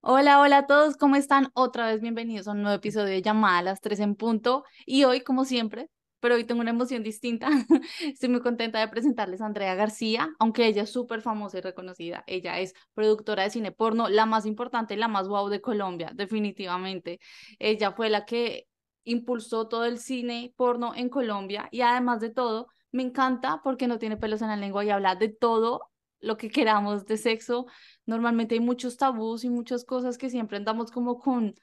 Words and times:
Hola, 0.00 0.40
hola 0.40 0.58
a 0.58 0.66
todos, 0.66 0.96
¿cómo 0.96 1.16
están? 1.16 1.50
Otra 1.54 1.86
vez 1.86 2.00
bienvenidos 2.00 2.48
a 2.48 2.52
un 2.52 2.62
nuevo 2.62 2.76
episodio 2.76 3.08
de 3.08 3.22
Llamada 3.22 3.58
a 3.58 3.62
las 3.62 3.80
3 3.80 4.00
en 4.00 4.14
punto. 4.14 4.64
Y 4.86 5.04
hoy, 5.04 5.20
como 5.22 5.44
siempre, 5.44 5.90
pero 6.20 6.36
hoy 6.36 6.44
tengo 6.44 6.60
una 6.60 6.70
emoción 6.70 7.02
distinta. 7.02 7.48
Estoy 8.00 8.28
muy 8.28 8.40
contenta 8.40 8.80
de 8.80 8.88
presentarles 8.88 9.40
a 9.40 9.46
Andrea 9.46 9.74
García, 9.74 10.30
aunque 10.38 10.66
ella 10.66 10.82
es 10.84 10.92
súper 10.92 11.20
famosa 11.20 11.58
y 11.58 11.60
reconocida. 11.60 12.24
Ella 12.26 12.58
es 12.60 12.74
productora 12.94 13.42
de 13.42 13.50
cine 13.50 13.72
porno, 13.72 14.08
la 14.08 14.24
más 14.26 14.46
importante, 14.46 14.96
la 14.96 15.08
más 15.08 15.28
guau 15.28 15.48
de 15.48 15.60
Colombia, 15.60 16.10
definitivamente. 16.14 17.18
Ella 17.58 17.92
fue 17.92 18.08
la 18.08 18.24
que 18.24 18.66
impulsó 19.04 19.68
todo 19.68 19.84
el 19.84 19.98
cine 19.98 20.52
porno 20.56 20.94
en 20.94 21.08
Colombia 21.08 21.68
y 21.70 21.80
además 21.82 22.20
de 22.20 22.30
todo, 22.30 22.68
me 22.92 23.02
encanta 23.02 23.60
porque 23.62 23.88
no 23.88 23.98
tiene 23.98 24.16
pelos 24.16 24.42
en 24.42 24.48
la 24.48 24.56
lengua 24.56 24.84
y 24.84 24.90
habla 24.90 25.16
de 25.16 25.28
todo 25.28 25.90
lo 26.20 26.36
que 26.36 26.50
queramos 26.50 27.06
de 27.06 27.16
sexo. 27.16 27.66
Normalmente 28.06 28.54
hay 28.54 28.60
muchos 28.60 28.96
tabús 28.96 29.44
y 29.44 29.50
muchas 29.50 29.84
cosas 29.84 30.18
que 30.18 30.30
siempre 30.30 30.56
andamos 30.56 30.90
como 30.90 31.18
con 31.18 31.54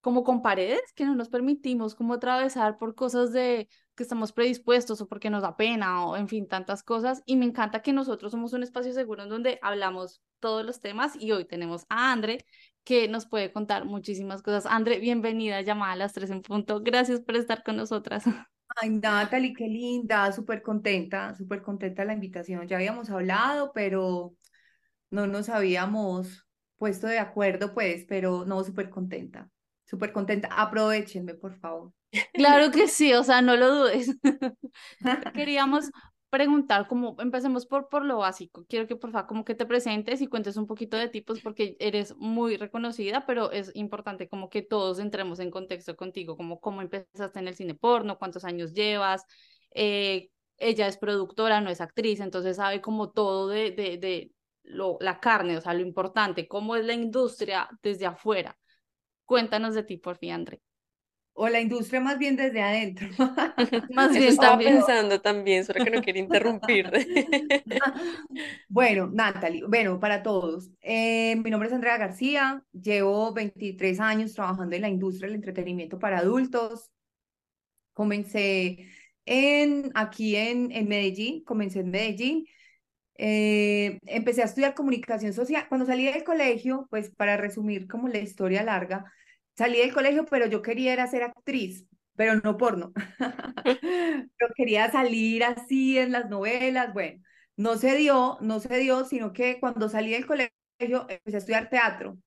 como 0.00 0.24
con 0.24 0.42
paredes 0.42 0.80
que 0.94 1.04
no 1.04 1.14
nos 1.14 1.28
permitimos 1.28 1.94
como 1.94 2.14
atravesar 2.14 2.78
por 2.78 2.94
cosas 2.94 3.32
de 3.32 3.68
que 3.94 4.02
estamos 4.02 4.32
predispuestos 4.32 5.00
o 5.00 5.08
porque 5.08 5.28
nos 5.28 5.42
da 5.42 5.56
pena 5.56 6.06
o 6.06 6.16
en 6.16 6.28
fin, 6.28 6.48
tantas 6.48 6.82
cosas. 6.82 7.22
Y 7.26 7.36
me 7.36 7.44
encanta 7.44 7.82
que 7.82 7.92
nosotros 7.92 8.32
somos 8.32 8.52
un 8.54 8.62
espacio 8.62 8.92
seguro 8.94 9.24
en 9.24 9.28
donde 9.28 9.58
hablamos 9.62 10.22
todos 10.40 10.64
los 10.64 10.80
temas 10.80 11.12
y 11.18 11.32
hoy 11.32 11.44
tenemos 11.44 11.84
a 11.90 12.12
Andre 12.12 12.46
que 12.84 13.08
nos 13.08 13.26
puede 13.26 13.52
contar 13.52 13.84
muchísimas 13.84 14.42
cosas. 14.42 14.64
Andre, 14.66 14.98
bienvenida, 15.00 15.60
llamada 15.60 15.92
a 15.92 15.96
las 15.96 16.14
tres 16.14 16.30
en 16.30 16.40
punto. 16.42 16.80
Gracias 16.82 17.20
por 17.20 17.36
estar 17.36 17.62
con 17.62 17.76
nosotras. 17.76 18.24
Ay, 18.76 18.90
Natalie, 18.90 19.52
qué 19.54 19.66
linda, 19.66 20.32
súper 20.32 20.62
contenta, 20.62 21.34
súper 21.34 21.62
contenta 21.62 22.04
la 22.04 22.14
invitación. 22.14 22.66
Ya 22.68 22.76
habíamos 22.76 23.10
hablado, 23.10 23.72
pero 23.72 24.34
no 25.10 25.26
nos 25.26 25.48
habíamos 25.48 26.46
puesto 26.76 27.06
de 27.06 27.18
acuerdo, 27.18 27.74
pues, 27.74 28.06
pero 28.08 28.44
no, 28.46 28.64
súper 28.64 28.90
contenta, 28.90 29.50
súper 29.84 30.12
contenta. 30.12 30.48
Aprovechenme, 30.52 31.34
por 31.34 31.58
favor. 31.58 31.92
Claro 32.32 32.70
que 32.70 32.88
sí, 32.88 33.12
o 33.14 33.22
sea, 33.24 33.42
no 33.42 33.56
lo 33.56 33.70
dudes. 33.74 34.16
Queríamos 35.34 35.90
preguntar, 36.30 36.86
como 36.86 37.16
empecemos 37.18 37.66
por, 37.66 37.88
por 37.88 38.04
lo 38.04 38.18
básico. 38.18 38.64
Quiero 38.68 38.86
que 38.86 38.96
por 38.96 39.10
favor 39.12 39.28
como 39.28 39.44
que 39.44 39.54
te 39.54 39.66
presentes 39.66 40.20
y 40.20 40.28
cuentes 40.28 40.56
un 40.56 40.66
poquito 40.66 40.96
de 40.96 41.08
ti, 41.08 41.20
pues 41.20 41.40
porque 41.42 41.76
eres 41.80 42.16
muy 42.16 42.56
reconocida, 42.56 43.26
pero 43.26 43.50
es 43.52 43.72
importante 43.74 44.28
como 44.28 44.48
que 44.48 44.62
todos 44.62 45.00
entremos 45.00 45.40
en 45.40 45.50
contexto 45.50 45.96
contigo, 45.96 46.36
como 46.36 46.60
cómo 46.60 46.82
empezaste 46.82 47.40
en 47.40 47.48
el 47.48 47.56
cine 47.56 47.74
porno, 47.74 48.18
cuántos 48.18 48.44
años 48.44 48.72
llevas. 48.72 49.24
Eh, 49.72 50.30
ella 50.56 50.86
es 50.86 50.98
productora, 50.98 51.60
no 51.60 51.70
es 51.70 51.80
actriz, 51.80 52.20
entonces 52.20 52.56
sabe 52.56 52.80
como 52.80 53.10
todo 53.10 53.48
de, 53.48 53.72
de, 53.72 53.98
de 53.98 54.32
lo, 54.62 54.98
la 55.00 55.20
carne, 55.20 55.56
o 55.56 55.60
sea, 55.60 55.74
lo 55.74 55.80
importante, 55.80 56.46
cómo 56.48 56.76
es 56.76 56.84
la 56.84 56.94
industria 56.94 57.68
desde 57.82 58.06
afuera. 58.06 58.56
Cuéntanos 59.24 59.74
de 59.74 59.84
ti, 59.84 59.96
por 59.96 60.16
fin, 60.16 60.32
André 60.32 60.62
o 61.42 61.48
la 61.48 61.58
industria 61.58 62.00
más 62.00 62.18
bien 62.18 62.36
desde 62.36 62.60
adentro. 62.60 63.08
más 63.94 64.12
bien 64.12 64.24
estaba 64.24 64.58
pensando 64.58 65.22
también, 65.22 65.64
solo 65.64 65.82
que 65.82 65.90
no 65.90 66.02
quiero 66.02 66.18
interrumpir. 66.18 66.90
bueno, 68.68 69.08
Natalie, 69.10 69.64
bueno, 69.66 69.98
para 69.98 70.22
todos. 70.22 70.70
Eh, 70.82 71.36
mi 71.36 71.48
nombre 71.48 71.68
es 71.68 71.74
Andrea 71.74 71.96
García, 71.96 72.62
llevo 72.72 73.32
23 73.32 74.00
años 74.00 74.34
trabajando 74.34 74.76
en 74.76 74.82
la 74.82 74.90
industria 74.90 75.28
del 75.28 75.36
entretenimiento 75.36 75.98
para 75.98 76.18
adultos. 76.18 76.90
Comencé 77.94 78.90
en, 79.24 79.92
aquí 79.94 80.36
en, 80.36 80.70
en 80.72 80.88
Medellín, 80.88 81.42
comencé 81.44 81.80
en 81.80 81.90
Medellín. 81.90 82.44
Eh, 83.16 83.98
empecé 84.04 84.42
a 84.42 84.44
estudiar 84.44 84.74
comunicación 84.74 85.32
social. 85.32 85.64
Cuando 85.70 85.86
salí 85.86 86.04
del 86.04 86.22
colegio, 86.22 86.86
pues 86.90 87.08
para 87.08 87.38
resumir 87.38 87.88
como 87.88 88.08
la 88.08 88.18
historia 88.18 88.62
larga, 88.62 89.10
salí 89.56 89.78
del 89.78 89.92
colegio, 89.92 90.24
pero 90.26 90.46
yo 90.46 90.62
quería 90.62 90.92
era 90.92 91.06
ser 91.06 91.22
actriz, 91.24 91.86
pero 92.16 92.36
no 92.36 92.56
porno. 92.56 92.92
yo 94.40 94.46
quería 94.56 94.90
salir 94.90 95.44
así 95.44 95.98
en 95.98 96.12
las 96.12 96.28
novelas, 96.30 96.92
bueno, 96.92 97.22
no 97.56 97.76
se 97.76 97.96
dio, 97.96 98.38
no 98.40 98.60
se 98.60 98.78
dio, 98.78 99.04
sino 99.04 99.32
que 99.32 99.60
cuando 99.60 99.88
salí 99.88 100.12
del 100.12 100.26
colegio 100.26 100.52
empecé 101.08 101.36
a 101.36 101.38
estudiar 101.38 101.68
teatro. 101.70 102.18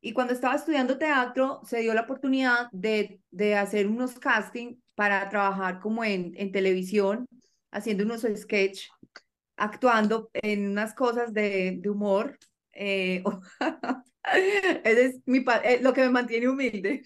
Y 0.00 0.12
cuando 0.12 0.32
estaba 0.34 0.54
estudiando 0.54 0.98
teatro, 0.98 1.60
se 1.64 1.80
dio 1.80 1.94
la 1.94 2.02
oportunidad 2.02 2.68
de, 2.72 3.20
de 3.30 3.56
hacer 3.56 3.86
unos 3.88 4.18
castings 4.18 4.78
para 4.94 5.28
trabajar 5.28 5.80
como 5.80 6.04
en, 6.04 6.32
en 6.36 6.52
televisión, 6.52 7.26
haciendo 7.72 8.04
unos 8.04 8.22
sketch, 8.22 8.88
actuando 9.56 10.30
en 10.34 10.70
unas 10.70 10.94
cosas 10.94 11.32
de, 11.32 11.76
de 11.80 11.90
humor. 11.90 12.38
Eh, 12.78 13.22
Ese 14.84 15.04
es 15.06 15.20
mi 15.26 15.38
eh, 15.64 15.80
lo 15.82 15.92
que 15.92 16.02
me 16.02 16.10
mantiene 16.10 16.48
humilde. 16.48 17.02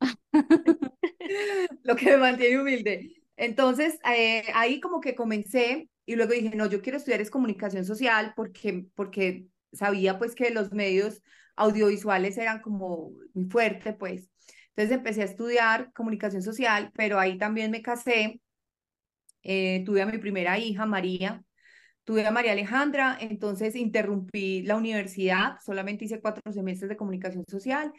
lo 1.82 1.96
que 1.96 2.06
me 2.06 2.16
mantiene 2.16 2.60
humilde. 2.60 3.14
Entonces, 3.36 3.98
eh, 4.14 4.44
ahí 4.54 4.80
como 4.80 5.00
que 5.00 5.14
comencé 5.14 5.88
y 6.06 6.16
luego 6.16 6.32
dije, 6.32 6.56
no, 6.56 6.66
yo 6.66 6.82
quiero 6.82 6.98
estudiar 6.98 7.20
es 7.20 7.30
comunicación 7.30 7.84
social 7.84 8.32
porque, 8.36 8.86
porque 8.94 9.46
sabía 9.72 10.18
pues 10.18 10.34
que 10.34 10.50
los 10.50 10.72
medios 10.72 11.22
audiovisuales 11.56 12.38
eran 12.38 12.60
como 12.60 13.12
muy 13.34 13.44
fuerte, 13.50 13.92
pues. 13.92 14.28
Entonces 14.70 14.96
empecé 14.96 15.22
a 15.22 15.24
estudiar 15.26 15.92
comunicación 15.92 16.42
social, 16.42 16.90
pero 16.94 17.18
ahí 17.18 17.36
también 17.38 17.70
me 17.70 17.82
casé, 17.82 18.40
eh, 19.42 19.82
tuve 19.84 20.02
a 20.02 20.06
mi 20.06 20.18
primera 20.18 20.58
hija, 20.58 20.86
María, 20.86 21.42
Tuve 22.04 22.26
a 22.26 22.30
María 22.30 22.52
Alejandra, 22.52 23.16
entonces 23.20 23.76
interrumpí 23.76 24.62
la 24.62 24.76
universidad, 24.76 25.58
solamente 25.64 26.06
hice 26.06 26.20
cuatro 26.20 26.42
semestres 26.52 26.88
de 26.88 26.96
comunicación 26.96 27.44
social 27.46 27.92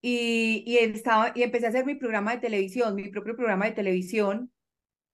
y, 0.00 0.64
y, 0.66 0.78
estaba, 0.78 1.32
y 1.34 1.42
empecé 1.42 1.66
a 1.66 1.68
hacer 1.70 1.86
mi 1.86 1.94
programa 1.94 2.32
de 2.32 2.38
televisión, 2.38 2.94
mi 2.94 3.08
propio 3.10 3.36
programa 3.36 3.66
de 3.66 3.72
televisión. 3.72 4.52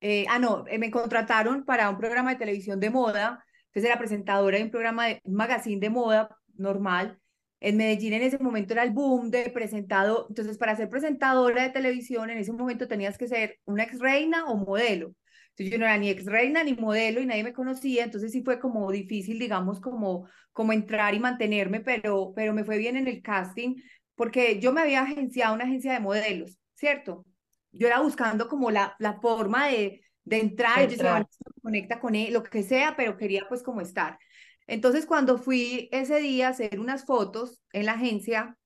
Eh, 0.00 0.26
ah, 0.28 0.38
no, 0.38 0.64
eh, 0.68 0.78
me 0.78 0.90
contrataron 0.90 1.64
para 1.64 1.90
un 1.90 1.98
programa 1.98 2.32
de 2.32 2.38
televisión 2.38 2.80
de 2.80 2.90
moda, 2.90 3.44
entonces 3.66 3.84
era 3.90 3.98
presentadora 3.98 4.58
de 4.58 4.64
un 4.64 4.70
programa 4.70 5.06
de 5.06 5.20
un 5.24 5.34
magazine 5.34 5.80
de 5.80 5.90
moda 5.90 6.36
normal. 6.56 7.18
En 7.60 7.76
Medellín 7.76 8.12
en 8.14 8.22
ese 8.22 8.38
momento 8.38 8.72
era 8.74 8.82
el 8.82 8.90
boom 8.90 9.30
de 9.30 9.50
presentado, 9.50 10.26
entonces 10.28 10.58
para 10.58 10.76
ser 10.76 10.88
presentadora 10.88 11.62
de 11.62 11.70
televisión 11.70 12.30
en 12.30 12.38
ese 12.38 12.52
momento 12.52 12.88
tenías 12.88 13.16
que 13.18 13.28
ser 13.28 13.58
una 13.64 13.84
ex 13.84 13.98
reina 14.00 14.46
o 14.46 14.56
modelo 14.56 15.14
yo 15.58 15.78
no 15.78 15.84
era 15.84 15.98
ni 15.98 16.08
ex 16.08 16.24
reina 16.24 16.64
ni 16.64 16.74
modelo 16.74 17.20
y 17.20 17.26
nadie 17.26 17.44
me 17.44 17.52
conocía, 17.52 18.04
entonces 18.04 18.32
sí 18.32 18.42
fue 18.42 18.58
como 18.58 18.90
difícil, 18.90 19.38
digamos, 19.38 19.80
como, 19.80 20.28
como 20.52 20.72
entrar 20.72 21.14
y 21.14 21.20
mantenerme, 21.20 21.80
pero, 21.80 22.32
pero 22.34 22.54
me 22.54 22.64
fue 22.64 22.78
bien 22.78 22.96
en 22.96 23.06
el 23.08 23.22
casting 23.22 23.76
porque 24.14 24.60
yo 24.60 24.72
me 24.72 24.82
había 24.82 25.02
agenciado 25.02 25.54
una 25.54 25.64
agencia 25.64 25.92
de 25.92 26.00
modelos, 26.00 26.58
¿cierto? 26.74 27.24
Yo 27.70 27.86
era 27.86 28.00
buscando 28.00 28.48
como 28.48 28.70
la, 28.70 28.94
la 28.98 29.20
forma 29.20 29.68
de, 29.68 30.02
de 30.24 30.40
entrar, 30.40 30.88
yo 30.88 30.96
se 30.96 31.60
conecta 31.62 32.00
con 32.00 32.14
él, 32.14 32.32
lo 32.32 32.42
que 32.42 32.62
sea, 32.62 32.94
pero 32.96 33.16
quería 33.16 33.46
pues 33.48 33.62
como 33.62 33.80
estar. 33.80 34.18
Entonces 34.66 35.06
cuando 35.06 35.38
fui 35.38 35.88
ese 35.92 36.20
día 36.20 36.48
a 36.48 36.50
hacer 36.50 36.78
unas 36.78 37.04
fotos 37.04 37.62
en 37.72 37.86
la 37.86 37.92
agencia, 37.92 38.56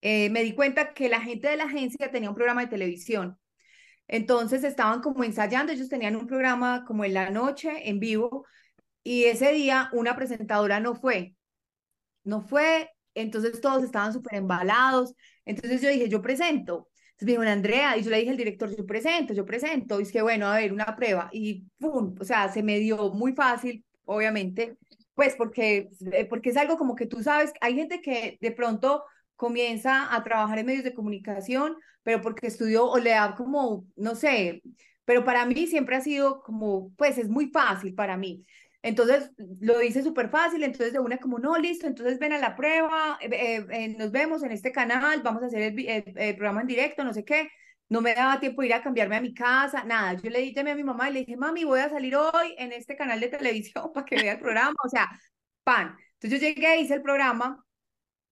eh, 0.00 0.30
me 0.30 0.42
di 0.42 0.54
cuenta 0.54 0.94
que 0.94 1.08
la 1.08 1.20
gente 1.20 1.48
de 1.48 1.56
la 1.56 1.64
agencia 1.64 2.10
tenía 2.10 2.28
un 2.28 2.36
programa 2.36 2.62
de 2.62 2.68
televisión 2.68 3.38
entonces 4.08 4.64
estaban 4.64 5.00
como 5.02 5.24
ensayando, 5.24 5.72
ellos 5.72 5.88
tenían 5.88 6.16
un 6.16 6.26
programa 6.26 6.84
como 6.86 7.04
en 7.04 7.14
la 7.14 7.30
noche, 7.30 7.88
en 7.88 8.00
vivo, 8.00 8.46
y 9.04 9.24
ese 9.24 9.52
día 9.52 9.90
una 9.92 10.16
presentadora 10.16 10.80
no 10.80 10.94
fue, 10.94 11.34
no 12.24 12.40
fue, 12.40 12.90
entonces 13.14 13.60
todos 13.60 13.84
estaban 13.84 14.12
súper 14.12 14.36
embalados, 14.36 15.14
entonces 15.44 15.80
yo 15.82 15.90
dije, 15.90 16.08
yo 16.08 16.22
presento. 16.22 16.88
Entonces 17.12 17.26
me 17.26 17.32
dijo, 17.32 17.52
Andrea, 17.52 17.96
y 17.96 18.02
yo 18.04 18.10
le 18.10 18.18
dije 18.18 18.30
al 18.30 18.36
director, 18.36 18.76
yo 18.76 18.86
presento, 18.86 19.34
yo 19.34 19.44
presento, 19.44 19.98
y 19.98 20.04
es 20.04 20.12
que 20.12 20.22
bueno, 20.22 20.46
a 20.46 20.56
ver, 20.56 20.72
una 20.72 20.94
prueba, 20.96 21.28
y 21.32 21.64
pum, 21.78 22.14
o 22.20 22.24
sea, 22.24 22.48
se 22.52 22.62
me 22.62 22.78
dio 22.78 23.10
muy 23.12 23.32
fácil, 23.32 23.84
obviamente, 24.04 24.76
pues 25.14 25.34
porque, 25.36 25.88
eh, 26.12 26.26
porque 26.26 26.50
es 26.50 26.56
algo 26.56 26.78
como 26.78 26.94
que 26.94 27.06
tú 27.06 27.22
sabes, 27.22 27.52
hay 27.60 27.74
gente 27.74 28.00
que 28.00 28.38
de 28.40 28.52
pronto 28.52 29.04
comienza 29.38 30.14
a 30.14 30.24
trabajar 30.24 30.58
en 30.58 30.66
medios 30.66 30.84
de 30.84 30.94
comunicación, 30.94 31.76
pero 32.02 32.20
porque 32.20 32.48
estudió 32.48 32.86
o 32.86 32.98
le 32.98 33.10
da 33.10 33.36
como, 33.36 33.86
no 33.96 34.16
sé, 34.16 34.62
pero 35.04 35.24
para 35.24 35.46
mí 35.46 35.66
siempre 35.68 35.96
ha 35.96 36.00
sido 36.02 36.42
como, 36.42 36.92
pues 36.96 37.18
es 37.18 37.28
muy 37.28 37.50
fácil 37.50 37.94
para 37.94 38.16
mí. 38.18 38.44
Entonces 38.82 39.30
lo 39.60 39.80
hice 39.80 40.02
súper 40.02 40.28
fácil, 40.28 40.64
entonces 40.64 40.92
de 40.92 40.98
una 40.98 41.18
como, 41.18 41.38
no, 41.38 41.56
listo, 41.56 41.86
entonces 41.86 42.18
ven 42.18 42.32
a 42.32 42.38
la 42.38 42.56
prueba, 42.56 43.18
eh, 43.20 43.28
eh, 43.32 43.66
eh, 43.70 43.88
nos 43.96 44.10
vemos 44.10 44.42
en 44.42 44.50
este 44.52 44.72
canal, 44.72 45.22
vamos 45.22 45.42
a 45.42 45.46
hacer 45.46 45.62
el, 45.62 46.14
el, 46.16 46.36
programa 46.36 46.62
en 46.62 46.66
directo, 46.66 47.04
no 47.04 47.14
sé 47.14 47.24
qué. 47.24 47.48
No 47.88 48.00
me 48.00 48.14
daba 48.14 48.40
tiempo 48.40 48.62
ir 48.62 48.74
a 48.74 48.82
cambiarme 48.82 49.16
a 49.16 49.20
mi 49.20 49.32
casa, 49.34 49.84
nada. 49.84 50.14
Yo 50.14 50.30
le 50.30 50.40
dije 50.40 50.60
a 50.60 50.74
mi 50.74 50.84
mamá 50.84 51.10
y 51.10 51.12
le 51.14 51.20
dije, 51.20 51.36
mami, 51.36 51.64
voy 51.64 51.80
a 51.80 51.88
salir 51.88 52.16
hoy 52.16 52.54
en 52.58 52.72
este 52.72 52.96
canal 52.96 53.20
de 53.20 53.28
televisión 53.28 53.92
para 53.94 54.04
que 54.04 54.16
vea 54.16 54.32
el 54.32 54.40
programa, 54.40 54.76
o 54.84 54.88
sea, 54.88 55.08
pan. 55.64 55.96
Entonces 56.14 56.40
yo 56.40 56.48
llegué, 56.48 56.80
hice 56.80 56.94
el 56.94 57.02
programa, 57.02 57.64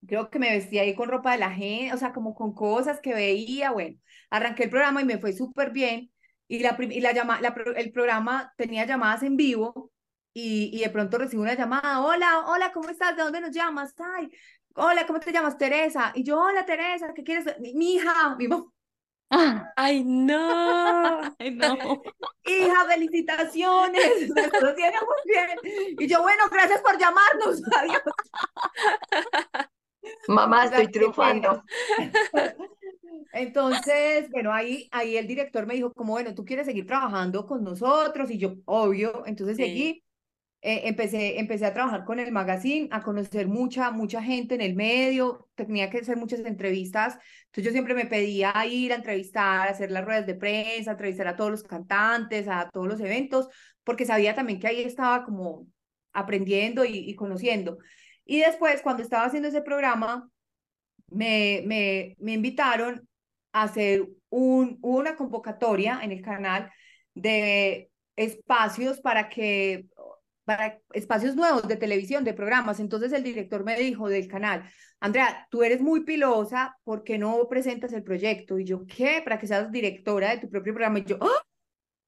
creo 0.07 0.31
que 0.31 0.39
me 0.39 0.51
vestía 0.51 0.83
ahí 0.83 0.95
con 0.95 1.09
ropa 1.09 1.33
de 1.33 1.39
la 1.39 1.51
gente, 1.51 1.95
o 1.95 1.99
sea, 1.99 2.13
como 2.13 2.35
con 2.35 2.55
cosas 2.55 3.01
que 3.01 3.15
veía, 3.15 3.71
bueno, 3.73 3.99
arranqué 4.31 4.65
el 4.65 4.71
programa 4.71 5.03
y 5.03 5.05
me 5.05 5.19
fue 5.19 5.33
súper 5.33 5.71
bien. 5.71 6.11
Y, 6.49 6.61
la, 6.61 6.77
y 6.81 7.01
la, 7.01 7.13
llama, 7.13 7.41
la, 7.41 7.55
el 7.77 7.93
programa 7.93 8.53
tenía 8.57 8.87
llamadas 8.87 9.23
en 9.25 9.37
vivo 9.37 9.91
y, 10.33 10.71
y 10.73 10.81
de 10.81 10.91
pronto 10.91 11.19
recibo 11.19 11.43
una 11.43 11.55
llamada, 11.55 12.01
hola, 12.05 12.45
hola, 12.47 12.73
¿cómo 12.73 12.89
estás? 12.89 13.17
¿De 13.17 13.23
dónde 13.23 13.41
nos 13.41 13.51
llamas? 13.51 13.95
Ay, 13.99 14.31
hola, 14.75 15.07
¿cómo 15.07 15.21
te 15.21 15.33
llamas? 15.33 15.59
Teresa. 15.59 16.13
Y 16.15 16.23
yo, 16.23 16.41
hola, 16.41 16.65
Teresa, 16.65 17.13
¿qué 17.15 17.25
quieres? 17.25 17.47
Mi, 17.61 17.95
hija, 17.95 18.37
mi 18.37 18.49
mamá. 18.49 18.67
Ay, 19.77 20.05
no. 20.05 21.21
Ay, 21.39 21.51
no. 21.51 22.03
Hija, 22.45 22.85
felicitaciones. 22.89 24.29
Nos 24.31 24.75
tiene 24.75 24.97
muy 25.01 25.23
bien. 25.25 25.97
Y 25.99 26.07
yo, 26.07 26.23
bueno, 26.23 26.45
gracias 26.51 26.81
por 26.81 26.99
llamarnos. 26.99 27.63
Adiós. 27.77 28.03
Mamá, 30.29 30.67
estoy 30.67 30.89
triunfando. 30.89 31.63
Entonces, 33.33 34.31
bueno, 34.31 34.53
ahí, 34.53 34.89
ahí 34.93 35.17
el 35.17 35.27
director 35.27 35.67
me 35.67 35.75
dijo, 35.75 35.93
como, 35.93 36.13
bueno, 36.13 36.35
tú 36.35 36.45
quieres 36.45 36.67
seguir 36.67 36.87
trabajando 36.87 37.47
con 37.47 37.63
nosotros, 37.63 38.31
y 38.31 38.39
yo, 38.39 38.55
obvio, 38.65 39.25
entonces 39.27 39.57
seguí, 39.57 40.03
eh, 40.63 40.83
empecé, 40.85 41.39
empecé 41.39 41.67
a 41.67 41.75
trabajar 41.75 42.05
con 42.05 42.19
el 42.19 42.33
magazine, 42.33 42.89
a 42.91 43.03
conocer 43.03 43.47
mucha, 43.47 43.91
mucha 43.91 44.23
gente 44.23 44.55
en 44.55 44.63
el 44.63 44.75
medio, 44.75 45.49
tenía 45.55 45.91
que 45.91 45.99
hacer 45.99 46.17
muchas 46.17 46.41
entrevistas, 46.41 47.19
entonces 47.47 47.65
yo 47.65 47.71
siempre 47.73 47.95
me 47.95 48.07
pedía 48.07 48.53
ir 48.67 48.93
a 48.93 48.97
entrevistar, 48.97 49.69
a 49.69 49.71
hacer 49.71 49.91
las 49.91 50.05
ruedas 50.05 50.27
de 50.27 50.35
prensa, 50.35 50.91
a 50.91 50.95
entrevistar 50.95 51.29
a 51.29 51.37
todos 51.37 51.51
los 51.51 51.63
cantantes, 51.63 52.49
a 52.49 52.71
todos 52.73 52.89
los 52.89 53.01
eventos, 53.01 53.49
porque 53.85 54.07
sabía 54.07 54.35
también 54.35 54.61
que 54.61 54.69
ahí 54.69 54.81
estaba 54.81 55.25
como 55.25 55.67
aprendiendo 56.13 56.85
y, 56.87 56.99
y 56.99 57.15
conociendo. 57.15 57.79
Y 58.27 58.41
después, 58.41 58.83
cuando 58.83 59.03
estaba 59.03 59.25
haciendo 59.25 59.49
ese 59.49 59.63
programa, 59.63 60.29
me, 61.09 61.63
me, 61.65 62.17
me 62.19 62.33
invitaron 62.33 63.09
a 63.53 63.63
hacer 63.63 64.07
un, 64.29 64.79
una 64.83 65.17
convocatoria 65.17 66.01
en 66.03 66.13
el 66.13 66.21
canal 66.21 66.71
de 67.15 67.91
espacios 68.17 69.01
para 69.01 69.29
que 69.29 69.87
para 70.45 70.79
espacios 70.93 71.35
nuevos 71.35 71.67
de 71.67 71.77
televisión, 71.77 72.23
de 72.23 72.33
programas. 72.33 72.79
Entonces 72.79 73.13
el 73.13 73.25
director 73.25 73.65
me 73.65 73.77
dijo 73.77 74.09
del 74.09 74.29
canal, 74.29 74.63
Andrea, 75.01 75.49
tú 75.51 75.65
eres 75.65 75.81
muy 75.81 76.05
pilosa, 76.05 76.77
¿por 76.85 77.03
qué 77.03 77.19
no 77.19 77.49
presentas 77.49 77.93
el 77.93 78.05
proyecto? 78.05 78.57
Y 78.59 78.65
yo, 78.65 78.87
¿qué? 78.87 79.21
Para 79.25 79.41
que 79.41 79.49
seas 79.49 79.73
directora 79.73 80.31
de 80.31 80.39
tu 80.39 80.49
propio 80.49 80.73
programa. 80.73 81.01
Y 81.01 81.05
yo, 81.05 81.19
¡oh! 81.21 81.41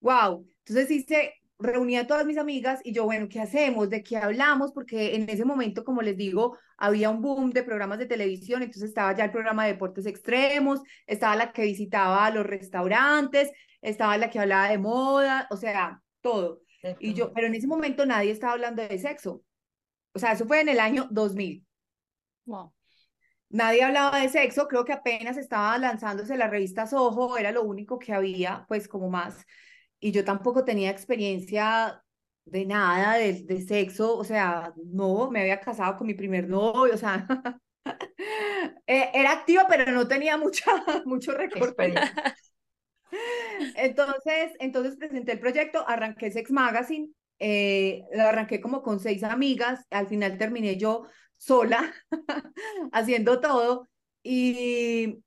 wow. 0.01 0.47
Entonces 0.65 0.91
hice, 0.91 1.35
reuní 1.59 1.97
a 1.97 2.07
todas 2.07 2.25
mis 2.25 2.39
amigas 2.39 2.81
y 2.85 2.93
yo, 2.93 3.05
bueno, 3.05 3.29
¿qué 3.29 3.41
hacemos? 3.41 3.91
¿De 3.91 4.03
qué 4.03 4.17
hablamos? 4.17 4.73
Porque 4.73 5.17
en 5.17 5.29
ese 5.29 5.45
momento, 5.45 5.85
como 5.85 6.03
les 6.03 6.17
digo, 6.17 6.57
había 6.77 7.11
un 7.11 7.21
boom 7.21 7.51
de 7.51 7.65
programas 7.65 7.99
de 7.99 8.07
televisión, 8.07 8.63
entonces 8.63 8.91
estaba 8.91 9.15
ya 9.17 9.25
el 9.25 9.33
programa 9.33 9.65
de 9.67 9.73
deportes 9.73 10.07
extremos, 10.07 10.81
estaba 11.07 11.37
la 11.37 11.53
que 11.53 11.63
visitaba 11.63 12.31
los 12.31 12.47
restaurantes, 12.47 13.51
estaba 13.83 14.17
la 14.19 14.31
que 14.31 14.39
hablaba 14.39 14.69
de 14.69 14.79
moda, 14.79 15.47
o 15.51 15.57
sea, 15.57 16.01
todo. 16.21 16.63
Y 17.01 17.15
yo, 17.15 17.33
pero 17.33 17.49
en 17.49 17.55
ese 17.55 17.67
momento 17.67 18.07
nadie 18.07 18.31
estaba 18.31 18.53
hablando 18.53 18.83
de 18.87 18.99
sexo. 18.99 19.43
O 20.13 20.19
sea, 20.19 20.33
eso 20.33 20.47
fue 20.47 20.61
en 20.61 20.69
el 20.69 20.81
año 20.81 21.09
2000. 21.11 21.67
Wow. 22.47 22.73
Nadie 23.51 23.83
hablaba 23.83 24.21
de 24.21 24.29
sexo, 24.29 24.69
creo 24.69 24.85
que 24.85 24.93
apenas 24.93 25.37
estaba 25.39 25.77
lanzándose 25.79 26.37
la 26.37 26.49
revista 26.49 26.87
Soho, 26.87 27.39
era 27.39 27.51
lo 27.51 27.63
único 27.63 27.99
que 27.99 28.13
había, 28.13 28.65
pues 28.69 28.89
como 28.89 29.09
más. 29.11 29.47
Y 30.01 30.13
yo 30.13 30.25
tampoco 30.25 30.65
tenía 30.65 30.91
experiencia 30.91 32.03
de 32.45 32.65
nada 32.65 33.17
de, 33.17 33.43
de 33.45 33.61
sexo, 33.61 34.17
o 34.17 34.25
sea, 34.25 34.73
no, 34.77 35.31
me 35.31 35.41
había 35.41 35.61
casado 35.61 35.97
con 35.97 36.07
mi 36.07 36.15
primer 36.15 36.49
novio, 36.49 36.95
o 36.95 36.97
sea, 36.97 37.27
eh, 38.87 39.11
era 39.15 39.33
activa, 39.33 39.67
pero 39.69 39.91
no 39.93 40.09
tenía 40.09 40.37
mucha, 40.37 40.71
mucho 41.05 41.33
recorte. 41.33 41.95
Entonces, 43.75 44.53
entonces 44.61 44.97
presenté 44.97 45.33
el 45.33 45.41
proyecto, 45.41 45.83
arranqué 45.89 46.31
Sex 46.31 46.51
Magazine, 46.51 47.09
eh, 47.39 48.05
lo 48.13 48.25
arranqué 48.25 48.61
como 48.61 48.83
con 48.83 49.01
seis 49.01 49.25
amigas, 49.25 49.87
al 49.91 50.09
final 50.09 50.37
terminé 50.37 50.77
yo 50.77 51.07
sola 51.39 51.95
haciendo 52.93 53.41
todo 53.41 53.89
y, 54.23 55.25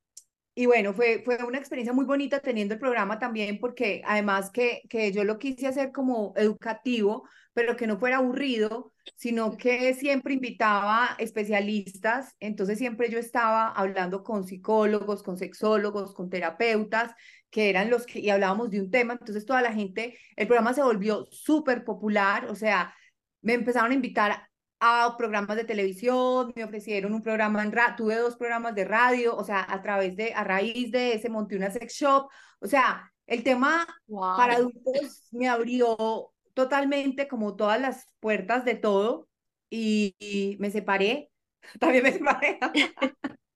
y 0.53 0.65
bueno, 0.65 0.93
fue, 0.93 1.21
fue 1.23 1.37
una 1.45 1.57
experiencia 1.57 1.93
muy 1.93 2.05
bonita 2.05 2.39
teniendo 2.41 2.73
el 2.73 2.79
programa 2.79 3.19
también 3.19 3.59
porque 3.59 4.01
además 4.05 4.49
que, 4.51 4.81
que 4.89 5.11
yo 5.13 5.23
lo 5.23 5.39
quise 5.39 5.67
hacer 5.67 5.91
como 5.91 6.33
educativo, 6.35 7.23
pero 7.53 7.77
que 7.77 7.87
no 7.87 7.97
fuera 7.97 8.17
aburrido, 8.17 8.93
sino 9.15 9.55
que 9.57 9.93
siempre 9.93 10.33
invitaba 10.33 11.15
especialistas, 11.19 12.35
entonces 12.39 12.77
siempre 12.77 13.09
yo 13.09 13.17
estaba 13.17 13.69
hablando 13.69 14.23
con 14.23 14.45
psicólogos, 14.45 15.23
con 15.23 15.37
sexólogos, 15.37 16.13
con 16.13 16.29
terapeutas, 16.29 17.13
que 17.49 17.69
eran 17.69 17.89
los 17.89 18.05
que, 18.05 18.19
y 18.19 18.29
hablábamos 18.29 18.71
de 18.71 18.81
un 18.81 18.91
tema, 18.91 19.13
entonces 19.13 19.45
toda 19.45 19.61
la 19.61 19.73
gente, 19.73 20.17
el 20.35 20.47
programa 20.47 20.73
se 20.73 20.83
volvió 20.83 21.27
súper 21.31 21.83
popular, 21.85 22.45
o 22.45 22.55
sea, 22.55 22.93
me 23.41 23.53
empezaron 23.53 23.91
a 23.91 23.95
invitar 23.95 24.50
a 24.81 25.15
programas 25.15 25.57
de 25.57 25.63
televisión, 25.63 26.51
me 26.55 26.63
ofrecieron 26.63 27.13
un 27.13 27.21
programa 27.21 27.61
en 27.63 27.71
radio, 27.71 27.95
tuve 27.95 28.15
dos 28.15 28.35
programas 28.35 28.73
de 28.73 28.83
radio, 28.83 29.35
o 29.37 29.43
sea, 29.43 29.65
a 29.69 29.81
través 29.83 30.15
de, 30.15 30.33
a 30.33 30.43
raíz 30.43 30.91
de 30.91 31.13
ese 31.13 31.29
monté 31.29 31.55
una 31.55 31.69
sex 31.69 31.93
shop, 31.93 32.29
o 32.59 32.67
sea, 32.67 33.13
el 33.27 33.43
tema 33.43 33.85
para 34.07 34.55
adultos 34.55 35.27
me 35.31 35.47
abrió 35.47 36.33
totalmente 36.55 37.27
como 37.27 37.55
todas 37.55 37.79
las 37.79 38.07
puertas 38.19 38.65
de 38.65 38.73
todo 38.73 39.29
y, 39.69 40.15
y 40.17 40.57
me 40.59 40.71
separé, 40.71 41.29
también 41.79 42.03
me 42.03 42.13
separé. 42.13 42.59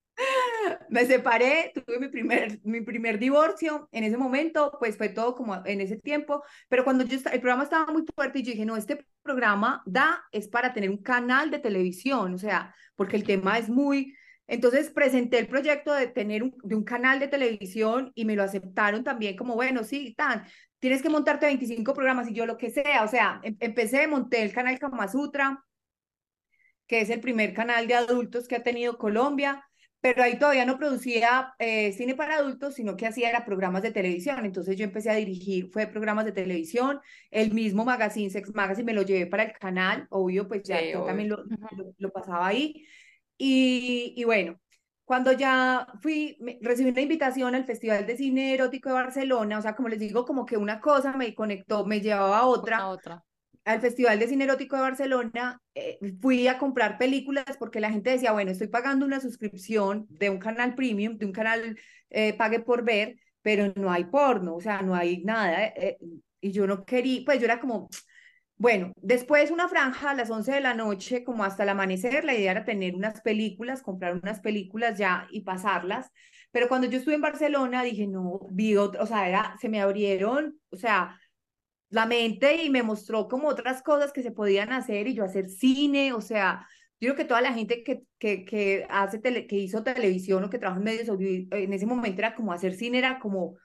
me 0.89 1.05
separé, 1.05 1.71
tuve 1.73 1.99
mi 1.99 2.07
primer, 2.07 2.59
mi 2.63 2.81
primer 2.81 3.19
divorcio, 3.19 3.89
en 3.91 4.03
ese 4.03 4.17
momento, 4.17 4.75
pues 4.79 4.97
fue 4.97 5.09
todo 5.09 5.35
como 5.35 5.61
en 5.65 5.81
ese 5.81 5.97
tiempo, 5.97 6.43
pero 6.69 6.83
cuando 6.83 7.03
yo, 7.03 7.17
el 7.31 7.41
programa 7.41 7.63
estaba 7.63 7.91
muy 7.91 8.03
fuerte 8.15 8.39
y 8.39 8.43
yo 8.43 8.51
dije, 8.51 8.65
no, 8.65 8.77
este 8.77 9.05
programa 9.21 9.83
da, 9.85 10.23
es 10.31 10.47
para 10.47 10.73
tener 10.73 10.89
un 10.89 11.01
canal 11.01 11.51
de 11.51 11.59
televisión, 11.59 12.33
o 12.33 12.37
sea, 12.37 12.73
porque 12.95 13.17
el 13.17 13.23
tema 13.23 13.57
es 13.57 13.69
muy, 13.69 14.15
entonces 14.47 14.91
presenté 14.91 15.39
el 15.39 15.47
proyecto 15.47 15.93
de 15.93 16.07
tener 16.07 16.43
un, 16.43 16.55
de 16.63 16.75
un 16.75 16.83
canal 16.83 17.19
de 17.19 17.27
televisión 17.27 18.11
y 18.15 18.25
me 18.25 18.35
lo 18.35 18.43
aceptaron 18.43 19.03
también 19.03 19.35
como, 19.35 19.55
bueno, 19.55 19.83
sí, 19.83 20.13
tan, 20.15 20.45
tienes 20.79 21.01
que 21.01 21.09
montarte 21.09 21.47
25 21.47 21.93
programas 21.93 22.29
y 22.29 22.33
yo 22.33 22.45
lo 22.45 22.57
que 22.57 22.69
sea, 22.69 23.03
o 23.03 23.07
sea, 23.07 23.39
em, 23.43 23.57
empecé, 23.59 24.07
monté 24.07 24.43
el 24.43 24.53
canal 24.53 24.79
Kama 24.79 25.07
Sutra, 25.07 25.63
que 26.87 27.01
es 27.01 27.09
el 27.09 27.19
primer 27.19 27.53
canal 27.53 27.87
de 27.87 27.95
adultos 27.95 28.47
que 28.47 28.55
ha 28.55 28.63
tenido 28.63 28.97
Colombia, 28.97 29.65
pero 30.05 30.21
ahí 30.21 30.37
todavía 30.37 30.65
no 30.65 30.77
producía 30.77 31.55
eh, 31.57 31.91
cine 31.93 32.13
para 32.13 32.35
adultos, 32.35 32.75
sino 32.75 32.95
que 32.95 33.07
hacía 33.07 33.27
era 33.27 33.43
programas 33.43 33.81
de 33.81 33.89
televisión. 33.89 34.45
Entonces 34.45 34.77
yo 34.77 34.83
empecé 34.83 35.09
a 35.09 35.15
dirigir, 35.15 35.71
fue 35.71 35.87
programas 35.87 36.25
de 36.25 36.31
televisión, 36.31 37.01
el 37.31 37.51
mismo 37.51 37.85
magazine, 37.85 38.29
Sex 38.29 38.53
Magazine, 38.53 38.85
me 38.85 38.93
lo 38.93 39.01
llevé 39.01 39.25
para 39.25 39.41
el 39.41 39.53
canal, 39.53 40.05
obvio, 40.11 40.47
pues 40.47 40.61
ya 40.61 40.79
yo 40.79 41.05
también 41.05 41.29
lo, 41.29 41.43
lo, 41.97 42.11
pasaba 42.11 42.45
ahí. 42.45 42.85
Y, 43.35 44.13
y, 44.15 44.23
bueno, 44.25 44.61
cuando 45.05 45.31
ya 45.31 45.87
fui, 46.03 46.37
recibí 46.61 46.91
una 46.91 47.01
invitación 47.01 47.55
al 47.55 47.65
Festival 47.65 48.05
de 48.05 48.15
Cine 48.15 48.53
Erótico 48.53 48.89
de 48.89 48.95
Barcelona, 48.95 49.57
o 49.57 49.61
sea, 49.63 49.75
como 49.75 49.89
les 49.89 49.99
digo, 49.99 50.23
como 50.23 50.45
que 50.45 50.55
una 50.55 50.79
cosa 50.81 51.13
me 51.17 51.33
conectó, 51.33 51.83
me 51.83 51.99
llevaba 51.99 52.37
a 52.37 52.45
otra. 52.45 52.77
A 52.77 52.89
otra 52.89 53.25
al 53.65 53.81
Festival 53.81 54.19
de 54.19 54.27
Cine 54.27 54.43
Erótico 54.45 54.75
de 54.75 54.83
Barcelona, 54.83 55.59
eh, 55.73 55.97
fui 56.21 56.47
a 56.47 56.57
comprar 56.59 56.97
películas 56.97 57.45
porque 57.59 57.79
la 57.79 57.91
gente 57.91 58.11
decía, 58.11 58.31
bueno, 58.31 58.51
estoy 58.51 58.67
pagando 58.67 59.05
una 59.05 59.19
suscripción 59.19 60.05
de 60.09 60.29
un 60.29 60.37
canal 60.37 60.75
premium, 60.75 61.17
de 61.17 61.25
un 61.25 61.31
canal 61.31 61.77
eh, 62.11 62.33
pague 62.33 62.59
por 62.59 62.83
ver, 62.83 63.17
pero 63.41 63.73
no 63.75 63.91
hay 63.91 64.05
porno, 64.05 64.55
o 64.55 64.61
sea, 64.61 64.81
no 64.83 64.95
hay 64.95 65.23
nada. 65.23 65.65
Eh, 65.65 65.97
y 66.41 66.51
yo 66.51 66.67
no 66.67 66.85
quería, 66.85 67.23
pues 67.25 67.39
yo 67.39 67.45
era 67.45 67.59
como, 67.59 67.89
bueno, 68.57 68.93
después 68.97 69.51
una 69.51 69.67
franja 69.67 70.11
a 70.11 70.15
las 70.15 70.29
11 70.29 70.53
de 70.53 70.61
la 70.61 70.75
noche, 70.75 71.23
como 71.23 71.43
hasta 71.43 71.63
el 71.63 71.69
amanecer, 71.69 72.23
la 72.23 72.35
idea 72.35 72.51
era 72.51 72.65
tener 72.65 72.95
unas 72.95 73.21
películas, 73.21 73.81
comprar 73.81 74.15
unas 74.15 74.39
películas 74.41 74.97
ya 74.97 75.27
y 75.31 75.41
pasarlas. 75.41 76.11
Pero 76.51 76.69
cuando 76.69 76.87
yo 76.87 76.99
estuve 76.99 77.15
en 77.15 77.21
Barcelona, 77.21 77.83
dije, 77.83 78.07
no, 78.07 78.39
vi 78.51 78.77
otro, 78.77 79.03
o 79.03 79.05
sea, 79.07 79.27
era, 79.27 79.57
se 79.59 79.69
me 79.69 79.81
abrieron, 79.81 80.59
o 80.69 80.77
sea, 80.77 81.19
la 81.89 82.05
mente 82.05 82.63
y 82.63 82.69
me 82.69 82.83
mostró 82.83 83.27
como 83.27 83.47
otras 83.47 83.81
cosas 83.81 84.11
que 84.11 84.23
se 84.23 84.31
podían 84.31 84.71
hacer 84.71 85.07
y 85.07 85.13
yo 85.13 85.23
hacer 85.23 85.49
cine, 85.49 86.13
o 86.13 86.21
sea, 86.21 86.67
yo 86.99 87.09
creo 87.09 87.15
que 87.15 87.25
toda 87.25 87.41
la 87.41 87.53
gente 87.53 87.83
que, 87.83 88.03
que, 88.17 88.45
que 88.45 88.85
hace 88.89 89.19
tele, 89.19 89.47
que 89.47 89.57
hizo 89.57 89.83
televisión 89.83 90.43
o 90.43 90.49
que 90.49 90.57
trabaja 90.57 90.79
en 90.79 90.85
medios 90.85 91.09
en 91.19 91.73
ese 91.73 91.85
momento 91.85 92.19
era 92.19 92.35
como 92.35 92.53
hacer 92.53 92.73
cine, 92.73 92.97
era 92.97 93.19
como, 93.19 93.57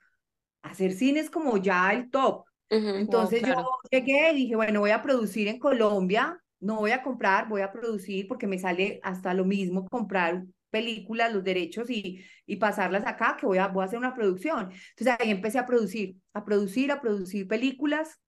hacer 0.63 0.93
cine 0.93 1.21
es 1.21 1.31
como 1.31 1.57
ya 1.57 1.93
el 1.93 2.11
top. 2.11 2.45
Entonces 2.69 3.43
claro. 3.43 3.63
yo 3.63 3.99
llegué 3.99 4.31
y 4.33 4.37
dije, 4.37 4.57
bueno, 4.57 4.81
voy 4.81 4.91
a 4.91 5.03
producir 5.03 5.49
en 5.49 5.59
Colombia, 5.59 6.41
no 6.61 6.77
voy 6.77 6.93
a 6.93 7.03
comprar, 7.03 7.49
voy 7.49 7.63
a 7.63 7.73
producir 7.73 8.29
porque 8.29 8.47
me 8.47 8.61
sale 8.61 9.01
hasta 9.03 9.35
lo 9.35 9.45
mismo 9.45 9.89
comprar 9.89 10.45
películas, 10.71 11.33
los 11.33 11.45
derechos 11.45 11.91
y, 11.91 12.25
y 12.47 12.57
pasarlas 12.57 13.07
acá, 13.07 13.37
que 13.39 13.47
voy 13.47 13.59
a, 13.59 13.69
voy 13.69 13.83
a 13.83 13.87
hacer 13.87 13.99
una 13.99 14.15
producción. 14.15 14.71
Entonces 14.91 15.17
ahí 15.19 15.31
empecé 15.31 15.59
a 15.59 15.67
producir, 15.67 16.17
a 16.33 16.45
producir, 16.45 16.93
a 16.93 17.01
producir 17.01 17.47
películas. 17.49 18.21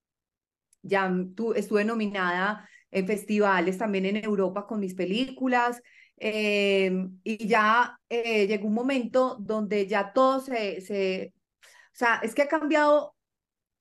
Ya 0.83 1.11
tu, 1.37 1.53
estuve 1.55 1.85
nominada 1.85 2.69
en 2.91 3.07
festivales 3.07 3.79
también 3.79 4.07
en 4.07 4.17
Europa 4.25 4.67
con 4.67 4.81
mis 4.81 4.95
películas. 4.95 5.81
eh, 6.17 6.93
y 7.25 7.47
ya 7.47 7.99
eh, 8.09 8.47
llegó 8.47 8.69
un 8.69 8.75
momento 8.75 9.37
donde 9.41 9.87
ya 9.87 10.13
todo 10.13 10.41
se, 10.41 10.81
se, 10.81 11.33
o 11.67 11.95
sea, 11.95 12.21
es 12.23 12.35
que 12.35 12.43
ha 12.43 12.49
cambiado, 12.49 13.17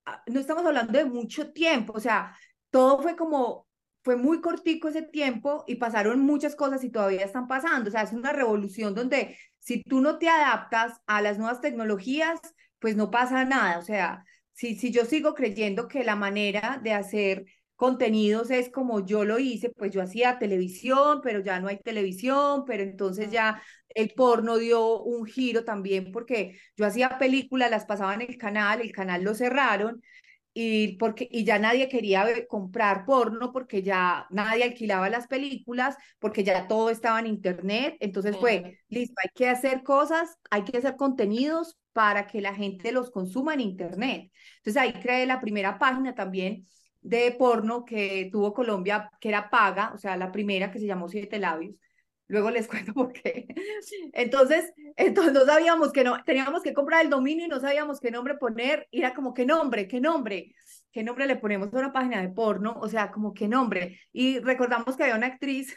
ah, 0.06 0.24
no 0.28 0.40
estamos 0.40 0.66
hablando 0.66 0.98
de 0.98 1.06
mucho 1.06 1.52
tiempo, 1.54 1.94
o 1.96 2.00
sea, 2.00 2.36
todo 2.72 3.02
fue 3.02 3.16
como, 3.16 3.68
fue 4.04 4.16
muy 4.16 4.42
cortico 4.42 4.88
ese 4.88 5.04
tiempo 5.04 5.64
y 5.68 5.76
pasaron 5.76 6.22
muchas 6.22 6.56
cosas 6.56 6.84
y 6.84 6.90
todavía 6.90 7.24
están 7.24 7.48
pasando, 7.48 7.90
o 7.90 7.92
sea, 7.92 8.02
es 8.04 8.14
una 8.14 8.34
revolución 8.34 8.96
donde 8.96 9.38
si 9.60 9.84
tú 9.84 10.02
no 10.02 10.18
te 10.18 10.28
adaptas 10.28 11.00
a 11.06 11.22
las 11.22 11.38
nuevas 11.38 11.62
tecnologías, 11.62 12.40
pues 12.80 12.96
no 12.96 13.12
pasa 13.12 13.46
nada, 13.46 13.78
o 13.78 13.84
sea, 13.84 14.26
si, 14.54 14.76
si 14.76 14.92
yo 14.92 15.06
sigo 15.06 15.34
creyendo 15.36 15.88
que 15.88 16.04
la 16.04 16.16
manera 16.16 16.80
de 16.84 16.94
hacer 16.94 17.46
contenidos 17.76 18.52
es 18.52 18.70
como 18.70 19.06
yo 19.06 19.26
lo 19.26 19.40
hice, 19.40 19.72
pues 19.72 19.92
yo 19.92 20.02
hacía 20.04 20.38
televisión, 20.38 21.20
pero 21.24 21.40
ya 21.40 21.60
no 21.60 21.68
hay 21.68 21.80
televisión, 21.80 22.64
pero 22.66 22.84
entonces 22.84 23.32
ya 23.32 23.62
el 23.90 24.12
porno 24.16 24.58
dio 24.58 25.02
un 25.02 25.26
giro 25.26 25.64
también 25.64 26.12
porque 26.12 26.60
yo 26.78 26.86
hacía 26.86 27.18
películas, 27.18 27.72
las 27.72 27.86
pasaba 27.86 28.14
en 28.14 28.22
el 28.22 28.38
canal, 28.38 28.82
el 28.82 28.92
canal 28.92 29.24
lo 29.24 29.34
cerraron 29.34 30.04
y, 30.54 30.98
porque, 30.98 31.28
y 31.32 31.46
ya 31.46 31.60
nadie 31.60 31.88
quería 31.88 32.26
comprar 32.48 33.06
porno 33.06 33.52
porque 33.52 33.84
ya 33.84 34.28
nadie 34.30 34.64
alquilaba 34.64 35.10
las 35.10 35.28
películas, 35.28 35.96
porque 36.20 36.44
ya 36.44 36.68
todo 36.68 36.90
estaba 36.90 37.20
en 37.20 37.28
internet, 37.28 37.96
entonces 38.00 38.36
fue, 38.38 38.80
listo, 38.90 39.16
hay 39.24 39.30
que 39.34 39.50
hacer 39.50 39.84
cosas, 39.84 40.38
hay 40.50 40.64
que 40.64 40.78
hacer 40.78 40.96
contenidos 40.98 41.78
para 41.94 42.28
que 42.28 42.42
la 42.42 42.54
gente 42.54 42.92
los 42.92 43.12
consuma 43.12 43.54
en 43.54 43.62
internet. 43.62 44.32
Entonces 44.58 44.82
ahí 44.82 44.94
creé 44.94 45.26
la 45.26 45.42
primera 45.42 45.80
página 45.80 46.16
también 46.16 46.68
de 47.02 47.32
porno 47.32 47.84
que 47.86 48.30
tuvo 48.32 48.54
Colombia, 48.54 49.10
que 49.20 49.30
era 49.30 49.50
paga, 49.50 49.92
o 49.94 49.98
sea, 49.98 50.18
la 50.18 50.32
primera 50.32 50.72
que 50.72 50.80
se 50.80 50.86
llamó 50.86 51.08
Siete 51.08 51.40
Labios. 51.40 51.76
Luego 52.32 52.50
les 52.50 52.68
cuento 52.70 52.94
por 52.94 53.12
qué. 53.12 53.46
Entonces, 54.14 54.72
entonces 54.96 55.34
no 55.34 55.46
sabíamos 55.46 55.92
que 55.92 56.04
no, 56.06 56.24
teníamos 56.24 56.64
que 56.64 56.74
comprar 56.74 57.04
el 57.04 57.10
dominio 57.10 57.46
y 57.46 57.50
no 57.50 57.60
sabíamos 57.60 58.00
qué 58.00 58.10
nombre 58.10 58.36
poner. 58.36 58.88
Y 58.90 59.00
era 59.00 59.14
como, 59.14 59.34
¿qué 59.34 59.46
nombre? 59.46 59.88
¿Qué 59.88 60.00
nombre? 60.00 60.56
¿Qué 60.94 61.04
nombre 61.04 61.26
le 61.28 61.36
ponemos 61.36 61.74
a 61.74 61.78
una 61.78 61.92
página 61.94 62.22
de 62.22 62.30
porno? 62.30 62.78
O 62.82 62.88
sea, 62.88 63.12
como, 63.12 63.34
¿qué 63.34 63.48
nombre? 63.50 64.00
Y 64.14 64.40
recordamos 64.40 64.96
que 64.96 65.04
había 65.04 65.16
una 65.18 65.28
actriz 65.28 65.76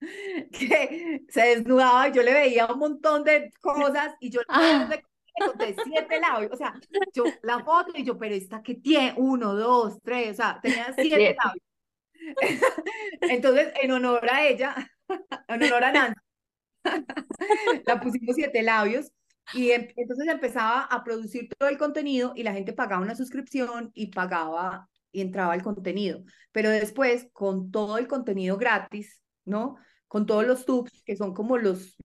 que 0.52 1.22
se 1.28 1.40
desnudaba 1.40 2.08
y 2.08 2.12
yo 2.12 2.22
le 2.22 2.32
veía 2.34 2.66
un 2.66 2.78
montón 2.78 3.24
de 3.24 3.50
cosas 3.60 4.14
y 4.20 4.30
yo 4.30 4.40
Ah. 4.48 4.88
conté 5.38 5.74
siete 5.84 6.20
labios, 6.20 6.52
o 6.52 6.56
sea, 6.56 6.74
yo 7.14 7.24
la 7.42 7.62
foto 7.64 7.92
y 7.94 8.04
yo, 8.04 8.18
pero 8.18 8.34
esta 8.34 8.62
que 8.62 8.74
tiene, 8.76 9.14
uno, 9.16 9.54
dos, 9.54 9.98
tres, 10.02 10.32
o 10.32 10.34
sea, 10.34 10.60
tenía 10.62 10.92
siete 10.94 11.16
Siete. 11.16 11.36
labios. 11.42 11.64
Entonces, 13.20 13.72
en 13.82 13.92
honor 13.92 14.28
a 14.30 14.46
ella, 14.46 14.74
en 15.48 15.62
honor 15.62 15.84
a 15.84 15.92
Nancy, 15.92 16.20
la 17.86 18.00
pusimos 18.00 18.34
siete 18.36 18.62
labios 18.62 19.10
y 19.52 19.70
em- 19.70 19.88
entonces 19.96 20.28
empezaba 20.28 20.82
a 20.82 21.04
producir 21.04 21.48
todo 21.58 21.68
el 21.68 21.78
contenido 21.78 22.32
y 22.36 22.42
la 22.42 22.52
gente 22.52 22.72
pagaba 22.72 23.02
una 23.02 23.14
suscripción 23.16 23.90
y 23.94 24.08
pagaba 24.08 24.88
y 25.12 25.20
entraba 25.20 25.54
el 25.54 25.62
contenido. 25.62 26.22
Pero 26.52 26.70
después, 26.70 27.28
con 27.32 27.70
todo 27.70 27.98
el 27.98 28.08
contenido 28.08 28.56
gratis, 28.58 29.22
¿no? 29.44 29.76
Con 30.08 30.26
todos 30.26 30.46
los 30.46 30.66
tubes, 30.66 31.02
que 31.04 31.16
son 31.16 31.32
como 31.34 31.58
los 31.58 31.96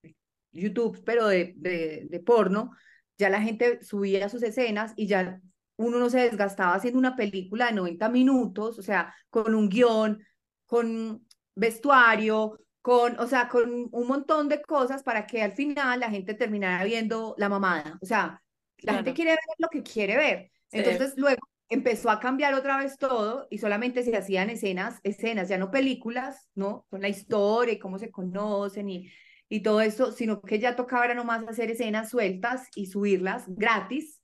YouTube, 0.52 1.04
pero 1.06 1.28
de, 1.28 1.54
de, 1.58 2.08
de 2.10 2.20
porno, 2.20 2.72
ya 3.18 3.30
la 3.30 3.42
gente 3.42 3.84
subía 3.84 4.30
sus 4.30 4.44
escenas 4.44 4.94
y 4.96 5.08
ya 5.08 5.42
uno 5.78 6.00
no 6.00 6.10
se 6.10 6.20
desgastaba 6.20 6.76
haciendo 6.76 7.00
una 7.00 7.16
película 7.16 7.68
de 7.68 7.74
90 7.74 8.10
minutos, 8.10 8.78
o 8.80 8.82
sea, 8.84 9.14
con 9.30 9.56
un 9.56 9.70
guion, 9.70 10.24
con 10.66 11.26
vestuario, 11.56 12.60
con, 12.82 13.20
o 13.20 13.28
sea, 13.28 13.48
con 13.50 13.90
un 13.92 14.08
montón 14.08 14.50
de 14.50 14.62
cosas 14.62 15.04
para 15.04 15.26
que 15.28 15.42
al 15.44 15.54
final 15.54 16.00
la 16.00 16.10
gente 16.10 16.34
terminara 16.34 16.84
viendo 16.84 17.36
la 17.38 17.50
mamada. 17.50 17.98
O 18.02 18.06
sea, 18.06 18.42
la 18.82 18.94
gente 18.94 19.14
Claro. 19.14 19.14
quiere 19.14 19.32
ver 19.32 19.40
lo 19.58 19.70
que 19.70 19.84
quiere 19.84 20.18
ver. 20.18 20.52
Sí. 20.68 20.80
Entonces 20.80 21.14
luego 21.18 21.42
empezó 21.70 22.10
a 22.10 22.20
cambiar 22.20 22.54
otra 22.54 22.78
vez 22.78 22.98
todo 22.98 23.48
y 23.50 23.60
solamente 23.60 24.04
se 24.04 24.16
hacían 24.18 24.50
escenas, 24.50 25.00
escenas, 25.04 25.48
ya 25.50 25.58
no 25.58 25.72
películas, 25.72 26.50
¿no? 26.56 26.86
Con 26.90 27.02
la 27.02 27.10
historia 27.10 27.74
y 27.74 27.80
cómo 27.80 27.98
se 28.00 28.12
conocen 28.12 28.90
y, 28.90 29.12
y 29.50 29.62
todo 29.64 29.82
eso, 29.82 30.12
sino 30.12 30.42
que 30.42 30.60
ya 30.60 30.76
tocaba 30.76 31.06
era 31.06 31.14
nomás 31.16 31.44
hacer 31.48 31.70
escenas 31.72 32.10
sueltas 32.10 32.68
y 32.76 32.88
subirlas 32.88 33.46
gratis, 33.48 34.22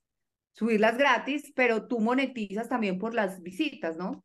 subirlas 0.52 0.98
gratis, 0.98 1.52
pero 1.54 1.86
tú 1.86 2.00
monetizas 2.00 2.68
también 2.68 2.98
por 2.98 3.14
las 3.14 3.42
visitas, 3.42 3.96
¿no? 3.96 4.24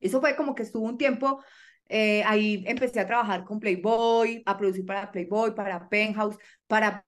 Eso 0.00 0.20
fue 0.20 0.36
como 0.36 0.54
que 0.54 0.62
estuvo 0.62 0.86
un 0.86 0.98
tiempo, 0.98 1.42
eh, 1.88 2.22
ahí 2.24 2.64
empecé 2.66 3.00
a 3.00 3.06
trabajar 3.06 3.44
con 3.44 3.60
Playboy, 3.60 4.42
a 4.46 4.56
producir 4.56 4.84
para 4.86 5.10
Playboy, 5.10 5.54
para 5.54 5.88
Penthouse, 5.88 6.36
para 6.66 7.04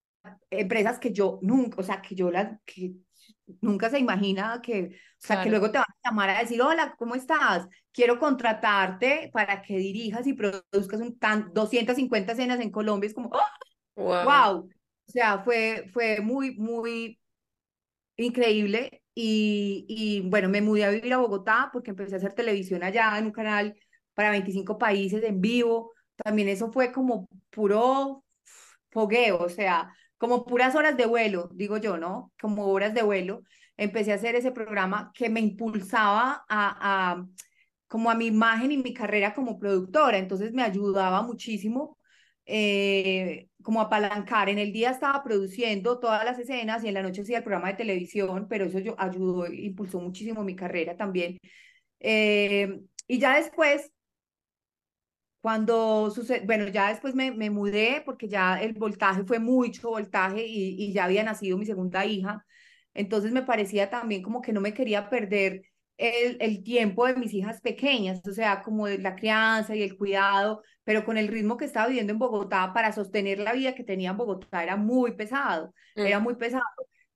empresas 0.49 0.99
que 0.99 1.11
yo 1.13 1.39
nunca, 1.41 1.81
o 1.81 1.83
sea, 1.83 2.01
que 2.01 2.15
yo 2.15 2.31
las, 2.31 2.59
que 2.65 2.93
nunca 3.61 3.89
se 3.89 3.99
imagina 3.99 4.59
que, 4.61 4.83
o 4.93 5.23
sea, 5.25 5.39
que 5.39 5.49
Claro. 5.49 5.49
luego 5.49 5.71
te 5.71 5.77
van 5.79 5.85
a 6.03 6.09
llamar 6.09 6.29
a 6.31 6.39
decir, 6.39 6.61
hola, 6.61 6.95
¿cómo 6.97 7.15
estás? 7.15 7.67
Quiero 7.91 8.19
contratarte 8.19 9.29
para 9.33 9.61
que 9.61 9.77
dirijas 9.77 10.25
y 10.27 10.33
produzcas 10.33 11.01
un 11.01 11.17
tan, 11.19 11.53
250 11.53 12.33
escenas 12.33 12.59
en 12.59 12.71
Colombia. 12.71 13.07
Es 13.07 13.13
como, 13.13 13.29
¡oh! 13.29 13.39
Wow. 13.95 14.23
wow. 14.25 14.69
O 15.07 15.11
sea, 15.11 15.39
fue, 15.43 15.85
fue 15.93 16.21
muy, 16.21 16.55
muy 16.57 17.19
increíble. 18.17 19.03
Y, 19.13 19.85
y 19.89 20.21
bueno, 20.29 20.47
me 20.49 20.61
mudé 20.61 20.85
a 20.85 20.89
vivir 20.89 21.13
a 21.13 21.17
Bogotá 21.17 21.69
porque 21.73 21.89
empecé 21.91 22.15
a 22.15 22.17
hacer 22.17 22.33
televisión 22.33 22.83
allá 22.83 23.17
en 23.17 23.25
un 23.25 23.31
canal 23.31 23.75
para 24.21 24.31
25 24.31 24.77
países 24.77 25.23
en 25.23 25.41
vivo. 25.41 25.93
También 26.15 26.47
eso 26.49 26.71
fue 26.71 26.91
como 26.91 27.27
puro 27.49 28.23
fogueo, 28.91 29.39
o 29.39 29.49
sea, 29.49 29.91
como 30.17 30.45
puras 30.45 30.75
horas 30.75 30.95
de 30.95 31.07
vuelo, 31.07 31.49
digo 31.53 31.77
yo, 31.77 31.97
¿no? 31.97 32.31
Como 32.39 32.67
horas 32.67 32.93
de 32.93 33.01
vuelo. 33.01 33.41
Empecé 33.77 34.11
a 34.11 34.15
hacer 34.15 34.35
ese 34.35 34.51
programa 34.51 35.11
que 35.15 35.29
me 35.29 35.39
impulsaba 35.39 36.45
a, 36.47 37.11
a 37.11 37.25
como 37.87 38.11
a 38.11 38.15
mi 38.15 38.27
imagen 38.27 38.71
y 38.71 38.77
mi 38.77 38.93
carrera 38.93 39.33
como 39.33 39.57
productora, 39.59 40.17
entonces 40.17 40.53
me 40.53 40.63
ayudaba 40.63 41.23
muchísimo 41.23 41.97
eh, 42.45 43.47
como 43.63 43.81
apalancar. 43.81 44.49
En 44.49 44.59
el 44.59 44.71
día 44.71 44.91
estaba 44.91 45.23
produciendo 45.23 45.99
todas 45.99 46.23
las 46.25 46.37
escenas 46.39 46.83
y 46.83 46.89
en 46.89 46.93
la 46.93 47.01
noche 47.03 47.21
hacía 47.23 47.39
el 47.39 47.43
programa 47.43 47.69
de 47.69 47.77
televisión, 47.77 48.47
pero 48.47 48.65
eso 48.65 48.79
yo, 48.79 48.95
ayudó, 48.99 49.47
impulsó 49.47 49.99
muchísimo 49.99 50.43
mi 50.43 50.55
carrera 50.55 50.95
también. 50.95 51.39
Eh, 51.99 52.81
y 53.07 53.19
ya 53.19 53.35
después, 53.37 53.91
cuando 55.41 56.11
sucede, 56.11 56.41
bueno, 56.45 56.67
ya 56.67 56.89
después 56.89 57.15
me, 57.15 57.31
me 57.31 57.49
mudé 57.49 58.01
porque 58.05 58.27
ya 58.29 58.61
el 58.61 58.73
voltaje 58.73 59.23
fue 59.25 59.39
mucho 59.39 59.89
voltaje 59.89 60.45
y, 60.45 60.75
y 60.83 60.93
ya 60.93 61.05
había 61.05 61.23
nacido 61.23 61.57
mi 61.57 61.65
segunda 61.65 62.05
hija. 62.05 62.45
Entonces 62.93 63.31
me 63.31 63.43
parecía 63.43 63.89
también 63.89 64.21
como 64.21 64.41
que 64.41 64.53
no 64.53 64.61
me 64.61 64.73
quería 64.73 65.09
perder 65.09 65.63
el, 65.97 66.37
el 66.41 66.63
tiempo 66.63 67.05
de 67.07 67.15
mis 67.15 67.33
hijas 67.33 67.61
pequeñas, 67.61 68.21
o 68.27 68.33
sea, 68.33 68.61
como 68.63 68.87
de 68.87 68.97
la 68.99 69.15
crianza 69.15 69.75
y 69.75 69.83
el 69.83 69.97
cuidado, 69.97 70.63
pero 70.83 71.05
con 71.05 71.17
el 71.17 71.27
ritmo 71.27 71.57
que 71.57 71.65
estaba 71.65 71.87
viviendo 71.87 72.11
en 72.13 72.19
Bogotá 72.19 72.73
para 72.73 72.91
sostener 72.91 73.39
la 73.39 73.53
vida 73.53 73.75
que 73.75 73.83
tenía 73.83 74.11
en 74.11 74.17
Bogotá 74.17 74.63
era 74.63 74.75
muy 74.77 75.13
pesado, 75.15 75.73
era 76.01 76.19
Mm. 76.19 76.23
muy 76.23 76.35
pesado. 76.35 76.63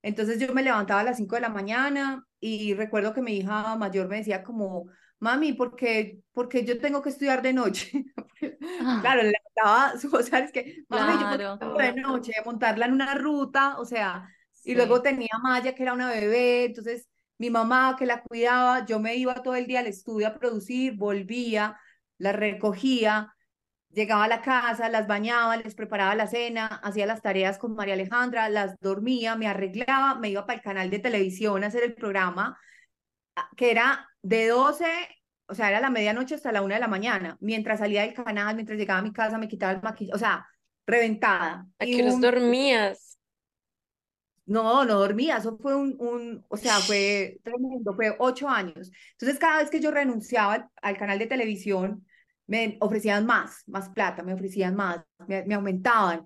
Entonces 0.02 0.38
yo 0.38 0.52
me 0.54 0.62
levantaba 0.62 1.00
a 1.00 1.04
las 1.04 1.16
5 1.16 1.34
de 1.36 1.40
la 1.42 1.48
mañana 1.48 2.24
y 2.40 2.74
recuerdo 2.74 3.12
que 3.14 3.22
mi 3.22 3.36
hija 3.38 3.76
mayor 3.76 4.08
me 4.08 4.16
decía 4.18 4.42
como, 4.42 4.86
mami, 5.20 5.52
¿por 5.54 5.76
qué, 5.76 6.20
por 6.32 6.48
qué 6.48 6.64
yo 6.64 6.78
tengo 6.80 7.02
que 7.02 7.10
estudiar 7.10 7.42
de 7.42 7.52
noche? 7.52 8.04
Ah, 8.78 9.00
Claro, 9.00 9.22
le 9.22 9.32
su, 10.00 10.08
o 10.16 10.22
sea, 10.22 10.40
es 10.40 10.52
que, 10.52 10.84
mami, 10.88 11.18
yo 11.18 11.26
Claro. 11.28 11.54
estudio 11.54 11.92
de 11.94 12.00
noche, 12.00 12.32
montarla 12.44 12.86
en 12.86 12.92
una 12.92 13.14
ruta, 13.14 13.78
o 13.78 13.84
sea, 13.84 14.28
y 14.62 14.74
sí. 14.74 14.74
luego 14.74 15.02
tenía 15.02 15.28
Maya, 15.42 15.74
que 15.74 15.82
era 15.82 15.94
una 15.94 16.10
bebé, 16.10 16.64
entonces 16.66 17.08
mi 17.38 17.50
mamá 17.50 17.96
que 17.98 18.06
la 18.06 18.22
cuidaba, 18.22 18.84
yo 18.86 18.98
me 19.00 19.16
iba 19.16 19.34
todo 19.42 19.54
el 19.54 19.66
día 19.66 19.80
al 19.80 19.86
estudio 19.86 20.28
a 20.28 20.34
producir, 20.38 20.96
volvía, 20.96 21.78
la 22.18 22.32
recogía, 22.32 23.34
llegaba 23.90 24.24
a 24.24 24.28
la 24.28 24.42
casa, 24.42 24.88
las 24.88 25.06
bañaba, 25.06 25.56
les 25.56 25.74
preparaba 25.74 26.14
la 26.14 26.26
cena, 26.26 26.66
hacía 26.66 27.06
las 27.06 27.22
tareas 27.22 27.58
con 27.58 27.74
María 27.74 27.94
Alejandra, 27.94 28.48
las 28.48 28.78
dormía, 28.80 29.36
me 29.36 29.46
arreglaba, 29.48 30.16
me 30.16 30.30
iba 30.30 30.46
para 30.46 30.58
el 30.58 30.62
canal 30.64 30.90
de 30.90 30.98
televisión 30.98 31.64
a 31.64 31.68
hacer 31.68 31.82
el 31.84 31.94
programa, 31.94 32.58
que 33.56 33.70
era 33.70 34.08
de 34.22 34.48
12, 34.48 34.86
o 35.46 35.54
sea, 35.54 35.68
era 35.70 35.80
la 35.80 35.90
medianoche 35.90 36.34
hasta 36.34 36.52
la 36.52 36.62
una 36.62 36.74
de 36.76 36.80
la 36.80 36.88
mañana, 36.88 37.36
mientras 37.40 37.78
salía 37.80 38.02
del 38.02 38.14
canal, 38.14 38.54
mientras 38.56 38.78
llegaba 38.78 39.00
a 39.00 39.02
mi 39.02 39.12
casa, 39.12 39.38
me 39.38 39.48
quitaba 39.48 39.72
el 39.72 39.82
maquillaje, 39.82 40.14
o 40.16 40.18
sea, 40.18 40.46
reventada. 40.86 41.66
¿A 41.78 41.86
qué 41.86 42.02
un- 42.02 42.20
dormías? 42.20 43.18
no, 44.46 44.84
no 44.84 44.94
dormía, 45.00 45.38
eso 45.38 45.58
fue 45.58 45.74
un, 45.74 45.96
un, 45.98 46.44
o 46.48 46.56
sea, 46.56 46.82
fue 46.82 47.40
tremendo, 47.42 47.94
fue 47.94 48.14
ocho 48.18 48.48
años. 48.48 48.90
Entonces, 49.12 49.38
cada 49.38 49.58
vez 49.58 49.70
que 49.70 49.80
yo 49.80 49.90
renunciaba 49.90 50.54
al, 50.54 50.68
al 50.82 50.96
canal 50.98 51.18
de 51.18 51.26
televisión, 51.26 52.06
me 52.46 52.76
ofrecían 52.80 53.26
más, 53.26 53.64
más 53.66 53.88
plata, 53.88 54.22
me 54.22 54.34
ofrecían 54.34 54.76
más, 54.76 55.00
me, 55.26 55.44
me 55.44 55.54
aumentaban. 55.56 56.24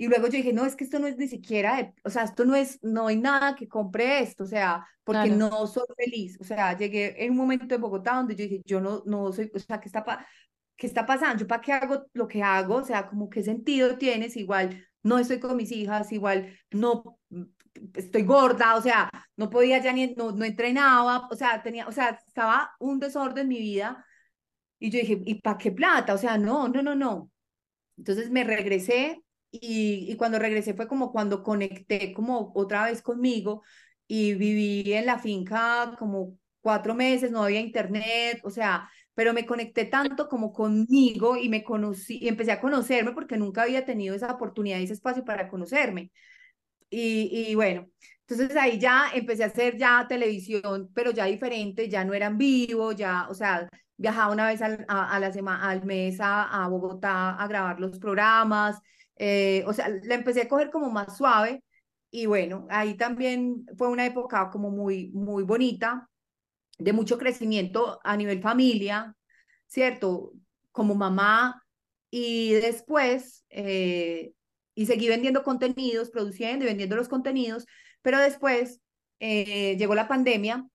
Y 0.00 0.08
luego 0.08 0.26
yo 0.28 0.32
dije, 0.38 0.52
no, 0.54 0.64
es 0.64 0.76
que 0.76 0.84
esto 0.84 0.98
no 0.98 1.06
es 1.06 1.18
ni 1.18 1.28
siquiera, 1.28 1.76
de- 1.76 1.94
o 2.04 2.10
sea, 2.10 2.22
esto 2.24 2.44
no 2.46 2.54
es, 2.56 2.78
no 2.82 3.08
hay 3.08 3.16
nada 3.16 3.54
que 3.54 3.68
compre 3.68 4.20
esto, 4.20 4.44
o 4.44 4.46
sea, 4.46 4.86
porque 5.04 5.28
Claro. 5.28 5.36
no 5.50 5.66
soy 5.66 5.84
feliz. 5.96 6.38
O 6.40 6.44
sea, 6.44 6.76
llegué 6.76 7.22
en 7.24 7.32
un 7.32 7.36
momento 7.36 7.74
en 7.74 7.80
Bogotá 7.82 8.14
donde 8.14 8.34
yo 8.34 8.44
dije, 8.44 8.62
yo 8.64 8.80
no, 8.80 9.02
no 9.06 9.30
soy, 9.32 9.50
o 9.54 9.58
sea, 9.58 9.78
¿qué 9.80 9.88
está, 9.88 10.02
pa- 10.04 10.26
qué 10.76 10.86
está 10.86 11.04
pasando? 11.04 11.40
¿Yo 11.42 11.46
para 11.46 11.60
qué 11.60 11.72
hago 11.72 12.06
lo 12.14 12.26
que 12.28 12.42
hago? 12.42 12.76
O 12.76 12.84
sea, 12.84 13.06
como 13.08 13.28
qué 13.28 13.42
sentido 13.42 13.98
tienes, 13.98 14.36
igual 14.36 14.86
no 15.02 15.18
estoy 15.18 15.38
con 15.40 15.56
mis 15.56 15.70
hijas, 15.72 16.12
igual 16.12 16.58
no 16.70 17.18
mm, 17.30 17.42
estoy 17.94 18.22
gorda, 18.22 18.76
o 18.76 18.82
sea, 18.82 19.10
no 19.36 19.50
podía 19.50 19.78
ya 19.82 19.92
ni, 19.92 20.14
no, 20.14 20.32
no 20.32 20.44
entrenaba, 20.46 21.28
o 21.30 21.34
sea, 21.36 21.62
tenía, 21.62 21.86
o 21.88 21.92
sea, 21.92 22.18
estaba 22.26 22.72
un 22.78 23.00
desorden 23.00 23.42
en 23.42 23.48
mi 23.48 23.58
vida. 23.58 24.04
Y 24.78 24.90
yo 24.90 24.98
dije, 25.00 25.20
¿y 25.26 25.34
para 25.42 25.58
qué 25.58 25.72
plata? 25.72 26.14
O 26.14 26.18
sea, 26.18 26.38
no, 26.38 26.68
no, 26.68 26.82
no, 26.82 26.94
no. 26.94 27.30
Entonces 27.98 28.30
me 28.30 28.44
regresé 28.44 29.22
y, 29.50 30.10
y 30.10 30.16
cuando 30.16 30.38
regresé 30.38 30.74
fue 30.74 30.88
como 30.88 31.12
cuando 31.12 31.42
conecté 31.42 32.12
como 32.12 32.52
otra 32.54 32.84
vez 32.86 33.02
conmigo 33.02 33.62
y 34.06 34.34
viví 34.34 34.92
en 34.92 35.06
la 35.06 35.18
finca 35.18 35.94
como 35.98 36.36
cuatro 36.60 36.94
meses, 36.94 37.30
no 37.30 37.42
había 37.42 37.60
internet, 37.60 38.40
o 38.44 38.50
sea, 38.50 38.88
pero 39.14 39.32
me 39.32 39.46
conecté 39.46 39.84
tanto 39.86 40.28
como 40.28 40.52
conmigo 40.52 41.36
y 41.36 41.48
me 41.48 41.62
conocí 41.64 42.18
y 42.20 42.28
empecé 42.28 42.52
a 42.52 42.60
conocerme 42.60 43.12
porque 43.12 43.36
nunca 43.36 43.62
había 43.62 43.84
tenido 43.84 44.14
esa 44.14 44.32
oportunidad 44.32 44.78
y 44.78 44.84
ese 44.84 44.94
espacio 44.94 45.24
para 45.24 45.48
conocerme. 45.48 46.10
Y, 46.90 47.46
y 47.50 47.54
bueno, 47.54 47.88
entonces 48.26 48.56
ahí 48.56 48.78
ya 48.78 49.10
empecé 49.14 49.44
a 49.44 49.46
hacer 49.46 49.76
ya 49.78 50.06
televisión, 50.08 50.90
pero 50.94 51.12
ya 51.12 51.26
diferente, 51.26 51.88
ya 51.88 52.04
no 52.04 52.14
era 52.14 52.26
en 52.26 52.38
vivo, 52.38 52.92
ya, 52.92 53.28
o 53.28 53.34
sea, 53.34 53.68
viajaba 53.96 54.32
una 54.32 54.46
vez 54.48 54.62
al, 54.62 54.84
a, 54.88 55.18
la 55.20 55.32
semana, 55.32 55.68
al 55.70 55.84
mes 55.84 56.18
a 56.20 56.66
Bogotá 56.68 57.36
a 57.36 57.46
grabar 57.48 57.80
los 57.80 57.98
programas, 57.98 58.80
eh, 59.22 59.62
o 59.66 59.74
sea, 59.74 59.90
la 60.02 60.14
empecé 60.14 60.40
a 60.40 60.48
coger 60.48 60.70
como 60.70 60.90
más 60.90 61.18
suave 61.18 61.62
y 62.10 62.24
bueno, 62.24 62.66
ahí 62.70 62.96
también 62.96 63.66
fue 63.76 63.88
una 63.88 64.06
época 64.06 64.48
como 64.50 64.70
muy, 64.70 65.10
muy 65.12 65.42
bonita, 65.42 66.08
de 66.78 66.94
mucho 66.94 67.18
crecimiento 67.18 68.00
a 68.02 68.16
nivel 68.16 68.40
familia, 68.40 69.14
¿cierto? 69.66 70.32
Como 70.72 70.94
mamá 70.94 71.62
y 72.10 72.54
después, 72.54 73.44
eh, 73.50 74.32
y 74.74 74.86
seguí 74.86 75.08
vendiendo 75.08 75.42
contenidos, 75.42 76.10
produciendo 76.10 76.64
y 76.64 76.68
vendiendo 76.68 76.96
los 76.96 77.08
contenidos, 77.10 77.66
pero 78.00 78.18
después 78.20 78.80
eh, 79.18 79.76
llegó 79.76 79.94
la 79.94 80.08
pandemia. 80.08 80.66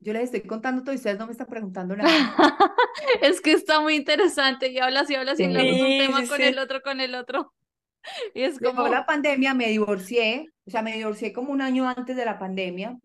Yo 0.00 0.12
les 0.14 0.24
estoy 0.24 0.42
contando 0.42 0.82
todo 0.82 0.92
y 0.94 0.96
ustedes 0.96 1.18
no 1.18 1.26
me 1.26 1.32
están 1.32 1.46
preguntando 1.46 1.96
nada. 1.96 2.08
Es 3.22 3.40
que 3.40 3.52
está 3.52 3.80
muy 3.80 3.94
interesante 3.96 4.68
y 4.68 4.78
hablas 4.78 5.10
y 5.10 5.14
hablas 5.14 5.40
y 5.40 5.44
Sí. 5.44 5.44
hablamos 5.44 5.80
un 5.80 5.96
tema 5.96 6.22
sí, 6.22 6.28
con 6.28 6.36
sí. 6.38 6.42
el 6.42 6.58
otro, 6.58 6.82
con 6.82 7.00
el 7.00 7.14
otro. 7.14 7.54
Y 8.34 8.42
es 8.42 8.58
Llegó 8.58 8.74
como, 8.76 8.88
la 8.88 9.04
pandemia, 9.06 9.54
me 9.54 9.68
divorcié, 9.68 10.46
o 10.66 10.70
sea, 10.70 10.82
me 10.82 10.94
divorcié 10.96 11.32
como 11.32 11.52
un 11.52 11.60
año 11.62 11.88
antes 11.88 12.16
de 12.16 12.24
la 12.24 12.38
pandemia. 12.38 12.96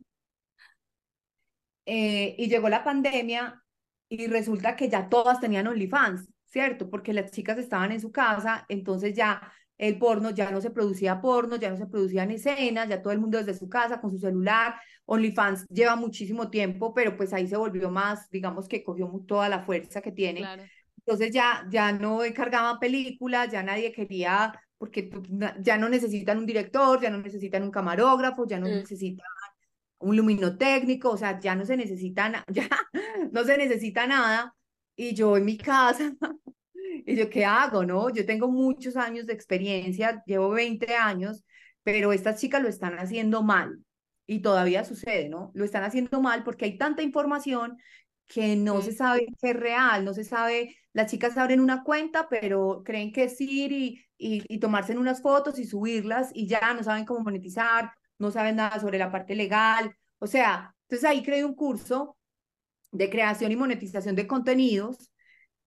eh, 1.86 2.36
y 2.38 2.48
llegó 2.50 2.70
la 2.70 2.84
pandemia 2.84 3.62
y 4.10 4.28
resulta 4.28 4.76
que 4.76 4.90
ya 4.90 5.10
todas 5.10 5.40
tenían 5.40 5.68
OnlyFans, 5.68 6.30
¿cierto? 6.46 6.90
Porque 6.90 7.14
las 7.14 7.32
chicas 7.32 7.58
estaban 7.58 7.92
en 7.92 8.02
su 8.02 8.12
casa, 8.12 8.66
entonces 8.70 9.16
ya 9.16 9.52
el 9.78 9.98
porno, 9.98 10.30
ya 10.32 10.52
no 10.52 10.62
se 10.62 10.70
producía 10.72 11.22
porno, 11.22 11.58
ya 11.58 11.70
no 11.70 11.78
se 11.78 11.88
producían 11.88 12.32
escenas, 12.32 12.88
ya 12.88 13.02
todo 13.02 13.14
el 13.14 13.20
mundo 13.20 13.38
desde 13.38 13.54
su 13.58 13.68
casa 13.70 14.00
con 14.00 14.12
su 14.12 14.20
celular. 14.20 14.76
OnlyFans 15.06 15.68
lleva 15.70 15.96
muchísimo 15.96 16.50
tiempo, 16.50 16.94
pero 16.94 17.16
pues 17.18 17.34
ahí 17.34 17.48
se 17.48 17.58
volvió 17.58 17.92
más, 17.92 18.30
digamos 18.30 18.68
que 18.68 18.84
cogió 18.84 19.12
toda 19.28 19.50
la 19.50 19.64
fuerza 19.64 20.02
que 20.02 20.12
tiene. 20.12 20.42
claro. 20.42 20.64
Entonces 21.00 21.32
ya, 21.32 21.66
ya 21.70 21.92
no 21.92 22.24
encargaban 22.24 22.80
películas, 22.80 23.52
ya 23.52 23.62
nadie 23.62 23.92
quería, 23.92 24.52
porque 24.78 25.10
ya 25.62 25.78
no 25.78 25.88
necesitan 25.90 26.40
un 26.40 26.46
director, 26.48 27.00
ya 27.00 27.10
no 27.12 27.20
necesitan 27.20 27.64
un 27.64 27.72
camarógrafo, 27.72 28.48
ya 28.48 28.60
no 28.60 28.68
Mm. 28.68 28.72
necesitan 28.72 29.26
un 30.00 30.16
luminotécnico, 30.18 31.12
o 31.12 31.18
sea, 31.18 31.40
ya 31.40 31.56
no 31.56 31.66
se 31.66 31.78
necesita, 31.78 32.44
ya 32.48 32.70
no 33.32 33.44
se 33.44 33.58
necesita 33.58 34.08
nada. 34.08 34.56
Y 34.96 35.14
yo 35.14 35.38
en 35.38 35.46
mi 35.46 35.58
casa, 35.58 36.14
y 37.06 37.16
yo, 37.16 37.30
¿qué 37.30 37.46
hago, 37.46 37.86
no? 37.86 38.10
Yo 38.10 38.26
tengo 38.26 38.50
muchos 38.50 38.96
años 38.96 39.26
de 39.28 39.34
experiencia, 39.34 40.24
llevo 40.26 40.50
20 40.50 40.96
años, 40.96 41.44
pero 41.84 42.12
estas 42.14 42.40
chicas 42.42 42.62
lo 42.62 42.68
están 42.70 42.98
haciendo 42.98 43.44
mal. 43.44 43.80
Y 44.28 44.40
todavía 44.42 44.84
sucede, 44.84 45.30
¿no? 45.30 45.52
Lo 45.54 45.66
están 45.66 45.84
haciendo 45.84 46.20
mal 46.20 46.44
porque 46.44 46.66
hay 46.66 46.78
tanta 46.78 47.04
información 47.04 47.78
que 48.28 48.56
no 48.56 48.82
se 48.82 48.92
sabe 48.92 49.28
qué 49.40 49.52
es 49.52 49.56
real, 49.56 50.04
no 50.04 50.14
se 50.16 50.24
sabe, 50.24 50.76
las 50.94 51.12
chicas 51.12 51.38
abren 51.38 51.60
una 51.60 51.84
cuenta, 51.84 52.28
pero 52.28 52.82
creen 52.84 53.12
que 53.12 53.26
es 53.26 53.40
ir 53.40 53.72
y, 53.72 54.04
y, 54.18 54.44
y 54.48 54.60
tomarse 54.60 54.98
unas 54.98 55.22
fotos 55.22 55.60
y 55.60 55.66
subirlas 55.66 56.32
y 56.34 56.48
ya 56.48 56.74
no 56.74 56.84
saben 56.84 57.06
cómo 57.06 57.20
monetizar, 57.20 57.92
no 58.18 58.32
saben 58.32 58.56
nada 58.56 58.80
sobre 58.80 58.98
la 58.98 59.12
parte 59.12 59.36
legal. 59.36 59.96
O 60.18 60.26
sea, 60.26 60.76
entonces 60.88 61.08
ahí 61.08 61.22
creé 61.22 61.46
un 61.46 61.54
curso 61.54 62.18
de 62.92 63.10
creación 63.10 63.52
y 63.52 63.56
monetización 63.56 64.16
de 64.16 64.28
contenidos 64.28 65.12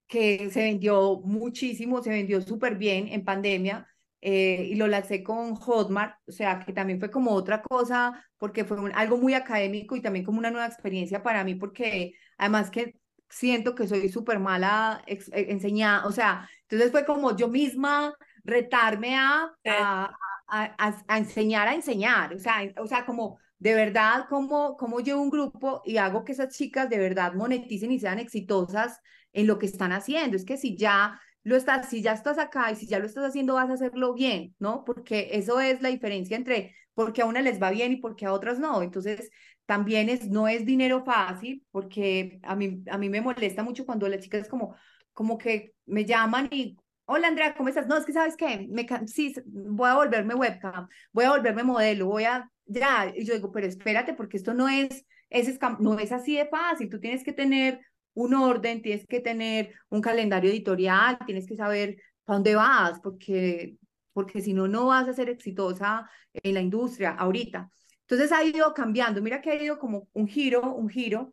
que 0.08 0.50
se 0.50 0.62
vendió 0.62 1.20
muchísimo, 1.24 2.02
se 2.02 2.10
vendió 2.10 2.40
súper 2.40 2.76
bien 2.76 3.08
en 3.08 3.24
pandemia 3.24 3.86
eh, 4.20 4.64
y 4.70 4.74
lo 4.76 4.86
lancé 4.88 5.22
con 5.22 5.54
Hotmart, 5.54 6.16
o 6.28 6.32
sea, 6.32 6.60
que 6.60 6.72
también 6.72 6.98
fue 6.98 7.10
como 7.10 7.32
otra 7.32 7.62
cosa, 7.62 8.24
porque 8.38 8.64
fue 8.64 8.78
un- 8.80 8.92
algo 8.94 9.16
muy 9.18 9.34
académico 9.34 9.94
y 9.96 10.02
también 10.02 10.24
como 10.24 10.38
una 10.38 10.50
nueva 10.50 10.66
experiencia 10.66 11.22
para 11.22 11.44
mí, 11.44 11.54
porque 11.54 12.14
además 12.38 12.70
que 12.70 12.98
siento 13.28 13.74
que 13.74 13.86
soy 13.86 14.08
súper 14.08 14.38
mala 14.40 15.02
ex- 15.06 15.28
eh, 15.28 15.46
enseñada, 15.50 16.06
o 16.06 16.12
sea, 16.12 16.48
entonces 16.62 16.90
fue 16.90 17.04
como 17.04 17.36
yo 17.36 17.48
misma 17.48 18.14
retarme 18.44 19.16
a, 19.16 19.52
Sí. 19.64 19.70
a, 19.70 20.04
a, 20.48 20.74
a- 20.78 21.04
a 21.08 21.18
enseñar 21.18 21.68
a 21.68 21.74
enseñar, 21.74 22.34
o 22.34 22.38
sea, 22.38 22.56
o 22.78 22.86
sea, 22.86 23.04
como 23.06 23.38
de 23.58 23.74
verdad, 23.74 24.26
cómo, 24.28 24.76
cómo 24.76 25.00
llevo 25.00 25.20
un 25.20 25.30
grupo 25.30 25.82
y 25.84 25.96
hago 25.98 26.24
que 26.24 26.32
esas 26.32 26.56
chicas 26.56 26.88
de 26.88 26.98
verdad 26.98 27.34
moneticen 27.34 27.90
y 27.92 27.98
sean 28.00 28.18
exitosas 28.20 29.00
en 29.32 29.46
lo 29.46 29.58
que 29.58 29.66
están 29.66 29.92
haciendo. 29.92 30.36
Es 30.36 30.44
que 30.44 30.56
si 30.56 30.76
ya 30.76 31.20
lo 31.42 31.56
estás, 31.56 31.88
si 31.88 32.02
ya 32.02 32.12
estás 32.12 32.38
acá 32.38 32.70
y 32.72 32.76
si 32.76 32.86
ya 32.86 32.98
lo 32.98 33.06
estás 33.06 33.24
haciendo, 33.24 33.54
vas 33.54 33.70
a 33.70 33.74
hacerlo 33.74 34.14
bien, 34.14 34.54
¿no? 34.58 34.84
Porque 34.84 35.30
eso 35.32 35.60
es 35.60 35.82
la 35.82 35.88
diferencia 35.88 36.36
entre 36.36 36.74
porque 36.94 37.22
a 37.22 37.26
una 37.26 37.42
les 37.42 37.62
va 37.62 37.70
bien 37.70 37.92
y 37.92 37.96
porque 37.96 38.26
a 38.26 38.32
otras 38.32 38.58
no. 38.58 38.82
Entonces, 38.82 39.30
también 39.66 40.08
es, 40.08 40.28
no 40.30 40.48
es 40.48 40.66
dinero 40.66 41.04
fácil, 41.04 41.62
porque 41.70 42.40
a 42.42 42.56
mí, 42.56 42.82
a 42.90 42.98
mí 42.98 43.08
me 43.08 43.20
molesta 43.20 43.62
mucho 43.62 43.86
cuando 43.86 44.08
las 44.08 44.20
chicas 44.20 44.48
como, 44.48 44.74
como 45.12 45.38
que 45.38 45.74
me 45.86 46.04
llaman 46.04 46.48
y, 46.50 46.76
hola 47.04 47.28
Andrea, 47.28 47.54
¿cómo 47.54 47.68
estás? 47.68 47.86
No, 47.86 47.96
es 47.96 48.04
que 48.04 48.12
sabes 48.12 48.36
qué, 48.36 48.66
me, 48.70 48.86
sí, 49.06 49.34
voy 49.46 49.90
a 49.90 49.94
volverme 49.94 50.34
webcam, 50.34 50.88
voy 51.12 51.26
a 51.26 51.30
volverme 51.30 51.62
modelo, 51.64 52.06
voy 52.06 52.24
a, 52.24 52.50
ya, 52.64 53.12
y 53.14 53.24
yo 53.24 53.34
digo, 53.34 53.52
pero 53.52 53.66
espérate, 53.66 54.14
porque 54.14 54.38
esto 54.38 54.54
no 54.54 54.68
es, 54.68 55.04
es 55.30 55.58
no 55.80 55.98
es 55.98 56.12
así 56.12 56.36
de 56.36 56.46
fácil, 56.46 56.88
tú 56.88 56.98
tienes 56.98 57.22
que 57.22 57.32
tener 57.32 57.80
un 58.18 58.34
orden, 58.34 58.82
tienes 58.82 59.06
que 59.06 59.20
tener 59.20 59.74
un 59.90 60.00
calendario 60.00 60.50
editorial, 60.50 61.18
tienes 61.24 61.46
que 61.46 61.56
saber 61.56 61.98
para 62.24 62.36
dónde 62.36 62.56
vas, 62.56 63.00
porque, 63.00 63.76
porque 64.12 64.40
si 64.40 64.52
no, 64.54 64.66
no 64.66 64.86
vas 64.86 65.08
a 65.08 65.14
ser 65.14 65.28
exitosa 65.30 66.10
en 66.32 66.54
la 66.54 66.60
industria 66.60 67.10
ahorita. 67.12 67.70
Entonces 68.00 68.32
ha 68.32 68.42
ido 68.42 68.74
cambiando, 68.74 69.22
mira 69.22 69.40
que 69.40 69.50
ha 69.50 69.62
ido 69.62 69.78
como 69.78 70.08
un 70.14 70.26
giro, 70.26 70.74
un 70.74 70.88
giro, 70.88 71.32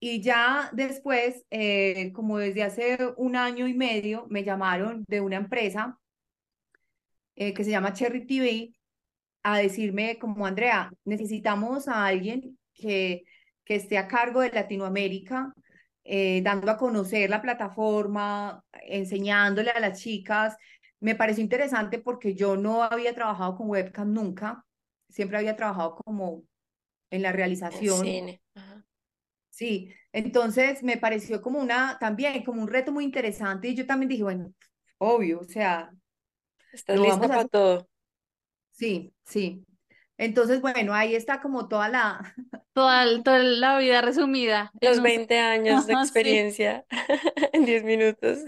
y 0.00 0.20
ya 0.22 0.70
después, 0.72 1.44
eh, 1.50 2.12
como 2.12 2.38
desde 2.38 2.64
hace 2.64 2.98
un 3.16 3.36
año 3.36 3.68
y 3.68 3.74
medio, 3.74 4.26
me 4.28 4.42
llamaron 4.42 5.04
de 5.06 5.20
una 5.20 5.36
empresa 5.36 5.98
eh, 7.36 7.54
que 7.54 7.62
se 7.64 7.70
llama 7.70 7.92
Cherry 7.92 8.26
TV 8.26 8.72
a 9.44 9.58
decirme 9.58 10.18
como, 10.18 10.46
Andrea, 10.46 10.90
necesitamos 11.04 11.86
a 11.86 12.06
alguien 12.06 12.58
que, 12.74 13.24
que 13.64 13.76
esté 13.76 13.98
a 13.98 14.08
cargo 14.08 14.40
de 14.40 14.50
Latinoamérica, 14.50 15.54
eh, 16.04 16.42
dando 16.42 16.70
a 16.70 16.76
conocer 16.76 17.30
la 17.30 17.42
plataforma, 17.42 18.62
enseñándole 18.86 19.70
a 19.70 19.80
las 19.80 20.00
chicas. 20.00 20.56
Me 21.00 21.14
pareció 21.14 21.42
interesante 21.42 21.98
porque 21.98 22.34
yo 22.34 22.56
no 22.56 22.82
había 22.82 23.14
trabajado 23.14 23.56
con 23.56 23.68
webcam 23.68 24.12
nunca, 24.12 24.64
siempre 25.08 25.38
había 25.38 25.56
trabajado 25.56 25.96
como 25.96 26.44
en 27.10 27.22
la 27.22 27.32
realización. 27.32 28.04
cine. 28.04 28.42
Ajá. 28.54 28.84
Sí, 29.50 29.94
entonces 30.12 30.82
me 30.82 30.96
pareció 30.96 31.40
como 31.40 31.60
una, 31.60 31.96
también 32.00 32.42
como 32.42 32.60
un 32.60 32.68
reto 32.68 32.90
muy 32.90 33.04
interesante 33.04 33.68
y 33.68 33.76
yo 33.76 33.86
también 33.86 34.08
dije, 34.08 34.24
bueno, 34.24 34.52
obvio, 34.98 35.40
o 35.40 35.44
sea, 35.44 35.92
¿Estás 36.72 36.98
lista 36.98 37.28
para 37.28 37.46
todo? 37.46 37.88
Sí, 38.72 39.14
sí. 39.24 39.64
Entonces, 40.18 40.60
bueno, 40.60 40.94
ahí 40.94 41.14
está 41.14 41.40
como 41.40 41.68
toda 41.68 41.88
la, 41.88 42.34
Toda, 42.74 43.22
toda 43.22 43.38
la 43.38 43.78
vida 43.78 44.00
resumida 44.02 44.72
Los 44.80 44.98
un... 44.98 45.04
20 45.04 45.38
años 45.38 45.86
de 45.86 45.92
Sí. 45.96 45.98
experiencia 46.00 46.84
en 47.52 47.64
10 47.64 47.84
minutos. 47.84 48.38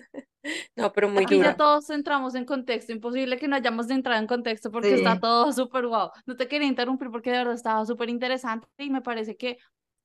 No, 0.77 0.93
pero 0.93 1.09
muy 1.09 1.25
Aquí 1.25 1.35
ya 1.41 1.55
dura. 1.55 1.57
todos 1.57 1.91
entramos 1.91 2.35
en 2.35 2.45
contexto, 2.45 2.93
imposible 2.93 3.39
que 3.39 3.49
no 3.49 3.57
hayamos 3.57 3.89
de 3.89 3.95
entrar 3.95 4.19
en 4.19 4.27
contexto 4.27 4.71
porque 4.71 4.95
está 4.95 5.19
todo 5.19 5.53
súper 5.53 5.87
guau. 5.87 6.11
No 6.27 6.37
te 6.37 6.47
quería 6.49 6.69
interrumpir 6.69 7.11
porque 7.11 7.31
de 7.33 7.39
verdad 7.39 7.55
estaba 7.55 7.85
súper 7.87 8.11
interesante 8.11 8.69
y 8.79 8.91
me 8.91 9.01
parece 9.03 9.37
que, 9.37 9.59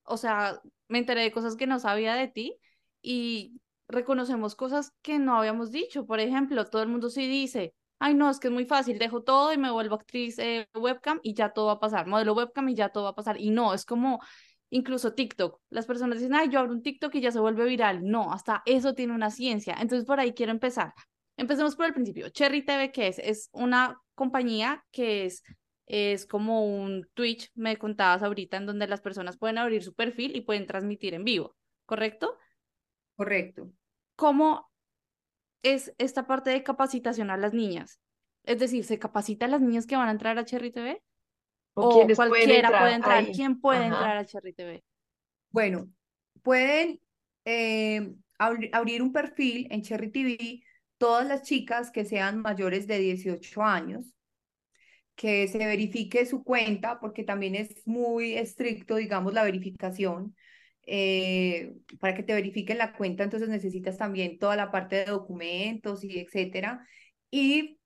o 0.03 0.17
sea, 0.17 0.61
me 0.87 0.99
enteré 0.99 1.21
de 1.21 1.31
cosas 1.31 1.55
que 1.57 1.67
no 1.67 1.79
sabía 1.79 2.15
de 2.15 2.27
ti 2.27 2.57
y 3.01 3.59
reconocemos 3.87 4.55
cosas 4.55 4.93
que 5.01 5.19
no 5.19 5.37
habíamos 5.37 5.71
dicho. 5.71 6.05
Por 6.05 6.19
ejemplo, 6.19 6.65
todo 6.65 6.81
el 6.81 6.87
mundo 6.89 7.09
sí 7.09 7.27
dice, 7.27 7.75
ay 8.01 8.15
no, 8.15 8.29
es 8.29 8.39
que 8.39 8.47
es 8.47 8.53
muy 8.53 8.65
fácil, 8.65 8.97
dejo 8.97 9.21
todo 9.21 9.53
y 9.53 9.57
me 9.57 9.71
vuelvo 9.71 9.95
actriz 9.95 10.39
eh, 10.39 10.67
webcam 10.73 11.19
y 11.21 11.35
ya 11.35 11.49
todo 11.53 11.67
va 11.67 11.73
a 11.73 11.79
pasar, 11.79 12.07
modelo 12.07 12.33
webcam 12.33 12.67
y 12.69 12.75
ya 12.75 12.89
todo 12.89 13.05
va 13.05 13.11
a 13.11 13.15
pasar. 13.15 13.39
Y 13.39 13.51
no, 13.51 13.73
es 13.75 13.85
como 13.85 14.19
incluso 14.71 15.13
TikTok. 15.13 15.61
Las 15.69 15.85
personas 15.85 16.17
dicen, 16.17 16.33
ay, 16.33 16.49
yo 16.49 16.59
abro 16.59 16.71
un 16.71 16.81
TikTok 16.81 17.13
y 17.15 17.21
ya 17.21 17.31
se 17.31 17.39
vuelve 17.39 17.63
viral. 17.65 18.03
No, 18.03 18.33
hasta 18.33 18.63
eso 18.65 18.95
tiene 18.95 19.13
una 19.13 19.29
ciencia. 19.29 19.75
Entonces, 19.79 20.05
por 20.05 20.19
ahí 20.19 20.33
quiero 20.33 20.51
empezar. 20.51 20.93
Empecemos 21.37 21.75
por 21.75 21.85
el 21.85 21.93
principio. 21.93 22.29
Cherry 22.29 22.65
TV, 22.65 22.91
¿qué 22.91 23.07
es? 23.07 23.19
Es 23.19 23.49
una 23.51 24.01
compañía 24.15 24.83
que 24.91 25.25
es, 25.25 25.43
es 25.85 26.25
como 26.25 26.65
un 26.65 27.07
Twitch, 27.13 27.51
me 27.53 27.77
contabas 27.77 28.23
ahorita, 28.23 28.57
en 28.57 28.65
donde 28.65 28.87
las 28.87 29.01
personas 29.01 29.37
pueden 29.37 29.59
abrir 29.59 29.83
su 29.83 29.93
perfil 29.93 30.35
y 30.35 30.41
pueden 30.41 30.65
transmitir 30.65 31.13
en 31.13 31.23
vivo, 31.23 31.55
¿correcto? 31.85 32.35
Correcto. 33.15 33.69
¿Cómo 34.15 34.70
es 35.63 35.93
esta 35.97 36.27
parte 36.27 36.49
de 36.51 36.63
capacitación 36.63 37.29
a 37.31 37.37
las 37.37 37.53
niñas? 37.53 37.99
Es 38.43 38.59
decir, 38.59 38.83
¿se 38.85 38.99
capacita 38.99 39.45
a 39.45 39.49
las 39.49 39.61
niñas 39.61 39.87
que 39.87 39.95
van 39.97 40.09
a 40.09 40.11
entrar 40.11 40.37
a 40.37 40.45
Cherry 40.45 40.71
TV? 40.71 41.03
¿O 41.73 41.87
¿O 41.87 41.89
quiénes 41.89 42.21
pueden 42.21 42.51
cualquiera 42.51 42.51
entrar 42.51 42.77
puede 42.77 42.95
entrar? 42.95 43.29
ahí? 43.29 43.31
¿Quién 43.31 43.59
puede 43.61 43.85
Ajá. 43.85 43.87
entrar 43.87 44.17
a 44.17 44.25
Cherry 44.25 44.53
TV? 44.53 44.83
Bueno, 45.49 45.89
pueden 46.43 46.99
eh, 47.45 48.13
abri- 48.39 48.69
abrir 48.73 49.01
un 49.01 49.11
perfil 49.13 49.67
en 49.71 49.81
Cherry 49.83 50.11
TV 50.11 50.63
todas 50.97 51.27
las 51.27 51.43
chicas 51.43 51.91
que 51.91 52.05
sean 52.05 52.41
mayores 52.41 52.87
de 52.87 52.99
18 52.99 53.63
años, 53.63 54.05
que 55.15 55.47
se 55.47 55.57
verifique 55.59 56.25
su 56.25 56.43
cuenta, 56.43 56.99
porque 56.99 57.23
también 57.23 57.55
es 57.55 57.85
muy 57.87 58.35
estricto, 58.37 58.95
digamos, 58.95 59.33
la 59.33 59.43
verificación. 59.43 60.35
Eh, 60.85 61.73
para 61.99 62.15
que 62.15 62.23
te 62.23 62.33
verifiquen 62.33 62.77
la 62.77 62.93
cuenta, 62.93 63.23
entonces 63.23 63.49
necesitas 63.49 63.97
también 63.97 64.39
toda 64.39 64.55
la 64.55 64.71
parte 64.71 64.97
de 64.97 65.05
documentos 65.05 66.03
y 66.03 66.19
etcétera. 66.19 66.87
Y 67.29 67.79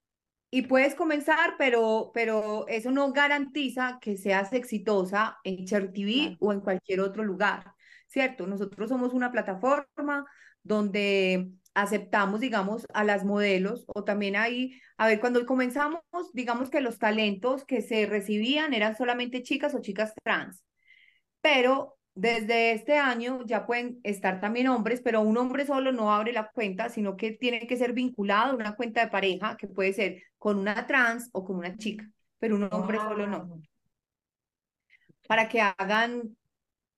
y 0.56 0.62
puedes 0.64 0.96
comenzar, 0.96 1.56
pero, 1.58 2.12
pero 2.14 2.66
eso 2.70 2.90
no 2.90 3.12
garantiza 3.12 4.00
que 4.02 4.16
seas 4.16 4.54
exitosa 4.54 5.38
en 5.44 5.66
Cherry 5.66 5.92
TV 5.92 6.38
o 6.40 6.54
en 6.54 6.62
cualquier 6.62 7.02
otro 7.02 7.26
lugar, 7.26 7.74
¿cierto? 8.08 8.48
Nosotros 8.48 8.88
somos 8.88 9.14
una 9.14 9.34
plataforma 9.34 10.26
donde 10.64 11.52
aceptamos, 11.74 12.40
digamos, 12.40 12.88
a 12.94 13.04
las 13.04 13.26
modelos 13.26 13.84
o 13.88 14.06
también 14.06 14.38
ahí, 14.38 14.80
a 14.96 15.08
ver, 15.08 15.20
cuando 15.20 15.46
comenzamos, 15.46 16.02
digamos 16.34 16.70
que 16.70 16.80
los 16.80 17.00
talentos 17.00 17.66
que 17.66 17.82
se 17.82 18.06
recibían 18.06 18.74
eran 18.74 18.96
solamente 18.96 19.44
chicas 19.44 19.76
o 19.76 19.82
chicas 19.82 20.14
trans, 20.24 20.64
pero 21.42 21.98
desde 22.16 22.72
este 22.74 22.98
año 22.98 23.44
ya 23.46 23.66
pueden 23.66 24.00
estar 24.04 24.40
también 24.42 24.68
hombres, 24.70 25.02
pero 25.02 25.22
un 25.22 25.38
hombre 25.38 25.66
solo 25.66 25.92
no 25.92 26.14
abre 26.14 26.34
la 26.34 26.50
cuenta, 26.52 26.90
sino 26.90 27.18
que 27.18 27.32
tiene 27.34 27.68
que 27.68 27.78
ser 27.78 27.94
vinculado 27.94 28.52
a 28.54 28.56
una 28.56 28.76
cuenta 28.76 29.02
de 29.06 29.12
pareja 29.12 29.58
que 29.58 29.68
puede 29.68 29.94
ser 29.94 30.24
con 30.38 30.58
una 30.60 30.88
trans 30.88 31.30
o 31.34 31.46
con 31.46 31.58
una 31.58 31.78
chica, 31.78 32.10
pero 32.40 32.56
un 32.56 32.70
hombre 32.72 32.98
solo 33.00 33.28
no, 33.28 33.46
Wow. 33.46 33.62
para 35.28 35.50
que 35.50 35.62
hagan 35.62 36.38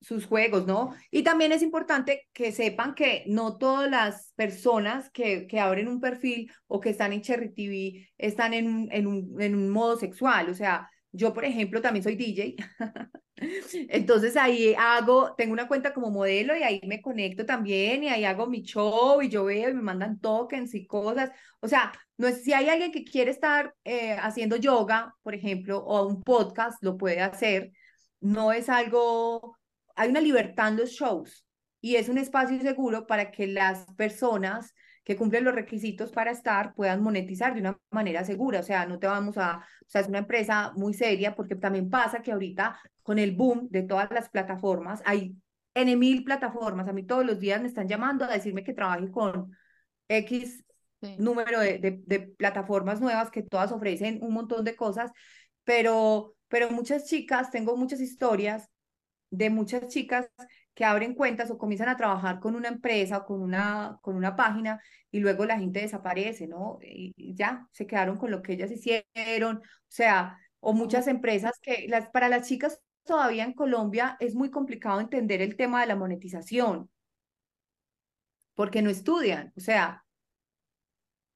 sus 0.01 0.25
juegos, 0.27 0.67
¿no? 0.67 0.93
Y 1.11 1.23
también 1.23 1.51
es 1.51 1.63
importante 1.63 2.27
que 2.33 2.51
sepan 2.51 2.95
que 2.95 3.23
no 3.27 3.57
todas 3.57 3.89
las 3.89 4.33
personas 4.35 5.09
que, 5.11 5.47
que 5.47 5.59
abren 5.59 5.87
un 5.87 5.99
perfil 6.01 6.51
o 6.67 6.79
que 6.79 6.91
están 6.91 7.13
en 7.13 7.21
Cherry 7.21 7.53
TV 7.53 8.09
están 8.17 8.53
en, 8.53 8.89
en, 8.91 9.07
un, 9.07 9.41
en 9.41 9.55
un 9.55 9.69
modo 9.69 9.97
sexual, 9.97 10.49
o 10.49 10.53
sea, 10.55 10.89
yo, 11.11 11.33
por 11.33 11.45
ejemplo, 11.45 11.81
también 11.81 12.03
soy 12.03 12.15
DJ. 12.15 12.55
Entonces 13.89 14.35
ahí 14.35 14.73
hago, 14.77 15.35
tengo 15.35 15.53
una 15.53 15.67
cuenta 15.67 15.93
como 15.93 16.09
modelo 16.09 16.55
y 16.55 16.63
ahí 16.63 16.81
me 16.85 17.01
conecto 17.01 17.45
también 17.45 18.03
y 18.03 18.09
ahí 18.09 18.25
hago 18.25 18.47
mi 18.47 18.63
show 18.63 19.21
y 19.21 19.29
yo 19.29 19.45
veo 19.45 19.69
y 19.69 19.73
me 19.73 19.81
mandan 19.81 20.19
tokens 20.19 20.73
y 20.73 20.87
cosas. 20.87 21.31
O 21.59 21.67
sea, 21.67 21.91
no 22.17 22.27
es 22.27 22.43
si 22.43 22.53
hay 22.53 22.69
alguien 22.69 22.91
que 22.91 23.03
quiere 23.03 23.31
estar 23.31 23.75
eh, 23.83 24.13
haciendo 24.13 24.55
yoga, 24.55 25.15
por 25.21 25.35
ejemplo, 25.35 25.79
o 25.79 26.07
un 26.07 26.23
podcast, 26.23 26.83
lo 26.83 26.97
puede 26.97 27.21
hacer. 27.21 27.71
No 28.19 28.51
es 28.51 28.69
algo, 28.69 29.57
hay 29.95 30.09
una 30.09 30.21
libertad 30.21 30.69
en 30.69 30.77
los 30.77 30.89
shows 30.91 31.45
y 31.79 31.95
es 31.95 32.09
un 32.09 32.17
espacio 32.17 32.59
seguro 32.61 33.05
para 33.05 33.31
que 33.31 33.47
las 33.47 33.85
personas 33.95 34.73
que 35.07 35.15
cumplen 35.15 35.45
los 35.45 35.55
requisitos 35.55 36.11
para 36.11 36.31
estar 36.31 36.73
puedan 36.75 37.01
monetizar 37.01 37.53
de 37.53 37.61
una 37.61 37.79
manera 37.91 38.25
segura. 38.25 38.59
O 38.59 38.63
sea, 38.63 38.85
no 38.85 38.99
te 38.99 39.07
vamos 39.07 39.37
a, 39.37 39.59
o 39.59 39.89
sea, 39.89 40.01
es 40.01 40.09
una 40.09 40.17
empresa 40.19 40.73
muy 40.75 40.93
seria 40.93 41.33
porque 41.33 41.55
también 41.55 41.89
pasa 41.89 42.21
que 42.21 42.33
ahorita 42.33 42.77
con 43.03 43.17
el 43.17 43.31
boom 43.33 43.69
de 43.71 43.83
todas 43.83 44.11
las 44.11 44.27
plataformas, 44.29 45.01
hay 45.05 45.37
N 45.75 45.95
mil 45.95 46.25
plataformas. 46.25 46.89
A 46.89 46.93
mí 46.93 47.03
todos 47.03 47.25
los 47.25 47.39
días 47.39 47.61
me 47.61 47.69
están 47.69 47.87
llamando 47.87 48.25
a 48.25 48.27
decirme 48.27 48.65
que 48.65 48.73
trabaje 48.73 49.09
con 49.09 49.55
X 50.09 50.65
Sí. 51.01 51.15
número 51.19 51.59
de, 51.59 51.77
de, 51.77 52.01
de 52.05 52.19
plataformas 52.21 52.99
nuevas 52.99 53.29
que 53.29 53.43
todas 53.43 53.71
ofrecen 53.71 54.17
un 54.23 54.33
montón 54.33 54.65
de 54.65 54.75
cosas, 54.75 55.11
pero, 55.63 56.35
pero 56.47 56.71
muchas 56.71 57.05
chicas, 57.05 57.51
tengo 57.51 57.77
muchas 57.77 58.01
historias 58.01 58.67
de 59.29 59.49
muchas 59.51 59.87
chicas 59.89 60.27
que 60.77 60.85
abren 60.85 61.15
cuentas 61.15 61.49
o 61.49 61.57
comienzan 61.57 61.89
a 61.89 61.97
trabajar 61.97 62.39
con 62.39 62.55
una 62.55 62.67
empresa 62.67 63.17
o 63.17 63.25
con 63.25 63.41
una, 63.41 63.97
con 64.03 64.15
una 64.15 64.35
página 64.35 64.79
y 65.09 65.19
luego 65.19 65.43
la 65.43 65.57
gente 65.57 65.81
desaparece, 65.81 66.45
¿no? 66.47 66.77
Y, 66.83 67.13
y 67.17 67.33
ya, 67.33 67.67
se 67.71 67.87
quedaron 67.87 68.17
con 68.19 68.29
lo 68.29 68.43
que 68.43 68.53
ellas 68.53 68.69
hicieron, 68.71 69.57
o 69.57 69.61
sea, 69.87 70.37
o 70.59 70.73
muchas 70.73 71.07
empresas 71.07 71.57
que 71.63 71.87
las, 71.89 72.09
para 72.09 72.29
las 72.29 72.47
chicas 72.47 72.79
todavía 73.05 73.43
en 73.43 73.53
Colombia 73.53 74.17
es 74.19 74.35
muy 74.35 74.51
complicado 74.51 74.99
entender 74.99 75.41
el 75.41 75.55
tema 75.55 75.81
de 75.81 75.87
la 75.87 75.95
monetización, 75.95 76.91
porque 78.53 78.83
no 78.83 78.91
estudian, 78.91 79.51
o 79.57 79.59
sea, 79.59 80.05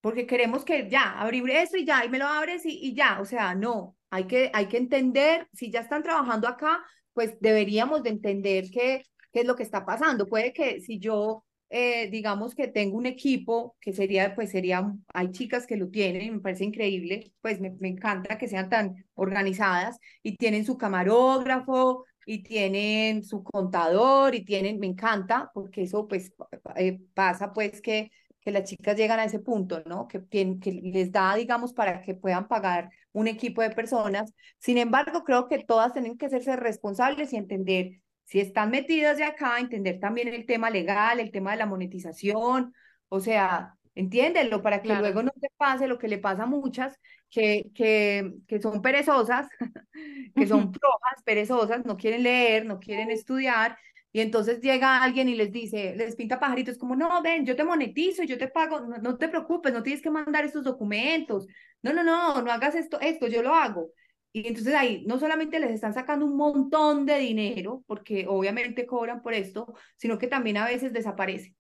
porque 0.02 0.28
queremos 0.28 0.64
que 0.64 0.88
ya, 0.88 1.20
abrir 1.20 1.50
eso 1.50 1.78
y 1.78 1.86
ya, 1.86 2.06
y 2.06 2.10
me 2.10 2.20
lo 2.20 2.28
abres 2.28 2.64
y, 2.64 2.78
y 2.80 2.94
ya, 2.94 3.20
o 3.20 3.26
sea, 3.26 3.56
no, 3.56 3.98
hay 4.12 4.26
que, 4.28 4.52
hay 4.54 4.68
que 4.68 4.78
entender, 4.78 5.48
si 5.52 5.72
ya 5.72 5.80
están 5.80 6.04
trabajando 6.04 6.48
acá, 6.48 6.86
pues 7.14 7.40
deberíamos 7.40 8.04
de 8.04 8.12
entender 8.12 8.66
qué, 8.72 9.04
qué 9.32 9.41
es 9.41 9.46
lo 9.46 9.56
que 9.56 9.63
está 9.63 9.86
pasando. 9.86 10.28
Puede 10.28 10.54
que 10.54 10.82
si 10.82 11.00
yo, 11.00 11.44
eh, 11.70 12.10
digamos 12.10 12.56
que 12.56 12.67
tengo 12.67 12.98
un 12.98 13.06
equipo, 13.06 13.76
que 13.82 13.94
sería, 13.94 14.36
pues 14.36 14.52
sería, 14.52 14.94
hay 15.13 15.32
chicas 15.32 15.65
que 15.67 15.78
lo 15.78 15.89
tienen, 15.89 16.22
y 16.24 16.32
me 16.32 16.39
parece 16.39 16.65
increíble, 16.65 17.34
pues 17.41 17.60
me, 17.60 17.72
me 17.80 17.89
encanta 17.89 18.38
que 18.38 18.48
sean 18.48 18.70
tan 18.70 19.06
organizadas 19.15 19.98
y 20.24 20.38
tienen 20.38 20.65
su 20.65 20.78
camarógrafo 20.78 22.06
y 22.26 22.44
tienen 22.44 23.24
su 23.24 23.44
contador 23.44 24.36
y 24.36 24.46
tienen, 24.46 24.80
me 24.80 24.88
encanta, 24.88 25.52
porque 25.54 25.84
eso 25.84 26.08
pues 26.08 26.34
eh, 26.76 27.00
pasa 27.13 27.54
pues 27.54 27.82
que 27.82 28.12
que 28.41 28.52
las 28.52 28.63
chicas 28.63 28.98
llegan 28.98 29.20
a 29.20 29.26
ese 29.26 29.39
punto, 29.39 29.84
¿no? 29.86 30.08
Que, 30.08 30.20
tienen, 30.20 30.60
que 30.60 30.72
les 30.72 31.12
da, 31.12 31.36
digamos, 31.36 31.74
para 31.74 32.02
que 32.02 32.15
puedan 32.15 32.48
pagar 32.48 32.89
un 33.13 33.28
equipo 33.28 33.62
de 33.62 33.70
personas. 33.72 34.34
Sin 34.58 34.78
embargo, 34.78 35.24
creo 35.24 35.48
que 35.48 35.63
todas 35.63 35.94
tienen 35.94 36.17
que 36.17 36.26
hacerse 36.26 36.56
responsables 36.56 37.34
y 37.34 37.38
entender, 37.38 38.01
si 38.32 38.39
están 38.39 38.72
metidas 38.72 39.17
de 39.17 39.26
acá, 39.26 39.60
entender 39.60 40.00
también 40.00 40.30
el 40.30 40.46
tema 40.46 40.70
legal, 40.70 41.20
el 41.20 41.32
tema 41.32 41.52
de 41.52 41.58
la 41.58 41.65
monetización, 41.65 42.74
o 43.10 43.20
sea, 43.20 43.76
entiéndelo 43.96 44.62
para 44.62 44.84
que 44.84 44.88
Claro. 44.88 44.96
luego 44.96 45.22
no 45.24 45.32
te 45.41 45.50
pase 45.58 45.88
lo 45.88 46.00
que 46.00 46.08
le 46.08 46.17
pasa 46.17 46.44
a 46.44 46.46
muchas, 46.46 46.98
que, 47.30 47.72
que, 47.76 48.34
que 48.48 48.62
son 48.62 48.82
perezosas, 48.82 49.50
que 50.36 50.48
son 50.48 50.74
flojas, 50.74 51.24
perezosas, 51.26 51.86
no 51.86 51.98
quieren 51.98 52.24
leer, 52.24 52.65
no 52.65 52.80
quieren 52.80 53.12
estudiar, 53.12 53.78
y 54.13 54.22
entonces 54.22 54.62
llega 54.62 55.04
alguien 55.04 55.30
y 55.30 55.36
les 55.36 55.52
dice, 55.52 55.96
les 55.98 56.15
pinta 56.15 56.39
pajaritos, 56.39 56.78
como, 56.78 56.96
no, 56.96 57.22
ven, 57.22 57.46
yo 57.46 57.56
te 57.56 57.63
monetizo, 57.65 58.24
yo 58.24 58.38
te 58.38 58.48
pago, 58.48 58.82
no, 58.82 58.98
no 58.98 59.17
te 59.17 59.30
preocupes, 59.30 59.74
no 59.74 59.84
tienes 59.84 60.02
que 60.02 60.10
mandar 60.12 60.46
estos 60.46 60.63
documentos, 60.63 61.48
no, 61.82 61.94
no, 61.94 62.04
no, 62.04 62.41
no 62.41 62.52
hagas 62.52 62.76
esto, 62.76 63.00
esto, 63.02 63.28
yo 63.28 63.41
lo 63.44 63.54
hago. 63.56 63.91
Y 64.34 64.48
entonces 64.48 64.74
ahí 64.74 65.04
no 65.06 65.20
solamente 65.20 65.60
les 65.60 65.72
están 65.72 65.94
sacando 65.94 66.26
un 66.26 66.38
montón 66.38 67.06
de 67.06 67.17
dinero, 67.20 67.84
porque 67.86 68.26
obviamente 68.28 68.86
cobran 68.86 69.22
por 69.22 69.34
esto, 69.34 69.74
sino 69.98 70.17
que 70.17 70.28
también 70.28 70.58
a 70.58 70.65
veces 70.65 70.94
desaparecen. 70.94 71.56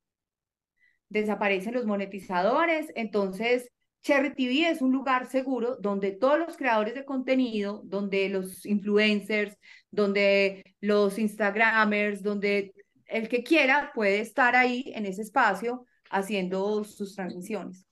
Desaparecen 1.09 1.73
los 1.73 1.85
monetizadores, 1.85 2.87
entonces 2.95 3.69
Cherry 4.01 4.33
TV 4.33 4.69
es 4.69 4.81
un 4.81 4.91
lugar 4.91 5.27
seguro 5.27 5.75
donde 5.75 6.11
todos 6.11 6.39
los 6.39 6.57
creadores 6.57 6.95
de 6.95 7.05
contenido, 7.05 7.81
donde 7.83 8.29
los 8.29 8.65
influencers, 8.65 9.55
donde 9.91 10.63
los 10.79 11.19
Instagramers, 11.19 12.23
donde 12.23 12.73
el 13.05 13.27
que 13.27 13.43
quiera 13.43 13.91
puede 13.93 14.21
estar 14.21 14.55
ahí 14.55 14.91
en 14.95 15.05
ese 15.05 15.21
espacio 15.21 15.85
haciendo 16.09 16.83
sus 16.83 17.15
transmisiones. 17.15 17.85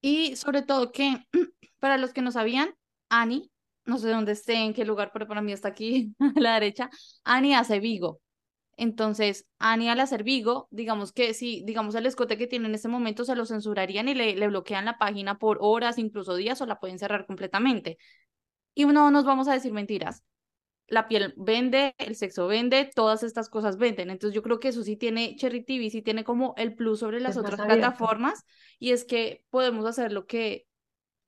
Y 0.00 0.36
sobre 0.36 0.62
todo 0.62 0.92
que, 0.92 1.24
para 1.78 1.96
los 1.96 2.12
que 2.12 2.22
no 2.22 2.30
sabían, 2.30 2.74
Ani, 3.08 3.50
no 3.88 3.98
sé 3.98 4.10
dónde 4.10 4.32
esté, 4.32 4.54
en 4.54 4.74
qué 4.74 4.84
lugar, 4.84 5.10
pero 5.12 5.26
para 5.26 5.40
mí 5.42 5.50
está 5.50 5.68
aquí 5.68 6.14
a 6.36 6.40
la 6.40 6.54
derecha, 6.54 6.90
Ani 7.24 7.54
hace 7.54 7.80
Vigo. 7.80 8.20
Entonces, 8.76 9.48
Ani 9.58 9.88
al 9.88 9.98
hacer 9.98 10.22
Vigo, 10.22 10.68
digamos 10.70 11.12
que 11.12 11.34
si, 11.34 11.64
digamos, 11.64 11.96
el 11.96 12.06
escote 12.06 12.38
que 12.38 12.46
tiene 12.46 12.68
en 12.68 12.74
este 12.76 12.86
momento 12.86 13.24
se 13.24 13.34
lo 13.34 13.44
censurarían 13.44 14.08
y 14.08 14.14
le, 14.14 14.36
le 14.36 14.46
bloquean 14.46 14.84
la 14.84 14.98
página 14.98 15.38
por 15.38 15.58
horas, 15.60 15.98
incluso 15.98 16.36
días, 16.36 16.60
o 16.60 16.66
la 16.66 16.78
pueden 16.78 16.98
cerrar 16.98 17.26
completamente. 17.26 17.98
Y 18.74 18.84
no 18.84 19.10
nos 19.10 19.24
vamos 19.24 19.48
a 19.48 19.54
decir 19.54 19.72
mentiras. 19.72 20.22
La 20.86 21.08
piel 21.08 21.34
vende, 21.36 21.94
el 21.98 22.14
sexo 22.14 22.46
vende, 22.46 22.88
todas 22.94 23.24
estas 23.24 23.48
cosas 23.48 23.78
venden. 23.78 24.10
Entonces 24.10 24.34
yo 24.34 24.42
creo 24.42 24.60
que 24.60 24.68
eso 24.68 24.84
sí 24.84 24.96
tiene, 24.96 25.34
Cherry 25.34 25.64
TV 25.64 25.90
sí 25.90 26.02
tiene 26.02 26.22
como 26.22 26.54
el 26.56 26.74
plus 26.74 27.00
sobre 27.00 27.20
las 27.20 27.32
Es 27.32 27.38
otras 27.38 27.60
plataformas 27.60 28.44
y 28.78 28.92
es 28.92 29.04
que 29.04 29.44
podemos 29.50 29.86
hacer 29.86 30.12
lo 30.12 30.26
que 30.26 30.68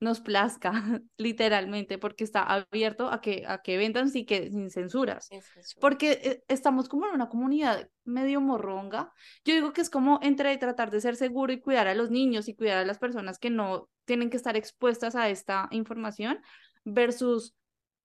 nos 0.01 0.19
plazca, 0.19 0.71
literalmente, 1.17 1.97
porque 1.97 2.23
está 2.23 2.43
abierto 2.43 3.09
a 3.09 3.21
que, 3.21 3.45
a 3.47 3.61
que 3.61 3.77
vendan 3.77 4.09
sin, 4.09 4.25
que, 4.25 4.49
sin 4.49 4.69
censuras. 4.69 5.27
Sin 5.27 5.41
censura. 5.41 5.79
Porque 5.79 6.11
eh, 6.23 6.43
estamos 6.47 6.89
como 6.89 7.07
en 7.07 7.13
una 7.13 7.29
comunidad 7.29 7.87
medio 8.03 8.41
morronga. 8.41 9.13
Yo 9.45 9.53
digo 9.53 9.71
que 9.73 9.81
es 9.81 9.89
como 9.89 10.19
entre 10.23 10.57
tratar 10.57 10.89
de 10.91 10.99
ser 10.99 11.15
seguro 11.15 11.53
y 11.53 11.61
cuidar 11.61 11.87
a 11.87 11.95
los 11.95 12.09
niños 12.09 12.49
y 12.49 12.55
cuidar 12.55 12.79
a 12.79 12.85
las 12.85 12.97
personas 12.97 13.37
que 13.37 13.51
no 13.51 13.89
tienen 14.05 14.31
que 14.31 14.37
estar 14.37 14.57
expuestas 14.57 15.15
a 15.15 15.29
esta 15.29 15.69
información 15.71 16.41
versus 16.83 17.55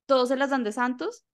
todos 0.05 0.29
se 0.29 0.37
las 0.37 0.51
dan 0.51 0.65
de 0.65 0.73
santos 0.73 1.25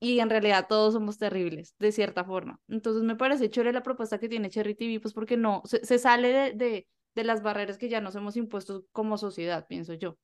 y 0.00 0.20
en 0.20 0.30
realidad 0.30 0.66
todos 0.68 0.94
somos 0.94 1.18
terribles, 1.18 1.74
de 1.78 1.92
cierta 1.92 2.24
forma. 2.24 2.60
Entonces 2.68 3.02
me 3.02 3.16
parece 3.16 3.50
chévere 3.50 3.72
la 3.72 3.82
propuesta 3.82 4.18
que 4.18 4.28
tiene 4.28 4.48
Cherry 4.48 4.74
TV, 4.74 5.00
pues 5.00 5.12
porque 5.12 5.36
no, 5.36 5.62
se, 5.66 5.84
se 5.84 5.98
sale 5.98 6.28
de, 6.28 6.52
de, 6.52 6.86
de 7.18 7.24
las 7.24 7.42
barreras 7.42 7.78
que 7.78 7.88
ya 7.88 8.00
nos 8.00 8.14
hemos 8.16 8.36
impuesto 8.36 8.86
como 8.92 9.18
sociedad, 9.18 9.66
pienso 9.68 9.94
yo. 9.94 10.16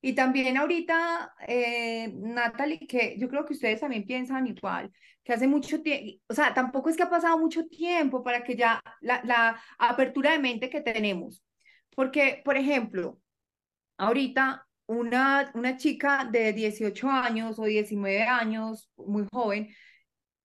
Y 0.00 0.14
también 0.14 0.56
ahorita, 0.56 1.34
eh, 1.48 2.12
Natalie, 2.14 2.86
que 2.86 3.16
yo 3.18 3.28
creo 3.28 3.44
que 3.44 3.54
ustedes 3.54 3.80
también 3.80 4.06
piensan 4.06 4.46
igual, 4.46 4.92
que 5.24 5.32
hace 5.32 5.48
mucho 5.48 5.82
tiempo, 5.82 6.22
o 6.28 6.34
sea, 6.34 6.54
tampoco 6.54 6.88
es 6.88 6.96
que 6.96 7.02
ha 7.02 7.10
pasado 7.10 7.36
mucho 7.38 7.66
tiempo 7.66 8.22
para 8.22 8.44
que 8.44 8.54
ya 8.54 8.80
la, 9.00 9.22
la 9.24 9.60
apertura 9.78 10.32
de 10.32 10.38
mente 10.38 10.70
que 10.70 10.80
tenemos. 10.80 11.42
Porque, 11.96 12.42
por 12.44 12.56
ejemplo, 12.56 13.20
ahorita 13.96 14.66
una, 14.86 15.50
una 15.54 15.76
chica 15.76 16.28
de 16.30 16.52
18 16.52 17.08
años 17.08 17.58
o 17.58 17.64
19 17.64 18.22
años, 18.24 18.90
muy 18.96 19.26
joven, 19.32 19.68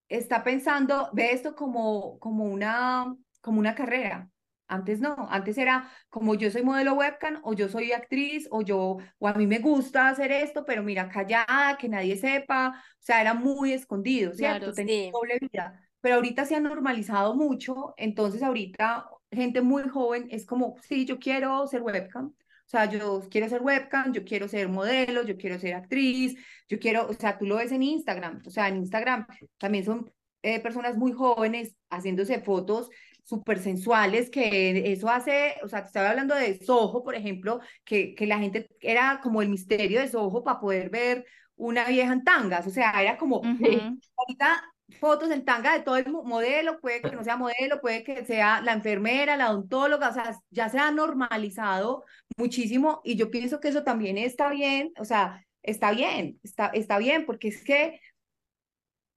está 0.07 0.43
pensando, 0.43 1.09
ve 1.13 1.31
esto 1.31 1.55
como, 1.55 2.19
como, 2.19 2.45
una, 2.45 3.15
como 3.41 3.59
una 3.59 3.75
carrera. 3.75 4.29
Antes 4.67 4.99
no, 4.99 5.27
antes 5.31 5.57
era 5.57 5.89
como 6.09 6.35
yo 6.35 6.51
soy 6.51 6.61
modelo 6.63 6.93
webcam 6.93 7.39
o 7.43 7.53
yo 7.53 7.69
soy 7.69 7.91
actriz 7.91 8.47
o 8.51 8.61
yo, 8.61 8.97
o 9.17 9.27
a 9.27 9.33
mí 9.33 9.47
me 9.47 9.57
gusta 9.59 10.09
hacer 10.09 10.31
esto, 10.31 10.63
pero 10.63 10.83
mira, 10.83 11.09
callada, 11.09 11.75
que 11.77 11.89
nadie 11.89 12.15
sepa, 12.17 12.69
o 12.77 13.01
sea, 13.01 13.19
era 13.21 13.33
muy 13.33 13.73
escondido, 13.73 14.33
¿cierto? 14.33 14.59
Claro, 14.59 14.73
Tenía 14.75 15.05
sí. 15.05 15.11
doble 15.11 15.39
vida, 15.41 15.89
pero 16.01 16.15
ahorita 16.15 16.45
se 16.45 16.55
ha 16.55 16.59
normalizado 16.59 17.35
mucho, 17.35 17.95
entonces 17.97 18.43
ahorita 18.43 19.09
gente 19.31 19.61
muy 19.61 19.89
joven 19.89 20.27
es 20.29 20.45
como, 20.45 20.75
sí, 20.83 21.05
yo 21.05 21.17
quiero 21.19 21.65
ser 21.65 21.81
webcam, 21.81 22.27
o 22.27 22.69
sea, 22.69 22.85
yo 22.85 23.21
quiero 23.31 23.49
ser 23.49 23.63
webcam, 23.63 24.13
yo 24.13 24.23
quiero 24.23 24.47
ser 24.47 24.69
modelo, 24.69 25.23
yo 25.23 25.35
quiero 25.37 25.57
ser 25.57 25.73
actriz, 25.73 26.35
yo 26.67 26.77
quiero, 26.79 27.07
o 27.07 27.13
sea, 27.13 27.39
tú 27.39 27.45
lo 27.47 27.55
ves 27.55 27.71
en 27.71 27.81
Instagram, 27.81 28.43
o 28.45 28.51
sea, 28.51 28.67
en 28.67 28.77
Instagram 28.77 29.25
también 29.57 29.83
son 29.83 30.11
eh, 30.43 30.59
personas 30.61 30.95
muy 30.95 31.11
jóvenes 31.11 31.75
haciéndose 31.89 32.39
fotos 32.39 32.89
súper 33.29 33.59
sensuales, 33.59 34.29
que 34.29 34.91
eso 34.91 35.09
hace, 35.09 35.55
o 35.63 35.67
sea, 35.67 35.81
te 35.81 35.87
estaba 35.87 36.09
hablando 36.09 36.35
de 36.35 36.57
Soho, 36.63 37.03
por 37.03 37.15
ejemplo, 37.15 37.59
que, 37.85 38.15
que 38.15 38.25
la 38.27 38.39
gente 38.39 38.67
era 38.81 39.19
como 39.21 39.41
el 39.41 39.49
misterio 39.49 39.99
de 40.01 40.07
Soho 40.07 40.43
para 40.43 40.59
poder 40.59 40.89
ver 40.89 41.25
una 41.55 41.85
vieja 41.87 42.13
en 42.13 42.23
tangas, 42.23 42.65
o 42.67 42.69
sea, 42.69 42.91
era 43.01 43.17
como, 43.17 43.37
Ujú. 43.43 43.99
ahorita 44.15 44.63
fotos 44.99 45.29
en 45.31 45.45
tanga 45.45 45.73
de 45.73 45.81
todo 45.83 45.97
el 45.97 46.09
mo- 46.11 46.23
modelo, 46.23 46.79
puede 46.79 47.01
que 47.01 47.11
no 47.11 47.23
sea 47.23 47.37
modelo, 47.37 47.79
puede 47.81 48.03
que 48.03 48.25
sea 48.25 48.61
la 48.61 48.73
enfermera, 48.73 49.37
la 49.37 49.51
odontóloga, 49.51 50.09
o 50.09 50.13
sea, 50.13 50.35
ya 50.49 50.69
se 50.69 50.79
ha 50.79 50.89
normalizado 50.91 52.03
muchísimo 52.37 53.01
y 53.03 53.15
yo 53.15 53.29
pienso 53.29 53.59
que 53.59 53.67
eso 53.69 53.83
también 53.83 54.17
está 54.17 54.49
bien, 54.49 54.91
o 54.99 55.05
sea, 55.05 55.45
está 55.61 55.91
bien, 55.91 56.39
está, 56.43 56.67
está 56.67 56.97
bien, 56.97 57.25
porque 57.25 57.49
es 57.49 57.63
que 57.63 57.99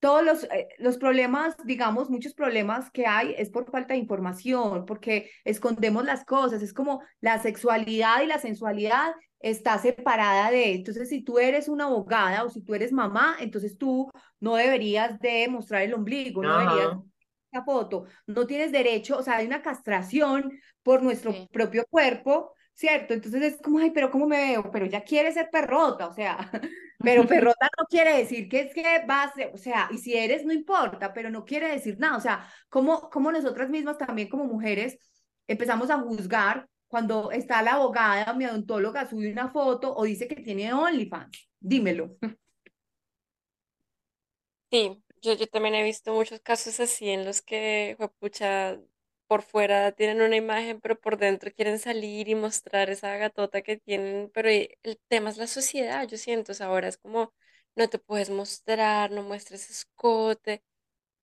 todos 0.03 0.23
los, 0.23 0.43
eh, 0.45 0.67
los 0.79 0.97
problemas, 0.97 1.55
digamos, 1.63 2.09
muchos 2.09 2.33
problemas 2.33 2.91
que 2.91 3.05
hay 3.07 3.33
es 3.37 3.49
por 3.49 3.71
falta 3.71 3.93
de 3.93 4.01
información, 4.01 4.85
porque 4.85 5.31
escondemos 5.45 6.03
las 6.03 6.25
cosas, 6.25 6.61
es 6.61 6.73
como 6.73 7.01
la 7.21 7.39
sexualidad 7.41 8.21
y 8.21 8.27
la 8.27 8.37
sensualidad 8.39 9.13
está 9.39 9.77
separada 9.77 10.51
de, 10.51 10.73
entonces 10.75 11.07
si 11.09 11.23
tú 11.23 11.39
eres 11.39 11.69
una 11.69 11.85
abogada 11.85 12.43
o 12.43 12.49
si 12.49 12.61
tú 12.63 12.75
eres 12.75 12.91
mamá, 12.91 13.37
entonces 13.39 13.77
tú 13.77 14.11
no 14.41 14.55
deberías 14.55 15.19
de 15.19 15.47
mostrar 15.47 15.83
el 15.83 15.93
ombligo, 15.93 16.43
no 16.43 16.57
deberías 16.59 16.97
esa 17.51 17.63
foto, 17.63 18.05
no 18.27 18.45
tienes 18.47 18.71
derecho, 18.71 19.17
o 19.17 19.23
sea, 19.23 19.37
hay 19.37 19.45
una 19.47 19.61
castración 19.61 20.51
por 20.83 21.01
nuestro 21.03 21.31
Sí. 21.31 21.47
propio 21.53 21.85
cuerpo, 21.89 22.53
¿cierto? 22.73 23.13
Entonces 23.13 23.41
es 23.41 23.61
como, 23.61 23.79
ay, 23.79 23.91
pero 23.91 24.11
¿cómo 24.11 24.27
me 24.27 24.37
veo? 24.37 24.71
Pero 24.71 24.85
ella 24.85 25.03
quiere 25.03 25.31
ser 25.31 25.49
perrota, 25.51 26.07
o 26.07 26.13
sea, 26.13 26.37
pero 26.99 27.25
perrota 27.27 27.69
no 27.77 27.85
quiere 27.85 28.17
decir 28.17 28.49
que 28.49 28.61
es 28.61 28.73
que 28.73 28.83
vas, 29.07 29.31
o 29.53 29.57
sea, 29.57 29.89
y 29.91 29.97
si 29.97 30.15
eres, 30.15 30.45
no 30.45 30.53
importa, 30.53 31.13
pero 31.13 31.29
no 31.29 31.45
quiere 31.45 31.69
decir 31.69 31.97
nada, 31.99 32.17
o 32.17 32.21
sea, 32.21 32.47
como, 32.69 33.09
como 33.09 33.31
nosotras 33.31 33.69
mismas 33.69 33.97
también 33.97 34.29
como 34.29 34.45
mujeres 34.45 34.97
empezamos 35.47 35.89
a 35.89 35.99
juzgar 35.99 36.67
cuando 36.87 37.31
está 37.31 37.61
la 37.63 37.73
abogada, 37.73 38.33
mi 38.33 38.45
odontóloga, 38.45 39.09
sube 39.09 39.31
una 39.31 39.49
foto 39.49 39.95
o 39.95 40.03
dice 40.03 40.27
que 40.27 40.35
tiene 40.35 40.73
OnlyFans, 40.73 41.49
dímelo. 41.59 42.17
Sí, 44.71 45.03
yo, 45.21 45.33
yo 45.33 45.47
también 45.47 45.75
he 45.75 45.83
visto 45.83 46.13
muchos 46.13 46.39
casos 46.41 46.79
así 46.79 47.09
en 47.09 47.25
los 47.25 47.41
que, 47.41 47.97
pucha, 48.19 48.79
por 49.27 49.41
fuera 49.43 49.91
tienen 49.93 50.21
una 50.21 50.35
imagen, 50.35 50.79
pero 50.81 50.99
por 50.99 51.17
dentro 51.17 51.51
quieren 51.53 51.79
salir 51.79 52.29
y 52.29 52.35
mostrar 52.35 52.89
esa 52.89 53.15
gatota 53.17 53.61
que 53.61 53.77
tienen, 53.77 54.29
pero 54.33 54.51
y- 54.51 54.77
el 54.83 54.99
tema 55.07 55.29
es 55.29 55.37
la 55.37 55.47
sociedad, 55.47 56.07
yo 56.07 56.17
siento, 56.17 56.53
ahora 56.63 56.87
es 56.87 56.97
como, 56.97 57.33
no 57.75 57.89
te 57.89 57.99
puedes 57.99 58.29
mostrar, 58.29 59.11
no 59.11 59.23
muestres 59.23 59.69
escote, 59.69 60.63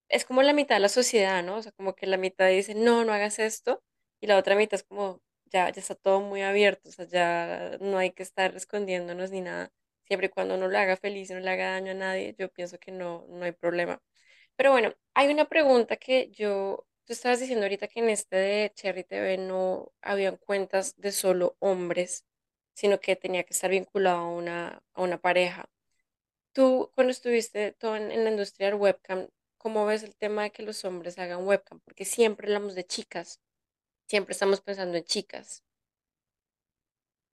es 0.09 0.25
como 0.25 0.43
la 0.43 0.53
mitad 0.53 0.77
de 0.77 0.81
la 0.81 0.89
sociedad, 0.89 1.43
¿no? 1.45 1.57
O 1.57 1.63
sea, 1.63 1.73
como 1.73 1.95
que 1.95 2.07
la 2.07 2.17
mitad 2.17 2.49
dice, 2.49 2.75
no, 2.75 3.05
no 3.05 3.13
hagas 3.13 3.39
esto, 3.39 3.83
y 4.21 4.27
la 4.27 4.37
otra 4.39 4.57
mitad 4.57 4.75
es 4.81 4.85
como, 4.85 5.23
ya, 5.47 5.71
ya 5.71 5.81
está 5.81 5.95
todo 5.95 6.21
muy 6.21 6.43
abierto, 6.43 6.89
o 6.89 6.93
sea, 6.93 7.07
ya 7.07 7.79
no 7.81 7.99
hay 7.99 8.11
que 8.13 8.23
estar 8.23 8.55
escondiéndonos 8.57 9.31
ni 9.31 9.41
nada 9.41 9.73
siempre 10.05 10.27
y 10.27 10.31
cuando 10.31 10.57
no 10.57 10.69
le 10.69 10.77
haga 10.79 10.97
feliz 10.97 11.31
y 11.31 11.35
no 11.35 11.41
le 11.41 11.51
haga 11.51 11.71
daño 11.73 11.93
a 11.93 11.95
nadie, 11.95 12.35
yo 12.39 12.51
pienso 12.53 12.79
que 12.79 12.91
no, 12.93 13.27
no 13.29 13.45
hay 13.45 13.53
problema. 13.53 14.03
Pero 14.57 14.73
bueno, 14.73 14.95
hay 15.15 15.29
una 15.33 15.47
pregunta 15.49 15.97
que 15.97 16.31
yo, 16.33 16.87
estabas 17.13 17.41
diciendo 17.41 17.65
ahorita 17.65 17.89
que 17.89 18.01
en 18.01 18.09
este 18.09 18.37
de 18.37 18.73
Cherry 18.75 19.05
TV 19.05 19.39
no 19.39 19.93
habían 20.03 20.37
cuentas 20.37 20.95
de 20.97 21.13
solo 21.13 21.57
hombres, 21.59 22.25
sino 22.75 23.01
que 23.01 23.17
tenía 23.17 23.45
que 23.45 23.53
estar 23.53 23.71
vinculado 23.71 24.19
a 24.19 24.29
una, 24.31 24.83
a 24.95 25.03
una 25.03 25.19
pareja. 25.19 25.69
Tú, 26.53 26.91
cuando 26.95 27.11
estuviste 27.13 27.73
todo 27.73 27.97
en, 27.97 28.25
la 28.25 28.31
industria 28.31 28.69
del 28.69 28.77
webcam, 28.81 29.29
¿cómo 29.59 29.87
ves 29.87 30.03
el 30.03 30.17
tema 30.17 30.43
de 30.45 30.53
que 30.53 30.63
los 30.63 30.85
hombres 30.85 31.19
hagan 31.19 31.47
webcam? 31.47 31.81
Porque 31.81 32.05
siempre 32.05 32.47
hablamos 32.47 32.75
de 32.75 32.85
chicas, 32.85 33.41
siempre 34.07 34.33
estamos 34.33 34.61
pensando 34.61 34.97
en 34.97 35.05
chicas. 35.05 35.65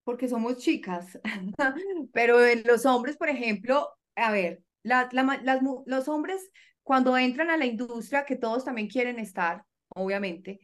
porque 0.03 0.27
somos 0.27 0.57
chicas. 0.57 1.19
Pero 2.13 2.39
los 2.65 2.85
hombres, 2.85 3.17
por 3.17 3.29
ejemplo, 3.29 3.89
a 4.15 4.31
ver, 4.31 4.61
la, 4.83 5.09
la 5.11 5.59
los 5.85 6.07
hombres 6.07 6.49
cuando 6.87 7.17
entran 7.17 7.49
a 7.49 7.57
la 7.57 7.65
industria, 7.65 8.25
que 8.25 8.37
todos 8.37 8.63
también 8.63 8.87
quieren 8.87 9.19
estar, 9.19 9.65
obviamente, 9.89 10.59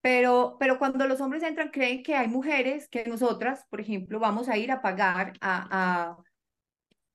pero, 0.00 0.56
pero 0.60 0.78
cuando 0.78 1.06
los 1.06 1.20
hombres 1.20 1.42
entran, 1.42 1.70
creen 1.70 2.02
que 2.02 2.14
hay 2.14 2.28
mujeres 2.28 2.88
que 2.88 3.04
nosotras, 3.06 3.64
por 3.70 3.80
ejemplo, 3.80 4.20
vamos 4.20 4.48
a 4.48 4.58
ir 4.58 4.70
a 4.70 4.82
pagar 4.82 5.32
a, 5.40 6.16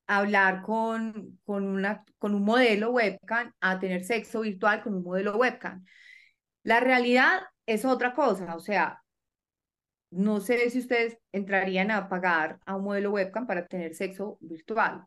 a, 0.08 0.18
hablar 0.18 0.64
con, 0.64 1.40
con, 1.46 1.68
una, 1.68 2.04
con 2.18 2.34
un 2.34 2.44
modelo 2.44 2.92
webcam, 2.92 3.54
a 3.62 3.80
tener 3.80 4.04
sexo 4.04 4.42
virtual 4.42 4.82
con 4.82 4.96
un 4.96 5.04
modelo 5.04 5.38
webcam. 5.38 5.86
La 6.64 6.80
realidad 6.80 7.42
es 7.68 7.86
otra 7.86 8.14
cosa, 8.16 8.56
o 8.56 8.60
sea, 8.60 9.04
no 10.12 10.40
sé 10.42 10.70
si 10.72 10.80
ustedes 10.80 11.18
entrarían 11.32 11.92
a 11.92 12.10
pagar 12.10 12.60
a 12.66 12.76
un 12.76 12.86
modelo 12.86 13.12
webcam 13.12 13.46
para 13.46 13.68
tener 13.68 13.94
sexo 13.94 14.38
virtual. 14.42 15.06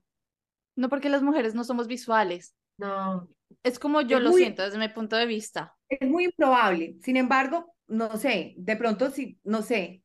No 0.77 0.89
porque 0.89 1.09
las 1.09 1.23
mujeres 1.23 1.55
no 1.55 1.65
somos 1.65 1.89
visuales. 1.89 2.55
No, 2.83 3.29
Es 3.63 3.79
como 3.79 4.01
yo 4.01 4.19
Es 4.19 4.25
lo 4.25 4.31
muy- 4.31 4.41
siento 4.41 4.63
desde 4.65 4.79
mi 4.79 4.89
punto 4.89 5.15
de 5.17 5.27
vista. 5.27 5.77
Es 5.89 6.09
muy 6.09 6.25
improbable. 6.25 6.97
Sin 7.03 7.17
embargo, 7.17 7.75
no 7.87 8.17
sé, 8.17 8.55
de 8.57 8.77
pronto 8.77 9.11
sí, 9.11 9.39
no 9.45 9.63
sé, 9.63 10.03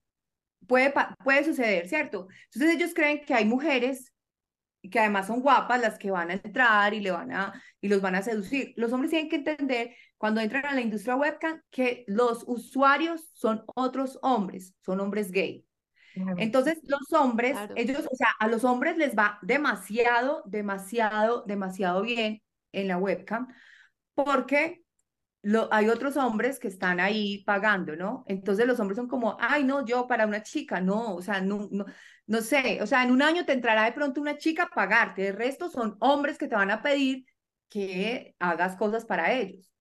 puede, 0.67 0.93
puede 1.23 1.43
suceder, 1.43 1.87
¿cierto? 1.87 2.27
Entonces 2.53 2.75
ellos 2.75 2.93
creen 2.93 3.25
que 3.25 3.33
hay 3.33 3.45
mujeres 3.45 4.13
que 4.91 4.99
además 4.99 5.27
son 5.27 5.41
guapas 5.41 5.81
las 5.81 5.97
que 5.97 6.11
van 6.11 6.29
a 6.29 6.33
entrar 6.35 6.93
y 6.93 6.99
le 6.99 7.11
van 7.11 7.31
a 7.33 7.61
y 7.81 7.87
los 7.89 7.99
van 8.01 8.15
a 8.15 8.21
seducir. 8.21 8.73
Los 8.77 8.93
hombres 8.93 9.09
tienen 9.09 9.29
que 9.29 9.37
entender 9.37 9.95
cuando 10.17 10.39
entran 10.39 10.65
a 10.65 10.73
la 10.75 10.81
industria 10.81 11.15
webcam 11.15 11.61
que 11.71 12.03
los 12.07 12.43
usuarios 12.47 13.29
son 13.33 13.63
otros 13.75 14.19
hombres, 14.21 14.75
son 14.85 14.99
hombres 14.99 15.31
gay. 15.31 15.65
Entonces, 16.37 16.79
los 16.83 17.11
hombres, 17.13 17.51
Claro. 17.53 17.73
ellos, 17.77 18.07
o 18.11 18.15
sea, 18.15 18.29
a 18.39 18.47
los 18.47 18.63
hombres 18.63 18.97
les 18.97 19.15
va 19.15 19.39
demasiado, 19.41 20.43
demasiado, 20.45 21.43
demasiado 21.45 22.01
bien 22.01 22.41
en 22.71 22.87
la 22.87 22.97
webcam, 22.97 23.47
porque 24.13 24.83
lo, 25.43 25.69
hay 25.73 25.89
otros 25.89 26.17
hombres 26.17 26.59
que 26.59 26.67
están 26.67 26.99
ahí 26.99 27.43
pagando, 27.45 27.95
¿no? 27.95 28.25
Entonces 28.27 28.67
los 28.67 28.79
hombres 28.79 28.97
son 28.97 29.07
como, 29.07 29.37
ay, 29.39 29.63
no, 29.63 29.85
yo 29.85 30.07
para 30.07 30.25
una 30.27 30.43
chica, 30.43 30.81
no, 30.81 31.15
o 31.15 31.21
sea, 31.21 31.41
no, 31.41 31.67
no, 31.71 31.85
no 32.27 32.41
sé, 32.41 32.81
o 32.81 32.87
sea, 32.87 33.03
en 33.03 33.11
un 33.11 33.21
año 33.21 33.45
te 33.45 33.53
entrará 33.53 33.85
de 33.85 33.93
pronto 33.93 34.21
una 34.21 34.37
chica 34.37 34.63
a 34.63 34.69
pagarte, 34.69 35.27
el 35.29 35.35
resto 35.37 35.69
son 35.69 35.97
hombres 35.99 36.37
que 36.37 36.47
te 36.47 36.55
van 36.55 36.71
a 36.71 36.81
pedir 36.81 37.25
que 37.69 38.35
hagas 38.39 38.75
cosas 38.77 39.05
para 39.05 39.33
ellos. 39.33 39.71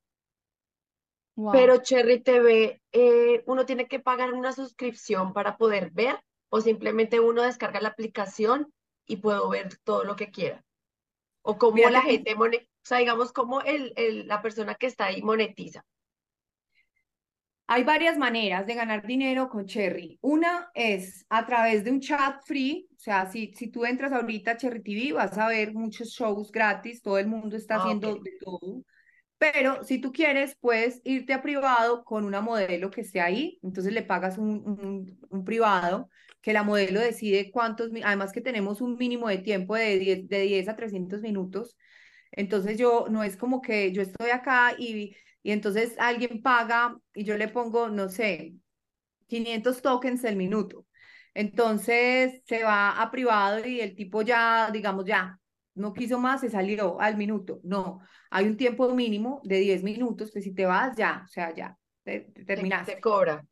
Wow. 1.36 1.52
Pero 1.52 1.76
Cherry 1.78 2.20
TV, 2.22 2.82
eh, 2.92 3.42
¿uno 3.46 3.66
tiene 3.66 3.86
que 3.88 4.00
pagar 4.00 4.32
una 4.32 4.52
suscripción 4.52 5.32
para 5.32 5.56
poder 5.56 5.90
ver 5.90 6.18
o 6.48 6.60
simplemente 6.60 7.20
uno 7.20 7.42
descarga 7.42 7.80
la 7.80 7.88
aplicación 7.88 8.72
y 9.06 9.16
puedo 9.18 9.48
ver 9.48 9.76
todo 9.84 10.04
lo 10.04 10.16
que 10.16 10.30
quiera? 10.30 10.64
O 11.42 11.58
cómo 11.58 11.76
Mira 11.76 11.90
la 11.90 12.02
que- 12.02 12.10
gente, 12.12 12.34
sea, 12.86 12.98
digamos, 12.98 13.32
cómo 13.32 13.60
el, 13.62 13.92
el, 13.96 14.26
la 14.28 14.42
persona 14.42 14.74
que 14.76 14.86
está 14.86 15.06
ahí 15.06 15.22
monetiza. 15.22 15.82
Hay 17.68 17.82
varias 17.82 18.16
maneras 18.16 18.64
de 18.66 18.74
ganar 18.74 19.04
dinero 19.06 19.48
con 19.48 19.66
Cherry. 19.66 20.18
Una 20.22 20.70
es 20.74 21.26
a 21.28 21.44
través 21.46 21.82
de 21.84 21.90
un 21.90 22.00
chat 22.00 22.40
free, 22.46 22.86
o 22.92 22.98
sea, 22.98 23.26
si, 23.26 23.52
si 23.54 23.68
tú 23.72 23.84
entras 23.84 24.12
ahorita 24.12 24.52
a 24.52 24.56
Cherry 24.56 24.82
TV 24.82 25.12
vas 25.14 25.36
a 25.36 25.48
ver 25.48 25.74
muchos 25.74 26.10
shows 26.10 26.52
gratis, 26.52 27.02
todo 27.02 27.18
el 27.18 27.26
mundo 27.26 27.56
está 27.56 27.74
Ah, 27.74 27.76
haciendo 27.76 28.14
ok. 28.14 28.22
de 28.22 28.30
todo. 28.40 28.82
Pero 29.38 29.84
si 29.84 30.00
tú 30.00 30.12
quieres, 30.12 30.56
puedes 30.60 31.00
irte 31.04 31.32
a 31.34 31.42
privado 31.42 32.04
con 32.04 32.24
una 32.24 32.40
modelo 32.42 32.90
que 32.90 33.02
esté 33.02 33.20
ahí, 33.22 33.58
entonces 33.62 33.92
le 33.94 34.02
pagas 34.02 34.38
un, 34.38 34.48
un, 34.68 35.20
un 35.30 35.44
privado, 35.44 36.10
que 36.42 36.52
la 36.54 36.62
modelo 36.64 37.00
decide 37.00 37.50
cuántos, 37.52 37.90
además 38.04 38.32
que 38.32 38.42
tenemos 38.42 38.80
un 38.82 38.96
mínimo 38.96 39.28
de 39.28 39.38
tiempo 39.38 39.76
de 39.76 39.98
10, 39.98 40.28
de 40.28 40.40
10 40.42 40.68
a 40.68 40.76
300 40.76 41.22
minutos, 41.22 41.76
entonces 42.36 42.78
yo, 42.78 43.06
no 43.10 43.24
es 43.24 43.36
como 43.36 43.62
que 43.62 43.92
yo 43.92 44.02
estoy 44.02 44.30
acá 44.30 44.74
y, 44.78 45.16
y 45.42 45.52
entonces 45.52 45.94
alguien 45.98 46.42
paga 46.42 46.96
y 47.14 47.24
yo 47.24 47.36
le 47.38 47.48
pongo, 47.48 47.88
no 47.88 48.08
sé, 48.08 48.54
500 49.28 49.82
tokens 49.82 50.24
el 50.24 50.36
minuto. 50.36 50.86
Entonces 51.34 52.42
se 52.46 52.64
va 52.64 53.00
a 53.02 53.10
privado 53.10 53.66
y 53.66 53.80
el 53.80 53.94
tipo 53.94 54.22
ya, 54.22 54.70
digamos, 54.72 55.04
ya, 55.04 55.38
no 55.74 55.92
quiso 55.92 56.18
más, 56.18 56.40
se 56.40 56.50
salió 56.50 57.00
al 57.00 57.16
minuto. 57.16 57.60
No, 57.64 58.00
hay 58.30 58.46
un 58.46 58.56
tiempo 58.56 58.94
mínimo 58.94 59.40
de 59.44 59.58
10 59.58 59.82
minutos 59.82 60.30
que 60.32 60.40
si 60.42 60.54
te 60.54 60.64
vas, 60.66 60.96
ya, 60.96 61.22
o 61.24 61.28
sea, 61.28 61.54
ya, 61.54 61.78
te, 62.04 62.20
te 62.20 62.44
Te, 62.44 62.44
terminaste. 62.46 62.94
te 62.94 63.00
cobra. 63.00 63.44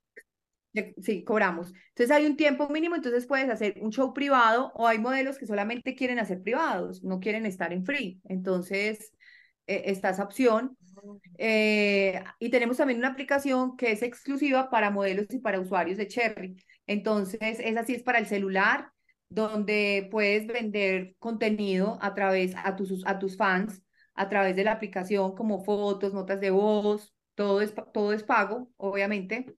Sí, 1.03 1.23
cobramos. 1.23 1.73
Entonces 1.91 2.11
hay 2.11 2.27
un 2.27 2.37
tiempo 2.37 2.69
mínimo, 2.69 2.97
entonces 2.97 3.27
puedes 3.27 3.49
hacer 3.49 3.75
un 3.81 3.91
show 3.91 4.13
privado 4.13 4.73
o 4.75 4.89
hay 4.89 4.99
modelos 4.99 5.39
que 5.39 5.47
solamente 5.47 5.95
quieren 5.95 6.19
hacer 6.19 6.43
privados, 6.43 7.05
no 7.05 7.21
quieren 7.21 7.47
estar 7.47 7.73
en 7.73 7.85
free. 7.85 8.21
Entonces 8.25 9.13
eh, 9.67 9.83
está 9.87 10.11
esa 10.11 10.25
opción. 10.25 10.77
Eh, 11.39 12.23
y 12.41 12.51
tenemos 12.51 12.77
también 12.79 12.99
una 12.99 13.09
aplicación 13.09 13.77
que 13.77 13.93
es 13.93 14.03
exclusiva 14.03 14.71
para 14.71 14.91
modelos 14.91 15.27
y 15.31 15.39
para 15.39 15.61
usuarios 15.61 15.97
de 15.99 16.09
Cherry. 16.09 16.57
Entonces, 16.87 17.41
esa 17.61 17.85
sí 17.85 17.95
es 17.95 18.03
para 18.03 18.19
el 18.19 18.27
celular, 18.27 18.91
donde 19.29 20.09
puedes 20.11 20.47
vender 20.47 21.15
contenido 21.19 21.99
a 22.01 22.15
través 22.15 22.55
a 22.57 22.77
tus, 22.77 23.07
a 23.07 23.19
tus 23.19 23.37
fans, 23.37 23.83
a 24.15 24.29
través 24.29 24.57
de 24.57 24.65
la 24.65 24.73
aplicación, 24.73 25.35
como 25.35 25.65
fotos, 25.65 26.13
notas 26.15 26.41
de 26.41 26.51
voz, 26.51 27.15
todo 27.35 27.61
es, 27.61 27.75
todo 27.93 28.13
es 28.13 28.23
pago, 28.25 28.71
obviamente. 28.77 29.55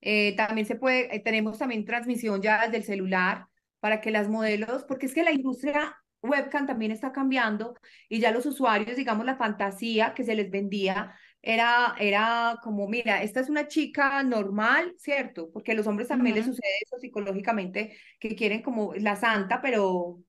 Eh, 0.00 0.34
también 0.36 0.66
se 0.66 0.76
puede, 0.76 1.14
eh, 1.14 1.20
tenemos 1.20 1.58
también 1.58 1.84
transmisión 1.84 2.40
ya 2.42 2.62
desde 2.64 2.78
el 2.78 2.84
celular 2.84 3.46
para 3.80 4.00
que 4.00 4.10
las 4.10 4.28
modelos, 4.28 4.84
porque 4.84 5.06
es 5.06 5.14
que 5.14 5.22
la 5.24 5.32
industria 5.32 5.96
webcam 6.22 6.66
también 6.66 6.92
está 6.92 7.12
cambiando 7.12 7.74
y 8.08 8.20
ya 8.20 8.30
los 8.30 8.44
usuarios, 8.46 8.96
digamos, 8.96 9.24
la 9.24 9.36
fantasía 9.36 10.12
que 10.14 10.24
se 10.24 10.34
les 10.34 10.50
vendía 10.50 11.14
era, 11.42 11.94
era 11.98 12.58
como, 12.62 12.86
mira, 12.88 13.22
esta 13.22 13.40
es 13.40 13.48
una 13.48 13.68
chica 13.68 14.22
normal, 14.22 14.94
¿cierto? 14.98 15.50
Porque 15.52 15.72
a 15.72 15.74
los 15.74 15.86
hombres 15.86 16.08
también 16.08 16.34
les 16.36 16.44
Ujú. 16.44 16.46
sucede 16.46 16.68
eso 16.84 16.98
psicológicamente, 16.98 17.96
que 18.18 18.36
quieren 18.36 18.62
como 18.62 18.94
la 18.94 19.16
santa, 19.16 19.62
pero, 19.62 19.86
o 19.88 20.24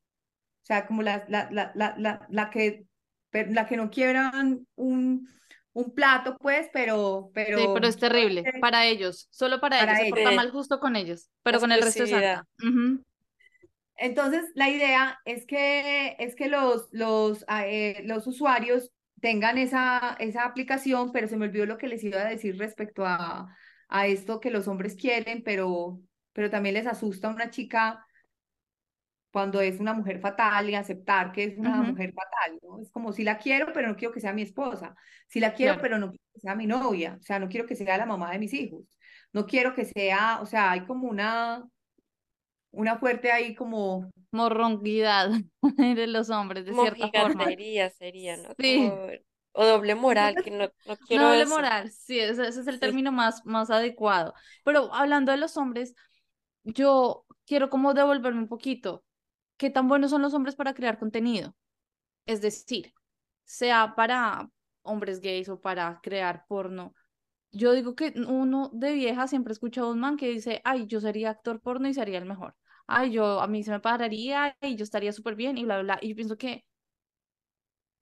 sea, 0.63 0.87
como 0.87 1.01
la, 1.03 1.25
la, 1.29 1.49
la, 1.51 1.71
la, 1.75 1.95
la, 1.97 2.27
la 2.29 2.49
que, 2.49 2.85
la 3.31 3.65
que 3.67 3.77
no 3.77 3.89
quieran 3.89 4.67
un, 4.75 5.27
un 5.73 5.93
plato, 5.93 6.37
pues, 6.39 6.69
pero, 6.73 7.31
pero... 7.33 7.57
Sí, 7.57 7.65
pero 7.73 7.87
es 7.87 7.97
terrible 7.97 8.43
para 8.59 8.85
ellos, 8.85 9.27
solo 9.31 9.59
para, 9.59 9.79
Para 9.79 10.01
ellos, 10.01 10.05
se 10.05 10.09
porta 10.09 10.31
mal 10.31 10.51
justo 10.51 10.79
con 10.79 10.95
ellos, 10.95 11.29
pero 11.43 11.59
con 11.59 11.71
el 11.71 11.81
resto 11.81 12.03
es 12.03 12.09
santa. 12.09 12.47
Entonces, 13.95 14.45
la 14.55 14.69
idea 14.69 15.19
es 15.25 15.45
que, 15.45 16.15
es 16.17 16.35
que 16.35 16.47
los, 16.47 16.87
los, 16.91 17.45
ah, 17.47 17.67
eh, 17.67 18.01
los 18.05 18.25
usuarios 18.25 18.91
tengan 19.21 19.59
esa, 19.59 20.17
esa 20.19 20.45
aplicación, 20.45 21.11
pero 21.11 21.27
se 21.27 21.37
me 21.37 21.45
olvidó 21.45 21.67
lo 21.67 21.77
que 21.77 21.87
les 21.87 22.03
iba 22.03 22.19
a 22.19 22.29
decir 22.29 22.57
respecto 22.57 23.05
a, 23.05 23.55
a 23.87 24.07
esto 24.07 24.39
que 24.39 24.49
los 24.49 24.67
hombres 24.67 24.95
quieren, 24.95 25.43
pero, 25.43 25.99
pero 26.33 26.49
también 26.49 26.73
les 26.73 26.87
asusta 26.87 27.27
a 27.27 27.31
una 27.31 27.51
chica 27.51 28.03
cuando 29.31 29.61
es 29.61 29.79
una 29.79 29.93
mujer 29.93 30.19
fatal 30.19 30.69
y 30.69 30.75
aceptar 30.75 31.31
que 31.31 31.43
es 31.45 31.57
una 31.57 31.81
mujer 31.83 32.13
fatal, 32.13 32.59
¿no? 32.61 32.81
Es 32.81 32.91
como 32.91 33.13
si 33.13 33.23
la 33.23 33.37
quiero, 33.37 33.71
pero 33.73 33.87
no 33.87 33.95
quiero 33.95 34.13
que 34.13 34.19
sea 34.21 34.33
mi 34.33 34.41
esposa. 34.41 34.95
Si 35.27 35.39
la 35.39 35.53
quiero, 35.53 35.73
Claro. 35.73 35.81
pero 35.81 35.97
no 35.99 36.09
quiero 36.09 36.23
que 36.33 36.39
sea 36.41 36.55
mi 36.55 36.67
novia. 36.67 37.17
O 37.19 37.23
sea, 37.23 37.39
no 37.39 37.47
quiero 37.49 37.65
que 37.67 37.75
sea 37.75 37.97
la 37.97 38.05
mamá 38.05 38.31
de 38.31 38.39
mis 38.39 38.53
hijos. 38.53 38.83
No 39.33 39.45
quiero 39.45 39.73
que 39.73 39.85
sea, 39.85 40.39
o 40.41 40.45
sea, 40.45 40.71
hay 40.71 40.85
como 40.85 41.07
una, 41.07 41.63
una 42.71 42.97
fuerte 42.97 43.31
ahí 43.31 43.55
como 43.55 44.09
Morronguidad 44.31 45.29
de 45.61 46.07
los 46.07 46.29
hombres, 46.29 46.65
de 46.65 46.71
Como 46.71 46.83
cierta 46.83 47.09
forma. 47.21 47.45
sería, 47.45 48.37
¿no? 48.37 48.49
Sí. 48.57 48.77
Como- 48.89 49.07
o 49.53 49.65
doble 49.65 49.95
moral, 49.95 50.35
que 50.41 50.49
no, 50.49 50.69
no 50.85 50.95
quiero 51.07 51.23
No, 51.23 51.29
doble 51.31 51.43
eso. 51.43 51.53
moral, 51.55 51.91
sí, 51.91 52.17
ese, 52.17 52.47
ese 52.47 52.61
es 52.61 52.67
el 52.67 52.75
Sí. 52.75 52.79
término 52.79 53.11
más, 53.11 53.45
más 53.45 53.69
adecuado. 53.69 54.33
Pero 54.63 54.93
hablando 54.93 55.33
de 55.33 55.37
los 55.37 55.57
hombres, 55.57 55.93
yo 56.63 57.25
quiero 57.45 57.69
como 57.69 57.93
devolverme 57.93 58.39
un 58.39 58.47
poquito. 58.47 59.03
¿Qué 59.61 59.69
tan 59.69 59.87
buenos 59.87 60.09
son 60.09 60.23
los 60.23 60.33
hombres 60.33 60.55
para 60.55 60.73
crear 60.73 60.97
contenido? 60.97 61.55
Es 62.25 62.41
decir, 62.41 62.95
sea 63.43 63.93
para 63.95 64.49
hombres 64.81 65.21
gays 65.21 65.49
o 65.49 65.61
para 65.61 65.99
crear 66.01 66.45
porno. 66.47 66.95
Yo 67.51 67.73
digo 67.73 67.95
que 67.95 68.11
uno 68.27 68.71
de 68.73 68.93
vieja 68.93 69.27
siempre 69.27 69.53
escucha 69.53 69.81
a 69.81 69.87
un 69.87 69.99
man 69.99 70.17
que 70.17 70.29
dice, 70.29 70.61
ay, 70.63 70.87
yo 70.87 70.99
sería 70.99 71.29
actor 71.29 71.61
porno 71.61 71.87
y 71.87 71.93
sería 71.93 72.17
el 72.17 72.25
mejor. 72.25 72.55
Ay, 72.87 73.11
yo 73.11 73.39
a 73.39 73.45
mí 73.45 73.63
se 73.63 73.69
me 73.69 73.79
pararía 73.79 74.57
y 74.61 74.77
yo 74.77 74.83
estaría 74.83 75.13
súper 75.13 75.35
bien 75.35 75.59
y 75.59 75.63
bla, 75.63 75.75
bla, 75.75 75.83
bla. 75.95 75.99
Y 76.01 76.09
yo 76.09 76.15
pienso 76.15 76.37
que 76.39 76.65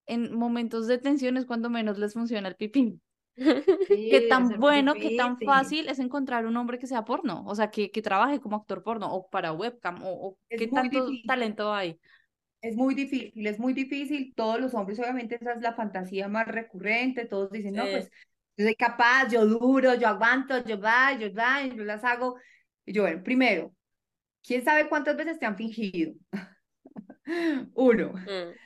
en 0.06 0.34
momentos 0.34 0.88
de 0.88 0.98
tensión 0.98 1.36
es 1.36 1.46
cuando 1.46 1.70
menos 1.70 1.98
les 1.98 2.14
funciona 2.14 2.48
el 2.48 2.56
pipí. 2.56 3.02
Sí, 3.88 4.10
Qué 4.10 4.22
tan 4.22 4.58
bueno, 4.60 4.98
qué 5.00 5.12
tan 5.12 5.42
fácil 5.42 5.88
es 5.90 6.00
encontrar 6.00 6.46
un 6.46 6.58
hombre 6.58 6.80
que 6.80 6.88
sea 6.88 7.06
porno, 7.06 7.44
o 7.46 7.56
sea, 7.56 7.72
que, 7.72 7.92
que 7.92 8.02
trabaje 8.02 8.40
como 8.40 8.58
actor 8.58 8.84
porno 8.84 9.12
o 9.14 9.30
para 9.30 9.54
webcam, 9.54 10.04
o, 10.04 10.10
o 10.30 10.38
qué 10.56 10.68
tanto 10.68 11.00
difícil. 11.00 11.24
talento 11.26 11.74
hay. 11.74 12.00
Es 12.62 12.76
muy 12.76 12.94
difícil, 12.96 13.48
es 13.48 13.60
muy 13.60 13.74
difícil. 13.74 14.34
Todos 14.36 14.60
los 14.60 14.74
hombres, 14.74 15.00
obviamente, 15.00 15.36
esa 15.36 15.54
es 15.54 15.62
la 15.62 15.74
fantasía 15.76 16.28
más 16.28 16.48
recurrente. 16.48 17.26
Todos 17.26 17.52
dicen, 17.52 17.76
no, 17.76 17.84
Sí. 17.86 17.90
pues 17.90 18.10
yo 18.58 18.66
soy 18.66 18.76
capaz, 18.76 19.30
yo 19.32 19.46
duro, 19.46 19.94
yo 19.96 20.08
aguanto, 20.10 20.64
yo 20.66 20.80
va, 20.80 21.18
yo 21.18 21.34
va, 21.34 21.66
yo 21.66 21.84
las 21.86 22.04
hago. 22.04 22.36
Y 22.86 22.94
yo, 22.94 23.04
bueno, 23.04 23.24
primero, 23.24 23.74
¿quién 24.44 24.64
sabe 24.66 24.90
cuántas 24.90 25.18
veces 25.18 25.40
te 25.40 25.46
han 25.48 25.58
fingido? 25.58 26.14
Uno. 27.76 28.14
Mm. 28.26 28.60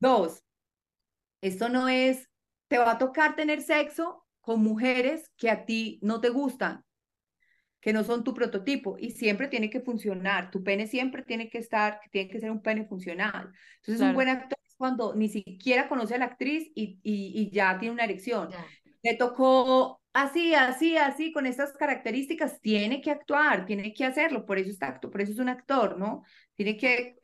Dos, 0.00 0.42
esto 1.40 1.68
no 1.68 1.88
es, 1.88 2.28
te 2.68 2.78
va 2.78 2.92
a 2.92 2.98
tocar 2.98 3.36
tener 3.36 3.62
sexo 3.62 4.26
con 4.40 4.62
mujeres 4.62 5.30
que 5.36 5.50
a 5.50 5.64
ti 5.66 5.98
no 6.02 6.20
te 6.20 6.28
gustan, 6.30 6.84
que 7.80 7.92
no 7.92 8.02
son 8.04 8.24
tu 8.24 8.34
prototipo 8.34 8.96
y 8.98 9.10
siempre 9.12 9.48
tiene 9.48 9.70
que 9.70 9.80
funcionar. 9.80 10.50
Tu 10.50 10.62
pene 10.64 10.86
siempre 10.86 11.22
tiene 11.22 11.48
que 11.50 11.58
estar, 11.58 12.00
tiene 12.10 12.28
que 12.30 12.40
ser 12.40 12.50
un 12.50 12.62
pene 12.62 12.86
funcional. 12.86 13.52
Entonces, 13.76 14.02
un 14.02 14.12
Claro. 14.12 14.14
buen 14.14 14.28
actor 14.28 14.58
es 14.66 14.74
cuando 14.76 15.14
ni 15.14 15.28
siquiera 15.28 15.88
conoce 15.88 16.14
a 16.16 16.18
la 16.18 16.26
actriz 16.26 16.70
y, 16.74 16.98
y, 17.02 17.32
y 17.42 17.50
ya 17.50 17.78
tiene 17.78 17.92
una 17.94 18.04
erección. 18.04 18.50
Le 19.02 19.14
tocó 19.16 20.00
así, 20.12 20.54
así, 20.54 20.96
así, 20.96 21.32
con 21.32 21.46
estas 21.46 21.72
características, 21.74 22.60
tiene 22.60 23.00
que 23.00 23.10
actuar, 23.12 23.66
tiene 23.66 23.92
que 23.94 24.04
hacerlo, 24.04 24.46
por 24.46 24.58
eso 24.58 24.70
está 24.70 24.98
por 25.00 25.20
eso 25.20 25.32
es 25.32 25.38
un 25.38 25.48
actor, 25.48 25.96
¿no? 25.98 26.22
Tiene 26.56 26.76
que 26.76 27.16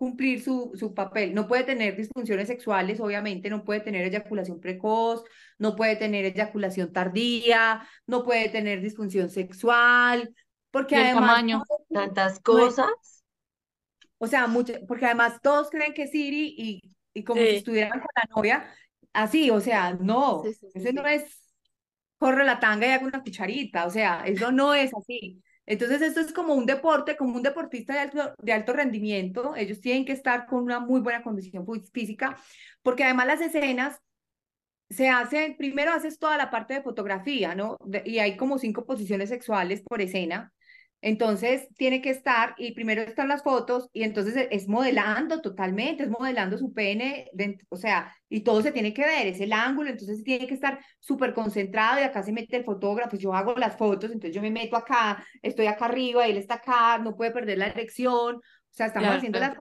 cumplir 0.00 0.42
su, 0.42 0.72
su 0.76 0.94
papel. 0.94 1.34
No 1.34 1.46
puede 1.46 1.62
tener 1.62 1.94
disfunciones 1.94 2.48
sexuales, 2.48 3.00
obviamente, 3.00 3.50
no 3.50 3.64
puede 3.64 3.80
tener 3.80 4.06
eyaculación 4.06 4.58
precoz, 4.58 5.22
no 5.58 5.76
puede 5.76 5.94
tener 5.96 6.24
eyaculación 6.24 6.90
tardía, 6.90 7.86
no 8.06 8.24
puede 8.24 8.48
tener 8.48 8.80
disfunción 8.80 9.28
sexual, 9.28 10.34
porque 10.70 10.94
Y 10.94 10.98
el 11.00 11.04
además, 11.08 11.26
tamaño. 11.26 11.62
Tantas 11.92 12.40
cosas. 12.40 12.88
o 14.16 14.26
sea, 14.26 14.46
mucho, 14.46 14.72
porque 14.88 15.04
además 15.04 15.38
todos 15.42 15.68
creen 15.68 15.92
que 15.92 16.06
Siri 16.06 16.54
y, 16.56 16.80
y 17.12 17.22
como 17.22 17.42
si 17.42 17.56
estuvieran 17.56 18.00
con 18.00 18.08
la 18.16 18.22
novia, 18.34 18.74
así, 19.12 19.50
o 19.50 19.60
sea, 19.60 19.92
no, 20.00 20.42
Sí, 20.44 20.54
sí, 20.54 20.66
sí, 20.72 20.78
ese 20.78 20.94
no 20.94 21.06
es 21.06 21.24
corre 22.16 22.46
la 22.46 22.58
tanga 22.58 22.86
y 22.86 22.90
haga 22.90 23.04
una 23.06 23.22
cucharita, 23.22 23.84
o 23.84 23.90
sea, 23.90 24.22
eso 24.24 24.50
no 24.50 24.72
es 24.72 24.94
así. 24.94 25.42
Entonces, 25.70 26.02
esto 26.02 26.18
es 26.18 26.32
como 26.32 26.54
un 26.54 26.66
deporte, 26.66 27.16
como 27.16 27.36
un 27.36 27.44
deportista 27.44 27.92
de 27.94 28.52
alto, 28.52 28.72
rendimiento. 28.72 29.54
Ellos 29.54 29.80
tienen 29.80 30.04
que 30.04 30.10
estar 30.10 30.46
con 30.46 30.64
una 30.64 30.80
muy 30.80 31.00
buena 31.00 31.22
condición 31.22 31.64
física, 31.92 32.36
porque 32.82 33.04
además 33.04 33.28
las 33.28 33.40
escenas 33.40 34.00
se 34.88 35.08
hacen, 35.08 35.56
primero 35.56 35.92
haces 35.92 36.18
toda 36.18 36.36
la 36.36 36.50
parte 36.50 36.74
de 36.74 36.82
fotografía, 36.82 37.54
¿no? 37.54 37.76
y 38.04 38.18
hay 38.18 38.36
como 38.36 38.58
cinco 38.58 38.84
posiciones 38.84 39.28
sexuales 39.28 39.80
por 39.82 40.00
escena. 40.00 40.52
Entonces 41.02 41.68
tiene 41.76 42.02
que 42.02 42.10
estar, 42.10 42.54
y 42.58 42.72
primero 42.72 43.02
están 43.02 43.28
las 43.28 43.42
fotos, 43.42 43.88
y 43.92 44.02
entonces 44.02 44.36
e, 44.36 44.48
es 44.50 44.68
modelando 44.68 45.40
totalmente, 45.40 46.02
es 46.02 46.10
modelando 46.10 46.58
su 46.58 46.72
pene, 46.72 47.30
o 47.70 47.76
sea, 47.76 48.14
y 48.28 48.40
todo 48.40 48.60
se 48.62 48.72
tiene 48.72 48.92
que 48.92 49.02
ver, 49.06 49.26
es 49.26 49.40
el 49.40 49.52
ángulo, 49.52 49.88
entonces 49.90 50.22
tiene 50.22 50.46
que 50.46 50.54
estar 50.54 50.78
súper 50.98 51.32
concentrado, 51.32 52.00
y 52.00 52.02
acá 52.02 52.22
se 52.22 52.32
mete 52.32 52.58
el 52.58 52.64
fotógrafo, 52.64 53.16
yo 53.16 53.34
hago 53.34 53.54
las 53.54 53.76
fotos, 53.76 54.10
entonces 54.10 54.34
yo 54.34 54.42
me 54.42 54.50
meto 54.50 54.76
acá, 54.76 55.24
estoy 55.42 55.66
acá 55.66 55.86
arriba, 55.86 56.26
él 56.26 56.36
está 56.36 56.54
acá, 56.54 56.98
no 56.98 57.16
puede 57.16 57.30
perder 57.30 57.58
la 57.58 57.68
erección, 57.68 58.36
o 58.36 58.42
sea, 58.72 58.86
estamos 58.86 59.10
haciendo 59.10 59.40
las 59.40 59.54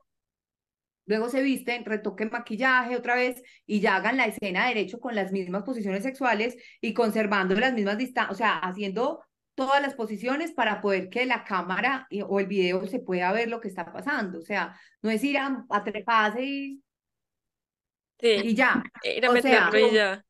Luego 1.09 1.27
se 1.29 1.41
visten, 1.41 1.85
retoquen 1.85 2.29
maquillaje 2.31 2.95
otra 2.95 3.15
vez 3.15 3.41
y 3.65 3.79
ya 3.79 3.95
hagan 3.95 4.15
la 4.15 4.25
escena 4.25 4.67
derecho 4.67 4.99
con 4.99 5.15
las 5.15 5.31
mismas 5.31 5.63
posiciones 5.63 6.03
sexuales 6.03 6.55
y 6.81 6.93
conservando 6.93 7.55
las 7.55 7.73
mismas 7.73 7.97
distancias, 7.97 8.31
o 8.31 8.37
sea, 8.37 8.59
haciendo 8.59 9.19
todas 9.59 9.81
las 9.81 9.93
posiciones 9.93 10.53
para 10.53 10.79
poder 10.79 11.09
que 11.09 11.25
la 11.25 11.43
cámara 11.43 12.07
o 12.29 12.39
el 12.39 12.47
video 12.47 12.87
se 12.87 12.99
pueda 12.99 13.33
ver 13.33 13.49
lo 13.49 13.59
que 13.59 13.67
está 13.67 13.91
pasando. 13.91 14.39
O 14.39 14.41
sea, 14.41 14.79
no 15.01 15.09
es 15.09 15.21
ir 15.21 15.37
a, 15.37 15.65
a 15.69 15.83
treparse 15.83 16.41
y, 16.45 16.81
y 18.21 18.55
ya. 18.55 18.81
Ir 19.03 19.25
a 19.25 19.77
y 19.77 19.91
ya. 19.91 20.25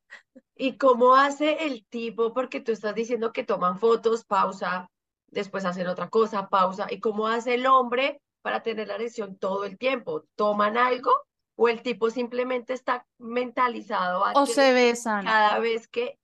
¿Y 0.56 0.78
cómo 0.78 1.14
hace 1.14 1.68
el 1.68 1.86
tipo? 1.86 2.34
Porque 2.34 2.60
tú 2.60 2.72
estás 2.72 2.96
diciendo 2.96 3.32
que 3.32 3.44
toman 3.44 3.78
fotos, 3.78 4.26
pausa, 4.26 4.90
después 5.28 5.64
hacen 5.64 5.86
otra 5.86 6.10
cosa, 6.10 6.50
pausa. 6.50 6.88
¿Y 6.90 7.00
cómo 7.00 7.28
hace 7.28 7.54
el 7.54 7.68
hombre 7.68 8.20
para 8.42 8.64
tener 8.64 8.88
la 8.88 8.98
lesión 8.98 9.38
todo 9.38 9.64
el 9.64 9.78
tiempo? 9.78 10.26
¿Toman 10.34 10.76
algo? 10.76 11.12
¿O 11.54 11.70
el 11.70 11.84
tipo 11.84 12.10
simplemente 12.10 12.74
está 12.74 13.06
mentalizado 13.20 14.26
a 14.26 14.32
o 14.32 14.48
se 14.48 14.74
besan 14.74 15.26
cada 15.26 15.60
vez 15.60 15.88
que, 15.88 16.18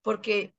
porque 0.00 0.54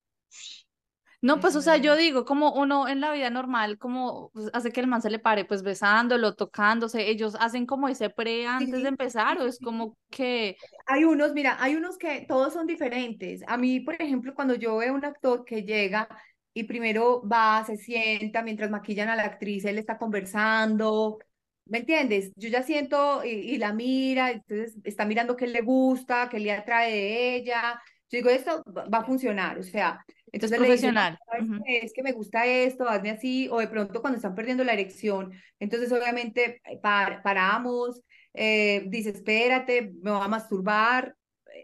no, 1.28 1.41
pues, 1.41 1.57
o 1.57 1.61
sea, 1.61 1.75
yo 1.75 1.97
digo, 1.97 2.23
como 2.23 2.53
uno 2.53 2.88
en 2.88 3.01
la 3.01 3.11
vida 3.11 3.30
normal, 3.30 3.78
como 3.78 4.30
pues, 4.34 4.49
hace 4.53 4.71
que 4.71 4.80
el 4.80 4.88
man 4.88 5.01
se 5.01 5.09
le 5.09 5.19
pare, 5.19 5.43
pues 5.43 5.61
besándolo, 5.61 6.36
tocándose, 6.36 7.09
ellos 7.09 7.36
hacen 7.38 7.65
como 7.65 7.89
ese 7.89 8.09
pre 8.09 8.47
antes 8.47 8.82
de 8.82 8.88
empezar, 8.88 9.38
o 9.38 9.45
es 9.45 9.59
como 9.59 9.97
que... 10.09 10.55
Hay 10.86 11.03
unos, 11.03 11.34
mira, 11.34 11.57
hay 11.59 11.75
unos 11.75 11.97
que 11.97 12.21
todos 12.21 12.53
son 12.53 12.65
diferentes. 12.65 13.41
A 13.45 13.57
mí, 13.57 13.82
por 13.82 14.01
ejemplo, 14.01 14.34
cuando 14.34 14.55
yo 14.55 14.78
veo 14.78 14.93
un 14.93 15.03
actor 15.03 15.43
que 15.43 15.63
llega 15.63 16.07
y 16.53 16.63
primero 16.63 17.21
va, 17.28 17.61
se 17.65 17.75
sienta 17.75 18.41
mientras 18.41 18.71
maquillan 18.71 19.09
a 19.09 19.17
la 19.17 19.23
actriz, 19.23 19.65
él 19.65 19.80
está 19.80 19.97
conversando, 19.97 21.19
¿me 21.65 21.80
entiendes? 21.80 22.32
Yo 22.38 22.47
ya 22.47 22.63
siento 22.63 23.25
y, 23.25 23.32
y 23.32 23.57
la 23.57 23.73
mira, 23.73 24.32
entonces 24.32 24.78
está 24.86 25.05
mirando 25.05 25.36
qué 25.36 25.47
le 25.47 25.59
gusta, 25.59 26.30
qué 26.30 26.39
le 26.39 26.53
atrae 26.53 26.89
de 26.93 27.36
ella. 27.36 27.82
Yo 28.09 28.19
digo, 28.19 28.30
esto 28.30 28.63
va 28.65 28.99
a 28.99 29.05
funcionar, 29.05 29.59
o 29.59 29.63
sea, 29.63 30.05
entonces 30.32 30.57
profesional. 30.57 31.17
Es 31.65 31.93
que 31.93 32.03
me 32.03 32.11
gusta 32.11 32.45
esto, 32.45 32.88
hazme 32.88 33.11
así, 33.11 33.47
o 33.51 33.59
de 33.59 33.67
pronto 33.67 34.01
cuando 34.01 34.17
están 34.17 34.36
perdiendo 34.36 34.63
la 34.63 34.73
erección, 34.73 35.32
entonces 35.59 35.91
obviamente 35.91 36.61
eh, 36.65 36.80
paramos, 36.82 38.01
eh, 38.34 38.84
dice, 38.88 39.09
espérate, 39.09 39.93
me 40.01 40.11
voy 40.11 40.21
a 40.21 40.28
masturbar. 40.28 41.15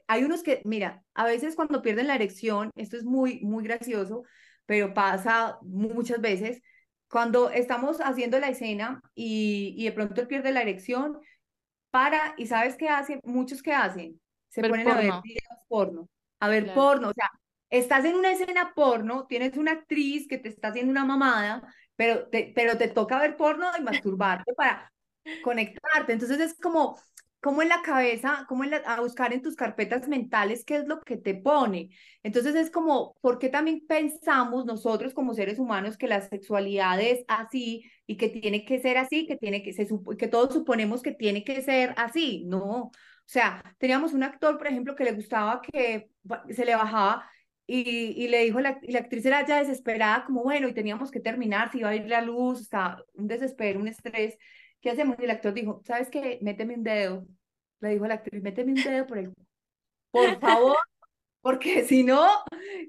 Hay 0.07 0.24
unos 0.24 0.43
que, 0.43 0.61
mira, 0.66 1.03
a 1.14 1.26
veces 1.26 1.55
cuando 1.55 1.82
pierden 1.82 2.07
la 2.07 2.16
erección, 2.16 2.72
esto 2.76 2.97
es 2.97 3.03
muy, 3.03 3.41
muy 3.41 3.64
gracioso, 3.64 4.24
pero 4.66 4.93
pasa 4.93 5.57
muchas 5.61 6.20
veces, 6.20 6.61
cuando 7.09 7.51
estamos 7.51 7.99
haciendo 7.99 8.39
la 8.39 8.49
escena 8.49 9.01
y, 9.14 9.76
y 9.78 9.86
de 9.86 9.91
pronto 9.91 10.20
él 10.22 10.28
pierde 10.28 10.51
la 10.51 10.61
erección, 10.61 11.20
para, 11.91 12.34
y 12.38 12.47
¿sabes 12.47 12.76
qué 12.76 12.89
hacen? 12.89 13.20
Muchos 13.24 13.61
que 13.61 13.72
hacen, 13.72 14.20
se 14.49 14.68
ponen 14.68 14.88
a 14.88 14.95
ver 14.95 15.14
videos 15.24 15.59
porno, 15.68 16.09
a 16.39 16.47
ver 16.47 16.74
porno, 16.74 17.09
o 17.09 17.14
sea, 17.14 17.30
estás 17.74 18.06
en 18.06 18.16
una 18.16 18.32
escena 18.32 18.72
porno, 18.76 19.26
tienes 19.26 19.58
una 19.58 19.72
actriz 19.72 20.28
que 20.28 20.38
te 20.38 20.50
está 20.50 20.68
haciendo 20.68 20.92
una 20.92 21.06
mamada, 21.06 21.74
pero 21.96 22.28
te, 22.30 22.52
pero 22.56 22.78
te 22.78 22.88
toca 22.88 23.20
ver 23.20 23.36
porno 23.36 23.68
y 23.78 23.82
masturbarte 23.82 24.54
para 24.54 24.92
conectarte. 25.44 26.14
Entonces 26.14 26.40
es 26.40 26.54
como, 26.60 27.00
como 27.42 27.64
en 27.64 27.70
la 27.70 27.82
cabeza, 27.82 28.46
como 28.48 28.64
en 28.64 28.76
a 28.76 29.02
buscar 29.02 29.34
en 29.34 29.42
tus 29.42 29.56
carpetas 29.56 30.08
mentales 30.08 30.64
qué 30.66 30.78
es 30.78 30.86
lo 30.86 31.02
que 31.02 31.18
te 31.18 31.34
pone. 31.34 31.90
Entonces 32.22 32.54
es 32.54 32.70
como, 32.70 33.16
¿por 33.22 33.40
qué 33.40 33.50
también 33.50 33.84
pensamos 33.88 34.66
nosotros 34.66 35.16
como 35.16 35.34
seres 35.34 35.58
humanos 35.58 35.98
que 35.98 36.08
la 36.08 36.22
sexualidad 36.22 37.02
es 37.02 37.26
así 37.28 37.90
y 38.06 38.18
que 38.18 38.30
tiene 38.30 38.66
que 38.66 38.82
ser 38.82 39.00
así, 39.00 39.26
que, 39.26 39.36
tiene 39.36 39.64
que, 39.64 39.74
se, 39.74 39.88
que 40.20 40.28
todos 40.28 40.54
suponemos 40.54 41.02
que 41.02 41.14
tiene 41.14 41.44
que 41.44 41.64
ser 41.64 41.96
así? 41.98 42.44
No. 42.46 42.92
O 42.92 42.92
sea, 43.26 43.64
teníamos 43.80 44.14
un 44.14 44.22
actor, 44.22 44.60
por 44.60 44.68
ejemplo, 44.68 44.96
que 44.96 45.06
le 45.06 45.14
gustaba 45.14 45.60
que 45.62 46.12
se 46.52 46.66
le 46.66 46.76
bajaba 46.76 47.28
y, 47.66 48.14
y, 48.24 48.28
le 48.28 48.43
dijo, 48.43 48.59
la, 48.59 48.80
y 48.82 48.91
la 48.91 48.99
actriz 48.99 49.26
era 49.26 49.45
ya 49.45 49.59
desesperada, 49.59 50.26
como 50.26 50.43
bueno, 50.43 50.68
y 50.68 50.74
teníamos 50.74 51.11
que 51.11 51.20
terminar, 51.20 51.72
si 51.72 51.80
iba 51.80 51.89
a 51.89 51.95
ir 51.95 52.07
la 52.07 52.22
luz, 52.22 52.61
está 52.61 53.03
un 53.14 53.28
desespero, 53.28 53.80
un 53.80 53.88
estrés. 53.88 54.38
¿Qué 54.82 54.89
hacemos? 54.89 55.16
Y 55.20 55.24
el 55.24 55.32
actor 55.32 55.53
dijo, 55.53 55.82
¿sabes 55.86 56.09
qué? 56.09 56.39
Méteme 56.41 56.76
un 56.76 56.84
dedo. 56.84 57.26
Le 57.80 57.89
dijo 57.89 58.05
la 58.05 58.16
actriz, 58.16 58.41
méteme 58.41 58.74
un 58.74 58.84
dedo 58.84 59.07
por 59.07 59.18
el... 59.18 59.34
Por 60.11 60.39
favor, 60.39 60.78
porque 61.43 61.84
si 61.84 62.03
no, 62.03 62.28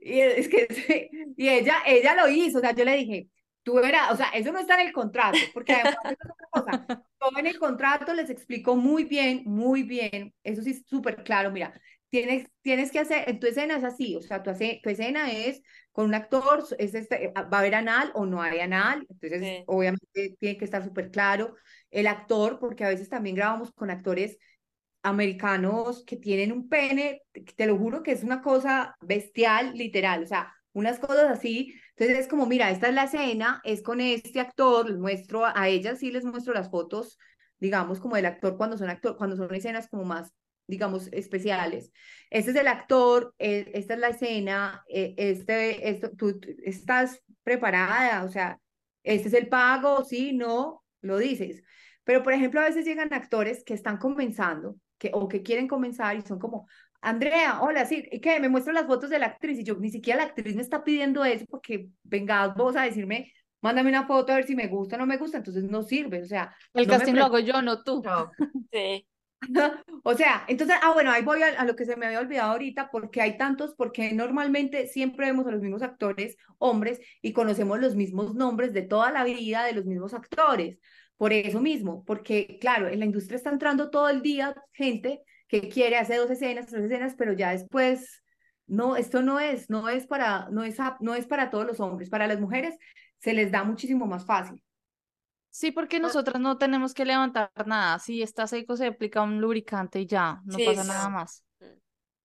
y 0.00 0.20
es 0.20 0.48
que, 0.48 0.68
y 1.36 1.48
ella, 1.48 1.78
ella 1.86 2.14
lo 2.14 2.28
hizo, 2.28 2.58
o 2.58 2.60
sea, 2.60 2.72
yo 2.72 2.84
le 2.84 2.96
dije, 2.96 3.28
tú 3.64 3.74
verás, 3.74 4.12
o 4.12 4.16
sea, 4.16 4.28
eso 4.28 4.52
no 4.52 4.60
está 4.60 4.80
en 4.80 4.86
el 4.86 4.92
contrato, 4.92 5.38
porque 5.52 5.72
además 5.72 5.96
es 6.04 6.18
otra 6.30 6.46
cosa. 6.50 6.86
Todo 7.18 7.38
en 7.38 7.46
el 7.46 7.58
contrato 7.58 8.14
les 8.14 8.30
explicó 8.30 8.76
muy 8.76 9.04
bien, 9.04 9.42
muy 9.44 9.82
bien, 9.82 10.32
eso 10.44 10.62
sí 10.62 10.70
es 10.70 10.84
súper 10.86 11.24
claro, 11.24 11.50
mira, 11.50 11.74
tienes, 12.14 12.46
tienes 12.62 12.92
que 12.92 13.00
hacer, 13.00 13.28
en 13.28 13.40
tu 13.40 13.48
escena 13.48 13.76
es 13.76 13.82
así, 13.82 14.14
o 14.14 14.22
sea, 14.22 14.40
tu, 14.40 14.52
tu 14.52 14.88
escena 14.88 15.32
es 15.32 15.60
con 15.90 16.04
un 16.06 16.14
actor, 16.14 16.64
es 16.78 16.94
este, 16.94 17.32
va 17.34 17.48
a 17.50 17.58
haber 17.58 17.74
anal 17.74 18.12
o 18.14 18.24
no 18.24 18.40
hay 18.40 18.60
anal, 18.60 19.04
entonces 19.10 19.64
obviamente 19.66 20.36
tiene 20.38 20.56
que 20.56 20.64
estar 20.64 20.84
súper 20.84 21.10
claro. 21.10 21.56
El 21.90 22.06
actor, 22.06 22.60
porque 22.60 22.84
a 22.84 22.88
veces 22.88 23.08
también 23.08 23.34
grabamos 23.34 23.72
con 23.72 23.90
actores 23.90 24.38
americanos 25.02 26.04
que 26.06 26.16
tienen 26.16 26.52
un 26.52 26.68
pene, 26.68 27.22
te 27.56 27.66
lo 27.66 27.76
juro 27.76 28.04
que 28.04 28.12
es 28.12 28.22
una 28.22 28.42
cosa 28.42 28.94
bestial, 29.00 29.72
literal, 29.74 30.22
o 30.22 30.26
sea, 30.26 30.54
unas 30.72 31.00
cosas 31.00 31.32
así. 31.32 31.74
Entonces 31.96 32.16
es 32.20 32.28
como, 32.28 32.46
mira, 32.46 32.70
esta 32.70 32.86
es 32.86 32.94
la 32.94 33.04
escena, 33.04 33.60
es 33.64 33.82
con 33.82 34.00
este 34.00 34.38
actor, 34.38 34.88
les 34.88 34.98
muestro 34.98 35.46
a 35.46 35.68
ellas, 35.68 35.98
sí 35.98 36.12
les 36.12 36.24
muestro 36.24 36.54
las 36.54 36.70
fotos, 36.70 37.18
digamos, 37.58 37.98
como 37.98 38.14
del 38.14 38.26
actor 38.26 38.56
cuando 38.56 38.78
son 38.78 38.88
actor, 38.88 39.16
cuando 39.16 39.36
son 39.36 39.52
escenas 39.52 39.88
como 39.88 40.04
más 40.04 40.32
digamos, 40.66 41.08
especiales. 41.12 41.92
Este 42.30 42.50
es 42.50 42.56
el 42.56 42.68
actor, 42.68 43.34
e, 43.38 43.70
esta 43.74 43.94
es 43.94 44.00
la 44.00 44.08
escena, 44.08 44.84
e, 44.88 45.14
este, 45.16 45.88
esto, 45.88 46.10
tú 46.16 46.40
estás 46.64 47.22
preparada, 47.42 48.24
o 48.24 48.28
sea, 48.28 48.58
este 49.02 49.28
es 49.28 49.34
el 49.34 49.48
pago, 49.48 50.04
sí, 50.04 50.32
no, 50.32 50.82
lo 51.00 51.18
dices. 51.18 51.62
Pero, 52.04 52.22
por 52.22 52.32
ejemplo, 52.32 52.60
a 52.60 52.64
veces 52.64 52.84
llegan 52.84 53.12
actores 53.12 53.64
que 53.64 53.74
están 53.74 53.98
comenzando 53.98 54.76
que, 54.98 55.10
o 55.12 55.28
que 55.28 55.42
quieren 55.42 55.68
comenzar 55.68 56.16
y 56.16 56.22
son 56.22 56.38
como, 56.38 56.66
Andrea, 57.00 57.60
hola, 57.60 57.84
sí, 57.84 58.08
¿y 58.10 58.20
qué? 58.20 58.40
Me 58.40 58.48
muestran 58.48 58.74
las 58.74 58.86
fotos 58.86 59.10
de 59.10 59.18
la 59.18 59.26
actriz 59.26 59.58
y 59.58 59.64
yo, 59.64 59.76
ni 59.76 59.90
siquiera 59.90 60.20
la 60.20 60.28
actriz 60.28 60.54
me 60.54 60.62
está 60.62 60.84
pidiendo 60.84 61.24
eso 61.24 61.44
porque 61.50 61.88
vengas 62.02 62.54
vos 62.54 62.76
a 62.76 62.82
decirme, 62.82 63.32
mándame 63.60 63.90
una 63.90 64.06
foto 64.06 64.32
a 64.32 64.36
ver 64.36 64.46
si 64.46 64.56
me 64.56 64.68
gusta 64.68 64.96
o 64.96 64.98
no 64.98 65.06
me 65.06 65.18
gusta, 65.18 65.38
entonces 65.38 65.64
no 65.64 65.82
sirve, 65.82 66.22
o 66.22 66.26
sea. 66.26 66.54
El 66.72 66.86
casting 66.86 67.14
lo 67.14 67.24
hago 67.24 67.38
yo, 67.38 67.60
no 67.62 67.82
tú. 67.82 68.02
Sí. 68.72 69.06
o 70.04 70.14
sea, 70.14 70.44
entonces, 70.48 70.76
ah, 70.82 70.92
bueno, 70.92 71.10
ahí 71.10 71.22
voy 71.22 71.42
a, 71.42 71.64
lo 71.64 71.76
que 71.76 71.84
se 71.84 71.96
me 71.96 72.06
había 72.06 72.20
olvidado 72.20 72.52
ahorita, 72.52 72.90
porque 72.90 73.20
hay 73.20 73.36
tantos, 73.36 73.74
porque 73.76 74.12
normalmente 74.12 74.86
siempre 74.86 75.26
vemos 75.26 75.46
a 75.46 75.50
los 75.50 75.60
mismos 75.60 75.82
actores, 75.82 76.36
hombres, 76.58 77.00
y 77.22 77.32
conocemos 77.32 77.80
los 77.80 77.96
mismos 77.96 78.34
nombres 78.34 78.72
de 78.72 78.82
toda 78.82 79.10
la 79.10 79.24
vida 79.24 79.64
de 79.64 79.72
los 79.72 79.84
mismos 79.86 80.14
actores. 80.14 80.78
Por 81.16 81.32
eso 81.32 81.60
mismo, 81.60 82.04
porque 82.04 82.58
claro, 82.60 82.88
en 82.88 82.98
la 82.98 83.04
industria 83.04 83.36
está 83.36 83.50
entrando 83.50 83.90
todo 83.90 84.08
el 84.08 84.20
día 84.22 84.54
gente 84.72 85.22
que 85.48 85.68
quiere 85.68 85.96
hacer 85.96 86.18
dos 86.18 86.30
escenas, 86.30 86.66
tres 86.66 86.84
escenas, 86.84 87.14
pero 87.16 87.32
ya 87.32 87.52
después, 87.52 88.22
no, 88.66 88.96
esto 88.96 89.22
no 89.22 89.38
es, 89.38 89.70
no 89.70 89.88
es 89.88 90.06
para, 90.06 90.48
no 90.50 90.64
es, 90.64 90.76
no 91.00 91.14
es 91.14 91.26
para 91.26 91.50
todos 91.50 91.66
los 91.66 91.80
hombres, 91.80 92.10
para 92.10 92.26
las 92.26 92.40
mujeres 92.40 92.76
se 93.18 93.32
les 93.32 93.50
da 93.52 93.64
muchísimo 93.64 94.06
más 94.06 94.26
fácil. 94.26 94.62
Sí, 95.54 95.70
porque 95.70 95.98
ah. 95.98 96.00
nosotras 96.00 96.40
no 96.40 96.58
tenemos 96.58 96.94
que 96.94 97.04
levantar 97.04 97.48
nada. 97.64 98.00
Si 98.00 98.22
está 98.22 98.48
seco, 98.48 98.76
se 98.76 98.86
aplica 98.86 99.22
un 99.22 99.40
lubricante 99.40 100.00
y 100.00 100.06
ya, 100.06 100.42
no 100.46 100.58
pasa 100.58 100.82
nada 100.82 101.08
más. 101.08 101.44
Mm. 101.60 101.64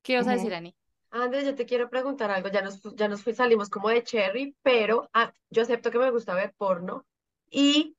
¿Qué 0.02 0.18
vas 0.18 0.28
a 0.28 0.32
decir, 0.32 0.52
Ani? 0.52 0.76
Andrés, 1.12 1.46
yo 1.46 1.54
te 1.54 1.68
quiero 1.68 1.92
preguntar 1.92 2.32
algo. 2.32 2.50
Ya 2.50 2.64
nos, 2.64 2.82
ya 2.96 3.08
nos 3.08 3.22
salimos 3.22 3.70
como 3.70 3.90
de 3.90 4.04
Cherry, 4.04 4.56
pero 4.64 5.12
ah, 5.14 5.32
yo 5.52 5.62
acepto 5.62 5.92
que 5.92 6.00
me 6.00 6.10
gusta 6.10 6.34
ver 6.34 6.56
porno. 6.58 7.06
Y 7.52 7.96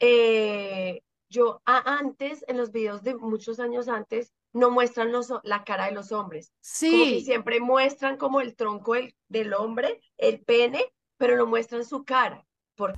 eh, 0.00 1.02
yo 1.28 1.60
antes, 1.66 2.42
en 2.48 2.56
los 2.56 2.72
videos 2.72 3.02
de 3.02 3.14
muchos 3.14 3.60
años 3.60 3.88
antes, 3.88 4.32
no 4.54 4.70
muestran 4.70 5.12
los, 5.12 5.34
la 5.42 5.64
cara 5.64 5.84
de 5.84 5.92
los 5.92 6.12
hombres. 6.12 6.50
Sí. 6.62 6.90
Como 6.90 7.04
que 7.04 7.20
siempre 7.20 7.60
muestran 7.60 8.16
como 8.16 8.40
el 8.40 8.56
tronco 8.56 8.94
del, 8.94 9.14
del 9.28 9.52
hombre, 9.52 10.00
el 10.16 10.40
pene, 10.40 10.82
pero 11.18 11.36
no 11.36 11.44
muestran 11.44 11.84
su 11.84 12.04
cara. 12.04 12.46
Por 12.74 12.94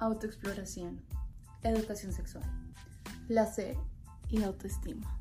Autoexploración, 0.00 1.04
educación 1.62 2.12
sexual, 2.12 2.44
placer 3.26 3.76
y 4.28 4.42
autoestima. 4.42 5.18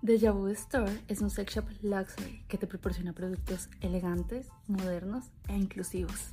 Deja 0.00 0.30
Vu 0.30 0.46
Store 0.48 0.92
es 1.08 1.22
un 1.22 1.30
sex 1.30 1.54
shop 1.54 1.64
luxury 1.82 2.44
que 2.46 2.56
te 2.56 2.68
proporciona 2.68 3.12
productos 3.12 3.68
elegantes, 3.80 4.46
modernos 4.68 5.24
e 5.48 5.56
inclusivos. 5.56 6.28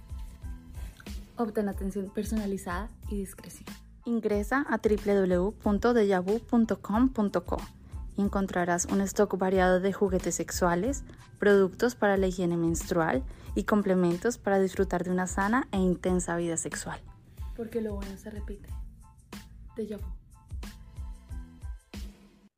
Obtén 1.35 1.67
atención 1.67 2.11
personalizada 2.13 2.91
y 3.09 3.17
discreción. 3.17 3.65
Ingresa 4.05 4.67
a 4.69 4.77
www.dejavu.com.co 4.77 7.57
y 8.17 8.21
encontrarás 8.21 8.85
un 8.85 9.01
stock 9.01 9.35
variado 9.37 9.79
de 9.79 9.91
juguetes 9.91 10.35
sexuales, 10.35 11.03
productos 11.39 11.95
para 11.95 12.17
la 12.17 12.27
higiene 12.27 12.57
menstrual 12.57 13.23
y 13.55 13.63
complementos 13.63 14.37
para 14.37 14.59
disfrutar 14.59 15.03
de 15.03 15.09
una 15.09 15.25
sana 15.25 15.67
e 15.71 15.77
intensa 15.77 16.37
vida 16.37 16.55
sexual. 16.55 17.01
Porque 17.55 17.81
lo 17.81 17.95
bueno 17.95 18.15
se 18.17 18.29
repite. 18.29 18.69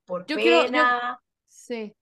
Por 0.05 0.25
Yo 0.25 0.35
pena. 0.35 0.41
quiero- 0.41 0.71
yo- 0.71 1.17
Sí. 1.47 1.93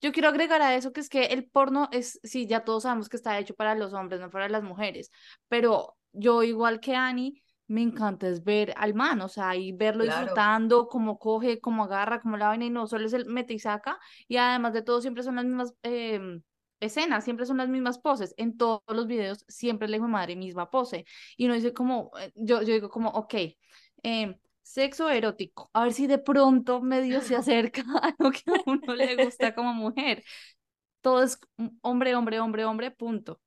Yo 0.00 0.12
quiero 0.12 0.28
agregar 0.28 0.62
a 0.62 0.76
eso 0.76 0.92
que 0.92 1.00
es 1.00 1.08
que 1.08 1.24
el 1.24 1.50
porno 1.50 1.88
es, 1.90 2.20
sí, 2.22 2.46
ya 2.46 2.64
todos 2.64 2.84
sabemos 2.84 3.08
que 3.08 3.16
está 3.16 3.36
hecho 3.38 3.54
para 3.54 3.74
los 3.74 3.92
hombres, 3.94 4.20
no 4.20 4.30
para 4.30 4.48
las 4.48 4.62
mujeres, 4.62 5.10
pero 5.48 5.96
yo 6.12 6.44
igual 6.44 6.78
que 6.78 6.94
Ani, 6.94 7.42
me 7.66 7.82
encanta 7.82 8.28
es 8.28 8.44
ver 8.44 8.72
al 8.76 8.94
man, 8.94 9.20
o 9.22 9.28
sea, 9.28 9.56
y 9.56 9.72
verlo 9.72 10.04
Claro. 10.04 10.20
disfrutando, 10.20 10.86
cómo 10.86 11.18
coge, 11.18 11.58
cómo 11.60 11.82
agarra, 11.84 12.20
cómo 12.20 12.36
la 12.36 12.46
vaina, 12.46 12.64
y 12.66 12.70
no 12.70 12.86
solo 12.86 13.06
es 13.06 13.12
el 13.12 13.26
mete 13.26 13.54
y 13.54 13.58
saca, 13.58 13.98
y 14.28 14.36
además 14.36 14.72
de 14.72 14.82
todo 14.82 15.00
siempre 15.00 15.24
son 15.24 15.34
las 15.34 15.44
mismas 15.44 15.74
em, 15.82 16.42
escenas, 16.80 17.24
siempre 17.24 17.44
son 17.44 17.56
las 17.56 17.68
mismas 17.68 17.98
poses, 17.98 18.34
en 18.36 18.56
todos 18.56 18.82
los 18.86 19.08
videos 19.08 19.44
siempre 19.48 19.86
es 19.86 19.90
la 19.90 19.96
hijo 19.96 20.06
de 20.06 20.12
madre 20.12 20.36
misma 20.36 20.70
pose, 20.70 21.06
y 21.36 21.46
uno 21.46 21.54
dice 21.54 21.74
como, 21.74 22.12
eh, 22.20 22.30
yo, 22.36 22.62
yo 22.62 22.72
digo 22.72 22.88
como, 22.88 23.08
ok, 23.10 23.34
em, 24.04 24.38
sexo 24.68 25.08
erótico, 25.08 25.70
a 25.72 25.84
ver 25.84 25.92
si 25.94 26.06
de 26.06 26.18
pronto 26.18 26.82
medio 26.82 27.22
se 27.22 27.36
acerca 27.42 27.82
a 28.02 28.14
lo 28.18 28.30
que 28.30 28.42
a 28.46 28.54
uno 28.66 28.94
le 28.94 29.24
gusta 29.24 29.54
como 29.54 29.72
mujer. 29.72 30.22
Todo 31.00 31.22
es 31.22 31.38
hombre, 31.80 32.14
hombre, 32.14 32.40
hombre, 32.40 32.64
hombre, 32.64 32.90
punto. 32.90 33.40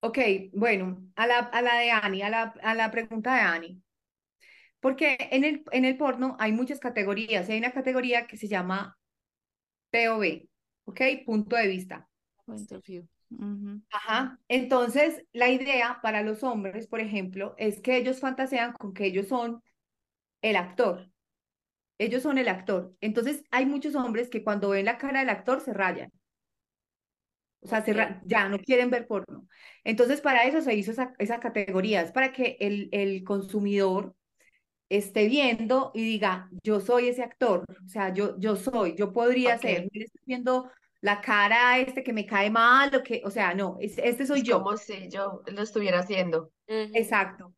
Ok, 0.00 0.18
bueno, 0.52 0.98
a 1.16 1.26
la, 1.26 1.38
a 1.38 1.62
la 1.62 1.74
de 1.74 1.90
Ani, 1.90 2.22
a 2.22 2.30
la, 2.30 2.54
a 2.62 2.74
la 2.74 2.90
pregunta 2.90 3.34
de 3.34 3.40
Ani. 3.40 3.82
Porque 4.80 5.16
en 5.32 5.44
el, 5.44 5.64
en 5.72 5.84
el 5.84 5.96
porno 5.96 6.36
hay 6.38 6.52
muchas 6.52 6.78
categorías 6.78 7.48
hay 7.48 7.58
una 7.58 7.72
categoría 7.72 8.26
que 8.26 8.36
se 8.36 8.48
llama 8.48 8.96
POV, 9.90 10.48
¿ok? 10.84 11.00
Punto 11.26 11.56
de 11.56 11.66
vista. 11.66 12.08
Point 12.44 12.70
of 12.72 12.84
view. 12.84 13.06
Ajá. 13.90 14.38
Entonces, 14.48 15.24
la 15.32 15.50
idea 15.50 15.98
para 16.02 16.22
los 16.22 16.42
hombres, 16.42 16.86
por 16.86 17.00
ejemplo, 17.00 17.54
es 17.58 17.80
que 17.80 17.96
ellos 17.96 18.20
fantasean 18.20 18.72
con 18.72 18.94
que 18.94 19.06
ellos 19.06 19.28
son 19.28 19.62
el 20.42 20.56
actor. 20.56 21.10
Ellos 21.98 22.22
son 22.24 22.38
el 22.38 22.48
actor. 22.48 22.94
Entonces, 23.00 23.44
hay 23.50 23.66
muchos 23.66 23.94
hombres 23.96 24.30
que 24.30 24.44
cuando 24.44 24.70
ven 24.70 24.86
la 24.86 24.98
cara 24.98 25.20
del 25.20 25.30
actor 25.30 25.60
se 25.60 25.74
rayan. 25.74 26.12
O 27.60 27.66
sea, 27.66 27.82
se 27.84 27.92
ra- 27.92 28.20
ya 28.24 28.48
no 28.48 28.58
quieren 28.58 28.90
ver 28.90 29.06
porno. 29.06 29.48
Entonces, 29.84 30.20
para 30.20 30.44
eso 30.44 30.60
se 30.62 30.74
hizo 30.74 30.92
esa, 30.92 31.12
esa 31.18 31.40
categoría. 31.40 32.02
Es 32.02 32.12
para 32.12 32.32
que 32.32 32.56
el, 32.60 32.88
el 32.92 33.24
consumidor 33.24 34.14
esté 34.88 35.28
viendo 35.28 35.92
y 35.94 36.04
diga, 36.04 36.50
yo 36.64 36.80
soy 36.80 37.08
ese 37.08 37.22
actor. 37.24 37.64
O 37.84 37.88
sea, 37.88 38.12
yo, 38.14 38.38
yo 38.38 38.56
soy, 38.56 38.94
yo 38.96 39.12
podría 39.12 39.56
Ok. 39.56 39.62
ser. 39.62 39.88
Estoy 39.92 40.22
viendo 40.26 40.70
la 41.00 41.20
cara 41.20 41.72
a 41.72 41.78
este 41.80 42.02
que 42.04 42.12
me 42.12 42.26
cae 42.26 42.50
mal 42.50 42.94
o 42.94 43.02
que, 43.02 43.22
o 43.24 43.30
sea, 43.30 43.54
no, 43.54 43.76
es- 43.80 43.98
este 43.98 44.26
soy 44.26 44.40
Es 44.40 44.46
yo. 44.46 44.58
como 44.58 44.76
si 44.76 45.08
yo 45.10 45.42
lo 45.46 45.62
estuviera 45.62 46.00
haciendo. 46.00 46.52
Exacto. 46.66 47.54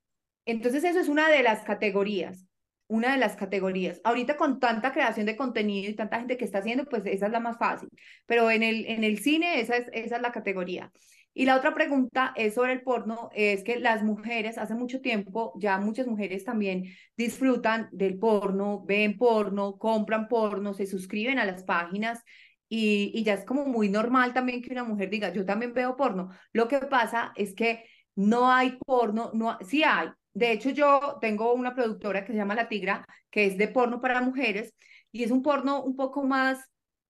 Entonces, 0.46 0.84
eso 0.84 1.00
es 1.00 1.08
una 1.08 1.28
de 1.30 1.42
las 1.42 1.62
categorías, 1.64 2.46
una 2.90 3.12
de 3.12 3.18
las 3.18 3.36
categorías. 3.36 4.00
Ahorita 4.04 4.36
con 4.36 4.58
tanta 4.60 4.92
creación 4.92 5.24
de 5.26 5.36
contenido 5.36 5.88
y 5.90 5.94
tanta 5.94 6.18
gente 6.18 6.36
que 6.36 6.44
está 6.44 6.58
haciendo, 6.58 6.84
pues 6.84 7.06
esa 7.06 7.26
es 7.26 7.32
la 7.32 7.40
más 7.40 7.56
fácil. 7.56 7.88
Pero 8.26 8.50
en 8.50 8.62
el, 8.62 8.84
en 8.86 9.04
el 9.04 9.18
cine, 9.20 9.60
esa 9.60 9.76
es, 9.76 9.88
esa 9.92 10.16
es 10.16 10.22
la 10.22 10.32
categoría. 10.32 10.92
Y 11.32 11.44
la 11.44 11.56
otra 11.56 11.72
pregunta 11.72 12.32
es 12.36 12.54
sobre 12.54 12.72
el 12.72 12.82
porno, 12.82 13.30
es 13.32 13.62
que 13.62 13.78
las 13.78 14.02
mujeres, 14.02 14.58
hace 14.58 14.74
mucho 14.74 15.00
tiempo, 15.00 15.52
ya 15.60 15.78
muchas 15.78 16.08
mujeres 16.08 16.44
también 16.44 16.84
disfrutan 17.16 17.88
del 17.92 18.18
porno, 18.18 18.84
ven 18.84 19.16
porno, 19.16 19.78
compran 19.78 20.26
porno, 20.26 20.74
se 20.74 20.86
suscriben 20.86 21.38
a 21.38 21.44
las 21.44 21.62
páginas 21.62 22.24
y, 22.68 23.12
y 23.14 23.22
ya 23.22 23.34
es 23.34 23.44
como 23.44 23.64
muy 23.66 23.88
normal 23.88 24.34
también 24.34 24.62
que 24.62 24.72
una 24.72 24.84
mujer 24.84 25.10
diga, 25.10 25.32
yo 25.32 25.44
también 25.46 25.72
veo 25.72 25.96
porno. 25.96 26.30
Lo 26.52 26.66
que 26.66 26.78
pasa 26.80 27.32
es 27.36 27.54
que 27.54 27.84
no 28.16 28.50
hay 28.50 28.76
porno, 28.84 29.30
no, 29.32 29.56
sí 29.60 29.84
hay. 29.84 30.08
De 30.32 30.52
hecho, 30.52 30.70
yo 30.70 31.18
tengo 31.20 31.52
una 31.54 31.74
productora 31.74 32.24
que 32.24 32.32
se 32.32 32.38
llama 32.38 32.54
La 32.54 32.68
Tigra, 32.68 33.04
que 33.30 33.46
es 33.46 33.58
de 33.58 33.68
porno 33.68 34.00
para 34.00 34.20
mujeres, 34.20 34.74
y 35.12 35.24
es 35.24 35.30
un 35.30 35.42
porno 35.42 35.82
un 35.82 35.96
poco 35.96 36.22
más, 36.24 36.64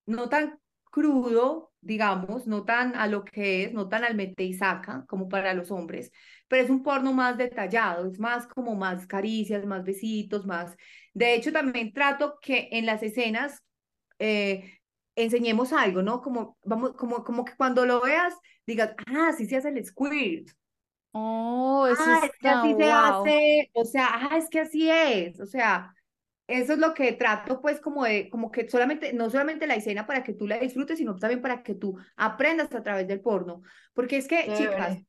no 0.07 0.29
tan 0.29 0.59
crudo, 0.85 1.73
digamos, 1.81 2.47
no 2.47 2.65
tan 2.65 2.95
a 2.97 3.07
lo 3.07 3.25
que 3.25 3.65
es, 3.65 3.73
no 3.73 3.89
tan 3.89 4.05
al 4.05 4.15
mete 4.17 4.45
y 4.45 4.55
saca 4.55 5.05
como 5.09 5.29
para 5.29 5.55
los 5.55 5.71
hombres, 5.71 6.11
pero 6.49 6.63
es 6.65 6.71
un 6.71 6.83
porno 6.83 7.13
más 7.13 7.37
detallado, 7.39 8.07
es 8.11 8.19
más 8.19 8.47
como 8.47 8.75
más 8.75 9.07
caricias, 9.07 9.65
más 9.67 9.85
besitos, 9.85 10.47
más... 10.47 10.77
De 11.15 11.35
hecho, 11.35 11.53
también 11.53 11.93
trato 11.93 12.39
que 12.43 12.69
en 12.73 12.87
las 12.87 13.03
escenas 13.03 13.63
eh, 14.19 14.79
enseñemos 15.17 15.73
algo, 15.73 16.03
¿no? 16.03 16.21
Como, 16.23 16.59
vamos, 16.65 16.95
como, 16.95 17.25
como 17.25 17.45
que 17.45 17.57
cuando 17.57 17.87
lo 17.87 18.01
veas 18.01 18.35
digas, 18.67 18.95
ah, 19.07 19.29
así 19.31 19.47
se 19.47 19.57
hace 19.57 19.69
el 19.71 19.85
squirt. 19.85 20.51
Oh, 21.13 21.87
eso 21.89 22.11
Ah, 22.13 22.21
es 22.25 22.31
que 22.41 22.49
está 22.49 22.53
así 22.53 22.75
se 22.77 22.91
hace, 22.91 23.71
o 23.75 23.85
sea, 23.85 24.09
ah, 24.13 24.37
es 24.39 24.49
que 24.49 24.61
así 24.61 24.89
es, 24.91 25.41
o 25.41 25.47
sea, 25.47 25.93
eso 26.47 26.73
es 26.75 26.79
lo 26.79 26.95
que 26.95 27.13
trato, 27.13 27.61
pues, 27.61 27.81
como 27.81 28.05
de, 28.05 28.31
como 28.31 28.51
que 28.53 28.69
solamente, 28.69 29.13
no 29.13 29.29
solamente 29.31 29.67
la 29.67 29.75
escena 29.77 30.07
para 30.07 30.23
que 30.25 30.33
tú 30.35 30.47
la 30.47 30.59
disfrutes, 30.59 30.99
sino 30.99 31.17
también 31.17 31.43
para 31.43 31.63
que 31.65 31.75
tú 31.75 31.97
aprendas 32.17 32.73
a 32.75 32.83
través 32.85 33.09
del 33.09 33.21
porno, 33.23 33.63
porque 33.95 34.17
es 34.19 34.29
que, 34.29 34.53
chicas, 34.53 35.03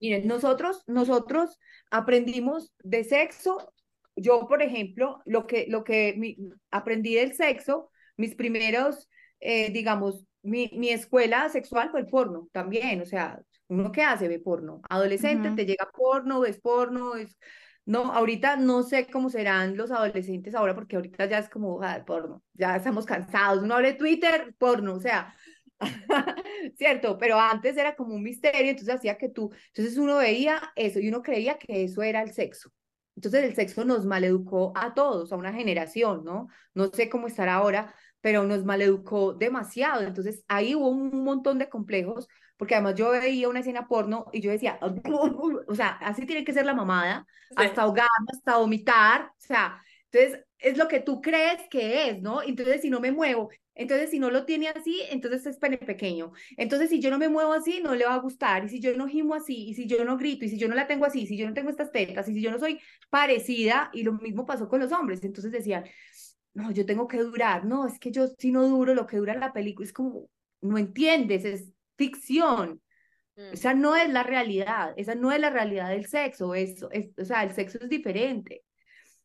miren, 0.00 0.26
nosotros, 0.28 0.82
nosotros 0.86 1.58
aprendimos 1.90 2.74
de 2.84 3.04
sexo, 3.04 3.72
yo, 4.16 4.48
por 4.48 4.62
ejemplo, 4.62 5.22
lo 5.26 5.46
que, 5.46 5.66
lo 5.68 5.84
que 5.84 6.14
mi- 6.18 6.36
aprendí 6.70 7.14
del 7.14 7.34
sexo, 7.34 7.90
mis 8.16 8.34
primeros, 8.36 9.08
eh, 9.40 9.70
digamos, 9.72 10.24
mi, 10.42 10.70
mi 10.74 10.90
escuela 10.90 11.48
sexual 11.50 11.90
fue 11.90 12.00
el 12.00 12.06
porno 12.06 12.48
también, 12.52 13.00
o 13.02 13.06
sea, 13.06 13.40
uno 13.68 13.92
que 13.92 14.02
hace 14.02 14.28
ve 14.28 14.38
porno, 14.38 14.80
adolescente 14.88 15.48
Ujú. 15.48 15.56
te 15.56 15.66
llega 15.66 15.90
porno, 15.94 16.40
ves 16.40 16.58
porno, 16.60 17.16
es, 17.16 17.36
no, 17.84 18.12
ahorita 18.12 18.56
no 18.56 18.82
sé 18.82 19.06
cómo 19.10 19.30
serán 19.30 19.76
los 19.76 19.90
adolescentes 19.90 20.54
ahora, 20.54 20.74
porque 20.74 20.96
ahorita 20.96 21.26
ya 21.26 21.38
es 21.38 21.48
como, 21.48 21.82
ah, 21.82 22.04
porno, 22.06 22.42
ya 22.54 22.76
estamos 22.76 23.06
cansados, 23.06 23.62
uno 23.62 23.74
abre 23.74 23.94
Twitter, 23.94 24.54
porno, 24.58 24.94
o 24.94 25.00
sea, 25.00 25.34
cierto, 26.76 27.18
pero 27.18 27.38
antes 27.38 27.76
era 27.76 27.94
como 27.94 28.14
un 28.14 28.22
misterio, 28.22 28.70
entonces 28.70 28.94
hacía 28.96 29.16
que 29.16 29.28
tú, 29.28 29.50
entonces 29.68 29.96
uno 29.98 30.18
veía 30.18 30.60
eso 30.76 30.98
y 31.00 31.08
uno 31.08 31.22
creía 31.22 31.58
que 31.58 31.84
eso 31.84 32.02
era 32.02 32.22
el 32.22 32.32
sexo. 32.32 32.70
Entonces 33.16 33.42
el 33.44 33.54
sexo 33.56 33.84
nos 33.84 34.06
maleducó 34.06 34.72
a 34.76 34.94
todos, 34.94 35.32
a 35.32 35.36
una 35.36 35.52
generación, 35.52 36.22
¿no? 36.24 36.48
No 36.72 36.86
sé 36.88 37.08
cómo 37.08 37.26
estará 37.26 37.54
ahora, 37.54 37.92
pero 38.20 38.44
nos 38.44 38.64
maleducó 38.64 39.34
demasiado. 39.34 40.02
Entonces 40.02 40.44
ahí 40.46 40.76
hubo 40.76 40.88
un 40.88 41.24
montón 41.24 41.58
de 41.58 41.68
complejos, 41.68 42.28
porque 42.58 42.74
además 42.74 42.96
yo 42.96 43.10
veía 43.10 43.48
una 43.48 43.60
escena 43.60 43.88
porno 43.88 44.26
y 44.32 44.42
yo 44.42 44.50
decía, 44.50 44.78
o 45.68 45.74
sea, 45.74 45.90
así 46.02 46.26
tiene 46.26 46.44
que 46.44 46.52
ser 46.52 46.66
la 46.66 46.74
mamada, 46.74 47.26
Sí. 47.50 47.56
hasta 47.56 47.82
ahogarme, 47.82 48.26
hasta 48.32 48.58
vomitar, 48.58 49.22
o 49.26 49.34
sea, 49.38 49.82
entonces 50.10 50.44
es 50.58 50.76
lo 50.78 50.88
que 50.88 51.00
tú 51.00 51.20
crees 51.22 51.62
que 51.70 52.10
es, 52.10 52.22
¿no? 52.22 52.42
Entonces 52.42 52.82
si 52.82 52.90
no 52.90 53.00
me 53.00 53.12
muevo, 53.12 53.50
entonces 53.74 54.10
si 54.10 54.18
no 54.18 54.30
lo 54.30 54.44
tiene 54.44 54.68
así, 54.68 55.02
entonces 55.10 55.46
es 55.46 55.58
pene 55.58 55.78
pequeño. 55.78 56.32
Entonces 56.56 56.90
si 56.90 57.00
yo 57.00 57.10
no 57.10 57.18
me 57.18 57.28
muevo 57.28 57.52
así, 57.52 57.80
no 57.82 57.94
le 57.94 58.04
va 58.06 58.14
a 58.14 58.18
gustar, 58.18 58.64
y 58.64 58.68
si 58.68 58.80
yo 58.80 58.96
no 58.96 59.06
gimo 59.08 59.34
así, 59.34 59.68
y 59.68 59.74
si 59.74 59.86
yo 59.86 60.04
no 60.04 60.16
grito, 60.18 60.44
y 60.44 60.48
si 60.50 60.58
yo 60.58 60.68
no 60.68 60.74
la 60.74 60.86
tengo 60.86 61.04
así, 61.06 61.22
y 61.22 61.26
si 61.26 61.36
yo 61.38 61.46
no 61.48 61.54
tengo 61.54 61.70
estas 61.70 61.92
tetas, 61.92 62.28
y 62.28 62.34
si 62.34 62.42
yo 62.42 62.50
no 62.50 62.58
soy 62.58 62.80
parecida, 63.10 63.90
y 63.92 64.02
lo 64.02 64.12
mismo 64.14 64.46
pasó 64.46 64.68
con 64.68 64.80
los 64.80 64.92
hombres, 64.92 65.22
entonces 65.24 65.52
decían, 65.52 65.84
no, 66.54 66.70
yo 66.72 66.86
tengo 66.86 67.06
que 67.08 67.18
durar, 67.18 67.64
no, 67.64 67.86
es 67.86 67.98
que 67.98 68.10
yo 68.10 68.26
si 68.38 68.50
no 68.52 68.66
duro, 68.68 68.94
lo 68.94 69.06
que 69.06 69.16
dura 69.18 69.34
la 69.34 69.52
película 69.52 69.86
es 69.86 69.92
como, 69.92 70.28
no 70.60 70.78
entiendes, 70.78 71.44
es 71.44 71.72
ficción. 71.98 72.80
Mm. 73.36 73.52
Esa 73.52 73.74
no 73.74 73.96
es 73.96 74.08
la 74.08 74.22
realidad, 74.22 74.94
esa 74.96 75.14
no 75.14 75.30
es 75.32 75.40
la 75.40 75.50
realidad 75.50 75.90
del 75.90 76.06
sexo, 76.06 76.54
eso 76.54 76.90
es, 76.92 77.10
o 77.18 77.24
sea, 77.26 77.42
el 77.44 77.52
sexo 77.52 77.78
es 77.82 77.88
diferente. 77.90 78.62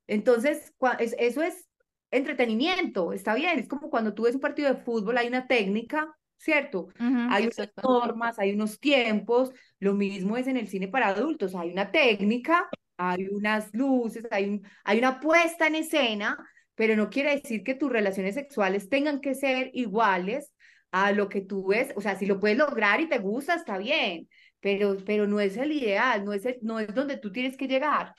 Entonces, 0.07 0.73
es- 0.99 1.15
eso 1.17 1.41
es 1.41 1.67
entretenimiento, 2.11 3.13
está 3.13 3.33
bien, 3.35 3.57
es 3.59 3.67
como 3.67 3.89
cuando 3.89 4.13
tú 4.13 4.23
ves 4.23 4.35
un 4.35 4.41
partido 4.41 4.71
de 4.73 4.81
fútbol, 4.81 5.17
hay 5.17 5.27
una 5.27 5.47
técnica, 5.47 6.13
¿cierto? 6.37 6.87
Hay 7.31 7.45
unas 7.47 7.71
normas, 7.83 8.37
hay 8.37 8.51
unos 8.53 8.79
tiempos, 8.79 9.51
lo 9.79 9.93
mismo 9.93 10.37
es 10.37 10.47
en 10.47 10.57
el 10.57 10.67
cine 10.67 10.87
para 10.89 11.07
adultos, 11.07 11.55
hay 11.55 11.71
una 11.71 11.91
técnica, 11.91 12.69
hay 12.97 13.27
unas 13.29 13.73
luces, 13.73 14.27
hay, 14.29 14.45
un, 14.49 14.61
hay 14.83 14.99
una 14.99 15.19
puesta 15.19 15.65
en 15.67 15.75
escena, 15.75 16.37
pero 16.75 16.95
no 16.95 17.09
quiere 17.09 17.35
decir 17.35 17.63
que 17.63 17.73
tus 17.75 17.91
relaciones 17.91 18.35
sexuales 18.35 18.89
tengan 18.89 19.19
que 19.21 19.33
ser 19.35 19.71
iguales 19.73 20.52
a 20.93 21.11
lo 21.11 21.27
que 21.29 21.41
tú 21.41 21.67
ves, 21.67 21.91
o 21.97 22.01
sea, 22.01 22.15
si 22.17 22.25
lo 22.27 22.39
puedes 22.39 22.57
lograr 22.57 23.01
y 23.01 23.09
te 23.09 23.19
gusta, 23.19 23.55
está 23.55 23.77
bien, 23.79 24.29
pero, 24.61 24.97
pero 25.05 25.27
no 25.27 25.41
es 25.41 25.57
el 25.57 25.73
ideal, 25.73 26.23
no 26.25 26.33
es, 26.33 26.45
el, 26.45 26.59
no 26.61 26.79
es 26.79 26.93
donde 26.95 27.17
tú 27.17 27.31
tienes 27.33 27.57
que 27.57 27.67
llegar. 27.67 28.15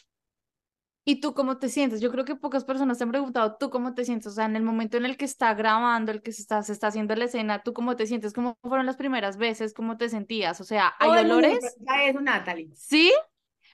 ¿Y 1.06 1.20
tú 1.20 1.34
cómo 1.34 1.58
te 1.58 1.68
sientes? 1.68 2.00
Yo 2.00 2.10
creo 2.10 2.24
que 2.24 2.34
pocas 2.36 2.64
personas 2.64 2.96
te 2.96 3.04
han 3.04 3.10
preguntado, 3.10 3.56
¿tú 3.58 3.68
cómo 3.70 3.92
te 3.94 4.04
sientes? 4.06 4.28
O 4.28 4.34
sea, 4.34 4.46
en 4.46 4.56
el 4.56 4.62
momento 4.62 4.96
en 4.96 5.04
el 5.04 5.16
que 5.18 5.26
está 5.26 5.52
grabando, 5.54 6.12
el 6.12 6.22
que 6.22 6.32
se 6.32 6.40
está, 6.42 6.62
se 6.62 6.72
está 6.72 6.86
haciendo 6.88 7.14
la 7.14 7.26
escena, 7.26 7.62
¿tú 7.62 7.74
cómo 7.74 7.94
te 7.96 8.06
sientes? 8.06 8.32
¿Cómo 8.32 8.56
fueron 8.62 8.86
las 8.86 8.96
primeras 8.96 9.36
veces? 9.36 9.74
¿Cómo 9.74 9.98
te 9.98 10.08
sentías? 10.08 10.60
O 10.62 10.64
sea, 10.64 10.94
¿hay 10.98 11.10
Todo 11.10 11.20
el 11.20 11.26
mundo 11.28 11.48
me 11.48 11.56
olores? 11.56 11.58
pregunta 11.58 12.04
eso, 12.04 12.20
Natalie. 12.20 12.70
¿Sí? 12.72 13.12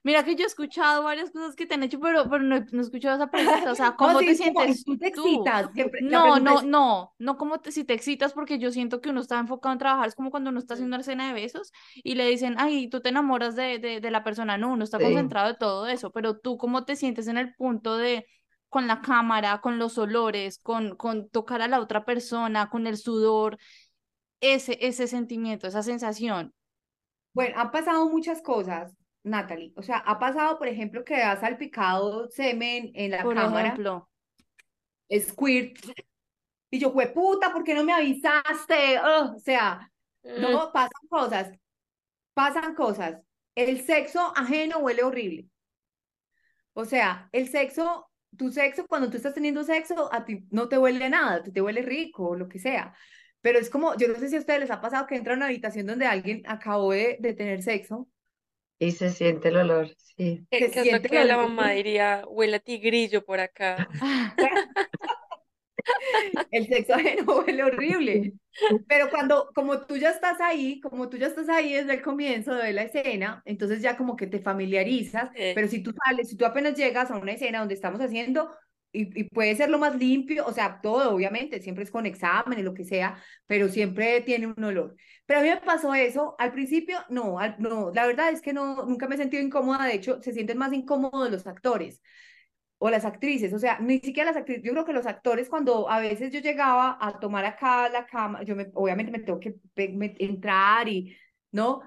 Mira 0.02 0.24
que 0.24 0.34
yo 0.34 0.44
he 0.44 0.46
escuchado 0.46 1.02
varias 1.04 1.30
cosas 1.30 1.54
que 1.56 1.66
te 1.66 1.74
han 1.74 1.82
hecho, 1.82 2.00
pero, 2.00 2.28
pero 2.30 2.42
no, 2.42 2.58
no 2.60 2.78
he 2.80 2.82
escuchado 2.82 3.16
esa 3.16 3.30
pregunta. 3.30 3.70
O 3.72 3.74
sea, 3.74 3.92
No, 3.98 4.14
¿cómo 4.14 4.24
sí, 4.24 4.24
te 4.24 4.34
como, 4.38 4.64
sientes 4.64 4.82
tú 4.84 4.96
te 4.98 5.08
excitas, 5.08 5.70
siempre, 5.74 6.00
No, 6.00 6.40
no, 6.40 6.46
es, 6.48 6.62
no, 6.62 7.14
no 7.18 7.36
como 7.36 7.60
te, 7.60 7.72
si 7.72 7.84
te 7.84 7.94
excitas 7.94 8.32
porque 8.32 8.58
yo 8.58 8.72
siento 8.72 9.00
que 9.00 9.10
uno 9.10 9.20
está 9.20 9.38
enfocado 9.38 9.72
en 9.74 9.78
trabajar, 9.78 10.08
es 10.08 10.14
como 10.14 10.30
cuando 10.30 10.50
uno 10.50 10.58
está 10.58 10.74
haciendo 10.74 10.96
una 10.96 11.02
escena 11.02 11.28
de 11.28 11.34
besos 11.34 11.72
y 11.96 12.14
le 12.14 12.26
dicen, 12.28 12.54
ay, 12.58 12.88
tú 12.88 13.00
te 13.00 13.10
enamoras 13.10 13.56
de, 13.56 13.78
de, 13.78 14.00
de 14.00 14.10
la 14.10 14.24
persona, 14.24 14.58
no, 14.58 14.72
uno 14.72 14.84
está 14.84 15.00
Sí. 15.00 15.02
concentrado 15.02 15.48
de 15.48 15.54
todo 15.58 15.86
eso, 15.88 16.10
pero 16.10 16.38
tú 16.38 16.56
cómo 16.56 16.84
te 16.84 16.96
sientes 16.96 17.28
en 17.28 17.36
el 17.38 17.54
punto 17.54 17.96
de 17.98 18.26
con 18.68 18.86
la 18.86 19.00
cámara, 19.02 19.60
con 19.60 19.78
los 19.78 19.98
olores, 19.98 20.58
con, 20.62 20.96
con 20.96 21.28
tocar 21.28 21.60
a 21.62 21.68
la 21.68 21.80
otra 21.80 22.04
persona, 22.04 22.70
con 22.70 22.86
el 22.86 22.96
sudor, 22.98 23.58
ese, 24.40 24.78
ese 24.86 25.06
sentimiento, 25.08 25.66
esa 25.68 25.82
sensación. 25.82 26.54
Bueno, 27.32 27.58
han 27.58 27.70
pasado 27.70 28.08
muchas 28.08 28.42
cosas, 28.42 28.92
Natalie. 29.22 29.72
O 29.76 29.82
sea, 29.82 29.98
ha 29.98 30.18
pasado, 30.18 30.58
por 30.58 30.68
ejemplo, 30.68 31.04
que 31.04 31.16
ha 31.16 31.36
salpicado 31.36 32.28
semen 32.30 32.90
en 32.94 33.12
la 33.12 33.22
Por 33.22 33.34
cámara, 33.34 33.68
ejemplo, 33.68 34.08
squirt, 35.12 35.76
y 36.70 36.78
yo, 36.78 36.92
fue 36.92 37.08
puta, 37.08 37.52
¿por 37.52 37.64
qué 37.64 37.74
no 37.74 37.84
me 37.84 37.92
avisaste? 37.92 38.98
O 39.00 39.38
sea, 39.38 39.90
Mm, 40.22 40.40
no, 40.40 40.72
pasan 40.72 41.08
cosas, 41.08 41.50
pasan 42.34 42.74
cosas. 42.74 43.20
El 43.54 43.84
sexo 43.84 44.32
ajeno 44.36 44.78
huele 44.78 45.02
horrible. 45.02 45.48
O 46.72 46.84
sea, 46.84 47.28
el 47.32 47.48
sexo, 47.48 48.10
tu 48.36 48.50
sexo, 48.52 48.86
cuando 48.86 49.10
tú 49.10 49.16
estás 49.16 49.34
teniendo 49.34 49.64
sexo, 49.64 50.12
a 50.12 50.24
ti 50.24 50.46
no 50.50 50.68
te 50.68 50.78
huele 50.78 51.04
a 51.04 51.08
nada, 51.08 51.42
te 51.42 51.60
huele 51.60 51.82
rico 51.82 52.30
o 52.30 52.36
lo 52.36 52.48
que 52.48 52.58
sea. 52.58 52.94
Pero 53.40 53.58
es 53.58 53.70
como, 53.70 53.96
yo 53.96 54.08
no 54.08 54.14
sé 54.16 54.28
si 54.28 54.36
a 54.36 54.40
ustedes 54.40 54.60
les 54.60 54.70
ha 54.70 54.80
pasado 54.80 55.06
que 55.06 55.16
entran 55.16 55.36
a 55.36 55.38
una 55.38 55.46
habitación 55.46 55.86
donde 55.86 56.06
alguien 56.06 56.42
acabó 56.46 56.92
de, 56.92 57.16
de 57.20 57.32
tener 57.34 57.62
sexo, 57.62 58.08
Y 58.80 58.92
se 58.92 59.10
siente 59.10 59.48
el 59.50 59.58
olor, 59.58 59.88
sí. 60.16 60.44
¿Qué, 60.50 60.68
se 60.68 60.70
qué 60.70 60.80
es 60.80 60.90
lo 60.90 60.92
siente 60.92 61.08
que 61.08 61.24
la 61.24 61.36
mamá 61.36 61.70
diría? 61.70 62.24
Huele 62.28 62.56
a 62.56 62.60
tigrillo 62.60 63.24
por 63.24 63.38
acá. 63.40 63.88
El 66.50 66.66
sexo 66.66 66.94
ajeno 66.94 67.38
huele 67.40 67.62
horrible. 67.64 68.32
Pero 68.88 69.10
cuando, 69.10 69.50
como 69.54 69.86
tú 69.86 69.96
ya 69.96 70.10
estás 70.10 70.40
ahí, 70.40 70.80
como 70.80 71.08
tú 71.08 71.16
ya 71.16 71.26
estás 71.28 71.48
ahí 71.48 71.72
desde 71.72 71.94
el 71.94 72.02
comienzo 72.02 72.54
de 72.54 72.72
la 72.72 72.82
escena, 72.82 73.42
entonces 73.44 73.80
ya 73.82 73.96
como 73.96 74.16
que 74.16 74.26
te 74.26 74.40
familiarizas, 74.40 75.30
Eh. 75.34 75.52
pero 75.54 75.68
si 75.68 75.82
tú 75.82 75.92
sales, 76.04 76.28
si 76.28 76.36
tú 76.36 76.44
apenas 76.44 76.74
llegas 76.76 77.10
a 77.10 77.16
una 77.18 77.32
escena 77.32 77.60
donde 77.60 77.74
estamos 77.74 78.00
haciendo, 78.00 78.50
y, 78.92 79.20
y 79.20 79.24
puede 79.24 79.54
ser 79.56 79.70
lo 79.70 79.78
más 79.78 79.96
limpio, 79.96 80.46
o 80.46 80.52
sea, 80.52 80.80
todo, 80.82 81.14
obviamente, 81.14 81.60
siempre 81.60 81.84
es 81.84 81.90
con 81.90 82.06
exámenes, 82.06 82.64
lo 82.64 82.74
que 82.74 82.84
sea, 82.84 83.22
pero 83.46 83.68
siempre 83.68 84.20
tiene 84.22 84.46
un 84.48 84.64
olor. 84.64 84.96
Pero 85.26 85.40
a 85.40 85.42
mí 85.42 85.48
me 85.48 85.56
pasó 85.58 85.94
eso, 85.94 86.34
al 86.38 86.52
principio, 86.52 86.98
no, 87.08 87.38
al- 87.38 87.56
no, 87.58 87.92
la 87.94 88.06
verdad 88.06 88.30
es 88.30 88.40
que 88.42 88.52
no, 88.52 88.84
nunca 88.86 89.06
me 89.08 89.14
he 89.14 89.18
sentido 89.18 89.42
incómoda, 89.42 89.86
de 89.86 89.94
hecho, 89.94 90.20
se 90.22 90.32
sienten 90.32 90.58
más 90.58 90.72
incómodos 90.72 91.30
los 91.30 91.46
actores 91.46 92.02
o 92.78 92.88
las 92.90 93.04
actrices, 93.04 93.52
o 93.52 93.58
sea, 93.58 93.78
ni 93.80 93.98
siquiera 94.00 94.30
las 94.30 94.38
actrices, 94.38 94.62
yo 94.64 94.72
creo 94.72 94.84
que 94.86 94.92
los 94.94 95.06
actores 95.06 95.48
cuando 95.50 95.90
a 95.90 96.00
veces 96.00 96.32
yo 96.32 96.40
llegaba 96.40 96.96
a 97.00 97.20
tomar 97.20 97.44
acá 97.44 97.88
la 97.90 98.06
cama, 98.06 98.42
yo 98.42 98.56
me, 98.56 98.70
obviamente 98.74 99.12
me 99.12 99.18
tengo 99.20 99.38
que 99.40 99.56
me- 99.76 100.14
entrar 100.18 100.88
y, 100.88 101.14
¿no? 101.52 101.82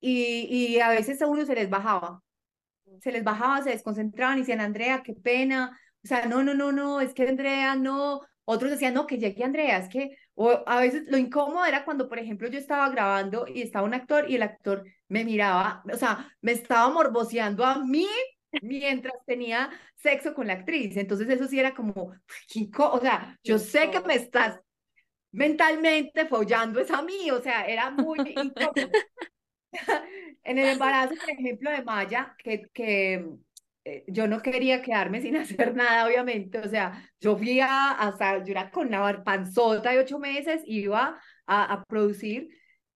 Y, 0.00 0.46
y 0.76 0.80
a 0.80 0.90
veces 0.90 1.22
a 1.22 1.26
uno 1.28 1.46
se 1.46 1.54
les 1.54 1.70
bajaba, 1.70 2.22
se 3.00 3.12
les 3.12 3.24
bajaba, 3.24 3.62
se 3.62 3.70
desconcentraban 3.70 4.38
y 4.38 4.40
decían, 4.42 4.60
Andrea, 4.60 5.02
qué 5.04 5.14
pena, 5.14 5.78
o 6.04 6.06
sea, 6.06 6.26
no, 6.26 6.42
no, 6.44 6.54
no, 6.54 6.70
no, 6.70 7.00
es 7.00 7.14
que 7.14 7.26
Andrea, 7.26 7.76
no, 7.76 8.20
otros 8.44 8.70
decían, 8.70 8.94
no, 8.94 9.06
que 9.06 9.18
llegue 9.18 9.42
Andrea, 9.42 9.78
es 9.78 9.88
que, 9.88 10.16
o 10.34 10.62
a 10.66 10.80
veces 10.80 11.04
lo 11.08 11.16
incómodo 11.16 11.64
era 11.64 11.84
cuando, 11.84 12.08
por 12.08 12.18
ejemplo, 12.18 12.48
yo 12.48 12.58
estaba 12.58 12.90
grabando 12.90 13.46
y 13.48 13.62
estaba 13.62 13.86
un 13.86 13.94
actor 13.94 14.30
y 14.30 14.36
el 14.36 14.42
actor 14.42 14.84
me 15.08 15.24
miraba, 15.24 15.82
o 15.90 15.96
sea, 15.96 16.30
me 16.42 16.52
estaba 16.52 16.92
morboseando 16.92 17.64
a 17.64 17.84
mí 17.84 18.06
mientras 18.62 19.14
tenía 19.26 19.70
sexo 19.96 20.34
con 20.34 20.46
la 20.46 20.54
actriz. 20.54 20.96
Entonces 20.96 21.28
eso 21.28 21.48
sí 21.48 21.58
era 21.58 21.74
como, 21.74 21.92
o 22.78 23.00
sea, 23.00 23.38
yo 23.42 23.58
sé 23.58 23.90
que 23.90 24.00
me 24.00 24.14
estás 24.14 24.60
mentalmente 25.32 26.26
follando 26.26 26.80
es 26.80 26.90
a 26.90 27.02
mí, 27.02 27.30
o 27.30 27.42
sea, 27.42 27.66
era 27.66 27.90
muy 27.90 28.18
incómodo. 28.20 28.74
En 30.44 30.58
el 30.58 30.68
embarazo, 30.68 31.14
por 31.16 31.30
ejemplo, 31.30 31.70
de 31.70 31.82
Maya, 31.82 32.36
que, 32.38 32.68
que 32.72 33.26
yo 34.08 34.26
no 34.28 34.40
quería 34.42 34.82
quedarme 34.82 35.20
sin 35.22 35.36
hacer 35.36 35.74
nada, 35.76 36.06
obviamente, 36.06 36.58
o 36.58 36.68
sea, 36.68 37.10
yo 37.20 37.36
fui 37.36 37.60
a, 37.60 37.92
hasta, 37.92 38.38
yo 38.44 38.52
era 38.52 38.70
con 38.70 38.90
la 38.90 39.22
panzota 39.24 39.90
de 39.90 39.98
ocho 39.98 40.18
meses, 40.18 40.62
iba 40.66 41.20
a, 41.46 41.72
a 41.72 41.84
producir, 41.84 42.48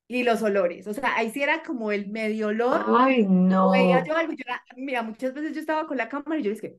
y 0.09 0.23
los 0.25 0.43
olores, 0.43 0.87
o 0.87 0.95
sea, 0.95 1.17
ahí 1.17 1.31
sí 1.31 1.43
era 1.43 1.63
como 1.63 1.93
el 1.93 2.09
medio 2.09 2.49
olor, 2.49 2.95
Ay, 3.01 3.27
no. 3.29 3.69
veía 3.71 4.03
yo 4.05 4.17
algo, 4.17 4.33
yo 4.33 4.45
era- 4.47 4.63
mira, 4.77 5.03
muchas 5.03 5.35
veces 5.35 5.55
yo 5.55 5.61
estaba 5.61 5.87
con 5.87 5.97
la 5.99 6.09
cámara 6.09 6.39
y 6.41 6.43
yo 6.45 6.51
dije, 6.51 6.79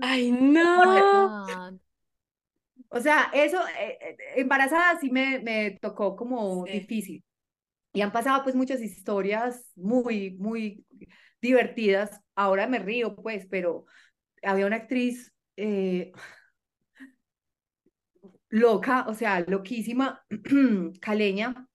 Ay, 0.00 0.30
no. 0.32 1.80
O 2.88 3.00
sea, 3.00 3.30
eso, 3.32 3.58
eh, 3.78 3.98
eh, 4.00 4.16
embarazada 4.36 4.98
sí 5.00 5.10
me, 5.10 5.38
me 5.40 5.72
tocó 5.80 6.14
como 6.16 6.66
Sí. 6.66 6.70
difícil. 6.70 7.24
Y 7.94 8.02
han 8.02 8.12
pasado 8.12 8.44
pues 8.44 8.56
muchas 8.56 8.82
historias 8.82 9.72
muy, 9.76 10.32
muy 10.38 10.86
divertidas. 11.42 12.21
Ahora 12.34 12.66
me 12.66 12.78
río 12.78 13.14
pues, 13.16 13.46
pero 13.50 13.86
había 14.42 14.66
una 14.66 14.76
actriz 14.76 15.32
eh, 15.56 16.12
loca, 18.50 19.04
o 19.08 19.14
sea, 19.14 19.40
loquísima, 19.40 20.24
caleña, 21.00 21.66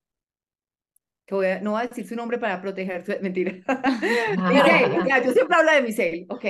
que 1.25 1.35
voy 1.35 1.47
a- 1.47 1.61
no 1.61 1.71
voy 1.71 1.81
a 1.83 1.87
decir 1.87 2.07
su 2.07 2.15
nombre 2.15 2.37
para 2.39 2.61
proteger 2.61 3.05
su... 3.05 3.11
Mentira. 3.21 3.53
Michelle, 4.47 5.03
ya, 5.05 5.21
yo 5.23 5.31
siempre 5.33 5.55
hablo 5.57 5.71
de 5.71 5.81
Michelle, 5.81 6.25
ok. 6.29 6.45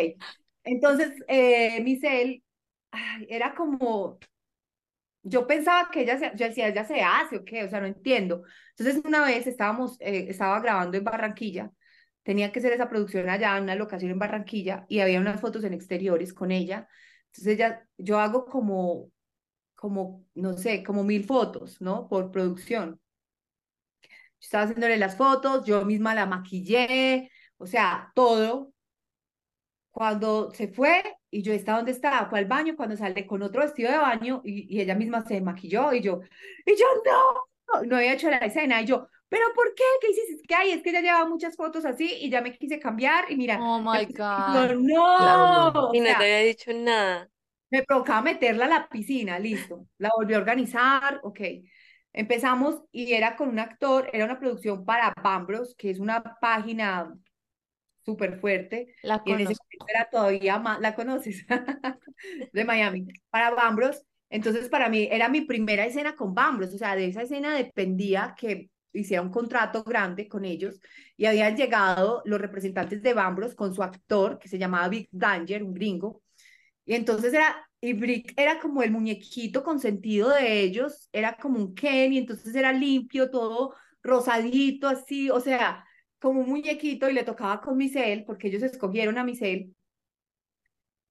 Entonces, 0.64 1.12
eh, 1.28 1.82
Michelle, 1.84 2.44
ay, 2.92 3.26
era 3.30 3.56
como, 3.56 4.20
yo 5.24 5.46
pensaba 5.48 5.90
que 5.92 6.02
ella 6.04 6.18
se, 6.18 6.32
yo 6.36 6.46
decía, 6.48 6.68
ella 6.68 6.86
se 6.86 7.02
hace 7.02 7.38
o 7.38 7.46
qué, 7.46 7.64
o 7.64 7.70
sea, 7.70 7.82
no 7.82 7.88
entiendo. 7.88 8.44
Entonces, 8.78 9.04
una 9.06 9.26
vez 9.26 9.46
estábamos, 9.48 9.98
eh, 10.00 10.28
estaba 10.30 10.60
grabando 10.62 10.98
en 10.98 11.04
Barranquilla, 11.04 11.72
tenía 12.28 12.52
que 12.52 12.60
hacer 12.60 12.74
esa 12.74 12.90
producción 12.90 13.30
allá 13.30 13.56
en 13.56 13.64
una 13.64 13.76
locación 13.76 14.12
en 14.12 14.20
Barranquilla 14.20 14.86
y 14.90 15.00
había 15.00 15.22
unas 15.22 15.40
fotos 15.40 15.64
en 15.64 15.74
exteriores 15.74 16.34
con 16.34 16.52
ella. 16.52 16.90
Entonces, 17.28 17.54
ella, 17.54 17.88
yo 17.98 18.20
hago 18.20 18.46
como, 18.46 19.12
como, 19.76 20.26
no 20.36 20.52
sé, 20.52 20.84
como 20.84 21.06
mil 21.06 21.24
fotos, 21.24 21.80
¿no? 21.80 22.10
Por 22.10 22.30
producción. 22.32 23.00
Yo 24.02 24.10
estaba 24.42 24.66
haciéndole 24.66 24.98
las 24.98 25.16
fotos, 25.16 25.66
yo 25.66 25.86
misma 25.86 26.14
la 26.16 26.26
maquillé, 26.26 27.32
o 27.58 27.66
sea, 27.66 28.12
todo. 28.14 28.74
Cuando 29.92 30.52
se 30.52 30.68
fue 30.68 31.02
y 31.32 31.42
yo 31.44 31.54
estaba 31.54 31.78
donde 31.78 31.94
estaba, 31.94 32.30
fue 32.30 32.40
al 32.40 32.46
baño, 32.46 32.76
cuando 32.76 32.98
sale 32.98 33.26
con 33.26 33.42
otro 33.42 33.62
vestido 33.62 33.90
de 33.90 34.00
baño 34.00 34.42
y, 34.44 34.76
y 34.76 34.82
ella 34.82 34.96
misma 34.96 35.26
se 35.26 35.40
maquilló 35.40 35.94
y 35.94 36.02
yo, 36.02 36.20
y 36.66 36.76
yo 36.78 36.86
no, 37.06 37.84
no 37.86 37.96
había 37.96 38.14
hecho 38.14 38.30
la 38.30 38.40
escena 38.40 38.82
y 38.82 38.86
yo, 38.86 39.08
pero 39.30 39.46
¿por 39.56 39.74
qué? 39.76 39.84
¿Qué 40.02 40.12
hiciste? 40.12 40.34
Es 40.36 40.42
que 40.48 40.56
ay, 40.56 40.72
es 40.72 40.84
que 40.84 40.90
ella 40.92 41.02
llevaba 41.02 41.28
muchas 41.30 41.56
fotos 41.56 41.86
así 41.86 42.12
y 42.22 42.30
ya 42.30 42.42
me 42.42 42.58
quise 42.58 42.80
cambiar 42.80 43.32
y 43.32 43.36
mira, 43.38 43.66
Oh 43.66 43.80
my 43.82 44.06
God. 44.06 44.74
no, 44.80 45.84
Y 45.90 46.00
no 46.02 46.16
te 46.16 46.24
sea, 46.24 46.24
había 46.24 46.40
dicho 46.48 46.72
nada. 46.74 47.30
me 47.70 47.84
provocaba 47.84 48.22
meterla 48.22 48.66
a 48.66 48.68
la 48.70 48.90
piscina, 48.90 49.40
listo. 49.40 49.88
La 49.98 50.10
volví 50.16 50.34
a 50.34 50.38
organizar, 50.38 51.20
ok. 51.24 51.40
Empezamos 52.14 52.82
y 52.92 53.14
era 53.14 53.36
con 53.36 53.50
un 53.50 53.60
actor, 53.60 54.10
era 54.14 54.26
una 54.26 54.40
producción 54.40 54.86
para 54.86 55.14
Bambros, 55.22 55.76
que 55.78 55.92
es 55.92 56.00
una 56.00 56.24
página 56.42 57.14
súper 58.06 58.40
fuerte. 58.40 58.96
La 59.02 59.18
Y 59.24 59.34
en 59.34 59.42
ese 59.42 59.56
era 59.88 60.10
todavía 60.10 60.60
más, 60.60 60.80
¿la 60.82 60.96
conoces? 60.96 61.46
De 62.54 62.66
Miami, 62.66 63.08
para 63.30 63.52
Bambros. 63.52 64.04
Entonces, 64.30 64.70
para 64.70 64.90
mí 64.90 65.08
era 65.12 65.30
mi 65.30 65.42
primera 65.42 65.86
escena 65.86 66.16
con 66.16 66.34
Bambros, 66.36 66.74
o 66.74 66.78
sea, 66.78 66.96
de 66.96 67.08
esa 67.08 67.24
escena 67.24 67.56
dependía 67.56 68.36
que 68.38 68.70
hiciera 68.94 69.22
un 69.22 69.32
contrato 69.32 69.84
grande 69.84 70.28
con 70.28 70.46
ellos 70.46 70.80
y 71.16 71.26
habían 71.26 71.56
llegado 71.56 72.22
los 72.26 72.40
representantes 72.42 73.02
de 73.02 73.14
Bambros 73.14 73.56
con 73.56 73.74
su 73.74 73.84
actor 73.84 74.40
que 74.40 74.48
se 74.48 74.58
llamaba 74.58 74.90
Big 74.90 75.10
Danger, 75.12 75.64
un 75.64 75.74
gringo. 75.74 76.22
Y 76.86 76.96
entonces 76.96 77.34
era, 77.34 77.68
y 77.82 77.94
Brick 77.94 78.34
era 78.38 78.60
como 78.60 78.82
el 78.82 78.92
muñequito 78.92 79.64
consentido 79.64 80.30
de 80.30 80.62
ellos, 80.62 81.10
era 81.12 81.38
como 81.38 81.60
un 81.60 81.76
Ken, 81.76 82.14
y 82.14 82.18
entonces 82.20 82.56
era 82.56 82.72
limpio, 82.72 83.30
todo 83.30 83.76
rosadito, 84.02 84.88
así, 84.88 85.30
o 85.30 85.40
sea, 85.40 85.86
como 86.20 86.42
un 86.42 86.50
muñequito, 86.50 87.10
y 87.10 87.14
le 87.14 87.24
tocaba 87.24 87.62
con 87.62 87.78
Michelle, 87.78 88.24
porque 88.26 88.48
ellos 88.48 88.64
escogieron 88.64 89.18
a 89.18 89.24
Michelle. 89.24 89.72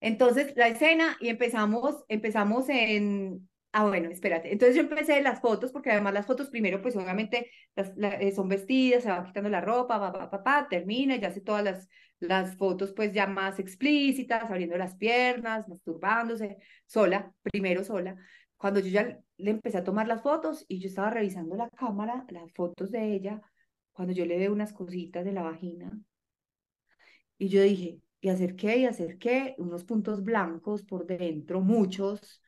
Entonces, 0.01 0.53
la 0.57 0.68
escena, 0.68 1.16
y 1.20 1.29
empezamos, 1.29 2.05
empezamos 2.09 2.68
en, 2.68 3.49
Ah, 3.79 3.85
bueno, 3.87 4.09
espérate. 4.11 4.51
Entonces 4.53 4.74
yo 4.74 4.81
empecé 4.83 5.20
las 5.20 5.41
fotos, 5.41 5.70
porque 5.70 5.91
además 5.91 6.14
las 6.14 6.24
fotos 6.27 6.49
primero, 6.49 6.81
pues 6.81 6.97
obviamente 6.97 7.51
las, 7.74 7.95
la- 7.97 8.14
eh, 8.14 8.33
son 8.33 8.49
vestidas, 8.49 9.03
se 9.03 9.11
va 9.11 9.22
quitando 9.24 9.51
la 9.51 9.61
ropa, 9.61 10.01
pa, 10.01 10.12
pa, 10.12 10.31
pa, 10.31 10.43
pa, 10.43 10.68
termina, 10.68 11.16
ya 11.16 11.29
hace 11.29 11.43
todas 11.43 11.62
las, 11.62 11.87
las 12.18 12.57
fotos 12.57 12.93
pues 12.95 13.12
ya 13.12 13.27
más 13.27 13.59
explícitas, 13.59 14.51
abriendo 14.51 14.79
las 14.79 14.95
piernas, 14.97 15.68
masturbándose, 15.68 16.57
sola, 16.87 17.35
primero 17.43 17.85
sola. 17.85 18.16
Cuando 18.57 18.81
yo 18.81 18.89
ya 18.89 19.20
le 19.37 19.51
empecé 19.51 19.77
a 19.79 19.85
tomar 19.85 20.09
las 20.09 20.22
fotos 20.22 20.64
y 20.68 20.81
yo 20.81 20.89
estaba 20.89 21.11
revisando 21.11 21.55
la 21.55 21.68
cámara, 21.70 22.24
las 22.31 22.51
fotos 22.55 22.91
de 22.91 23.12
ella, 23.12 23.43
cuando 23.93 24.14
yo 24.14 24.24
le 24.24 24.39
veo 24.39 24.53
unas 24.55 24.72
cositas 24.72 25.22
de 25.24 25.33
la 25.33 25.43
vagina, 25.43 25.93
y 27.39 27.49
yo 27.49 27.62
dije, 27.62 28.01
y 28.20 28.29
acerqué 28.29 28.79
y 28.79 28.87
acerqué 28.87 29.55
unos 29.59 29.85
puntos 29.85 30.22
blancos 30.24 30.83
por 30.83 31.07
dentro, 31.07 31.61
muchos, 31.61 32.43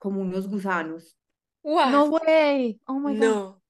como 0.00 0.22
unos 0.22 0.48
gusanos. 0.48 1.16
What? 1.62 1.90
No 1.90 2.06
way. 2.06 2.80
Oh 2.86 2.98
my 2.98 3.16
God. 3.16 3.24
No. 3.24 3.62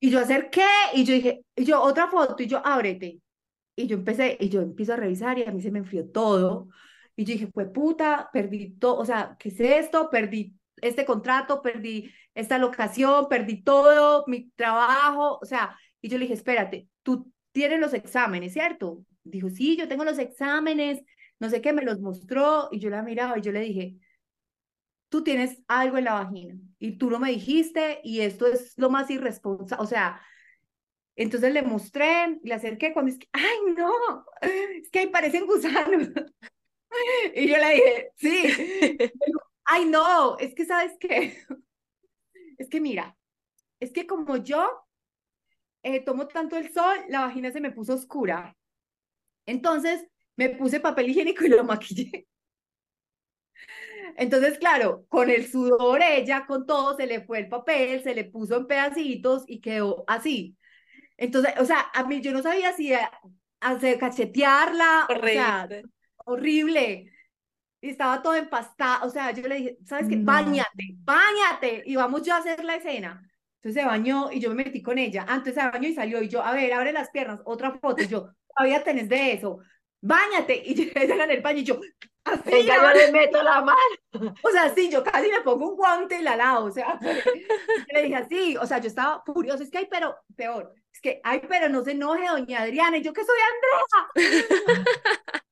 Y 0.00 0.10
yo 0.10 0.18
acerqué 0.18 0.66
y 0.94 1.04
yo 1.04 1.14
dije, 1.14 1.44
y 1.54 1.64
yo 1.64 1.80
otra 1.80 2.08
foto 2.08 2.42
y 2.42 2.46
yo 2.46 2.60
ábrete. 2.64 3.20
Y 3.76 3.86
yo 3.86 3.96
empecé, 3.96 4.36
y 4.40 4.48
yo 4.48 4.60
empiezo 4.60 4.94
a 4.94 4.96
revisar 4.96 5.38
y 5.38 5.44
a 5.44 5.52
mí 5.52 5.62
se 5.62 5.70
me 5.70 5.78
enfrió 5.78 6.10
todo. 6.10 6.68
Y 7.16 7.24
yo 7.24 7.34
dije, 7.34 7.46
fue 7.46 7.72
puta, 7.72 8.28
perdí 8.32 8.72
todo, 8.78 8.96
o 8.96 9.04
sea, 9.04 9.36
¿qué 9.38 9.50
es 9.50 9.60
esto? 9.60 10.10
Perdí 10.10 10.54
este 10.82 11.04
contrato, 11.04 11.62
perdí 11.62 12.10
esta 12.34 12.58
locación, 12.58 13.28
perdí 13.28 13.62
todo, 13.62 14.24
mi 14.26 14.50
trabajo, 14.50 15.38
o 15.40 15.44
sea, 15.44 15.78
y 16.00 16.08
yo 16.08 16.18
le 16.18 16.24
dije, 16.24 16.34
espérate, 16.34 16.88
tú 17.02 17.30
tienes 17.52 17.78
los 17.78 17.94
exámenes, 17.94 18.54
¿cierto? 18.54 19.04
Dijo, 19.22 19.50
sí, 19.50 19.76
yo 19.76 19.86
tengo 19.86 20.04
los 20.04 20.18
exámenes, 20.18 21.00
no 21.38 21.48
sé 21.48 21.60
qué, 21.60 21.72
me 21.72 21.82
los 21.82 22.00
mostró 22.00 22.68
y 22.72 22.80
yo 22.80 22.90
la 22.90 23.02
miraba 23.02 23.38
y 23.38 23.42
yo 23.42 23.52
le 23.52 23.60
dije, 23.60 23.96
tú 25.10 25.22
tienes 25.22 25.62
algo 25.68 25.98
en 25.98 26.04
la 26.04 26.14
vagina 26.14 26.56
y 26.78 26.96
tú 26.96 27.10
no 27.10 27.18
me 27.18 27.30
dijiste 27.30 28.00
y 28.02 28.20
esto 28.20 28.46
es 28.46 28.72
lo 28.78 28.88
más 28.88 29.10
irresponsable, 29.10 29.82
o 29.82 29.86
sea, 29.86 30.22
entonces 31.16 31.52
le 31.52 31.62
mostré, 31.62 32.38
le 32.42 32.54
acerqué 32.54 32.94
cuando 32.94 33.12
es 33.12 33.18
que, 33.18 33.28
ay, 33.32 33.74
no, 33.76 33.92
es 34.40 34.90
que 34.90 35.00
ahí 35.00 35.06
parecen 35.08 35.46
gusanos. 35.46 36.08
Y 37.34 37.48
yo 37.48 37.56
le 37.56 37.74
dije, 37.74 38.12
sí, 38.16 38.42
ay, 39.64 39.84
no, 39.84 40.36
es 40.38 40.54
que 40.54 40.64
sabes 40.64 40.92
qué, 40.98 41.38
es 42.58 42.68
que 42.68 42.80
mira, 42.80 43.16
es 43.78 43.92
que 43.92 44.08
como 44.08 44.38
yo 44.38 44.68
eh, 45.84 46.00
tomo 46.00 46.26
tanto 46.26 46.56
el 46.56 46.72
sol, 46.72 46.98
la 47.08 47.20
vagina 47.20 47.52
se 47.52 47.60
me 47.60 47.70
puso 47.70 47.94
oscura. 47.94 48.56
Entonces 49.46 50.04
me 50.36 50.50
puse 50.50 50.80
papel 50.80 51.10
higiénico 51.10 51.44
y 51.44 51.48
lo 51.48 51.64
maquillé. 51.64 52.26
Entonces, 54.16 54.58
claro, 54.58 55.04
con 55.08 55.30
el 55.30 55.46
sudor 55.50 56.00
ella, 56.02 56.46
con 56.46 56.66
todo, 56.66 56.96
se 56.96 57.06
le 57.06 57.22
fue 57.22 57.38
el 57.40 57.48
papel, 57.48 58.02
se 58.02 58.14
le 58.14 58.24
puso 58.24 58.56
en 58.56 58.66
pedacitos 58.66 59.44
y 59.46 59.60
quedó 59.60 60.04
así. 60.06 60.56
Entonces, 61.16 61.54
o 61.58 61.64
sea, 61.64 61.90
a 61.94 62.04
mí 62.04 62.20
yo 62.20 62.32
no 62.32 62.42
sabía 62.42 62.72
si 62.74 62.92
hacer 63.60 63.98
cachetearla, 63.98 65.06
o 65.08 65.26
sea, 65.26 65.68
Horrible. 65.68 65.82
horrible. 66.24 67.12
Y 67.82 67.90
estaba 67.90 68.22
todo 68.22 68.34
empastado, 68.34 69.06
o 69.06 69.10
sea, 69.10 69.30
yo 69.32 69.46
le 69.48 69.56
dije, 69.56 69.78
¿sabes 69.86 70.08
qué? 70.08 70.16
No. 70.16 70.24
Báñate, 70.26 70.96
báñate, 71.04 71.82
y 71.86 71.96
vamos 71.96 72.22
yo 72.22 72.34
a 72.34 72.38
hacer 72.38 72.62
la 72.64 72.76
escena. 72.76 73.22
Entonces 73.56 73.82
se 73.82 73.86
bañó 73.86 74.30
y 74.32 74.40
yo 74.40 74.50
me 74.50 74.64
metí 74.64 74.82
con 74.82 74.98
ella. 74.98 75.24
Antes 75.28 75.54
se 75.54 75.60
bañó 75.60 75.88
y 75.88 75.94
salió 75.94 76.22
y 76.22 76.28
yo, 76.28 76.42
a 76.42 76.52
ver, 76.52 76.72
abre 76.72 76.92
las 76.92 77.10
piernas, 77.10 77.40
otra 77.44 77.78
foto. 77.78 78.02
Y 78.02 78.08
yo, 78.08 78.30
todavía 78.54 78.82
tenés 78.84 79.08
de 79.08 79.32
eso, 79.32 79.58
báñate. 80.00 80.62
Y 80.64 80.74
yo, 80.74 80.84
ella 80.94 81.24
en 81.24 81.30
el 81.30 81.42
baño 81.42 81.58
y 81.60 81.64
yo, 81.64 81.80
Venga, 82.44 82.76
yo 82.76 82.98
le 82.98 83.12
meto 83.12 83.42
la 83.42 83.62
mano. 83.62 84.34
o 84.42 84.50
sea, 84.50 84.74
sí, 84.74 84.90
yo 84.90 85.02
casi 85.02 85.30
me 85.30 85.40
pongo 85.40 85.70
un 85.70 85.76
guante 85.76 86.18
y 86.18 86.22
la 86.22 86.36
lavo, 86.36 86.66
o 86.66 86.70
sea, 86.70 86.98
le 87.92 88.02
dije 88.02 88.16
así, 88.16 88.56
o 88.56 88.66
sea, 88.66 88.78
yo 88.78 88.88
estaba 88.88 89.22
furiosa, 89.24 89.62
es 89.62 89.70
que 89.70 89.78
hay, 89.78 89.88
pero, 89.90 90.16
peor, 90.36 90.74
es 90.92 91.00
que, 91.00 91.20
ay, 91.24 91.42
pero 91.48 91.68
no 91.68 91.82
se 91.82 91.92
enoje, 91.92 92.28
doña 92.28 92.62
Adriana, 92.62 92.98
y 92.98 93.02
yo 93.02 93.12
que 93.12 93.24
soy 93.24 93.38
Andrea. 93.38 94.10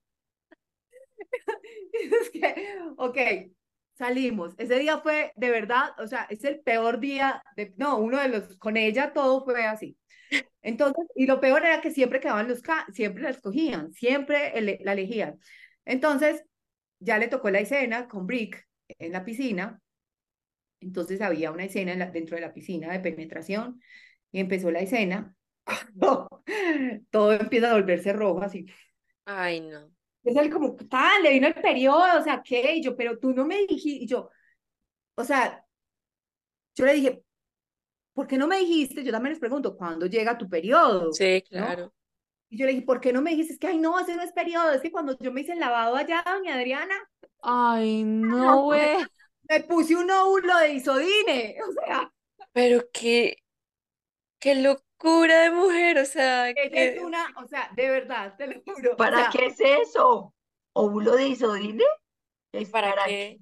Es 1.93 2.31
que, 2.31 2.79
ok, 2.97 3.19
salimos, 3.95 4.55
ese 4.59 4.79
día 4.79 4.99
fue, 4.99 5.33
de 5.37 5.51
verdad, 5.51 5.91
o 5.99 6.07
sea, 6.07 6.27
es 6.31 6.45
el 6.45 6.61
peor 6.61 7.01
día, 7.01 7.43
de, 7.57 7.75
no, 7.77 7.99
uno 7.99 8.19
de 8.21 8.29
los, 8.29 8.57
con 8.57 8.77
ella 8.77 9.13
todo 9.13 9.45
fue 9.45 9.67
así. 9.67 9.99
Entonces, 10.63 11.07
y 11.17 11.27
lo 11.27 11.41
peor 11.41 11.65
era 11.65 11.81
que 11.81 11.91
siempre 11.91 12.21
quedaban 12.21 12.49
los, 12.49 12.63
siempre 12.93 13.23
la 13.23 13.31
escogían, 13.31 13.93
siempre 13.93 14.53
la 14.83 14.93
elegían. 14.93 15.39
Entonces, 15.85 16.45
ya 17.01 17.19
le 17.19 17.29
tocó 17.29 17.51
la 17.51 17.61
escena 17.61 18.09
con 18.09 18.27
Brick 18.27 18.67
en 18.99 19.13
la 19.13 19.25
piscina. 19.25 19.81
Entonces 20.81 21.21
había 21.21 21.51
una 21.51 21.65
escena 21.65 21.93
en 21.93 21.99
la- 22.01 22.11
dentro 22.11 22.37
de 22.37 22.43
la 22.43 22.53
piscina 22.53 22.93
de 22.93 23.01
penetración 23.01 23.81
y 24.31 24.41
empezó 24.41 24.71
la 24.71 24.81
escena. 24.81 25.35
Cuando 25.95 26.43
todo 27.11 27.33
empieza 27.33 27.71
a 27.71 27.75
volverse 27.75 28.13
rojo, 28.13 28.43
así. 28.43 28.67
Ay, 29.25 29.61
no. 29.61 29.91
Es 30.25 30.37
el 30.37 30.51
como, 30.51 30.77
tal, 30.77 31.23
le 31.23 31.33
vino 31.33 31.47
el 31.47 31.55
periodo, 31.55 32.19
o 32.19 32.23
sea, 32.23 32.43
¿qué? 32.45 32.77
Y 32.77 32.83
yo, 32.83 32.97
pero 32.97 33.19
tú 33.19 33.33
no 33.33 33.47
me 33.47 33.67
dijiste, 33.67 34.05
y 34.05 34.07
yo, 34.07 34.31
o 35.15 35.25
sea, 35.25 35.65
yo 36.75 36.85
le 36.85 36.95
dije, 36.95 37.23
¿por 38.13 38.27
qué 38.27 38.37
no 38.37 38.47
me 38.47 38.59
dijiste? 38.59 39.05
Yo 39.05 39.13
también 39.13 39.33
les 39.33 39.41
pregunto, 39.41 39.77
¿cuándo 39.77 40.07
llega 40.07 40.37
tu 40.39 40.49
periodo? 40.49 41.13
Sí, 41.13 41.43
¿No? 41.53 41.93
Y 42.51 42.59
yo 42.59 42.67
le 42.67 42.73
dije, 42.73 42.85
¿por 42.87 43.01
qué 43.01 43.13
no 43.13 43.23
me 43.23 43.31
dijiste? 43.31 43.55
Es 43.55 43.59
que, 43.59 43.69
ay, 43.69 43.79
no, 43.79 43.99
ese 44.01 44.17
no 44.17 44.23
es 44.23 44.33
periodo, 44.33 44.73
es 44.73 44.81
que 44.83 44.93
cuando 44.93 45.19
yo 45.19 45.33
me 45.33 45.43
hice 45.43 45.53
el 45.53 45.61
lavado 45.61 45.97
allá, 45.97 46.23
doña 46.27 46.55
Adriana, 46.55 46.95
Ay, 47.43 48.05
no, 48.05 48.63
güey. 48.65 49.11
me 49.49 49.61
puse 49.65 49.97
un 49.97 50.11
óvulo 50.11 50.57
de 50.59 50.75
isodine, 50.75 51.57
o 51.69 51.73
sea, 51.73 52.13
Pero 52.53 52.91
qué, 52.93 53.39
qué 54.41 54.55
locura 54.57 55.43
de 55.43 55.51
mujer, 55.51 55.99
o 55.99 56.05
sea, 56.07 56.53
ella 56.55 56.85
que 56.85 56.85
es 56.85 56.99
una, 56.99 57.33
o 57.37 57.47
sea, 57.49 57.71
de 57.75 57.89
verdad, 57.91 58.37
te 58.37 58.47
lo 58.49 58.61
juro, 58.63 58.99
o 58.99 58.99
¿Para 58.99 59.15
sea, 59.15 59.31
qué 59.31 59.47
es 59.47 59.61
eso? 59.61 60.35
¿Óvulo 60.75 61.17
de 61.17 61.29
isodine? 61.29 61.85
¿y 62.53 62.65
Es 62.65 62.67
para 62.67 62.95
para 62.95 63.03
qué? 63.03 63.41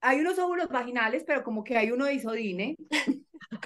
hay 0.00 0.20
unos 0.20 0.38
óvulos 0.38 0.68
vaginales, 0.68 1.24
pero 1.26 1.42
como 1.44 1.64
que 1.64 1.76
hay 1.76 1.90
uno 1.90 2.04
de 2.06 2.14
isodine, 2.14 2.76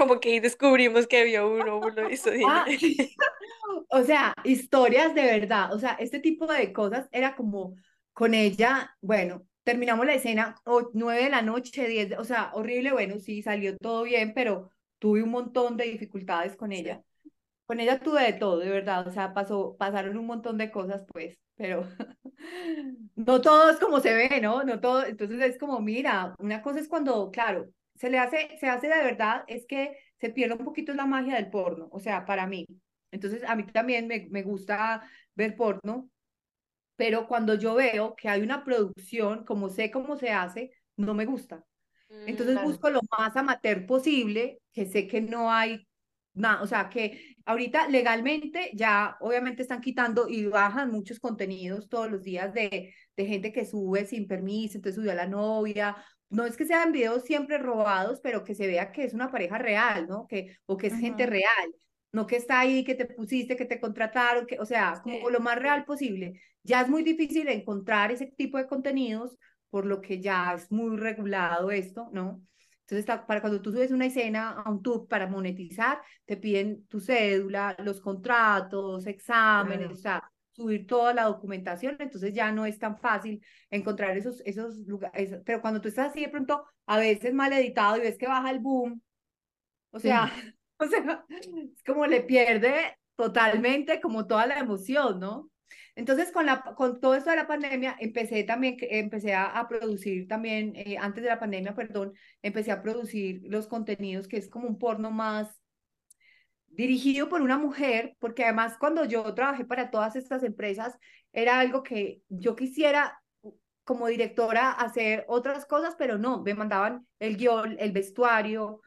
Como 0.01 0.19
que 0.21 0.41
descubrimos 0.41 1.07
que 1.07 1.19
había 1.21 1.45
un 1.45 1.69
óvulo 1.69 2.07
de 2.07 2.15
isodine. 2.15 2.47
Ah, 2.49 2.65
o 3.91 4.03
sea, 4.03 4.35
historias 4.45 5.15
de 5.15 5.23
verdad, 5.23 5.73
o 5.75 5.79
sea, 5.79 5.93
este 5.95 6.21
tipo 6.21 6.47
de 6.47 6.73
cosas 6.73 7.09
era 7.13 7.37
como 7.37 7.77
con 8.13 8.35
ella, 8.35 8.97
bueno, 9.03 9.47
terminamos 9.63 10.07
la 10.07 10.15
escena 10.15 10.55
o 10.65 10.91
nueve 10.95 11.25
de 11.25 11.31
la 11.31 11.43
noche, 11.43 11.87
diez, 11.87 12.09
de- 12.11 12.17
o 12.19 12.25
sea, 12.25 12.51
horrible, 12.55 12.93
bueno, 12.93 13.19
sí, 13.19 13.43
salió 13.43 13.77
todo 13.77 14.05
bien, 14.05 14.33
pero 14.35 14.71
tuve 14.99 15.23
un 15.23 15.31
montón 15.31 15.77
de 15.77 15.85
dificultades 15.85 16.57
con 16.57 16.73
Sí. 16.73 16.79
ella. 16.79 17.03
Con 17.67 17.81
ella 17.81 18.01
tuve 18.01 18.23
de 18.25 18.33
todo, 18.35 18.59
de 18.59 18.71
verdad, 18.71 19.07
o 19.09 19.13
sea, 19.13 19.35
pasó, 19.35 19.77
pasaron 19.79 20.19
un 20.19 20.27
montón 20.27 20.59
de 20.59 20.71
cosas, 20.71 21.05
pues, 21.13 21.39
pero 21.57 21.83
no 23.17 23.41
todo 23.41 23.71
es 23.71 23.79
como 23.79 24.01
se 24.01 24.15
ve, 24.15 24.41
¿no? 24.43 24.65
No 24.65 24.81
todo, 24.81 25.05
entonces 25.05 25.41
es 25.43 25.59
como, 25.59 25.81
mira, 25.81 26.35
una 26.39 26.63
cosa 26.63 26.81
es 26.81 26.89
cuando, 26.89 27.31
claro, 27.31 27.71
se 28.01 28.11
le 28.11 28.19
hace, 28.21 28.59
se 28.61 28.69
hace 28.69 28.89
de 28.89 29.05
verdad, 29.05 29.45
es 29.49 29.67
que 29.69 29.97
se 30.21 30.31
pierde 30.31 30.57
un 30.57 30.67
poquito 30.67 30.95
la 30.95 31.07
magia 31.07 31.37
del 31.37 31.51
porno, 31.51 31.89
o 31.93 32.01
sea, 32.01 32.27
para 32.27 32.49
mí. 32.49 32.67
Entonces, 33.13 33.45
a 33.47 33.57
mí 33.57 33.67
también 33.67 34.09
me, 34.09 34.29
me 34.31 34.43
gusta 34.45 35.03
ver 35.37 35.57
porno, 35.57 36.11
pero 36.97 37.27
cuando 37.29 37.55
yo 37.55 37.75
veo 37.75 38.15
que 38.17 38.29
hay 38.29 38.43
una 38.43 38.65
producción, 38.65 39.45
como 39.45 39.69
sé 39.71 39.91
cómo 39.91 40.17
se 40.17 40.31
hace, 40.31 40.73
no 40.97 41.15
me 41.15 41.25
gusta. 41.27 41.65
Entonces 42.27 42.55
Claro. 42.55 42.61
busco 42.61 42.91
lo 42.91 43.01
más 43.19 43.37
amateur 43.37 43.87
posible, 43.87 44.61
que 44.73 44.87
sé 44.87 45.09
que 45.09 45.21
no 45.23 45.53
hay 45.53 45.89
nada, 46.35 46.63
o 46.63 46.67
sea, 46.67 46.89
que 46.91 47.37
ahorita 47.47 47.89
legalmente 47.89 48.71
ya 48.75 49.17
obviamente 49.21 49.63
están 49.63 49.81
quitando 49.81 50.29
y 50.29 50.47
bajan 50.47 50.91
muchos 50.93 51.21
contenidos 51.21 51.89
todos 51.89 52.11
los 52.11 52.23
días 52.23 52.55
de, 52.55 52.95
de 53.17 53.27
gente 53.27 53.53
que 53.53 53.65
sube 53.67 54.07
sin 54.07 54.29
permiso, 54.29 54.79
entonces 54.79 54.97
subió 54.97 55.13
a 55.13 55.15
la 55.17 55.27
novia. 55.27 55.97
No 56.31 56.45
es 56.47 56.57
que 56.57 56.65
sean 56.65 56.93
videos 56.93 57.25
siempre 57.25 57.59
robados, 57.59 58.21
pero 58.23 58.45
que 58.45 58.55
se 58.55 58.67
vea 58.67 58.93
que 58.93 59.05
es 59.05 59.15
una 59.15 59.31
pareja 59.31 59.59
real, 59.59 60.07
¿no? 60.09 60.27
Que, 60.29 60.57
o 60.67 60.77
que 60.77 60.87
es 60.89 60.95
gente 60.97 61.25
Ujú. 61.25 61.33
real, 61.33 61.75
no 62.13 62.27
que 62.27 62.37
está 62.37 62.61
ahí, 62.61 62.85
que 62.85 62.95
te 62.95 63.07
pusiste, 63.07 63.57
que 63.57 63.65
te 63.67 63.81
contrataron, 63.81 64.47
que, 64.47 64.59
o 64.61 64.67
sea, 64.67 65.01
como 65.03 65.17
Sí. 65.27 65.33
lo 65.33 65.41
más 65.41 65.59
real 65.59 65.85
posible. 65.85 66.41
Ya 66.63 66.83
es 66.83 66.89
muy 66.89 67.03
difícil 67.03 67.49
encontrar 67.49 68.13
ese 68.13 68.27
tipo 68.29 68.59
de 68.59 68.67
contenidos 68.67 69.37
por 69.71 69.87
lo 69.87 70.01
que 70.01 70.21
ya 70.21 70.55
es 70.55 70.71
muy 70.73 70.97
regulado 70.97 71.71
esto, 71.71 72.09
¿no? 72.13 72.43
Entonces, 72.83 73.01
está- 73.01 73.27
para 73.27 73.41
cuando 73.41 73.63
tú 73.63 73.71
subes 73.73 73.93
una 73.93 74.07
escena 74.07 74.51
a 74.51 74.71
un 74.71 74.83
tube 74.83 75.07
para 75.09 75.27
monetizar, 75.29 76.01
te 76.25 76.37
piden 76.37 76.87
tu 76.89 77.01
cédula, 77.01 77.77
los 77.85 78.01
contratos, 78.01 79.07
exámenes, 79.07 79.79
Claro. 79.89 79.95
o 79.95 79.97
sea, 79.97 80.30
subir 80.61 80.87
toda 80.87 81.15
la 81.15 81.25
documentación, 81.25 81.97
entonces 81.99 82.33
ya 82.35 82.53
no 82.53 82.67
es 82.67 82.79
tan 82.79 82.99
fácil 82.99 83.45
encontrar 83.71 84.17
esos, 84.17 84.43
esos 84.45 84.77
lugares, 84.87 85.39
pero 85.45 85.61
cuando 85.61 85.81
tú 85.81 85.89
estás 85.89 86.11
así 86.11 86.21
de 86.21 86.29
pronto, 86.29 86.65
a 86.87 86.99
veces 86.99 87.35
mal 87.35 87.53
editado 87.53 87.97
y 87.97 88.01
ves 88.01 88.19
que 88.19 88.27
baja 88.27 88.51
el 88.51 88.61
boom, 88.61 89.03
o 89.91 89.99
sea, 89.99 90.31
o 90.79 90.87
sea, 90.87 91.25
es 91.29 91.83
como 91.85 92.07
le 92.07 92.23
pierde 92.23 92.97
totalmente 93.17 94.01
como 94.01 94.27
toda 94.27 94.47
la 94.47 94.59
emoción, 94.59 95.21
¿no? 95.21 95.51
Entonces, 95.95 96.33
con, 96.33 96.47
la, 96.47 96.63
con 96.63 97.01
todo 97.01 97.15
esto 97.15 97.31
de 97.31 97.37
la 97.37 97.47
pandemia, 97.47 97.97
empecé 98.01 98.45
también, 98.45 98.77
empecé 98.81 99.35
a, 99.35 99.45
a 99.47 99.69
producir 99.69 100.27
también, 100.27 100.73
eh, 100.77 100.97
antes 100.99 101.23
de 101.23 101.29
la 101.29 101.39
pandemia, 101.39 101.75
perdón, 101.75 102.15
empecé 102.43 102.73
a 102.73 102.83
producir 102.83 103.43
los 103.45 103.67
contenidos 103.67 104.27
que 104.27 104.39
es 104.39 104.49
como 104.49 104.69
un 104.69 104.79
porno 104.79 105.11
más 105.11 105.60
dirigido 106.71 107.29
por 107.29 107.43
una 107.43 107.59
mujer, 107.59 108.17
porque 108.19 108.45
además 108.45 108.77
cuando 108.79 109.05
yo 109.05 109.35
trabajé 109.35 109.65
para 109.65 109.91
todas 109.91 110.17
estas 110.17 110.43
empresas, 110.43 110.97
era 111.33 111.61
algo 111.61 111.83
que 111.83 112.23
yo 112.29 112.57
quisiera 112.57 113.21
como 113.85 114.07
directora 114.07 114.71
hacer 114.73 115.25
otras 115.29 115.67
cosas, 115.67 115.97
pero 115.99 116.17
no, 116.17 116.43
me 116.43 116.55
mandaban 116.55 117.07
el 117.19 117.37
guion, 117.37 117.77
el 117.79 117.93
vestuario, 117.93 118.81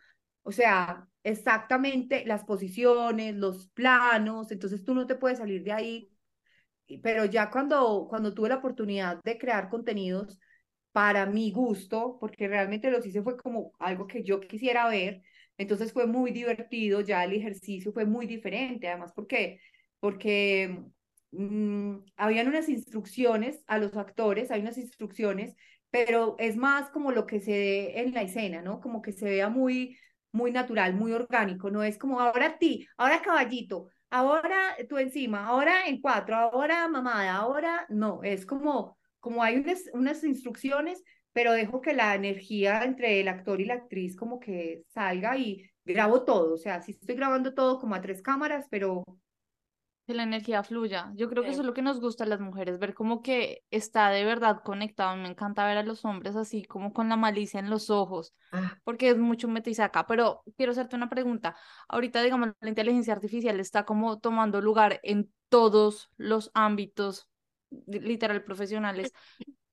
o 0.44 0.52
sea, 0.52 1.08
exactamente 1.24 2.26
las 2.26 2.46
posiciones, 2.46 3.36
los 3.36 3.68
planos, 3.70 4.52
entonces 4.52 4.84
tú 4.84 4.94
no 4.94 5.06
te 5.08 5.16
puedes 5.16 5.40
salir 5.40 5.64
de 5.64 5.72
ahí. 5.74 6.10
Pero 7.02 7.26
ya 7.26 7.50
cuando, 7.50 8.08
cuando 8.10 8.34
tuve 8.34 8.50
la 8.50 8.58
oportunidad 8.58 9.22
de 9.24 9.38
crear 9.38 9.70
contenidos 9.70 10.40
para 10.92 11.26
mi 11.26 11.52
gusto, 11.52 12.18
porque 12.20 12.48
realmente 12.48 12.92
los 12.92 13.06
hice 13.06 13.24
fue 13.24 13.38
como 13.38 13.74
algo 13.80 14.06
que 14.08 14.24
yo 14.24 14.40
quisiera 14.42 14.88
ver, 14.88 15.22
entonces 15.64 15.92
fue 15.94 16.08
muy 16.08 16.32
divertido, 16.32 17.02
ya 17.02 17.24
el 17.24 17.34
ejercicio 17.34 17.92
fue 17.94 18.06
muy 18.06 18.28
diferente, 18.28 18.88
además, 18.88 19.12
¿por 19.14 19.28
qué? 19.28 19.60
Porque 20.00 20.80
mmm, 21.32 21.98
habían 22.18 22.48
unas 22.48 22.70
instrucciones 22.70 23.64
a 23.68 23.78
los 23.80 23.96
actores, 23.98 24.52
hay 24.52 24.62
unas 24.62 24.78
instrucciones, 24.78 25.56
pero 25.90 26.36
es 26.40 26.56
más 26.58 26.90
como 26.92 27.12
lo 27.12 27.26
que 27.28 27.40
se 27.40 27.52
ve 27.52 28.00
en 28.02 28.14
la 28.14 28.22
escena, 28.24 28.62
¿no? 28.62 28.80
Como 28.80 29.02
que 29.02 29.12
se 29.12 29.26
vea 29.26 29.50
muy, 29.50 29.98
muy 30.32 30.52
natural, 30.52 30.94
muy 30.96 31.12
orgánico, 31.12 31.70
no 31.72 31.84
es 31.84 31.98
como 31.98 32.20
ahora 32.20 32.58
ti, 32.58 32.88
ahora 32.98 33.22
caballito, 33.22 33.90
ahora 34.10 34.76
tú 34.90 34.98
encima, 34.98 35.46
ahora 35.46 35.88
en 35.88 36.02
cuatro, 36.02 36.36
ahora 36.36 36.88
mamada, 36.88 37.36
ahora 37.36 37.86
no, 37.90 38.24
es 38.24 38.46
como, 38.46 38.98
como 39.20 39.44
hay 39.44 39.58
unas, 39.58 39.84
unas 39.94 40.24
instrucciones, 40.24 41.04
pero 41.34 41.54
dejo 41.54 41.82
que 41.82 41.94
la 41.94 42.16
energía 42.16 42.84
entre 42.84 43.20
el 43.22 43.28
actor 43.28 43.62
y 43.62 43.66
la 43.66 43.76
actriz 43.76 44.16
como 44.16 44.40
que 44.40 44.84
salga 44.90 45.38
y 45.38 45.70
grabo 45.86 46.24
todo, 46.24 46.54
o 46.54 46.58
sea, 46.58 46.82
sí 46.82 46.92
estoy 46.94 47.16
grabando 47.16 47.54
todo 47.54 47.80
como 47.80 47.96
a 47.96 48.02
tres 48.02 48.22
cámaras, 48.22 48.68
pero 48.70 49.04
que 50.06 50.14
la 50.14 50.24
energía 50.24 50.64
fluya. 50.64 51.12
Yo 51.16 51.30
creo 51.30 51.46
que 51.46 51.52
eso 51.52 51.62
es 51.62 51.66
lo 51.68 51.74
que 51.74 51.82
nos 51.82 52.02
gusta 52.02 52.26
a 52.26 52.28
las 52.28 52.40
mujeres, 52.42 52.78
ver 52.80 52.94
como 52.94 53.22
que 53.22 53.64
está 53.72 54.10
de 54.10 54.26
verdad 54.26 54.62
conectado. 54.64 55.16
Me 55.18 55.30
encanta 55.30 55.66
ver 55.66 55.78
a 55.78 55.84
los 55.84 56.04
hombres 56.06 56.36
así, 56.36 56.66
como 56.66 56.92
con 56.94 57.08
la 57.10 57.16
malicia 57.16 57.60
en 57.60 57.70
los 57.70 57.90
ojos, 57.90 58.34
Ah, 58.52 58.78
porque 58.84 59.10
es 59.10 59.18
mucho 59.18 59.48
metisaca. 59.48 60.06
Pero 60.08 60.44
quiero 60.58 60.74
hacerte 60.74 60.96
una 60.98 61.10
pregunta. 61.10 61.56
Ahorita, 61.88 62.22
digamos, 62.22 62.50
la 62.60 62.70
inteligencia 62.70 63.14
artificial 63.14 63.60
está 63.62 63.86
como 63.86 64.20
tomando 64.20 64.60
lugar 64.62 65.00
en 65.04 65.34
todos 65.50 66.10
los 66.18 66.52
ámbitos, 66.54 67.30
li- 67.88 68.00
literal, 68.02 68.44
profesionales. 68.44 69.14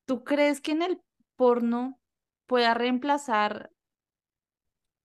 ¿Tú 0.05 0.25
crees 0.25 0.61
que 0.61 0.73
en 0.73 0.83
el 0.83 1.01
porno 1.41 1.99
pueda 2.45 2.75
reemplazar 2.75 3.71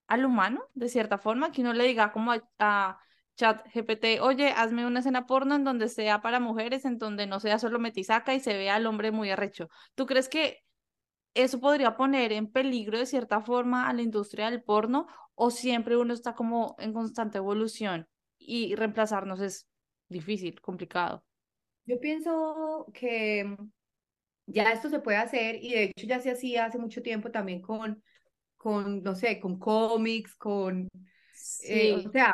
al 0.08 0.26
humano, 0.26 0.66
de 0.74 0.90
cierta 0.90 1.18
forma, 1.18 1.54
que 1.54 1.62
uno 1.62 1.72
le 1.72 1.86
diga 1.86 2.12
como 2.12 2.34
a, 2.60 3.00
chat 3.38 3.66
GPT, 3.74 4.20
oye, 4.20 4.50
hazme 4.50 4.86
una 4.86 5.00
escena 5.00 5.26
porno 5.26 5.56
en 5.56 5.64
donde 5.64 5.88
sea 5.88 6.22
para 6.22 6.42
mujeres, 6.42 6.84
en 6.84 6.98
donde 6.98 7.26
no 7.26 7.40
sea 7.40 7.58
solo 7.58 7.80
metisaca 7.80 8.34
y 8.34 8.42
se 8.42 8.54
vea 8.54 8.76
al 8.76 8.86
hombre 8.86 9.12
muy 9.12 9.30
arrecho. 9.30 9.70
¿Tú 9.94 10.06
crees 10.06 10.28
que 10.28 10.60
eso 11.34 11.62
podría 11.62 11.96
poner 11.96 12.34
en 12.34 12.52
peligro 12.52 13.00
de 13.00 13.06
cierta 13.06 13.40
forma 13.40 13.88
a 13.88 13.94
la 13.94 14.02
industria 14.02 14.52
del 14.52 14.62
porno 14.62 15.08
o 15.36 15.52
siempre 15.52 15.96
uno 15.96 16.14
está 16.14 16.36
como 16.36 16.76
en 16.80 16.92
constante 16.92 17.38
evolución 17.38 18.10
y 18.38 18.76
reemplazarnos 18.76 19.40
es 19.40 19.70
difícil, 20.10 20.60
complicado? 20.60 21.24
yo 21.86 22.00
pienso 22.00 22.88
que 22.94 23.56
ya 24.48 24.72
esto 24.72 24.90
se 24.90 25.00
puede 25.00 25.18
hacer 25.18 25.58
y 25.62 25.74
de 25.74 25.84
hecho 25.86 26.08
ya 26.08 26.20
se 26.20 26.32
hacía 26.32 26.66
hace 26.66 26.78
mucho 26.80 27.02
tiempo 27.02 27.32
también 27.32 27.62
con, 27.62 28.04
con 28.58 29.04
no 29.04 29.16
sé, 29.16 29.40
con 29.40 29.60
cómics, 29.60 30.36
con, 30.36 30.88
eh, 31.60 31.94
o 31.94 32.02
Sí, 32.02 32.12
sea, 32.12 32.34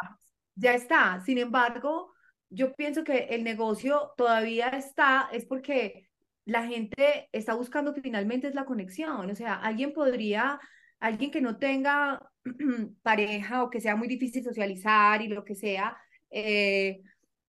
ya 0.56 0.74
está. 0.76 1.22
Sin 1.26 1.38
embargo, 1.38 2.14
yo 2.50 2.74
pienso 2.74 3.04
que 3.04 3.26
el 3.32 3.44
negocio 3.44 4.12
todavía 4.18 4.70
está, 4.70 5.30
es 5.32 5.46
porque 5.46 6.10
la 6.46 6.66
gente 6.68 7.30
está 7.32 7.54
buscando 7.56 7.94
finalmente 7.94 8.48
es 8.48 8.56
la 8.56 8.66
conexión. 8.66 9.30
O 9.30 9.36
sea, 9.36 9.56
alguien 9.56 9.94
podría, 9.94 10.60
alguien 11.00 11.32
que 11.32 11.42
no 11.42 11.58
tenga 11.58 12.22
pareja 13.04 13.64
o 13.64 13.70
que 13.70 13.82
sea 13.82 13.96
muy 13.96 14.08
difícil 14.08 14.44
socializar 14.44 15.22
y 15.22 15.28
lo 15.28 15.44
que 15.44 15.56
sea, 15.56 15.98
eh, 16.30 17.02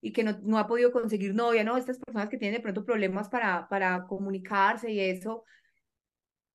y 0.02 0.12
que 0.12 0.24
no, 0.24 0.38
no 0.42 0.58
ha 0.58 0.66
podido 0.66 0.92
conseguir 0.92 1.34
novia, 1.34 1.64
¿no? 1.64 1.78
Estas 1.78 1.98
personas 1.98 2.28
que 2.28 2.36
tienen 2.36 2.58
de 2.58 2.62
pronto 2.62 2.84
problemas 2.84 3.30
para, 3.30 3.66
para 3.68 4.04
comunicarse 4.06 4.90
y 4.90 5.00
eso, 5.00 5.44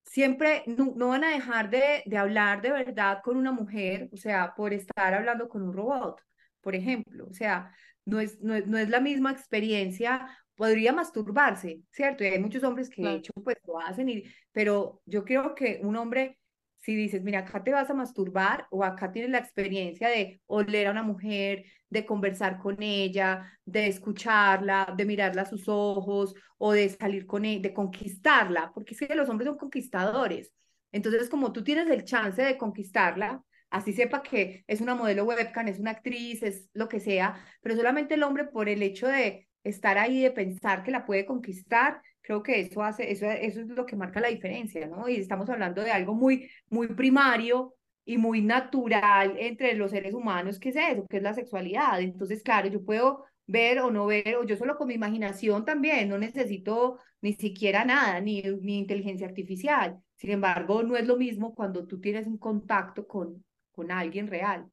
siempre 0.03 0.63
no, 0.67 0.93
no 0.95 1.07
van 1.09 1.23
a 1.23 1.31
dejar 1.31 1.69
de, 1.69 2.03
de 2.05 2.17
hablar 2.17 2.61
de 2.61 2.71
verdad 2.71 3.19
con 3.23 3.37
una 3.37 3.51
mujer, 3.51 4.09
o 4.13 4.17
sea, 4.17 4.53
por 4.55 4.73
estar 4.73 5.13
hablando 5.13 5.49
con 5.49 5.63
un 5.63 5.73
robot, 5.73 6.21
por 6.61 6.75
ejemplo. 6.75 7.25
O 7.27 7.33
sea, 7.33 7.73
no 8.05 8.19
es, 8.19 8.39
no 8.41 8.53
es, 8.53 8.67
no 8.67 8.77
es 8.77 8.89
la 8.89 8.99
misma 8.99 9.31
experiencia. 9.31 10.27
Podría 10.55 10.91
masturbarse, 10.91 11.81
¿cierto? 11.91 12.23
Y 12.23 12.27
hay 12.27 12.39
muchos 12.39 12.63
hombres 12.63 12.89
que 12.89 13.03
de 13.03 13.13
hecho 13.15 13.31
pues 13.43 13.57
lo 13.67 13.79
hacen, 13.79 14.09
y, 14.09 14.23
pero 14.51 15.01
yo 15.05 15.23
creo 15.23 15.53
que 15.53 15.79
un 15.83 15.95
hombre, 15.95 16.39
si 16.80 16.95
dices, 16.95 17.23
mira, 17.23 17.39
acá 17.39 17.63
te 17.63 17.71
vas 17.71 17.89
a 17.89 17.93
masturbar 17.93 18.67
o 18.71 18.84
acá 18.84 19.11
tienes 19.11 19.32
la 19.32 19.39
experiencia 19.39 20.09
de 20.09 20.41
oler 20.45 20.88
a 20.88 20.91
una 20.91 21.03
mujer, 21.03 21.65
de 21.89 22.05
conversar 22.05 22.59
con 22.59 22.82
ella, 22.82 23.51
de 23.65 23.88
escucharla, 23.88 24.93
de 24.95 25.05
mirarla 25.05 25.43
a 25.43 25.45
sus 25.45 25.67
ojos 25.67 26.34
o 26.57 26.71
de 26.73 26.89
salir 26.89 27.25
con 27.25 27.45
ella, 27.45 27.61
de 27.61 27.73
conquistarla, 27.73 28.71
porque 28.73 28.93
es 28.93 28.99
que 28.99 29.15
los 29.15 29.30
hombres 29.30 29.47
son 29.47 29.57
conquistadores. 29.57 30.53
Entonces, 30.91 31.30
como 31.30 31.51
tú 31.51 31.63
tienes 31.63 31.89
el 31.89 32.03
chance 32.03 32.41
de 32.41 32.57
conquistarla, 32.57 33.43
así 33.69 33.93
sepa 33.93 34.23
que 34.23 34.63
es 34.67 34.82
una 34.82 34.95
modelo 34.95 35.25
webcam, 35.25 35.67
es 35.67 35.80
una 35.80 35.91
actriz, 35.91 36.43
es 36.43 36.69
lo 36.73 36.88
que 36.88 36.99
sea, 36.99 37.36
pero 37.61 37.75
solamente 37.75 38.13
el 38.15 38.23
hombre 38.23 38.45
por 38.45 38.69
el 38.69 38.82
hecho 38.82 39.07
de 39.07 39.47
estar 39.63 39.97
ahí, 39.97 40.21
de 40.21 40.32
pensar 40.32 40.84
que 40.84 40.91
la 40.91 41.05
puede 41.05 41.25
conquistar, 41.25 42.01
creo 42.28 42.43
que 42.43 42.59
eso 42.59 42.84
hace, 42.84 43.09
eso, 43.09 43.25
eso 43.32 43.61
es 43.61 43.67
lo 43.69 43.86
que 43.86 43.95
marca 43.95 44.19
la 44.19 44.28
diferencia, 44.28 44.86
¿no? 44.86 45.07
Y 45.07 45.15
estamos 45.15 45.49
hablando 45.49 45.82
de 45.82 45.91
algo 45.91 46.13
muy, 46.13 46.49
muy 46.69 46.88
primario 46.89 47.75
y 48.03 48.17
muy 48.17 48.41
natural 48.41 49.36
entre 49.39 49.75
los 49.75 49.91
seres 49.91 50.13
humanos, 50.13 50.59
que 50.59 50.69
es 50.69 50.75
eso, 50.75 51.05
que 51.09 51.17
es 51.17 51.23
la 51.23 51.34
sexualidad. 51.34 52.01
Entonces, 52.01 52.43
claro, 52.43 52.67
yo 52.67 52.84
puedo 52.84 53.23
ver 53.45 53.80
o 53.80 53.91
no 53.91 54.07
ver, 54.07 54.36
o 54.36 54.43
yo 54.43 54.57
solo 54.57 54.75
con 54.75 54.89
mi 54.89 54.95
imaginación 54.95 55.63
también, 55.63 56.09
no 56.09 56.17
necesito 56.17 56.99
ni 57.21 57.32
siquiera 57.32 57.86
nada, 57.86 58.19
ni, 58.19 58.41
ni 58.41 58.78
inteligencia 58.78 59.25
artificial. 59.25 59.97
Sin 60.17 60.32
embargo, 60.32 60.84
no 60.84 60.97
es 60.97 61.07
lo 61.07 61.15
mismo 61.15 61.55
cuando 61.55 61.88
tú 61.88 62.01
tienes 62.01 62.28
un 62.28 62.38
contacto 62.38 63.07
con, 63.07 63.45
con 63.71 63.89
alguien 63.89 64.28
real. 64.28 64.69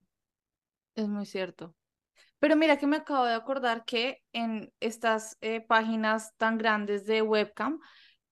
Es 0.97 1.07
muy 1.07 1.25
cierto. 1.25 1.73
Pero 2.45 2.57
mira 2.57 2.77
que 2.77 2.87
me 2.87 2.97
acabo 2.97 3.25
de 3.25 3.33
acordar 3.33 3.87
que 3.87 4.21
en 4.35 4.71
estas 4.79 5.39
eh, 5.41 5.63
páginas 5.63 6.37
tan 6.37 6.59
grandes 6.59 7.07
de 7.07 7.23
webcam, 7.23 7.81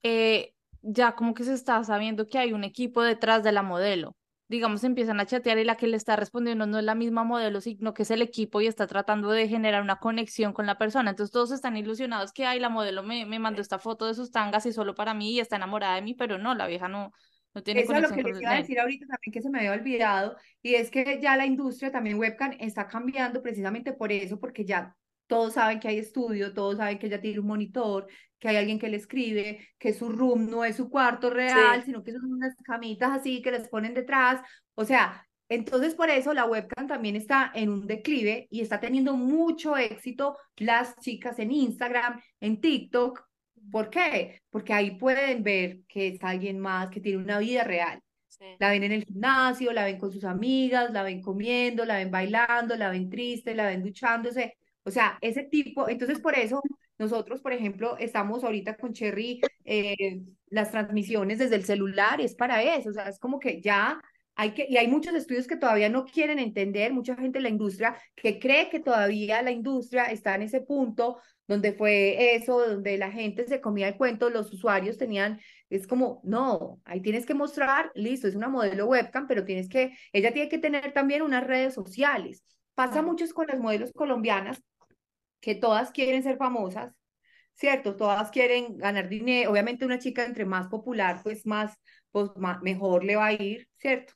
eh, 0.03 0.53
ya 0.83 1.15
como 1.15 1.33
que 1.33 1.45
se 1.45 1.55
está 1.55 1.83
sabiendo 1.83 2.27
que 2.27 2.39
hay 2.39 2.53
un 2.53 2.63
equipo 2.63 3.01
detrás 3.01 3.43
de 3.43 3.53
la 3.53 3.63
modelo. 3.63 4.15
Digamos, 4.49 4.85
empiezan 4.85 5.19
a 5.19 5.25
chatear 5.25 5.57
y 5.57 5.65
la 5.65 5.77
que 5.79 5.87
le 5.87 5.97
está 5.97 6.15
respondiendo 6.17 6.67
no 6.67 6.79
es 6.79 6.85
la 6.85 6.95
misma 6.95 7.25
modelo, 7.25 7.63
sino 7.63 7.95
que 7.95 8.03
es 8.03 8.11
el 8.11 8.21
equipo 8.21 8.61
y 8.61 8.67
está 8.67 8.87
tratando 8.87 9.31
de 9.31 9.49
generar 9.49 9.81
una 9.81 9.97
conexión 9.97 10.53
con 10.53 10.67
la 10.67 10.77
persona. 10.77 11.09
Entonces 11.09 11.33
todos 11.33 11.51
están 11.51 11.79
ilusionados 11.79 12.35
que, 12.35 12.45
ay, 12.45 12.61
la 12.61 12.69
modelo 12.69 13.03
me, 13.03 13.25
me 13.25 13.39
mandó 13.39 13.63
esta 13.63 13.79
foto 13.79 14.07
de 14.07 14.13
sus 14.13 14.31
tangas 14.31 14.67
y 14.67 14.75
solo 14.75 14.95
para 14.95 15.15
mí 15.15 15.33
y 15.33 15.41
está 15.41 15.57
enamorada 15.57 15.95
de 15.95 16.03
mí, 16.03 16.13
pero 16.13 16.37
no, 16.37 16.55
la 16.55 16.67
vieja 16.67 16.87
no, 16.87 17.13
no 17.55 17.63
tiene 17.63 17.81
Eso 17.83 17.95
es 17.95 18.03
lo 18.03 18.11
que 18.11 18.23
les 18.23 18.41
iba 18.41 18.53
a 18.53 18.57
decir 18.57 18.81
ahorita 18.81 19.07
también 19.07 19.33
que 19.33 19.43
se 19.43 19.51
me 19.51 19.59
había 19.59 19.73
olvidado, 19.73 20.37
y 20.63 20.75
es 20.75 20.91
que 20.91 21.21
ya 21.21 21.37
la 21.37 21.47
industria 21.47 21.91
también 21.91 22.19
webcam 22.19 22.53
está 22.61 22.89
cambiando 22.89 23.43
precisamente 23.43 23.93
por 23.93 24.13
eso, 24.13 24.39
porque 24.41 24.65
ya 24.65 24.97
todos 25.27 25.55
saben 25.55 25.81
que 25.81 25.89
hay 25.89 25.99
estudio, 25.99 26.53
todos 26.53 26.77
saben 26.77 26.99
que 26.99 27.07
ella 27.07 27.21
tiene 27.21 27.41
un 27.41 27.47
monitor, 27.47 28.07
que 28.39 28.49
hay 28.49 28.57
alguien 28.57 28.79
que 28.79 28.89
le 28.89 28.97
escribe, 28.97 29.69
que 29.79 29.93
su 29.93 30.11
room 30.11 30.51
no 30.51 30.65
es 30.65 30.77
su 30.77 30.91
cuarto 30.91 31.31
real, 31.31 31.81
Sí. 31.81 31.87
sino 31.87 32.03
que 32.03 32.13
son 32.13 32.25
unas 32.33 32.55
camitas 32.65 33.11
así 33.13 33.41
que 33.41 33.51
les 33.53 33.69
ponen 33.69 33.95
detrás. 33.95 34.41
O 34.75 34.85
sea, 34.85 35.27
entonces 35.49 35.95
por 35.95 36.11
eso 36.11 36.35
la 36.35 36.45
webcam 36.47 36.87
también 36.87 37.15
está 37.17 37.51
en 37.55 37.69
un 37.71 37.87
declive 37.87 38.49
y 38.51 38.63
está 38.63 38.81
teniendo 38.81 39.15
mucho 39.15 39.77
éxito 39.77 40.37
las 40.57 40.97
chicas 40.99 41.39
en 41.39 41.53
Instagram, 41.53 42.21
en 42.41 42.61
TikTok. 42.61 43.23
¿Por 43.71 43.91
qué? 43.91 44.41
Porque 44.51 44.73
ahí 44.73 44.93
pueden 44.93 45.43
ver 45.43 45.81
que 45.89 46.09
es 46.09 46.23
alguien 46.23 46.59
más 46.59 46.91
que 46.91 47.01
tiene 47.01 47.23
una 47.23 47.39
vida 47.39 47.65
real. 47.65 48.01
Sí. 48.29 48.45
La 48.59 48.71
ven 48.71 48.83
en 48.83 48.93
el 48.93 49.05
gimnasio, 49.05 49.73
la 49.73 49.85
ven 49.85 49.99
con 49.99 50.11
sus 50.11 50.25
amigas, 50.25 50.91
la 50.91 51.03
ven 51.03 51.23
comiendo, 51.23 51.85
la 51.85 51.97
ven 51.97 52.11
bailando, 52.11 52.77
la 52.77 52.91
ven 52.91 53.09
triste, 53.09 53.55
la 53.55 53.67
ven 53.67 53.83
duchándose. 53.83 54.57
O 54.85 54.91
sea, 54.91 55.19
ese 55.21 55.45
tipo, 55.45 55.89
entonces 55.89 56.19
por 56.19 56.37
eso 56.37 56.61
nosotros, 56.99 57.41
por 57.41 57.53
ejemplo, 57.53 57.97
estamos 57.99 58.45
ahorita 58.45 58.77
con 58.77 58.93
Cherry, 58.93 59.41
eh, 59.65 60.23
las 60.49 60.71
transmisiones 60.71 61.39
desde 61.39 61.57
el 61.57 61.65
celular, 61.65 62.21
es 62.21 62.35
para 62.35 62.63
eso, 62.63 62.91
o 62.91 62.93
sea, 62.93 63.09
es 63.09 63.19
como 63.19 63.39
que 63.39 63.61
ya 63.61 64.01
hay 64.35 64.53
que, 64.53 64.67
y 64.69 64.77
hay 64.77 64.89
muchos 64.89 65.15
estudios 65.15 65.47
que 65.47 65.57
todavía 65.57 65.89
no 65.89 66.05
quieren 66.05 66.39
entender, 66.39 66.93
mucha 66.93 67.17
gente 67.17 67.39
en 67.39 67.45
la 67.45 67.51
industria 67.51 67.97
que 68.15 68.39
cree 68.39 68.71
que 68.71 68.81
todavía 68.81 69.43
la 69.43 69.51
industria 69.51 70.05
está 70.07 70.35
en 70.35 70.43
ese 70.43 70.61
punto 70.61 71.19
donde 71.47 71.73
fue 71.73 72.35
eso, 72.35 72.67
donde 72.67 72.97
la 72.99 73.11
gente 73.11 73.47
se 73.47 73.61
comía 73.61 73.89
el 73.89 73.97
cuento, 73.97 74.31
los 74.31 74.53
usuarios 74.53 74.97
tenían, 74.99 75.41
es 75.71 75.87
como, 75.87 76.21
no, 76.25 76.81
ahí 76.85 77.01
tienes 77.01 77.27
que 77.27 77.35
mostrar, 77.35 77.91
listo, 77.95 78.29
es 78.29 78.35
una 78.35 78.49
modelo 78.49 78.87
webcam, 78.87 79.27
pero 79.27 79.45
tienes 79.45 79.69
que, 79.69 79.97
ella 80.13 80.33
tiene 80.33 80.49
que 80.49 80.59
tener 80.59 80.93
también 80.93 81.23
unas 81.23 81.47
redes 81.47 81.75
sociales. 81.75 82.45
Pasa 82.75 83.03
mucho 83.03 83.25
con 83.35 83.47
las 83.49 83.59
modelos 83.59 83.93
colombianas, 83.93 84.63
que 85.41 85.55
todas 85.55 85.91
quieren 85.91 86.23
ser 86.23 86.37
famosas, 86.39 86.95
¿cierto? 87.55 87.97
Todas 87.97 88.31
quieren 88.31 88.79
ganar 88.79 89.09
dinero. 89.09 89.51
Obviamente 89.51 89.85
una 89.85 89.99
chica 89.99 90.25
entre 90.25 90.45
más 90.45 90.69
popular, 90.69 91.21
pues 91.23 91.45
más, 91.47 91.77
pues 92.11 92.31
mejor 92.63 93.05
le 93.05 93.17
va 93.17 93.27
a 93.27 93.33
ir, 93.35 93.69
¿cierto? 93.77 94.15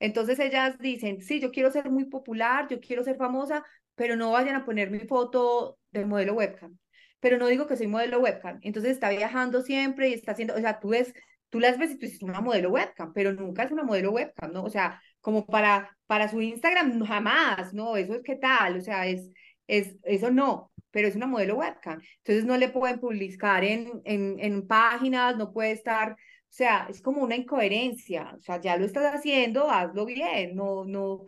Entonces 0.00 0.38
ellas 0.40 0.78
dicen, 0.78 1.22
sí, 1.22 1.38
yo 1.40 1.52
quiero 1.52 1.70
ser 1.70 1.90
muy 1.90 2.06
popular, 2.06 2.66
yo 2.68 2.80
quiero 2.80 3.04
ser 3.04 3.16
famosa, 3.16 3.64
pero 3.94 4.16
no 4.16 4.30
vayan 4.30 4.56
a 4.56 4.64
poner 4.64 4.90
mi 4.90 5.00
foto 5.00 5.78
de 5.90 6.04
modelo 6.06 6.34
webcam. 6.34 6.78
Pero 7.20 7.38
no 7.38 7.46
digo 7.46 7.66
que 7.66 7.76
soy 7.76 7.86
modelo 7.86 8.20
webcam. 8.20 8.58
Entonces 8.62 8.92
está 8.92 9.10
viajando 9.10 9.62
siempre 9.62 10.08
y 10.08 10.14
está 10.14 10.32
haciendo, 10.32 10.54
o 10.54 10.58
sea, 10.60 10.80
tú 10.80 10.88
ves, 10.88 11.12
tú 11.50 11.60
las 11.60 11.78
ves 11.78 11.92
y 11.92 11.94
tú 11.98 12.06
dices 12.06 12.22
una 12.22 12.40
modelo 12.40 12.70
webcam, 12.70 13.12
pero 13.12 13.32
nunca 13.32 13.62
es 13.64 13.70
una 13.72 13.84
modelo 13.84 14.12
webcam, 14.12 14.52
¿no? 14.52 14.64
O 14.64 14.70
sea, 14.70 15.00
como 15.20 15.46
para, 15.46 15.96
para 16.06 16.28
su 16.28 16.40
Instagram, 16.40 17.04
jamás, 17.04 17.72
¿no? 17.74 17.96
Eso 17.96 18.14
es 18.14 18.22
qué 18.24 18.36
tal, 18.36 18.78
o 18.78 18.80
sea, 18.80 19.06
es, 19.06 19.30
es, 19.66 19.96
eso 20.02 20.30
no, 20.30 20.72
pero 20.90 21.08
es 21.08 21.16
una 21.16 21.26
modelo 21.26 21.56
webcam. 21.56 22.00
Entonces 22.18 22.44
no 22.44 22.56
le 22.56 22.68
pueden 22.68 23.00
publicar 23.00 23.64
en, 23.64 24.02
en, 24.04 24.36
en 24.40 24.66
páginas, 24.66 25.36
no 25.36 25.52
puede 25.52 25.72
estar, 25.72 26.12
o 26.12 26.16
sea, 26.48 26.86
es 26.90 27.00
como 27.00 27.22
una 27.22 27.36
incoherencia, 27.36 28.34
o 28.36 28.40
sea, 28.40 28.60
ya 28.60 28.76
lo 28.76 28.84
estás 28.84 29.14
haciendo, 29.14 29.70
hazlo 29.70 30.04
bien, 30.06 30.54
no, 30.54 30.84
no, 30.84 31.24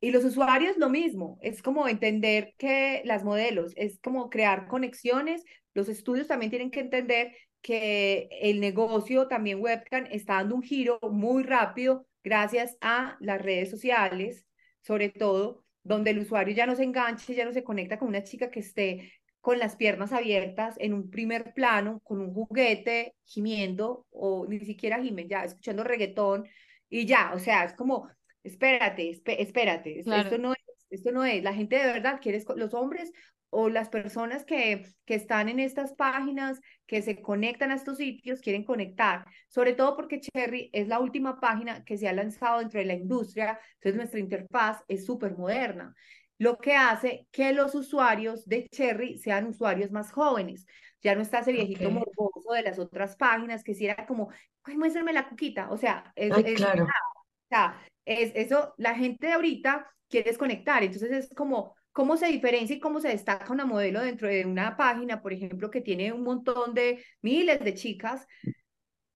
y 0.00 0.10
los 0.10 0.24
usuarios 0.24 0.76
lo 0.78 0.88
mismo, 0.88 1.38
es 1.42 1.62
como 1.62 1.86
entender 1.86 2.54
que 2.56 3.02
las 3.04 3.22
modelos, 3.22 3.72
es 3.76 4.00
como 4.00 4.30
crear 4.30 4.66
conexiones. 4.66 5.44
Los 5.74 5.88
estudios 5.88 6.26
también 6.26 6.50
tienen 6.50 6.70
que 6.70 6.80
entender 6.80 7.32
que 7.60 8.28
el 8.40 8.60
negocio 8.60 9.28
también 9.28 9.60
webcam 9.60 10.06
está 10.10 10.34
dando 10.36 10.54
un 10.54 10.62
giro 10.62 10.98
muy 11.02 11.42
rápido 11.42 12.06
gracias 12.24 12.76
a 12.80 13.16
las 13.20 13.40
redes 13.42 13.70
sociales, 13.70 14.46
sobre 14.80 15.10
todo, 15.10 15.64
donde 15.82 16.10
el 16.10 16.20
usuario 16.20 16.54
ya 16.54 16.66
no 16.66 16.76
se 16.76 16.84
enganche, 16.84 17.34
ya 17.34 17.44
no 17.44 17.52
se 17.52 17.64
conecta 17.64 17.98
con 17.98 18.08
una 18.08 18.24
chica 18.24 18.50
que 18.50 18.60
esté 18.60 19.12
con 19.40 19.58
las 19.58 19.76
piernas 19.76 20.12
abiertas 20.12 20.76
en 20.78 20.92
un 20.92 21.10
primer 21.10 21.52
plano, 21.54 22.00
con 22.04 22.20
un 22.20 22.32
juguete, 22.32 23.14
gimiendo, 23.24 24.06
o 24.10 24.46
ni 24.46 24.60
siquiera 24.60 25.02
gimen, 25.02 25.28
ya 25.28 25.44
escuchando 25.44 25.84
reggaetón, 25.84 26.46
y 26.90 27.06
ya, 27.06 27.32
o 27.34 27.38
sea, 27.38 27.64
es 27.64 27.72
como 27.74 28.08
espérate, 28.42 29.10
espérate, 29.10 30.00
esto, 30.00 30.38
no 30.38 30.52
es, 30.52 30.58
esto 30.90 31.12
no 31.12 31.24
es, 31.24 31.42
la 31.42 31.54
gente 31.54 31.76
de 31.76 31.86
verdad 31.86 32.20
quiere, 32.20 32.42
los 32.56 32.74
hombres 32.74 33.12
o 33.50 33.68
las 33.68 33.88
personas 33.88 34.44
que, 34.44 34.84
que 35.04 35.14
están 35.14 35.48
en 35.48 35.58
estas 35.58 35.92
páginas, 35.94 36.60
que 36.86 37.02
se 37.02 37.20
conectan 37.20 37.72
a 37.72 37.74
estos 37.74 37.98
sitios, 37.98 38.40
quieren 38.40 38.64
conectar, 38.64 39.26
sobre 39.48 39.72
todo 39.72 39.96
porque 39.96 40.20
Cherry 40.20 40.70
es 40.72 40.86
la 40.86 41.00
última 41.00 41.40
página 41.40 41.84
que 41.84 41.98
se 41.98 42.08
ha 42.08 42.12
lanzado 42.12 42.60
dentro 42.60 42.78
de 42.78 42.86
la 42.86 42.94
industria, 42.94 43.58
entonces 43.74 43.96
nuestra 43.96 44.20
interfaz 44.20 44.82
es 44.86 45.04
súper 45.04 45.36
moderna, 45.36 45.94
lo 46.40 46.56
que 46.56 46.74
hace 46.74 47.26
que 47.30 47.52
los 47.52 47.74
usuarios 47.74 48.46
de 48.46 48.66
Cherry 48.70 49.18
sean 49.18 49.46
usuarios 49.46 49.90
más 49.90 50.10
jóvenes. 50.10 50.66
Ya 51.02 51.14
no 51.14 51.20
está 51.20 51.40
ese 51.40 51.52
viejito 51.52 51.90
morboso 51.90 52.52
de 52.54 52.62
las 52.62 52.78
otras 52.78 53.14
páginas 53.16 53.62
que 53.62 53.74
si 53.74 53.84
era 53.86 54.06
como, 54.06 54.30
ay, 54.64 54.78
muéstrame 54.78 55.12
la 55.12 55.28
cuquita, 55.28 55.70
o 55.70 55.76
sea, 55.76 56.12
es, 56.16 56.32
claro. 56.56 56.84
o 56.84 57.48
sea, 57.48 57.78
es 58.10 58.32
eso, 58.34 58.74
la 58.76 58.94
gente 58.94 59.28
de 59.28 59.32
ahorita 59.34 59.86
quiere 60.08 60.30
desconectar, 60.30 60.82
entonces 60.82 61.10
es 61.10 61.34
como, 61.34 61.76
¿cómo 61.92 62.16
se 62.16 62.26
diferencia 62.26 62.76
y 62.76 62.80
cómo 62.80 63.00
se 63.00 63.08
destaca 63.08 63.52
una 63.52 63.64
modelo 63.64 64.00
dentro 64.00 64.28
de 64.28 64.44
una 64.44 64.76
página, 64.76 65.22
por 65.22 65.32
ejemplo, 65.32 65.70
que 65.70 65.80
tiene 65.80 66.12
un 66.12 66.22
montón 66.22 66.74
de 66.74 67.04
miles 67.22 67.60
de 67.60 67.74
chicas? 67.74 68.26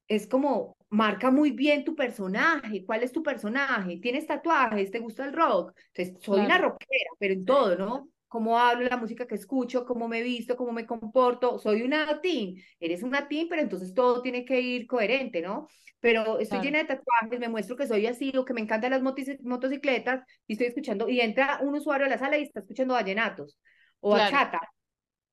Es 0.07 0.27
como, 0.27 0.77
marca 0.91 1.31
muy 1.31 1.51
bien 1.51 1.85
tu 1.85 1.97
personaje, 1.97 2.85
¿cuál 2.85 3.03
es 3.03 3.13
tu 3.13 3.23
personaje? 3.23 3.99
¿Tienes 3.99 4.27
tatuajes? 4.27 4.91
¿Te 4.91 5.01
gusta 5.01 5.25
el 5.25 5.33
rock? 5.33 5.73
Entonces, 5.93 6.23
soy 6.25 6.41
una 6.41 6.59
rockera, 6.59 7.11
pero 7.19 7.35
en 7.35 7.45
todo, 7.45 7.77
¿no? 7.77 8.09
Cómo 8.35 8.59
hablo, 8.59 8.89
la 8.89 8.97
música 8.97 9.29
que 9.29 9.37
escucho, 9.37 9.87
cómo 9.87 10.09
me 10.09 10.21
visto, 10.21 10.57
cómo 10.57 10.73
me 10.73 10.87
comporto. 10.87 11.61
Soy 11.61 11.83
una 11.83 12.21
teen, 12.21 12.57
eres 12.81 13.05
una 13.05 13.29
teen, 13.29 13.47
pero 13.49 13.63
entonces 13.63 13.95
todo 13.95 14.23
tiene 14.23 14.45
que 14.45 14.61
ir 14.61 14.89
coherente, 14.89 15.41
¿no? 15.41 15.69
Pero 16.01 16.41
estoy 16.41 16.59
llena 16.61 16.79
de 16.79 16.87
tatuajes, 16.87 17.39
me 17.39 17.49
muestro 17.49 17.77
que 17.77 17.87
soy 17.87 18.09
así 18.09 18.37
o 18.37 18.45
que 18.45 18.53
me 18.53 18.61
encantan 18.61 18.91
las 18.91 19.03
motocicletas 19.03 20.25
y 20.49 20.55
estoy 20.55 20.67
escuchando, 20.67 21.09
y 21.09 21.21
entra 21.21 21.61
un 21.63 21.77
usuario 21.77 22.07
a 22.07 22.11
la 22.11 22.19
sala 22.19 22.37
y 22.37 22.43
está 22.43 22.59
escuchando 22.59 22.95
vallenatos 22.95 23.57
o 24.01 24.11
bachata. 24.11 24.59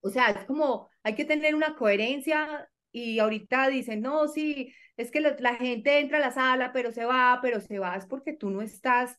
O 0.02 0.10
sea, 0.12 0.30
es 0.30 0.46
como, 0.46 0.88
hay 1.02 1.16
que 1.16 1.26
tener 1.26 1.56
una 1.56 1.76
coherencia 1.76 2.70
y 2.92 3.18
ahorita 3.18 3.70
dicen, 3.70 4.02
no, 4.02 4.28
sí, 4.28 4.76
es 4.96 5.10
que 5.10 5.22
la 5.22 5.56
gente 5.56 5.98
entra 5.98 6.20
a 6.20 6.22
la 6.22 6.32
sala, 6.32 6.72
pero 6.72 6.92
se 6.92 7.04
va, 7.04 7.40
pero 7.42 7.62
se 7.62 7.80
va, 7.80 7.96
es 7.96 8.06
porque 8.06 8.34
tú 8.34 8.52
no 8.52 8.62
estás 8.62 9.18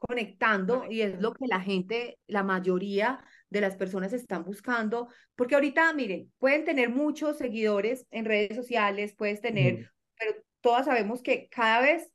conectando 0.00 0.86
y 0.90 1.02
es 1.02 1.20
lo 1.20 1.32
que 1.32 1.46
la 1.46 1.60
gente, 1.60 2.18
la 2.26 2.42
mayoría 2.42 3.22
de 3.50 3.60
las 3.60 3.76
personas 3.76 4.12
están 4.12 4.44
buscando, 4.44 5.08
porque 5.36 5.54
ahorita, 5.54 5.92
miren, 5.92 6.32
pueden 6.38 6.64
tener 6.64 6.88
muchos 6.88 7.36
seguidores 7.38 8.06
en 8.10 8.24
redes 8.24 8.56
sociales, 8.56 9.14
puedes 9.14 9.40
tener, 9.40 9.92
pero 10.18 10.34
todas 10.60 10.86
sabemos 10.86 11.22
que 11.22 11.48
cada 11.48 11.82
vez 11.82 12.10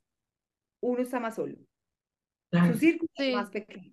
uno 0.80 1.00
está 1.00 1.20
más 1.20 1.36
solo. 1.36 1.56
Su 2.50 2.78
círculo 2.78 3.10
es 3.16 3.34
más 3.34 3.50
pequeño. 3.50 3.92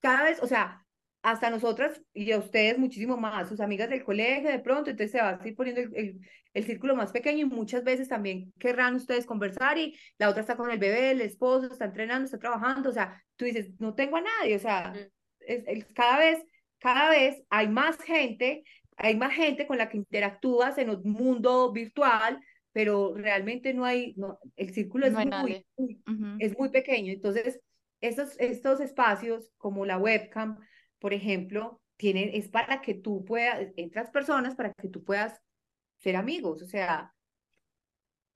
Cada 0.00 0.24
vez, 0.24 0.42
o 0.42 0.46
sea, 0.46 0.86
hasta 1.22 1.50
nosotras 1.50 2.00
y 2.14 2.32
a 2.32 2.38
ustedes 2.38 2.78
muchísimo 2.78 3.16
más, 3.16 3.48
sus 3.48 3.60
amigas 3.60 3.90
del 3.90 4.04
colegio 4.04 4.50
de 4.50 4.58
pronto, 4.58 4.90
entonces 4.90 5.12
se 5.12 5.20
va 5.20 5.38
a 5.40 5.48
ir 5.48 5.54
poniendo 5.54 5.82
el, 5.82 6.20
el, 6.54 6.64
círculo 6.64 6.96
más 6.96 7.12
pequeño 7.12 7.46
y 7.46 7.50
muchas 7.50 7.84
veces 7.84 8.08
también 8.08 8.52
querrán 8.58 8.94
ustedes 8.94 9.26
conversar 9.26 9.76
y 9.76 9.98
la 10.18 10.30
otra 10.30 10.40
está 10.40 10.56
con 10.56 10.70
el 10.70 10.78
bebé, 10.78 11.10
el 11.10 11.20
esposo, 11.20 11.66
está 11.66 11.84
entrenando, 11.84 12.24
está 12.24 12.38
trabajando, 12.38 12.88
o 12.88 12.92
sea, 12.92 13.22
tú 13.36 13.44
dices, 13.44 13.70
no 13.78 13.94
tengo 13.94 14.16
a 14.16 14.22
nadie, 14.22 14.56
o 14.56 14.58
sea, 14.58 14.94
es, 15.40 15.84
cada 15.94 16.18
vez, 16.18 16.42
cada 16.78 17.10
vez 17.10 17.42
hay 17.50 17.68
más 17.68 17.98
gente, 17.98 18.64
hay 18.96 19.16
más 19.16 19.34
gente 19.34 19.66
con 19.66 19.76
la 19.76 19.88
que 19.88 19.98
interactúas 19.98 20.78
en 20.78 20.90
un 20.90 21.02
mundo 21.04 21.70
virtual, 21.72 22.40
pero 22.72 23.14
realmente 23.14 23.74
no 23.74 23.84
hay, 23.84 24.14
no, 24.16 24.38
el 24.56 24.72
círculo 24.72 25.06
es, 25.06 25.12
muy, 25.12 25.66
es 26.38 26.58
muy 26.58 26.70
pequeño, 26.70 27.12
entonces 27.12 27.60
estos, 28.00 28.38
estos 28.38 28.80
espacios 28.80 29.52
como 29.58 29.84
la 29.84 29.98
webcam, 29.98 30.58
por 31.00 31.12
ejemplo, 31.14 31.80
tiene, 31.96 32.36
es 32.36 32.48
para 32.48 32.80
que 32.80 32.94
tú 32.94 33.24
puedas, 33.24 33.68
entras 33.76 34.10
personas 34.10 34.54
para 34.54 34.72
que 34.72 34.88
tú 34.88 35.02
puedas 35.02 35.40
ser 35.98 36.16
amigos, 36.16 36.62
o 36.62 36.66
sea, 36.66 37.12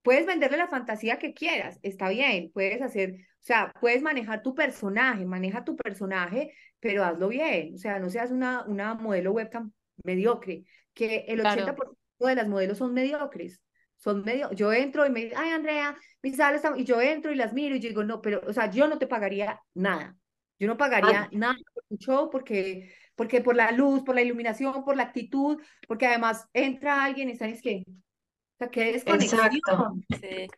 puedes 0.02 0.26
venderle 0.26 0.58
la 0.58 0.68
fantasía 0.68 1.18
que 1.18 1.32
quieras, 1.32 1.78
está 1.82 2.08
bien, 2.10 2.50
puedes 2.52 2.82
hacer, 2.82 3.12
o 3.12 3.44
sea, 3.46 3.72
puedes 3.80 4.02
manejar 4.02 4.42
tu 4.42 4.54
personaje, 4.54 5.24
maneja 5.24 5.64
tu 5.64 5.76
personaje, 5.76 6.52
pero 6.80 7.04
hazlo 7.04 7.28
bien, 7.28 7.74
o 7.74 7.78
sea, 7.78 7.98
no 7.98 8.10
seas 8.10 8.30
una, 8.30 8.64
una 8.66 8.94
modelo 8.94 9.32
webcam 9.32 9.72
mediocre, 10.02 10.64
que 10.92 11.24
el 11.28 11.40
80% 11.40 11.96
de 12.18 12.34
las 12.34 12.48
modelos 12.48 12.78
son 12.78 12.92
mediocres, 12.92 13.62
son 13.96 14.22
medio, 14.24 14.52
yo 14.52 14.72
entro 14.72 15.06
y 15.06 15.10
me 15.10 15.20
dice, 15.20 15.36
ay 15.36 15.50
Andrea, 15.50 15.96
mis 16.22 16.36
sales 16.36 16.62
y 16.76 16.84
yo 16.84 17.00
entro 17.00 17.32
y 17.32 17.36
las 17.36 17.54
miro 17.54 17.74
y 17.76 17.80
yo 17.80 17.88
digo, 17.88 18.04
no, 18.04 18.20
pero, 18.20 18.42
o 18.46 18.52
sea, 18.52 18.70
yo 18.70 18.88
no 18.88 18.98
te 18.98 19.06
pagaría 19.06 19.60
nada, 19.72 20.16
yo 20.58 20.68
no 20.68 20.76
pagaría 20.76 21.28
nada 21.32 21.56
show 21.98 22.30
porque, 22.30 22.92
porque 23.14 23.40
por 23.40 23.56
la 23.56 23.70
luz, 23.72 24.02
por 24.02 24.14
la 24.14 24.22
iluminación, 24.22 24.84
por 24.84 24.96
la 24.96 25.04
actitud, 25.04 25.60
porque 25.86 26.06
además 26.06 26.48
entra 26.52 27.04
alguien 27.04 27.28
y 27.28 27.32
están 27.32 27.50
es 27.50 27.62
que, 27.62 27.84
o 27.86 28.58
sea, 28.58 28.68
desconexión. 28.68 29.40
Exacto. 29.40 29.94
Sí. 30.20 30.48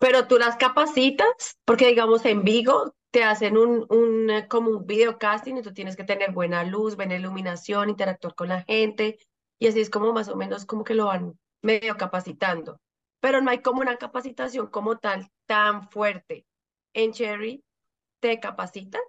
Pero 0.00 0.26
tú 0.26 0.38
las 0.38 0.56
capacitas, 0.56 1.58
porque 1.64 1.86
digamos 1.86 2.24
en 2.24 2.42
Vigo 2.42 2.94
te 3.12 3.22
hacen 3.22 3.56
un, 3.56 3.86
un 3.90 4.30
eh, 4.30 4.48
como 4.48 4.70
un 4.70 4.86
videocasting 4.86 5.58
y 5.58 5.62
tú 5.62 5.72
tienes 5.72 5.96
que 5.96 6.04
tener 6.04 6.32
buena 6.32 6.64
luz, 6.64 6.96
buena 6.96 7.14
iluminación, 7.14 7.90
interactuar 7.90 8.34
con 8.34 8.48
la 8.48 8.62
gente 8.62 9.18
y 9.58 9.68
así 9.68 9.80
es 9.80 9.90
como 9.90 10.12
más 10.12 10.28
o 10.28 10.34
menos 10.34 10.66
como 10.66 10.82
que 10.82 10.94
lo 10.94 11.06
van 11.06 11.38
medio 11.60 11.96
capacitando. 11.96 12.80
Pero 13.20 13.40
no 13.40 13.50
hay 13.50 13.60
como 13.60 13.80
una 13.80 13.96
capacitación 13.96 14.66
como 14.66 14.98
tal 14.98 15.30
tan 15.46 15.88
fuerte. 15.88 16.44
En 16.94 17.12
Cherry, 17.12 17.62
¿te 18.18 18.40
capacitan? 18.40 19.02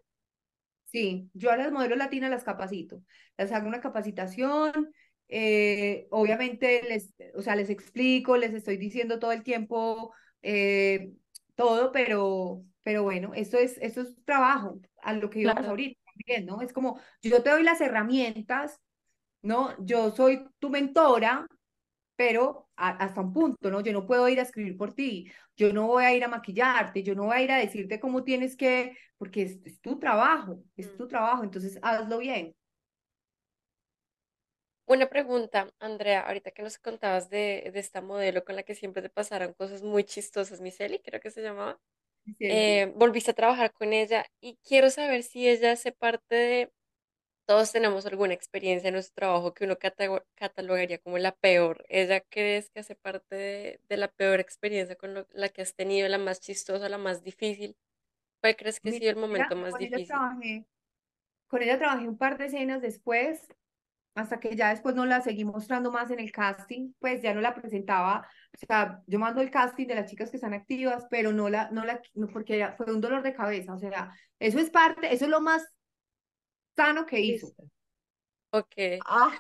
Sí, 0.94 1.30
yo 1.34 1.52
a 1.52 1.58
las 1.58 1.72
modelos 1.72 1.98
latinas 1.98 2.30
las 2.30 2.44
capacito, 2.46 3.02
las 3.38 3.52
hago 3.52 3.68
una 3.68 3.82
capacitación, 3.82 4.94
eh, 5.28 6.08
obviamente 6.12 6.84
les, 6.84 7.16
o 7.36 7.42
sea, 7.42 7.56
les 7.56 7.72
explico, 7.72 8.38
les 8.38 8.54
estoy 8.54 8.78
diciendo 8.78 9.18
todo 9.20 9.32
el 9.32 9.42
tiempo 9.44 10.14
eh, 10.44 11.12
todo, 11.56 11.92
pero, 11.92 12.64
pero 12.84 13.02
bueno, 13.04 13.34
esto 13.34 13.58
es, 13.58 13.78
esto 13.82 14.02
es 14.02 14.16
trabajo, 14.24 14.80
a 15.02 15.14
lo 15.14 15.32
que 15.32 15.40
íbamos 15.40 15.66
ahorita 15.68 16.00
también, 16.06 16.46
¿no? 16.46 16.62
Es 16.62 16.72
como, 16.74 17.00
yo 17.24 17.42
te 17.42 17.50
doy 17.50 17.64
las 17.64 17.82
herramientas, 17.82 18.80
¿no? 19.42 19.76
Yo 19.84 20.12
soy 20.12 20.48
tu 20.60 20.70
mentora, 20.70 21.48
pero 22.26 22.70
hasta 22.78 23.20
un 23.20 23.34
punto, 23.34 23.70
¿no? 23.70 23.82
Yo 23.82 23.92
no 23.92 24.08
puedo 24.08 24.30
ir 24.30 24.40
a 24.40 24.44
escribir 24.44 24.78
por 24.78 24.94
ti, 24.94 25.30
yo 25.58 25.74
no 25.74 25.88
voy 25.88 26.06
a 26.06 26.16
ir 26.16 26.24
a 26.24 26.30
maquillarte, 26.30 27.04
yo 27.04 27.16
no 27.16 27.26
voy 27.26 27.36
a 27.36 27.42
ir 27.42 27.52
a 27.52 27.58
decirte 27.58 28.00
cómo 28.00 28.24
tienes 28.24 28.56
que, 28.56 28.98
porque 29.18 29.42
es, 29.42 29.82
tu 29.82 30.00
trabajo, 30.00 30.64
es 30.78 30.88
mm. 30.88 30.98
tu 30.98 31.06
trabajo, 31.10 31.44
entonces 31.44 31.78
hazlo 31.82 32.20
bien. 32.20 32.56
Una 34.86 35.10
pregunta, 35.10 35.70
Andrea, 35.80 36.22
ahorita 36.22 36.52
que 36.52 36.64
nos 36.64 36.78
contabas 36.78 37.30
de, 37.30 37.70
de 37.74 37.80
esta 37.82 38.00
modelo 38.00 38.46
con 38.46 38.56
la 38.56 38.64
que 38.64 38.74
siempre 38.74 39.02
te 39.02 39.10
pasaron 39.10 39.54
cosas 39.54 39.84
muy 39.84 40.06
chistosas, 40.06 40.62
Miseli, 40.62 41.00
creo 41.00 41.20
que 41.20 41.30
se 41.30 41.42
llamaba. 41.42 41.78
Sí, 42.24 42.36
sí. 42.40 42.46
eh, 42.48 42.94
volviste 42.96 43.32
a 43.32 43.34
trabajar 43.34 43.74
con 43.74 43.92
ella 43.92 44.26
y 44.40 44.58
quiero 44.66 44.90
saber 44.90 45.24
si 45.24 45.50
ella 45.50 45.74
hace 45.74 45.92
parte 45.92 46.36
de, 46.36 46.72
todos 47.46 47.72
tenemos 47.72 48.06
alguna 48.06 48.34
experiencia 48.34 48.88
en 48.90 48.94
nuestro 48.96 49.16
trabajo 49.16 49.54
que 49.54 49.66
uno 49.66 49.78
catalogaría 50.36 50.98
como 51.00 51.18
la 51.18 51.36
peor. 51.36 51.86
¿Ella 51.90 52.22
crees 52.22 52.70
que 52.70 52.80
hace 52.82 52.96
parte 52.96 53.36
de, 53.36 53.82
de 53.90 53.98
la 53.98 54.08
peor 54.10 54.40
experiencia 54.40 54.96
con 54.96 55.14
lo- 55.14 55.28
la 55.32 55.50
que 55.50 55.62
has 55.62 55.76
tenido, 55.76 56.08
la 56.10 56.18
más 56.18 56.40
chistosa, 56.42 56.90
la 56.90 56.98
más 56.98 57.24
difícil? 57.24 57.78
¿Cuál 58.42 58.56
crees 58.58 58.80
que 58.80 58.90
ha 58.92 58.94
sido 58.94 59.12
el 59.12 59.18
momento 59.18 59.56
ella, 59.56 59.58
más 59.58 59.72
con 59.72 59.84
ella 59.84 60.00
difícil? 60.00 60.08
trabajé, 60.08 60.66
con 61.48 61.62
ella 61.64 61.78
trabajé 61.80 62.08
un 62.10 62.18
par 62.18 62.38
de 62.38 62.48
escenas 62.48 62.82
después, 62.82 63.48
hasta 64.16 64.40
que 64.40 64.56
ya 64.56 64.70
después 64.72 64.96
no 64.96 65.06
la 65.06 65.22
seguí 65.22 65.46
mostrando 65.46 65.92
más 65.92 66.12
en 66.12 66.20
el 66.20 66.32
casting, 66.32 66.94
pues 67.00 67.22
ya 67.24 67.34
no 67.34 67.42
la 67.42 67.56
presentaba, 67.56 68.28
o 68.56 68.58
sea, 68.68 69.02
yo 69.08 69.20
mando 69.20 69.42
el 69.42 69.52
casting 69.52 69.88
de 69.88 69.96
las 69.96 70.10
chicas 70.12 70.32
que 70.32 70.38
están 70.38 70.54
activas, 70.54 71.08
pero 71.12 71.34
no 71.34 71.50
la, 71.50 71.72
no 71.72 71.86
la, 71.86 72.02
no, 72.16 72.28
porque 72.28 72.58
era- 72.58 72.76
fue 72.78 72.88
un 72.94 73.02
dolor 73.02 73.24
de 73.24 73.34
cabeza, 73.36 73.74
o 73.76 73.80
sea, 73.80 74.14
eso 74.40 74.60
es 74.60 74.70
parte, 74.72 75.14
eso 75.14 75.26
es 75.26 75.32
lo 75.32 75.42
más 75.42 75.73
sano 76.76 77.06
que 77.06 77.20
hizo. 77.22 77.54
Ok, 78.52 79.06
Ah, 79.06 79.38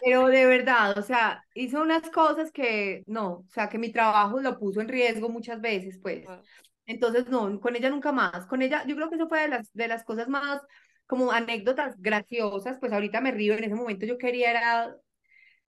pero 0.00 0.26
de 0.28 0.46
verdad, 0.46 0.98
o 0.98 1.02
sea, 1.02 1.44
hizo 1.54 1.80
unas 1.82 2.10
cosas 2.10 2.52
que 2.52 3.02
no, 3.06 3.32
o 3.40 3.46
sea, 3.50 3.68
que 3.68 3.78
mi 3.78 3.90
trabajo 3.92 4.40
lo 4.40 4.58
puso 4.58 4.80
en 4.80 4.88
riesgo 4.88 5.28
muchas 5.30 5.60
veces, 5.60 5.98
pues. 6.02 6.26
wow. 6.26 6.44
Entonces, 6.86 7.28
no, 7.28 7.60
con 7.60 7.76
ella 7.76 7.90
nunca 7.90 8.12
más. 8.12 8.46
Con 8.46 8.62
ella, 8.62 8.84
yo 8.86 8.96
creo 8.96 9.08
que 9.10 9.16
eso 9.16 9.28
fue 9.28 9.40
de 9.42 9.48
las, 9.48 9.72
de 9.72 9.88
las 9.88 10.04
cosas 10.04 10.28
más 10.28 10.60
como 11.06 11.32
anécdotas 11.32 11.96
graciosas, 12.00 12.78
pues 12.80 12.92
ahorita 12.92 13.20
me 13.20 13.32
río, 13.32 13.54
en 13.54 13.64
ese 13.64 13.74
momento 13.74 14.06
yo 14.06 14.18
quería 14.18 14.50
era, 14.50 14.96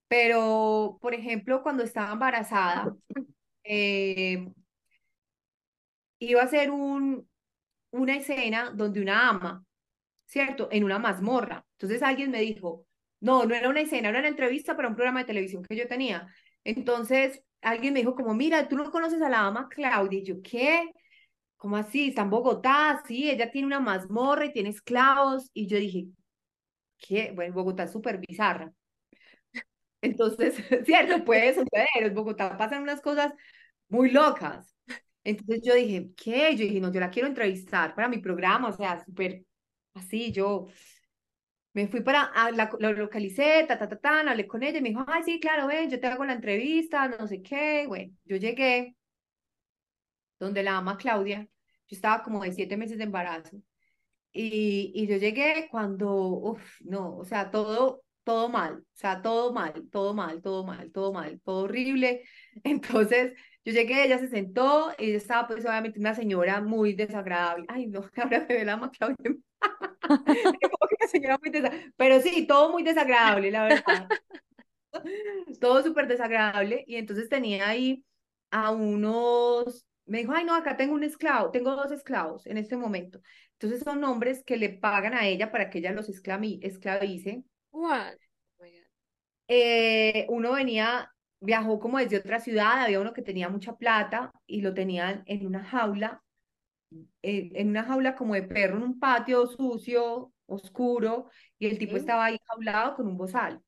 pero, 0.09 0.99
por 1.03 1.15
ejemplo, 1.15 1.63
cuando 1.63 1.83
estaba 1.85 2.13
embarazada, 2.13 2.97
eh, 3.65 4.47
iba 6.19 6.41
a 6.43 6.45
hacer 6.45 6.71
un, 6.71 7.29
una 7.93 8.17
escena 8.19 8.73
donde 8.73 9.03
una 9.03 9.31
ama, 9.31 9.66
¿cierto? 10.27 10.69
En 10.71 10.85
una 10.85 10.99
mazmorra. 10.99 11.65
Entonces 11.73 12.03
alguien 12.03 12.31
me 12.31 12.41
dijo, 12.41 12.87
no, 13.21 13.45
no 13.45 13.55
era 13.55 13.69
una 13.69 13.81
escena, 13.81 14.11
era 14.11 14.19
una 14.19 14.29
entrevista 14.29 14.77
para 14.77 14.89
un 14.89 14.95
programa 14.95 15.21
de 15.21 15.27
televisión 15.27 15.65
que 15.65 15.77
yo 15.77 15.89
tenía. 15.89 16.29
Entonces 16.65 17.43
alguien 17.63 17.95
me 17.95 18.01
dijo 18.01 18.15
como, 18.15 18.35
mira, 18.35 18.69
tú 18.69 18.77
no 18.77 18.91
conoces 18.91 19.23
a 19.23 19.29
la 19.29 19.47
ama 19.47 19.69
Claudia. 19.69 20.19
Y 20.21 20.25
yo, 20.25 20.43
¿qué? 20.43 20.91
¿Cómo 21.57 21.77
así? 21.77 22.09
Está 22.09 22.23
en 22.23 22.31
Bogotá, 22.31 23.03
sí, 23.07 23.31
ella 23.31 23.51
tiene 23.51 23.67
una 23.67 23.81
mazmorra 23.81 24.47
y 24.47 24.53
tiene 24.53 24.71
esclavos. 24.71 25.51
Y 25.55 25.67
yo 25.67 25.79
dije, 25.79 26.09
¿qué? 26.99 27.33
Bueno, 27.35 27.55
Bogotá 27.55 27.85
es 27.85 27.93
súper 27.93 28.19
bizarra. 28.19 28.73
Entonces, 30.03 30.55
cierto, 30.87 31.25
puede 31.25 31.55
suceder, 31.55 31.89
en 31.97 32.15
Bogotá 32.15 32.57
pasan 32.57 32.83
unas 32.83 33.01
cosas 33.01 33.33
muy 33.89 34.11
locas. 34.11 34.75
Entonces 35.25 35.61
yo 35.65 35.75
dije, 35.75 36.11
¿qué? 36.17 36.53
Yo 36.57 36.65
dije, 36.65 36.81
no, 36.81 36.93
yo 36.93 37.01
la 37.01 37.11
quiero 37.11 37.29
entrevistar 37.29 37.95
para 37.95 38.09
mi 38.09 38.19
programa, 38.19 38.69
o 38.69 38.73
sea, 38.73 39.05
súper 39.05 39.45
así, 39.97 40.33
yo 40.33 40.69
me 41.75 41.89
fui 41.89 42.01
para, 42.01 42.23
a 42.25 42.51
la, 42.51 42.71
la 42.81 42.93
localicé, 42.93 43.65
ta, 43.69 43.79
ta, 43.79 43.89
ta, 43.89 44.21
hablé 44.21 44.47
con 44.47 44.63
ella, 44.63 44.79
y 44.79 44.83
me 44.83 44.89
dijo, 44.91 45.05
ay, 45.07 45.23
sí, 45.25 45.39
claro, 45.41 45.67
ven, 45.67 45.91
yo 45.91 46.01
te 46.01 46.07
hago 46.07 46.25
la 46.25 46.33
entrevista, 46.33 47.09
no 47.09 47.27
sé 47.27 47.43
qué, 47.43 47.85
bueno, 47.87 48.15
yo 48.25 48.37
llegué 48.37 48.97
donde 50.39 50.63
la 50.63 50.79
ama 50.79 50.97
Claudia, 50.97 51.43
yo 51.89 51.95
estaba 51.97 52.23
como 52.23 52.43
de 52.43 52.53
siete 52.53 52.77
meses 52.77 52.99
de 52.99 53.05
embarazo, 53.05 53.59
y, 54.33 54.93
y 54.95 55.07
yo 55.07 55.17
llegué 55.19 55.69
cuando, 55.71 56.13
uff, 56.15 56.81
no, 56.83 57.17
o 57.17 57.25
sea, 57.25 57.51
todo, 57.51 58.03
todo 58.25 58.49
mal, 58.49 58.79
o 58.79 58.85
sea, 58.95 59.23
todo 59.23 59.53
mal, 59.53 59.89
todo 59.91 60.15
mal, 60.15 60.43
todo 60.43 60.65
mal, 60.65 60.91
todo 60.93 61.13
mal, 61.13 61.41
todo 61.45 61.65
horrible. 61.65 62.25
Entonces, 62.65 63.35
yo 63.65 63.73
llegué, 63.73 64.05
ella 64.05 64.19
se 64.19 64.29
sentó, 64.29 64.93
ella 64.99 65.17
estaba 65.17 65.47
pues 65.49 65.65
obviamente 65.65 66.01
una 66.01 66.15
señora 66.15 66.61
muy 66.61 66.95
desagradable. 66.95 67.67
Ay, 67.69 67.87
no, 67.87 68.01
ahora 68.17 68.41
me 68.49 68.57
ve 68.57 68.65
la 68.65 68.75
ama 68.75 68.91
Claudia. 68.91 69.37
Que 70.99 71.09
señora 71.09 71.39
muy. 71.43 71.53
Pero 71.97 72.21
sí, 72.21 72.47
todo 72.47 72.73
muy 72.73 72.83
desagradable, 72.83 73.51
la 73.51 73.65
verdad. 73.65 74.13
Todo 75.61 75.83
súper 75.83 76.07
desagradable. 76.07 76.85
Y 76.87 76.97
entonces 76.97 77.29
tenía 77.29 77.69
ahí 77.69 78.05
a 78.51 78.71
unos, 78.71 79.87
me 80.07 80.19
dijo, 80.19 80.33
ay, 80.33 80.45
no, 80.45 80.55
acá 80.55 80.77
tengo 80.77 80.95
un 80.95 81.05
esclavo, 81.05 81.51
tengo 81.51 81.75
dos 81.75 81.91
esclavos 81.91 82.47
en 82.47 82.59
este 82.59 82.77
momento. 82.77 83.21
Entonces 83.53 83.83
son 83.83 84.03
hombres 84.05 84.43
que 84.45 84.57
le 84.57 84.71
pagan 84.71 85.15
a 85.15 85.27
ella 85.27 85.51
para 85.51 85.71
que 85.71 85.79
ella 85.79 85.93
los 85.93 86.09
esclavi- 86.09 86.61
esclavice. 86.63 87.43
What? 87.71 88.15
Oh 88.59 88.63
my 88.65 88.71
God. 88.71 88.87
Eh, 89.49 90.27
uno 90.29 90.53
venía, 90.53 91.13
viajó 91.41 91.79
como 91.79 91.99
desde 91.99 92.19
otra 92.19 92.41
ciudad, 92.41 92.83
había 92.83 93.01
uno 93.01 93.13
que 93.13 93.23
tenía 93.23 93.49
mucha 93.49 93.77
plata 93.77 94.33
y 94.47 94.61
lo 94.61 94.75
tenían 94.75 95.23
en 95.27 95.47
una 95.47 95.65
jaula, 95.65 96.23
eh, 97.23 97.51
en 97.55 97.69
una 97.71 97.85
jaula 97.85 98.15
como 98.17 98.35
de 98.35 98.43
perro, 98.45 98.77
en 98.79 98.83
un 98.85 98.99
patio 99.01 99.47
sucio, 99.47 100.33
oscuro, 100.47 101.31
y 101.59 101.67
el 101.67 101.79
tipo 101.79 101.97
estaba 101.97 102.27
ahí 102.27 102.39
jaulado 102.47 102.97
con 102.97 103.07
un 103.07 103.17
bozal. 103.17 103.63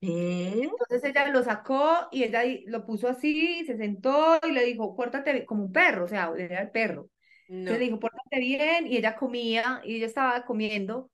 ¿Qué? 0.00 0.62
Entonces 0.64 1.04
ella 1.10 1.28
lo 1.30 1.42
sacó 1.44 2.08
y 2.10 2.24
ella 2.24 2.42
lo 2.66 2.84
puso 2.84 3.08
así, 3.08 3.64
se 3.66 3.76
sentó 3.76 4.40
y 4.42 4.52
le 4.52 4.64
dijo, 4.64 4.96
pórtate 4.96 5.32
bien", 5.32 5.46
como 5.46 5.64
un 5.64 5.72
perro, 5.72 6.04
o 6.04 6.08
sea, 6.08 6.32
era 6.36 6.60
el 6.62 6.70
perro. 6.70 7.08
Entonces 7.60 7.80
le 7.80 7.84
dijo, 7.86 8.00
pórtate 8.00 8.40
bien, 8.40 8.86
y 8.88 8.96
ella 8.96 9.16
comía, 9.16 9.80
y 9.84 9.96
ella 9.96 10.06
estaba 10.06 10.44
comiendo, 10.44 11.10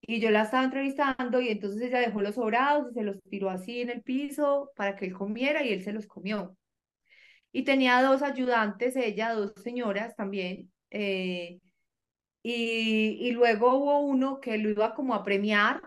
y 0.00 0.20
yo 0.20 0.30
la 0.30 0.42
estaba 0.42 0.64
entrevistando, 0.64 1.40
y 1.40 1.48
entonces 1.50 1.82
ella 1.82 2.00
dejó 2.00 2.22
los 2.22 2.36
sobrados 2.36 2.90
y 2.92 2.94
se 2.94 3.02
los 3.04 3.22
tiró 3.30 3.50
así 3.50 3.82
en 3.82 3.90
el 3.90 4.02
piso 4.02 4.72
para 4.76 4.96
que 4.96 5.06
él 5.06 5.14
comiera, 5.14 5.64
y 5.64 5.72
él 5.72 5.82
se 5.84 5.92
los 5.92 6.06
comió. 6.06 6.56
Y 7.58 7.64
tenía 7.64 8.00
dos 8.02 8.22
ayudantes, 8.22 8.94
ella, 8.94 9.34
dos 9.34 9.52
señoras 9.64 10.14
también, 10.14 10.70
eh, 10.90 11.58
y, 12.40 13.18
y 13.20 13.32
luego 13.32 13.74
hubo 13.74 13.98
uno 13.98 14.38
que 14.38 14.58
lo 14.58 14.70
iba 14.70 14.94
como 14.94 15.12
a 15.12 15.24
premiar, 15.24 15.82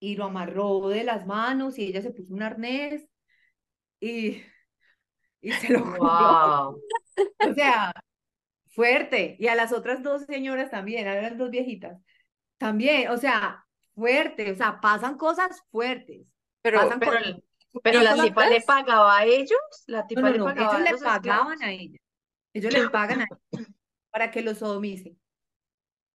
y 0.00 0.16
lo 0.16 0.24
amarró 0.24 0.88
de 0.88 1.04
las 1.04 1.26
manos, 1.26 1.78
y 1.78 1.84
ella 1.84 2.00
se 2.00 2.12
puso 2.12 2.32
un 2.32 2.42
arnés, 2.42 3.06
y, 4.00 4.40
y 5.42 5.52
se 5.52 5.70
lo. 5.70 5.84
Wow. 5.84 6.80
O 7.50 7.52
sea, 7.52 7.92
fuerte. 8.68 9.36
Y 9.38 9.48
a 9.48 9.54
las 9.54 9.74
otras 9.74 10.02
dos 10.02 10.24
señoras 10.24 10.70
también, 10.70 11.06
eran 11.06 11.36
dos 11.36 11.50
viejitas. 11.50 12.00
También, 12.56 13.10
o 13.10 13.18
sea, 13.18 13.66
fuerte, 13.94 14.50
o 14.50 14.54
sea, 14.54 14.80
pasan 14.80 15.18
cosas 15.18 15.60
fuertes, 15.70 16.26
Pero, 16.62 16.78
pasan 16.78 17.00
Pero, 17.00 17.12
cosas, 17.18 17.36
pero 17.82 18.02
la 18.02 18.18
tipa 18.20 18.46
le 18.46 18.60
pagaba 18.62 19.18
a 19.18 19.24
ellos, 19.24 19.58
la 19.86 20.06
No, 20.14 20.20
tipa 20.20 20.30
no, 20.30 20.30
le 20.30 20.38
no, 20.38 20.50
pagaba 20.50 20.56
ellos 20.56 20.80
a 20.80 20.84
le 20.84 20.98
pagaban 20.98 21.62
esclavos. 21.62 21.62
a 21.62 21.72
ella, 21.72 21.98
ellos 22.54 22.72
le 22.72 22.84
pagan 22.84 23.22
a 23.22 23.24
ella 23.26 23.40
para 24.12 24.30
que 24.30 24.42
los 24.42 24.58
sodomice. 24.58 25.16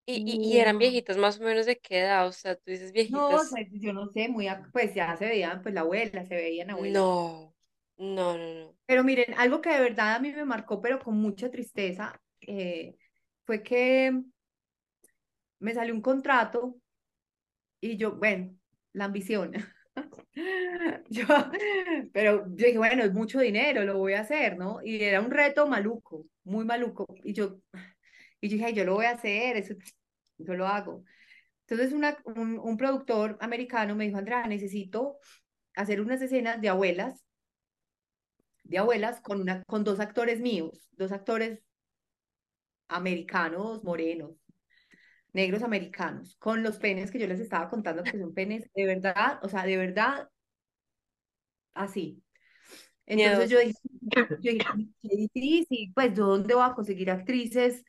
y, 0.06 0.24
y, 0.26 0.40
y 0.56 0.58
eran 0.60 0.78
No, 0.78 0.80
viejitos 0.80 1.18
más 1.18 1.40
o 1.40 1.44
menos 1.44 1.66
de 1.66 1.80
qué 1.80 2.02
edad, 2.02 2.28
o 2.28 2.32
sea, 2.32 2.56
tú 2.56 2.64
dices 2.72 2.92
no, 3.08 3.42
o 3.42 3.46
viejitas. 3.46 3.50
sea, 3.50 3.66
yo 3.72 3.94
no 3.94 4.08
sé, 4.08 4.28
muy, 4.30 4.48
pues 4.72 4.94
ya 4.96 5.16
se 5.18 5.26
veían, 5.26 5.62
pues 5.62 5.74
la 5.74 5.82
abuela, 5.82 6.26
se 6.26 6.36
veían 6.36 6.70
abuelas. 6.72 7.06
No, 7.06 7.56
no, 7.98 8.38
no, 8.38 8.38
no. 8.38 8.78
Pero 8.86 9.04
miren, 9.04 9.34
algo 9.38 9.62
que 9.62 9.70
de 9.72 9.82
verdad 9.82 10.16
a 10.16 10.20
mí 10.20 10.32
me 10.32 10.46
marcó, 10.46 10.82
pero 10.82 11.00
con 11.00 11.18
mucha 11.18 11.50
tristeza, 11.52 12.22
eh, 12.42 12.98
fue 13.46 13.64
que 13.64 14.24
me 15.60 15.74
salió 15.74 15.94
un 15.96 16.02
contrato 16.02 16.76
y 17.82 17.98
yo, 17.98 18.14
bueno, 18.16 18.56
la 18.94 19.06
ambición. 19.06 19.52
Yo, 21.10 21.26
pero 22.14 22.46
yo 22.56 22.66
dije, 22.68 22.78
bueno, 22.78 23.04
es 23.04 23.14
mucho 23.14 23.40
dinero, 23.40 23.84
lo 23.86 23.98
voy 23.98 24.14
a 24.14 24.22
hacer, 24.22 24.58
¿no? 24.58 24.80
Y 24.84 25.04
era 25.04 25.22
un 25.22 25.32
reto 25.32 25.68
maluco, 25.68 26.26
muy 26.44 26.66
maluco. 26.66 27.06
Y 27.24 27.34
yo, 27.34 27.58
y 28.42 28.50
yo 28.50 28.56
dije, 28.58 28.66
"Ay, 28.68 28.74
yo 28.76 28.86
lo 28.86 28.96
voy 28.96 29.06
a 29.08 29.12
hacer, 29.12 29.58
eso, 29.58 29.76
yo 30.40 30.56
lo 30.56 30.68
hago. 30.68 31.04
Entonces 31.68 31.94
una, 31.94 32.18
un, 32.26 32.60
un 32.60 32.78
productor 32.78 33.38
americano 33.42 33.96
me 33.96 34.06
dijo, 34.08 34.18
Andrea, 34.20 34.48
necesito 34.48 35.18
hacer 35.76 36.02
unas 36.02 36.22
escenas 36.22 36.62
de 36.62 36.70
abuelas, 36.70 37.24
de 38.66 38.78
abuelas 38.78 39.22
con, 39.22 39.40
una, 39.42 39.64
con 39.64 39.84
dos 39.86 40.00
actores 40.02 40.40
míos, 40.42 40.90
dos 40.98 41.12
actores 41.14 41.60
americanos, 42.88 43.84
morenos, 43.84 44.32
negros 45.34 45.64
americanos, 45.64 46.36
con 46.38 46.64
los 46.64 46.78
penes 46.80 47.12
que 47.12 47.20
yo 47.20 47.28
les 47.28 47.40
estaba 47.40 47.70
contando 47.70 48.04
que 48.04 48.20
son 48.20 48.34
penes 48.34 48.70
de 48.76 48.86
verdad, 48.86 49.40
o 49.44 49.50
sea, 49.50 49.66
de 49.66 49.78
verdad, 49.78 50.30
así. 51.74 52.24
Entonces 53.06 53.50
yo 53.50 53.60
dije, 53.60 53.80
yo 54.42 54.52
dije, 55.34 55.92
pues, 55.94 56.14
¿yo 56.16 56.28
dónde 56.28 56.54
voy 56.56 56.64
a 56.66 56.74
conseguir 56.74 57.12
actrices, 57.12 57.84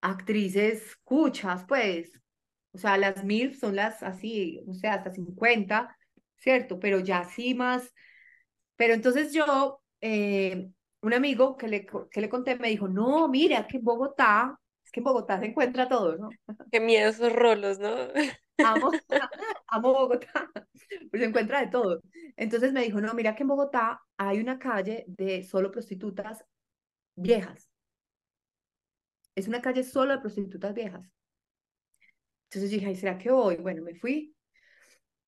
actrices 0.00 0.96
cuchas, 1.04 1.64
pues? 1.68 2.12
O 2.72 2.78
sea, 2.78 2.98
las 2.98 3.24
mil 3.24 3.56
son 3.58 3.76
las 3.76 4.02
así, 4.02 4.62
o 4.68 4.74
sea, 4.74 4.94
hasta 4.94 5.12
50, 5.12 5.96
¿cierto? 6.36 6.78
Pero 6.80 7.00
ya 7.00 7.24
sí 7.24 7.54
más. 7.54 7.92
Pero 8.76 8.94
entonces 8.94 9.32
yo, 9.32 9.82
eh, 10.00 10.70
un 11.02 11.14
amigo 11.14 11.56
que 11.56 11.68
le, 11.68 11.86
que 12.10 12.20
le 12.20 12.28
conté 12.28 12.56
me 12.56 12.70
dijo, 12.70 12.88
no, 12.88 13.28
mira, 13.28 13.66
que 13.66 13.78
en 13.78 13.84
Bogotá 13.84 14.59
Es 14.90 14.92
que 14.92 14.98
en 14.98 15.04
Bogotá 15.04 15.38
se 15.38 15.46
encuentra 15.46 15.88
todo, 15.88 16.16
¿no? 16.16 16.30
Qué 16.72 16.80
miedo 16.80 17.10
esos 17.10 17.32
rolos, 17.32 17.78
¿no? 17.78 17.94
Amo, 18.58 18.90
amo 19.68 19.92
Bogotá, 19.92 20.50
pues 20.52 21.22
se 21.22 21.28
encuentra 21.28 21.60
de 21.60 21.68
todo. 21.68 22.00
Entonces 22.36 22.72
me 22.72 22.82
dijo, 22.82 23.00
no, 23.00 23.14
mira 23.14 23.36
que 23.36 23.44
en 23.44 23.50
Bogotá 23.50 24.02
hay 24.16 24.40
una 24.40 24.58
calle 24.58 25.04
de 25.06 25.44
solo 25.44 25.70
prostitutas 25.70 26.44
viejas. 27.14 27.70
Es 29.36 29.46
una 29.46 29.62
calle 29.62 29.84
solo 29.84 30.14
de 30.14 30.18
prostitutas 30.18 30.74
viejas. 30.74 31.08
Entonces 32.48 32.72
yo 32.72 32.78
dije, 32.78 32.86
ay, 32.88 32.96
¿será 32.96 33.16
que 33.16 33.30
voy? 33.30 33.58
Bueno, 33.58 33.84
me 33.84 33.94
fui. 33.94 34.34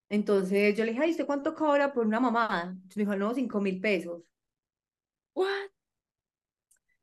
Entonces 0.08 0.76
yo 0.76 0.84
le 0.84 0.90
dije, 0.90 1.04
ay, 1.04 1.12
¿usted 1.12 1.24
cuánto 1.24 1.54
cobra 1.54 1.92
por 1.92 2.04
una 2.04 2.18
mamada? 2.18 2.62
Entonces 2.62 2.96
me 2.96 3.04
dijo, 3.04 3.14
no, 3.14 3.32
cinco 3.32 3.60
mil 3.60 3.80
pesos. 3.80 4.24
What? 5.34 5.71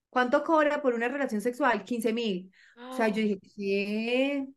¿Cuánto 0.10 0.44
cobra 0.44 0.81
por 0.81 0.94
una 0.95 1.07
relación 1.07 1.41
sexual? 1.41 1.84
15 1.84 2.14
mil. 2.14 2.52
O 2.77 2.94
sea, 2.95 3.07
yo 3.10 3.15
dije, 3.22 3.40
¿qué? 3.56 4.48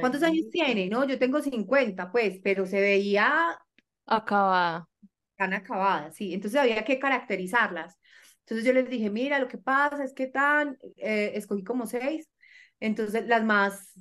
¿Cuántos 0.00 0.22
años 0.22 0.46
tiene? 0.50 0.88
No, 0.88 1.04
yo 1.06 1.18
tengo 1.18 1.40
50, 1.40 2.10
pues, 2.12 2.38
pero 2.42 2.66
se 2.66 2.80
veía 2.80 3.58
Acabada. 4.06 4.86
tan 5.36 5.52
acabada, 5.54 6.10
sí. 6.12 6.34
Entonces 6.34 6.60
había 6.60 6.84
que 6.84 6.98
caracterizarlas. 6.98 7.98
Entonces 8.40 8.66
yo 8.66 8.72
les 8.72 8.88
dije, 8.88 9.10
mira, 9.10 9.38
lo 9.38 9.48
que 9.48 9.58
pasa 9.58 10.04
es 10.04 10.12
que 10.14 10.26
tan, 10.26 10.78
eh, 10.96 11.32
escogí 11.34 11.64
como 11.64 11.86
seis. 11.86 12.28
Entonces 12.80 13.26
las 13.26 13.44
más, 13.44 13.92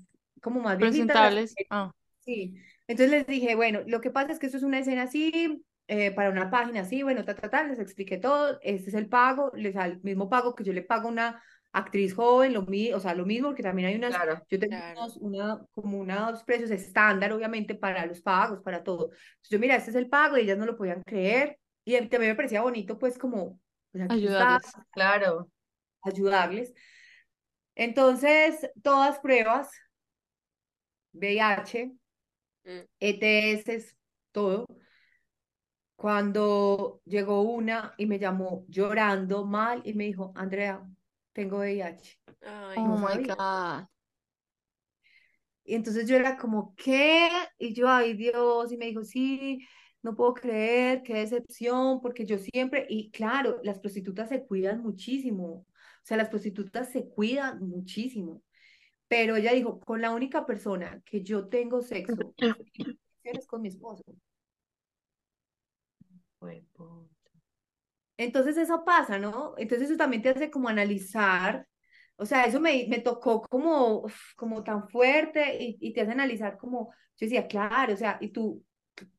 como 0.41 0.59
más 0.61 0.77
viejitas, 0.77 1.07
las 1.15 1.45
Presentables. 1.45 1.55
que- 1.55 1.65
Ah, 1.69 1.91
Sí, 2.19 2.53
entonces 2.87 3.11
les 3.11 3.25
dije, 3.27 3.55
bueno, 3.55 3.81
lo 3.87 3.99
que 3.99 4.11
pasa 4.11 4.31
es 4.31 4.37
que 4.39 4.45
esto 4.45 4.57
es 4.59 4.63
una 4.63 4.77
escena 4.79 5.03
así, 5.03 5.63
eh, 5.93 6.11
para 6.11 6.29
una 6.29 6.49
página 6.49 6.81
así, 6.81 7.03
bueno, 7.03 7.25
ta, 7.25 7.35
ta, 7.35 7.49
ta, 7.49 7.63
les 7.65 7.77
expliqué 7.77 8.17
todo, 8.17 8.57
este 8.61 8.87
es 8.91 8.95
el 8.95 9.09
pago, 9.09 9.51
les 9.55 9.73
da 9.73 9.85
el 9.87 9.99
mismo 10.03 10.29
pago 10.29 10.55
que 10.55 10.63
yo 10.63 10.71
le 10.71 10.83
pago 10.83 11.09
a 11.09 11.11
una 11.11 11.43
actriz 11.73 12.13
joven, 12.13 12.53
lo 12.53 12.61
mi, 12.61 12.93
o 12.93 12.99
sea, 13.01 13.13
lo 13.13 13.25
mismo, 13.25 13.49
porque 13.49 13.61
también 13.61 13.89
hay 13.89 13.95
unas, 13.95 14.15
Claro. 14.15 14.41
yo 14.49 14.57
tengo 14.57 14.77
Claro. 14.77 14.99
unos, 15.01 15.17
una, 15.17 15.65
como 15.73 15.97
unos 15.99 16.43
precios 16.45 16.71
estándar, 16.71 17.33
obviamente, 17.33 17.75
para 17.75 18.05
los 18.05 18.21
pagos, 18.21 18.61
para 18.61 18.83
todo. 18.83 19.07
Entonces, 19.11 19.49
yo, 19.49 19.59
mira, 19.59 19.75
este 19.75 19.89
es 19.89 19.97
el 19.97 20.07
pago, 20.07 20.37
y 20.37 20.41
ellas 20.43 20.57
no 20.57 20.65
lo 20.65 20.77
podían 20.77 21.01
creer, 21.03 21.59
y 21.83 21.95
a- 21.95 22.07
también 22.07 22.31
me 22.31 22.35
parecía 22.35 22.61
bonito, 22.61 22.97
pues, 22.97 23.17
como, 23.17 23.59
pues, 23.91 24.03
está, 24.03 24.13
ayudarles. 24.13 24.71
Claro. 24.91 25.51
ayudarles. 26.03 26.73
Entonces, 27.75 28.69
todas 28.81 29.19
pruebas, 29.19 29.69
VIH, 31.13 31.91
Mm. 32.63 32.79
ETS, 32.99 33.95
todo. 34.31 34.65
Cuando 36.01 36.99
llegó 37.05 37.43
una 37.43 37.93
y 37.95 38.07
me 38.07 38.17
llamó 38.17 38.65
llorando 38.67 39.45
mal 39.45 39.83
y 39.85 39.93
me 39.93 40.05
dijo, 40.05 40.31
Andrea, 40.33 40.83
tengo 41.31 41.59
VIH. 41.59 42.17
Ay, 42.41 42.79
Oh 42.79 42.87
no 42.87 42.97
my. 42.97 43.23
God. 43.23 43.87
Y 45.63 45.75
entonces 45.75 46.07
yo 46.07 46.15
era 46.15 46.37
como, 46.37 46.73
¿qué? 46.75 47.29
Y 47.59 47.75
yo, 47.75 47.87
ay 47.87 48.15
Dios, 48.15 48.71
y 48.71 48.77
me 48.77 48.87
dijo, 48.87 49.03
sí, 49.03 49.59
no 50.01 50.15
puedo 50.15 50.33
creer, 50.33 51.03
qué 51.03 51.13
decepción, 51.13 52.01
porque 52.01 52.25
yo 52.25 52.39
siempre, 52.39 52.87
y 52.89 53.11
claro, 53.11 53.59
las 53.61 53.77
prostitutas 53.77 54.29
se 54.29 54.43
cuidan 54.43 54.81
muchísimo, 54.81 55.45
o 55.45 55.65
sea, 56.01 56.17
las 56.17 56.29
prostitutas 56.29 56.91
se 56.91 57.09
cuidan 57.09 57.59
muchísimo, 57.59 58.41
pero 59.07 59.35
ella 59.35 59.53
dijo, 59.53 59.79
con 59.79 60.01
la 60.01 60.09
única 60.09 60.47
persona 60.47 60.99
que 61.05 61.21
yo 61.21 61.47
tengo 61.47 61.83
sexo 61.83 62.33
es 63.23 63.45
con 63.45 63.61
mi 63.61 63.67
esposo. 63.67 64.03
Entonces 68.17 68.57
eso 68.57 68.83
pasa, 68.85 69.17
¿no? 69.19 69.55
Entonces 69.57 69.89
eso 69.89 69.97
también 69.97 70.21
te 70.21 70.29
hace 70.29 70.51
como 70.51 70.69
analizar, 70.69 71.67
o 72.17 72.25
sea, 72.25 72.45
eso 72.45 72.59
me, 72.59 72.85
me 72.87 72.99
tocó 72.99 73.41
como, 73.41 74.01
uf, 74.05 74.33
como 74.35 74.63
tan 74.63 74.87
fuerte 74.89 75.57
y, 75.63 75.77
y 75.81 75.93
te 75.93 76.01
hace 76.01 76.11
analizar 76.11 76.57
como, 76.57 76.89
yo 77.17 77.25
decía, 77.25 77.47
claro, 77.47 77.93
o 77.93 77.97
sea, 77.97 78.17
¿y 78.21 78.29
tú, 78.29 78.63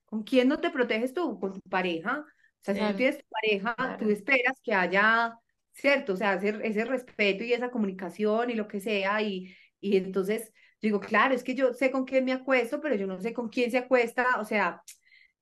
con 0.07 0.23
quién 0.25 0.49
no 0.49 0.61
te 0.61 0.71
proteges 0.71 1.15
tú? 1.15 1.39
Con 1.41 1.55
tu 1.55 1.61
pareja. 1.71 2.21
O 2.21 2.65
sea, 2.65 2.75
si 2.75 2.87
tú 2.87 2.95
Claro. 2.95 2.97
tienes 2.97 3.19
tu 3.19 3.25
pareja, 3.31 3.77
tú 3.99 4.07
Claro. 4.07 4.11
esperas 4.11 4.61
que 4.63 4.75
haya, 4.75 5.37
¿cierto? 5.73 6.15
O 6.15 6.17
sea, 6.17 6.35
ese, 6.35 6.59
ese 6.67 6.85
respeto 6.85 7.45
y 7.45 7.53
esa 7.55 7.71
comunicación 7.71 8.51
y 8.51 8.55
lo 8.55 8.69
que 8.69 8.81
sea, 8.81 9.23
y, 9.23 9.55
y 9.81 9.97
entonces 9.97 10.53
digo, 10.83 11.01
claro, 11.01 11.35
es 11.35 11.45
que 11.45 11.55
yo 11.57 11.73
sé 11.75 11.91
con 11.91 12.05
quién 12.05 12.25
me 12.25 12.33
acuesto, 12.33 12.81
pero 12.81 12.95
yo 12.97 13.07
no 13.07 13.21
sé 13.21 13.33
con 13.35 13.49
quién 13.49 13.71
se 13.71 13.79
acuesta, 13.79 14.41
o 14.41 14.45
sea, 14.45 14.83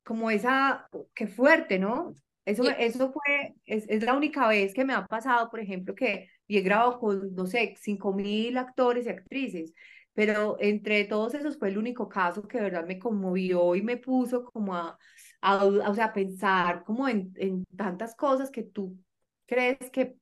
como 0.05 0.31
esa, 0.31 0.89
qué 1.15 1.27
fuerte, 1.27 1.79
¿no? 1.79 2.15
Eso, 2.45 2.65
me- 2.65 2.85
eso 2.85 3.13
fue, 3.13 3.55
es, 3.67 3.85
es 3.89 4.03
la 4.03 4.15
única 4.17 4.49
vez 4.49 4.75
que 4.75 4.85
me 4.85 4.95
ha 4.95 5.07
pasado, 5.07 5.51
por 5.51 5.61
ejemplo, 5.61 5.95
que 5.95 6.29
he 6.49 6.61
grabado 6.63 6.99
con, 6.99 7.35
no 7.35 7.47
sé, 7.47 7.75
cinco 7.81 8.13
mil 8.13 8.57
actores 8.59 9.07
y 9.07 9.11
actrices, 9.11 9.73
pero 10.15 10.57
entre 10.61 11.05
todos 11.05 11.35
esos 11.35 11.59
fue 11.59 11.69
el 11.69 11.79
único 11.79 12.09
caso 12.09 12.43
que 12.49 12.59
de 12.59 12.65
verdad 12.65 12.87
me 12.87 12.99
conmovió 12.99 13.75
y 13.77 13.83
me 13.83 13.97
puso 13.99 14.45
como 14.45 14.75
a, 14.75 14.99
a, 15.41 15.57
dud- 15.65 15.83
o 15.87 15.95
sea, 15.95 16.07
a 16.07 16.13
pensar 16.13 16.85
como 16.85 17.09
en, 17.09 17.33
en 17.37 17.65
tantas 17.77 18.15
cosas 18.17 18.51
que 18.51 18.63
tú 18.65 18.99
crees 19.47 19.79
que, 19.93 20.17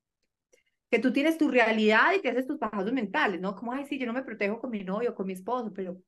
que 0.90 0.98
tú 0.98 1.12
tienes 1.12 1.38
tu 1.38 1.48
realidad 1.50 2.12
y 2.16 2.20
te 2.22 2.30
haces 2.30 2.46
tus 2.46 2.58
bajazos 2.58 2.92
mentales, 2.92 3.40
¿no? 3.40 3.54
Como, 3.56 3.72
ay, 3.72 3.86
sí, 3.86 3.98
yo 3.98 4.06
no 4.06 4.12
me 4.12 4.22
protejo 4.24 4.58
con 4.60 4.70
mi 4.70 4.84
novio, 4.84 5.14
con 5.14 5.26
mi 5.26 5.32
esposo, 5.34 5.72
pero, 5.74 5.98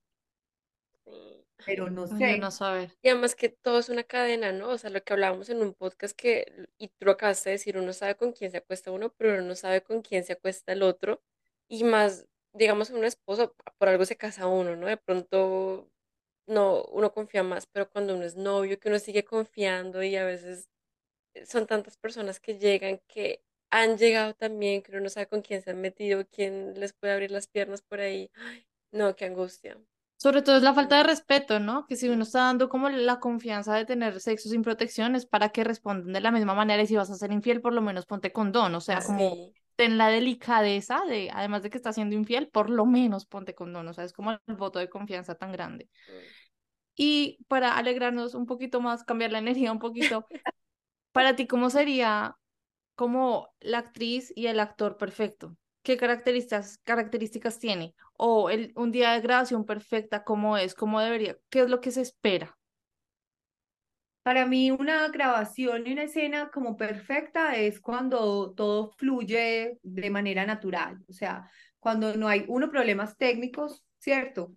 sí. 1.04 1.39
Pero 1.64 1.90
no 1.90 2.06
sé. 2.06 2.38
no 2.38 2.50
saber. 2.50 2.96
Y 3.02 3.08
además 3.08 3.34
que 3.34 3.48
todo 3.48 3.78
es 3.78 3.88
una 3.88 4.04
cadena, 4.04 4.52
¿no? 4.52 4.70
O 4.70 4.78
sea, 4.78 4.90
lo 4.90 5.02
que 5.02 5.12
hablábamos 5.12 5.48
en 5.50 5.62
un 5.62 5.74
podcast 5.74 6.16
que, 6.16 6.68
y 6.78 6.88
tú 6.88 7.06
lo 7.06 7.12
acabaste 7.12 7.50
de 7.50 7.54
decir, 7.56 7.78
uno 7.78 7.92
sabe 7.92 8.16
con 8.16 8.32
quién 8.32 8.50
se 8.50 8.58
acuesta 8.58 8.90
uno, 8.90 9.12
pero 9.16 9.34
uno 9.34 9.42
no 9.42 9.54
sabe 9.54 9.82
con 9.82 10.02
quién 10.02 10.24
se 10.24 10.34
acuesta 10.34 10.72
el 10.72 10.82
otro. 10.82 11.22
Y 11.68 11.84
más, 11.84 12.26
digamos, 12.52 12.90
un 12.90 13.04
esposo, 13.04 13.54
por 13.78 13.88
algo 13.88 14.04
se 14.04 14.16
casa 14.16 14.46
uno, 14.46 14.76
¿no? 14.76 14.86
De 14.86 14.96
pronto, 14.96 15.90
no, 16.46 16.82
uno 16.84 17.12
confía 17.12 17.42
más, 17.42 17.66
pero 17.66 17.90
cuando 17.90 18.14
uno 18.14 18.24
es 18.24 18.36
novio, 18.36 18.78
que 18.80 18.88
uno 18.88 18.98
sigue 18.98 19.24
confiando 19.24 20.02
y 20.02 20.16
a 20.16 20.24
veces 20.24 20.68
eh, 21.34 21.46
son 21.46 21.66
tantas 21.66 21.96
personas 21.96 22.40
que 22.40 22.58
llegan 22.58 23.00
que 23.08 23.42
han 23.70 23.98
llegado 23.98 24.34
también, 24.34 24.82
que 24.82 24.92
uno 24.92 25.00
no 25.02 25.08
sabe 25.08 25.28
con 25.28 25.42
quién 25.42 25.62
se 25.62 25.70
han 25.70 25.80
metido, 25.80 26.26
quién 26.30 26.74
les 26.78 26.92
puede 26.92 27.12
abrir 27.12 27.30
las 27.30 27.46
piernas 27.46 27.82
por 27.82 28.00
ahí. 28.00 28.30
Ay, 28.34 28.66
no, 28.92 29.14
qué 29.16 29.26
angustia. 29.26 29.78
Sobre 30.22 30.42
todo 30.42 30.58
es 30.58 30.62
la 30.62 30.74
falta 30.74 30.98
de 30.98 31.04
respeto, 31.04 31.60
¿no? 31.60 31.86
Que 31.86 31.96
si 31.96 32.10
uno 32.10 32.24
está 32.24 32.40
dando 32.40 32.68
como 32.68 32.90
la 32.90 33.20
confianza 33.20 33.74
de 33.74 33.86
tener 33.86 34.20
sexo 34.20 34.50
sin 34.50 34.60
protección 34.60 35.14
es 35.14 35.24
para 35.24 35.48
que 35.48 35.64
respondan 35.64 36.12
de 36.12 36.20
la 36.20 36.30
misma 36.30 36.52
manera 36.52 36.82
y 36.82 36.86
si 36.86 36.94
vas 36.94 37.10
a 37.10 37.14
ser 37.14 37.32
infiel, 37.32 37.62
por 37.62 37.72
lo 37.72 37.80
menos 37.80 38.04
ponte 38.04 38.30
condón, 38.30 38.74
o 38.74 38.82
sea, 38.82 39.00
como 39.00 39.50
ten 39.76 39.96
la 39.96 40.08
delicadeza 40.08 41.00
de, 41.08 41.30
además 41.32 41.62
de 41.62 41.70
que 41.70 41.78
estás 41.78 41.94
siendo 41.94 42.14
infiel, 42.14 42.48
por 42.48 42.68
lo 42.68 42.84
menos 42.84 43.24
ponte 43.24 43.54
condón, 43.54 43.88
o 43.88 43.94
sea, 43.94 44.04
es 44.04 44.12
como 44.12 44.32
el 44.32 44.56
voto 44.56 44.78
de 44.78 44.90
confianza 44.90 45.36
tan 45.36 45.52
grande. 45.52 45.88
Y 46.94 47.38
para 47.48 47.78
alegrarnos 47.78 48.34
un 48.34 48.44
poquito 48.44 48.82
más, 48.82 49.04
cambiar 49.04 49.32
la 49.32 49.38
energía 49.38 49.72
un 49.72 49.78
poquito, 49.78 50.26
para 51.12 51.34
ti, 51.34 51.46
¿cómo 51.46 51.70
sería 51.70 52.36
como 52.94 53.48
la 53.60 53.78
actriz 53.78 54.34
y 54.36 54.48
el 54.48 54.60
actor 54.60 54.98
perfecto? 54.98 55.56
¿Qué 55.82 55.96
características, 55.96 56.76
características 56.84 57.58
tiene? 57.58 57.94
O 58.22 58.50
el, 58.50 58.72
un 58.76 58.92
día 58.92 59.12
de 59.12 59.22
grabación 59.22 59.64
perfecta, 59.64 60.24
¿cómo 60.24 60.58
es? 60.58 60.74
¿Cómo 60.74 61.00
debería? 61.00 61.38
¿Qué 61.48 61.60
es 61.60 61.70
lo 61.70 61.80
que 61.80 61.90
se 61.90 62.02
espera? 62.02 62.58
Para 64.22 64.44
mí 64.44 64.70
una 64.70 65.08
grabación 65.08 65.86
y 65.86 65.92
una 65.92 66.02
escena 66.02 66.50
como 66.50 66.76
perfecta 66.76 67.56
es 67.56 67.80
cuando 67.80 68.52
todo 68.52 68.90
fluye 68.98 69.78
de 69.82 70.10
manera 70.10 70.44
natural, 70.44 71.02
o 71.08 71.14
sea, 71.14 71.50
cuando 71.78 72.14
no 72.14 72.28
hay 72.28 72.44
uno 72.46 72.70
problemas 72.70 73.16
técnicos, 73.16 73.86
¿cierto? 73.98 74.54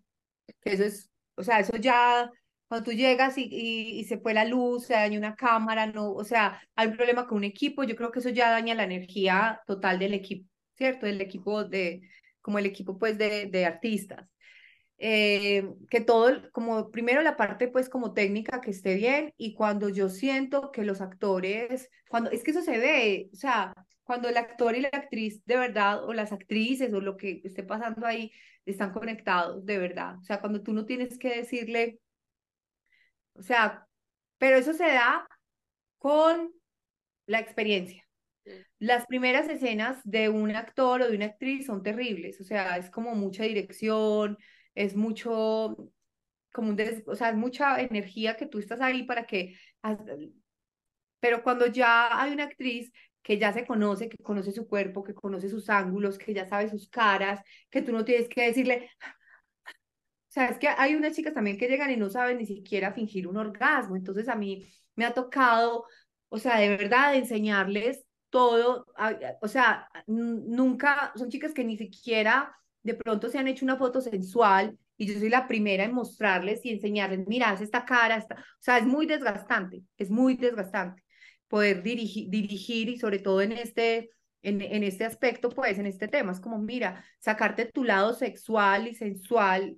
Eso 0.66 0.84
es, 0.84 1.10
o 1.36 1.44
sea, 1.44 1.62
eso 1.62 1.78
ya, 1.78 2.30
cuando 2.68 2.92
tú 2.92 2.92
llegas 2.92 3.38
y, 3.38 3.44
y, 3.50 4.00
y 4.02 4.04
se 4.04 4.18
fue 4.18 4.34
la 4.34 4.44
luz, 4.44 4.88
se 4.88 4.94
daña 4.96 5.18
una 5.18 5.36
cámara, 5.38 5.86
no, 5.88 6.12
o 6.12 6.26
sea, 6.26 6.62
hay 6.76 6.88
un 6.90 6.98
problema 6.98 7.28
con 7.28 7.38
un 7.38 7.46
equipo, 7.46 7.86
yo 7.86 7.96
creo 7.96 8.12
que 8.12 8.20
eso 8.20 8.30
ya 8.30 8.52
daña 8.52 8.76
la 8.76 8.84
energía 8.84 9.62
total 9.66 10.00
del 10.00 10.14
equipo, 10.16 10.50
¿cierto? 10.76 11.06
Del 11.06 11.22
equipo 11.22 11.64
de, 11.64 12.02
como 12.44 12.60
el 12.60 12.68
equipo 12.68 13.00
pues 13.00 13.18
de, 13.18 13.48
de 13.48 13.66
artistas 13.66 14.30
eh, 14.98 15.70
que 15.90 16.02
todo, 16.02 16.50
como 16.52 16.90
primero 16.92 17.22
la 17.22 17.36
parte 17.36 17.68
pues 17.68 17.90
como 17.90 18.14
técnica 18.14 18.62
que 18.62 18.72
esté 18.72 18.96
bien 18.96 19.34
y 19.38 19.54
cuando 19.54 19.90
yo 19.90 20.10
siento 20.10 20.72
que 20.72 20.84
los 20.84 21.02
actores, 21.02 21.90
cuando 22.10 22.32
es 22.32 22.44
que 22.44 22.52
eso 22.52 22.62
se 22.62 22.78
ve, 22.78 23.30
o 23.34 23.36
sea, 23.36 23.74
cuando 24.04 24.30
el 24.30 24.38
actor 24.38 24.76
y 24.76 24.82
la 24.82 24.90
actriz 24.90 25.44
de 25.46 25.58
verdad 25.58 26.06
o 26.06 26.14
las 26.14 26.32
actrices 26.32 26.94
o 26.94 27.02
lo 27.02 27.18
que 27.18 27.42
esté 27.44 27.64
pasando 27.64 28.06
ahí 28.06 28.32
están 28.66 28.94
conectados 28.94 29.66
de 29.66 29.78
verdad, 29.78 30.18
o 30.20 30.24
sea, 30.24 30.40
cuando 30.40 30.62
tú 30.64 30.74
no 30.74 30.86
tienes 30.86 31.18
que 31.20 31.36
decirle, 31.38 32.00
o 33.34 33.42
sea, 33.42 33.88
pero 34.38 34.58
eso 34.58 34.74
se 34.74 34.86
da 34.86 35.28
con 35.98 36.52
la 37.28 37.40
experiencia. 37.40 38.03
Las 38.80 39.06
primeras 39.08 39.48
escenas 39.50 40.00
de 40.04 40.30
un 40.30 40.52
actor 40.56 41.02
o 41.02 41.10
de 41.10 41.16
una 41.16 41.26
actriz 41.28 41.66
son 41.66 41.84
terribles, 41.84 42.40
o 42.42 42.44
sea, 42.44 42.78
es 42.78 42.90
como 42.90 43.16
mucha 43.16 43.44
dirección, 43.44 44.38
es 44.76 44.96
mucho, 44.96 45.78
como 46.54 46.70
un 46.70 46.76
des- 46.76 47.04
o 47.08 47.16
sea, 47.16 47.30
es 47.32 47.36
mucha 47.38 47.82
energía 47.82 48.38
que 48.38 48.48
tú 48.48 48.60
estás 48.60 48.82
ahí 48.82 49.04
para 49.04 49.26
que, 49.26 49.56
pero 51.20 51.44
cuando 51.44 51.66
ya 51.68 52.22
hay 52.22 52.32
una 52.34 52.46
actriz 52.46 52.92
que 53.22 53.38
ya 53.38 53.54
se 53.54 53.66
conoce, 53.66 54.10
que 54.10 54.18
conoce 54.18 54.52
su 54.52 54.68
cuerpo, 54.68 55.04
que 55.04 55.14
conoce 55.14 55.50
sus 55.50 55.70
ángulos, 55.70 56.18
que 56.18 56.34
ya 56.34 56.46
sabe 56.48 56.70
sus 56.70 56.90
caras, 56.90 57.42
que 57.70 57.82
tú 57.82 57.92
no 57.94 58.04
tienes 58.06 58.28
que 58.28 58.44
decirle, 58.48 58.90
o 60.30 60.34
sea, 60.34 60.48
es 60.48 60.58
que 60.58 60.68
hay 60.68 60.96
unas 60.96 61.16
chicas 61.16 61.34
también 61.34 61.58
que 61.58 61.68
llegan 61.68 61.92
y 61.92 61.98
no 61.98 62.10
saben 62.10 62.38
ni 62.40 62.46
siquiera 62.46 62.92
fingir 62.94 63.28
un 63.28 63.38
orgasmo. 63.38 63.96
Entonces 63.96 64.28
a 64.30 64.36
mí 64.36 64.66
me 64.96 65.06
ha 65.06 65.14
tocado, 65.14 65.86
o 66.30 66.40
sea, 66.40 66.58
de 66.60 66.70
verdad 66.70 67.16
enseñarles 67.16 68.04
todo, 68.34 68.88
o 69.42 69.48
sea, 69.48 69.88
nunca, 70.08 71.14
son 71.16 71.30
chicas 71.30 71.54
que 71.54 71.64
ni 71.64 71.78
siquiera 71.78 72.52
de 72.82 72.96
pronto 72.96 73.30
se 73.30 73.38
han 73.38 73.48
hecho 73.48 73.64
una 73.64 73.78
foto 73.78 74.02
sensual 74.02 74.76
y 74.98 75.06
yo 75.06 75.20
soy 75.20 75.30
la 75.30 75.48
primera 75.48 75.84
en 75.84 75.94
mostrarles 75.94 76.66
y 76.66 76.72
enseñarles, 76.72 77.28
mira, 77.28 77.54
esta 77.54 77.86
cara, 77.86 78.26
o 78.28 78.36
sea, 78.60 78.80
es 78.80 78.88
muy 78.88 79.06
desgastante, 79.06 79.84
es 80.00 80.10
muy 80.10 80.36
desgastante 80.36 81.04
poder 81.48 81.84
dirigir, 81.84 82.28
dirigir 82.32 82.90
y 82.90 82.98
sobre 82.98 83.20
todo 83.20 83.40
en 83.40 83.52
este, 83.52 84.10
en, 84.42 84.62
en 84.62 84.82
este 84.82 85.06
aspecto, 85.06 85.50
pues 85.50 85.78
en 85.78 85.86
este 85.86 86.08
tema, 86.08 86.32
es 86.32 86.40
como, 86.40 86.58
mira, 86.58 87.06
sacarte 87.20 87.66
tu 87.66 87.84
lado 87.84 88.16
sexual 88.16 88.88
y 88.88 88.96
sensual 88.96 89.78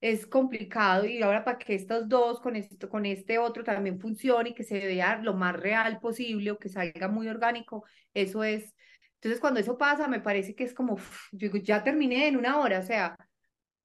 es 0.00 0.26
complicado 0.26 1.06
y 1.06 1.22
ahora 1.22 1.44
para 1.44 1.58
que 1.58 1.74
estos 1.74 2.08
dos 2.08 2.40
con 2.40 2.56
esto 2.56 2.88
con 2.88 3.06
este 3.06 3.38
otro 3.38 3.64
también 3.64 3.98
funcione 3.98 4.50
y 4.50 4.54
que 4.54 4.64
se 4.64 4.78
vea 4.78 5.18
lo 5.22 5.34
más 5.34 5.56
real 5.56 5.98
posible 6.00 6.50
o 6.50 6.58
que 6.58 6.68
salga 6.68 7.08
muy 7.08 7.28
orgánico, 7.28 7.84
eso 8.14 8.44
es 8.44 8.74
entonces 9.14 9.40
cuando 9.40 9.60
eso 9.60 9.78
pasa 9.78 10.08
me 10.08 10.20
parece 10.20 10.54
que 10.54 10.64
es 10.64 10.74
como 10.74 10.98
yo 11.32 11.50
ya 11.56 11.82
terminé 11.82 12.28
en 12.28 12.36
una 12.36 12.58
hora, 12.58 12.80
o 12.80 12.82
sea, 12.82 13.16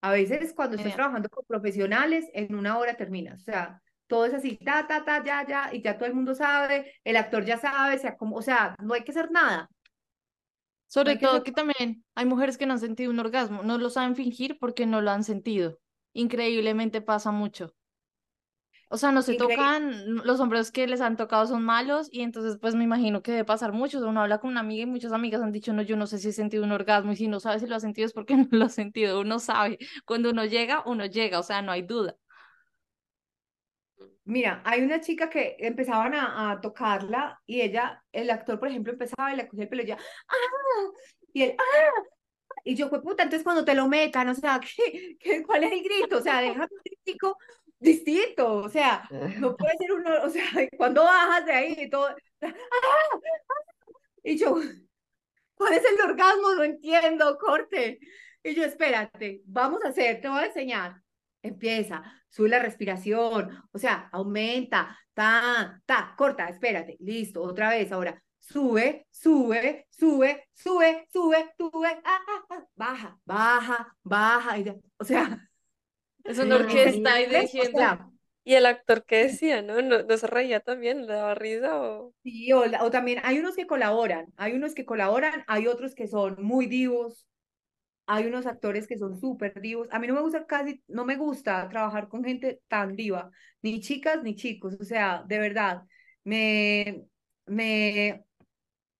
a 0.01 0.11
veces 0.11 0.53
cuando 0.53 0.75
estás 0.75 0.93
trabajando 0.95 1.29
con 1.29 1.45
profesionales 1.45 2.25
en 2.33 2.55
una 2.55 2.77
hora 2.77 2.95
terminas, 2.95 3.41
o 3.41 3.43
sea, 3.45 3.81
todo 4.07 4.25
es 4.25 4.33
así, 4.33 4.57
ta, 4.57 4.85
ta, 4.88 5.05
ta, 5.05 5.23
ya, 5.23 5.47
ya, 5.47 5.69
y 5.73 5.81
ya 5.81 5.97
todo 5.97 6.07
el 6.07 6.13
mundo 6.15 6.35
sabe, 6.35 6.93
el 7.05 7.15
actor 7.15 7.45
ya 7.45 7.57
sabe, 7.57 7.97
sea, 7.97 8.17
como, 8.17 8.35
o 8.35 8.41
sea, 8.41 8.75
no 8.83 8.93
hay 8.93 9.03
que 9.03 9.11
hacer 9.11 9.31
nada. 9.31 9.69
Sobre 10.88 11.15
todo 11.15 11.41
que 11.43 11.53
también 11.53 12.03
hay 12.15 12.25
mujeres 12.25 12.57
que 12.57 12.65
no 12.65 12.73
han 12.73 12.79
sentido 12.79 13.11
un 13.11 13.19
orgasmo, 13.19 13.63
no 13.63 13.77
lo 13.77 13.89
saben 13.89 14.17
fingir 14.17 14.57
porque 14.59 14.85
no 14.85 14.99
lo 14.99 15.11
han 15.11 15.23
sentido 15.23 15.81
increíblemente 16.13 17.01
pasa 17.01 17.31
mucho. 17.31 17.73
O 18.93 18.97
sea, 18.97 19.13
no 19.13 19.21
se 19.21 19.35
tocan, 19.35 20.17
los 20.25 20.41
hombres 20.41 20.69
que 20.69 20.85
les 20.85 20.99
han 20.99 21.15
tocado 21.15 21.47
son 21.47 21.63
malos 21.63 22.09
y 22.11 22.23
entonces 22.23 22.57
pues 22.59 22.75
me 22.75 22.83
imagino 22.83 23.21
que 23.21 23.31
debe 23.31 23.45
pasar 23.45 23.71
mucho. 23.71 24.05
Uno 24.05 24.21
habla 24.21 24.39
con 24.39 24.49
una 24.49 24.59
amiga 24.59 24.83
y 24.83 24.85
muchas 24.85 25.13
amigas 25.13 25.41
han 25.41 25.53
dicho, 25.53 25.71
no, 25.71 25.81
yo 25.81 25.95
no 25.95 26.07
sé 26.07 26.17
si 26.17 26.27
he 26.27 26.33
sentido 26.33 26.65
un 26.65 26.73
orgasmo 26.73 27.13
y 27.13 27.15
si 27.15 27.29
no 27.29 27.39
sabes 27.39 27.61
si 27.61 27.69
lo 27.69 27.77
ha 27.77 27.79
sentido 27.79 28.05
es 28.05 28.11
porque 28.11 28.35
no 28.35 28.47
lo 28.51 28.65
ha 28.65 28.69
sentido. 28.69 29.21
Uno 29.21 29.39
sabe, 29.39 29.77
cuando 30.05 30.29
uno 30.31 30.43
llega, 30.43 30.83
uno 30.85 31.05
llega, 31.05 31.39
o 31.39 31.43
sea, 31.43 31.61
no 31.61 31.71
hay 31.71 31.83
duda. 31.83 32.17
Mira, 34.25 34.61
hay 34.65 34.81
una 34.81 34.99
chica 34.99 35.29
que 35.29 35.55
empezaban 35.59 36.13
a, 36.13 36.59
tocarla 36.61 37.39
y 37.45 37.61
ella, 37.61 38.03
el 38.11 38.29
actor, 38.29 38.59
por 38.59 38.67
ejemplo, 38.67 38.91
empezaba 38.91 39.33
y 39.33 39.38
le 39.38 39.47
cogía 39.47 39.63
el 39.63 39.69
pelo 39.69 39.83
y 39.83 39.88
ya, 39.88 39.97
¡ah! 40.27 40.91
Y 41.33 41.43
él, 41.43 41.55
¡ah! 41.57 42.03
Y 42.63 42.75
yo, 42.75 42.89
pues 42.89 43.01
puta, 43.01 43.23
entonces 43.23 43.43
cuando 43.43 43.65
te 43.65 43.75
lo 43.75 43.88
metan, 43.88 44.29
o 44.29 44.35
sea, 44.35 44.59
¿qué, 44.77 45.17
qué, 45.19 45.43
cuál 45.43 45.63
es 45.63 45.71
el 45.71 45.83
grito? 45.83 46.17
O 46.17 46.21
sea, 46.21 46.41
déjame 46.41 46.67
un 46.71 46.79
crítico 46.83 47.38
distinto, 47.81 48.57
o 48.57 48.69
sea, 48.69 49.07
no 49.39 49.57
puede 49.57 49.75
ser 49.77 49.91
uno, 49.91 50.23
o 50.23 50.29
sea, 50.29 50.43
cuando 50.77 51.03
bajas 51.03 51.45
de 51.45 51.51
ahí 51.51 51.75
y 51.77 51.89
todo, 51.89 52.07
¡ah! 52.41 52.49
y 54.23 54.38
yo, 54.38 54.55
¿cuál 55.55 55.73
es 55.73 55.83
el 55.83 56.09
orgasmo? 56.09 56.53
No 56.55 56.63
entiendo, 56.63 57.38
corte. 57.38 57.99
Y 58.43 58.55
yo, 58.55 58.63
espérate, 58.63 59.41
vamos 59.45 59.83
a 59.83 59.89
hacer, 59.89 60.21
te 60.21 60.29
voy 60.29 60.39
a 60.39 60.45
enseñar. 60.45 61.01
Empieza, 61.43 62.03
sube 62.29 62.49
la 62.49 62.59
respiración, 62.59 63.63
o 63.71 63.77
sea, 63.79 64.09
aumenta, 64.11 64.97
ta, 65.13 65.81
ta, 65.85 66.13
corta, 66.15 66.47
espérate, 66.49 66.97
listo, 66.99 67.41
otra 67.41 67.69
vez, 67.69 67.91
ahora, 67.91 68.21
sube, 68.41 69.07
sube, 69.11 69.88
sube, 69.89 70.47
sube, 70.53 71.07
sube, 71.11 71.53
sube, 71.57 71.88
ah, 72.03 72.19
ah, 72.27 72.45
ah, 72.49 72.65
baja, 72.76 73.19
baja, 73.26 73.97
baja, 74.03 74.57
y 74.59 74.65
o 74.97 75.03
sea. 75.05 75.47
Es 76.23 76.38
una 76.38 76.57
orquesta 76.57 77.22
y 77.22 77.26
diciendo. 77.27 78.11
y 78.43 78.53
el 78.53 78.65
actor 78.65 79.05
que 79.05 79.23
decía, 79.23 79.61
¿no? 79.61 79.81
¿no? 79.81 80.18
se 80.18 80.27
reía 80.27 80.59
también? 80.59 81.07
¿Le 81.07 81.13
daba 81.13 81.35
risa 81.35 81.81
o...? 81.81 82.13
Sí, 82.23 82.51
o, 82.51 82.63
o, 82.81 82.91
también 82.91 83.19
hay 83.23 83.39
unos 83.39 83.55
que 83.55 83.65
colaboran, 83.65 84.27
hay 84.38 84.53
unos 84.53 84.76
que 84.76 84.85
colaboran, 84.85 85.43
hay 85.47 85.68
otros 85.68 85.95
que 85.95 86.07
son 86.07 86.35
muy 86.43 86.68
divos, 86.68 87.26
hay 88.05 88.26
unos 88.26 88.45
actores 88.45 88.88
que 88.88 88.97
son 88.97 89.19
súper 89.19 89.61
divos. 89.61 89.88
A 89.91 89.99
mí 89.99 90.07
no 90.07 90.13
me 90.13 90.22
gusta 90.22 90.45
casi, 90.45 90.84
no 90.88 91.05
me 91.05 91.15
gusta 91.15 91.68
trabajar 91.69 92.07
con 92.07 92.23
gente 92.23 92.61
tan 92.68 92.95
diva, 92.95 93.31
ni 93.61 93.80
chicas 93.80 94.22
ni 94.23 94.35
chicos, 94.35 94.77
o 94.80 94.84
sea, 94.84 95.23
de 95.27 95.39
verdad, 95.39 95.84
me, 96.23 97.05
me, 97.45 98.26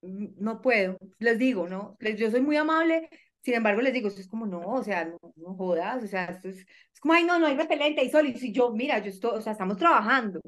no 0.02 0.62
puedo, 0.62 0.98
les 1.20 1.38
digo, 1.38 1.68
¿no? 1.68 1.98
Yo 2.18 2.32
soy 2.32 2.42
muy 2.42 2.58
amable, 2.58 3.10
sin 3.42 3.56
embargo 3.56 3.82
les 3.82 3.94
digo, 3.94 4.08
es 4.08 4.28
como, 4.28 4.46
no, 4.46 4.62
o 4.62 4.84
sea, 4.84 5.06
no, 5.06 5.20
no 5.36 5.56
jodas, 5.56 6.04
o 6.04 6.08
sea, 6.08 6.26
esto 6.26 6.50
es, 6.50 6.60
es, 6.60 7.00
como, 7.00 7.14
ay, 7.14 7.24
no, 7.24 7.40
no 7.40 7.48
hay 7.48 7.56
repelente, 7.56 8.04
y 8.04 8.10
sol, 8.10 8.28
y 8.28 8.38
si 8.38 8.52
yo, 8.52 8.72
mira, 8.72 9.00
yo 9.00 9.10
estoy, 9.10 9.38
o 9.38 9.42
sea, 9.42 9.54
estamos 9.54 9.78
trabajando, 9.78 10.42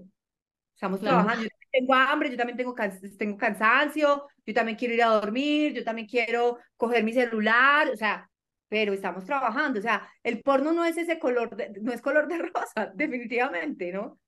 estamos 0.74 1.00
trabajando, 1.00 1.44
yo 1.44 1.50
tengo 1.72 1.94
hambre, 1.94 2.30
yo 2.32 2.38
también 2.38 2.58
tengo, 2.58 2.76
tengo 3.18 3.38
cansancio, 3.38 4.28
yo 4.46 4.54
también 4.54 4.78
quiero 4.78 4.94
ir 4.94 5.04
a 5.04 5.08
dormir, 5.08 5.74
yo 5.74 5.84
también 5.84 6.08
quiero 6.08 6.60
coger 6.78 7.04
mi 7.04 7.14
celular, 7.14 7.90
o 7.90 7.96
sea, 7.96 8.30
pero 8.68 8.94
estamos 8.94 9.26
trabajando, 9.26 9.80
o 9.80 9.82
sea, 9.82 10.08
el 10.24 10.42
porno 10.42 10.72
no 10.74 10.84
es 10.86 10.98
ese 10.98 11.20
color, 11.20 11.56
de, 11.56 11.72
no 11.82 11.94
es 11.94 12.02
color 12.02 12.28
de 12.28 12.38
rosa, 12.54 12.92
definitivamente, 12.96 13.92
¿no? 13.92 14.20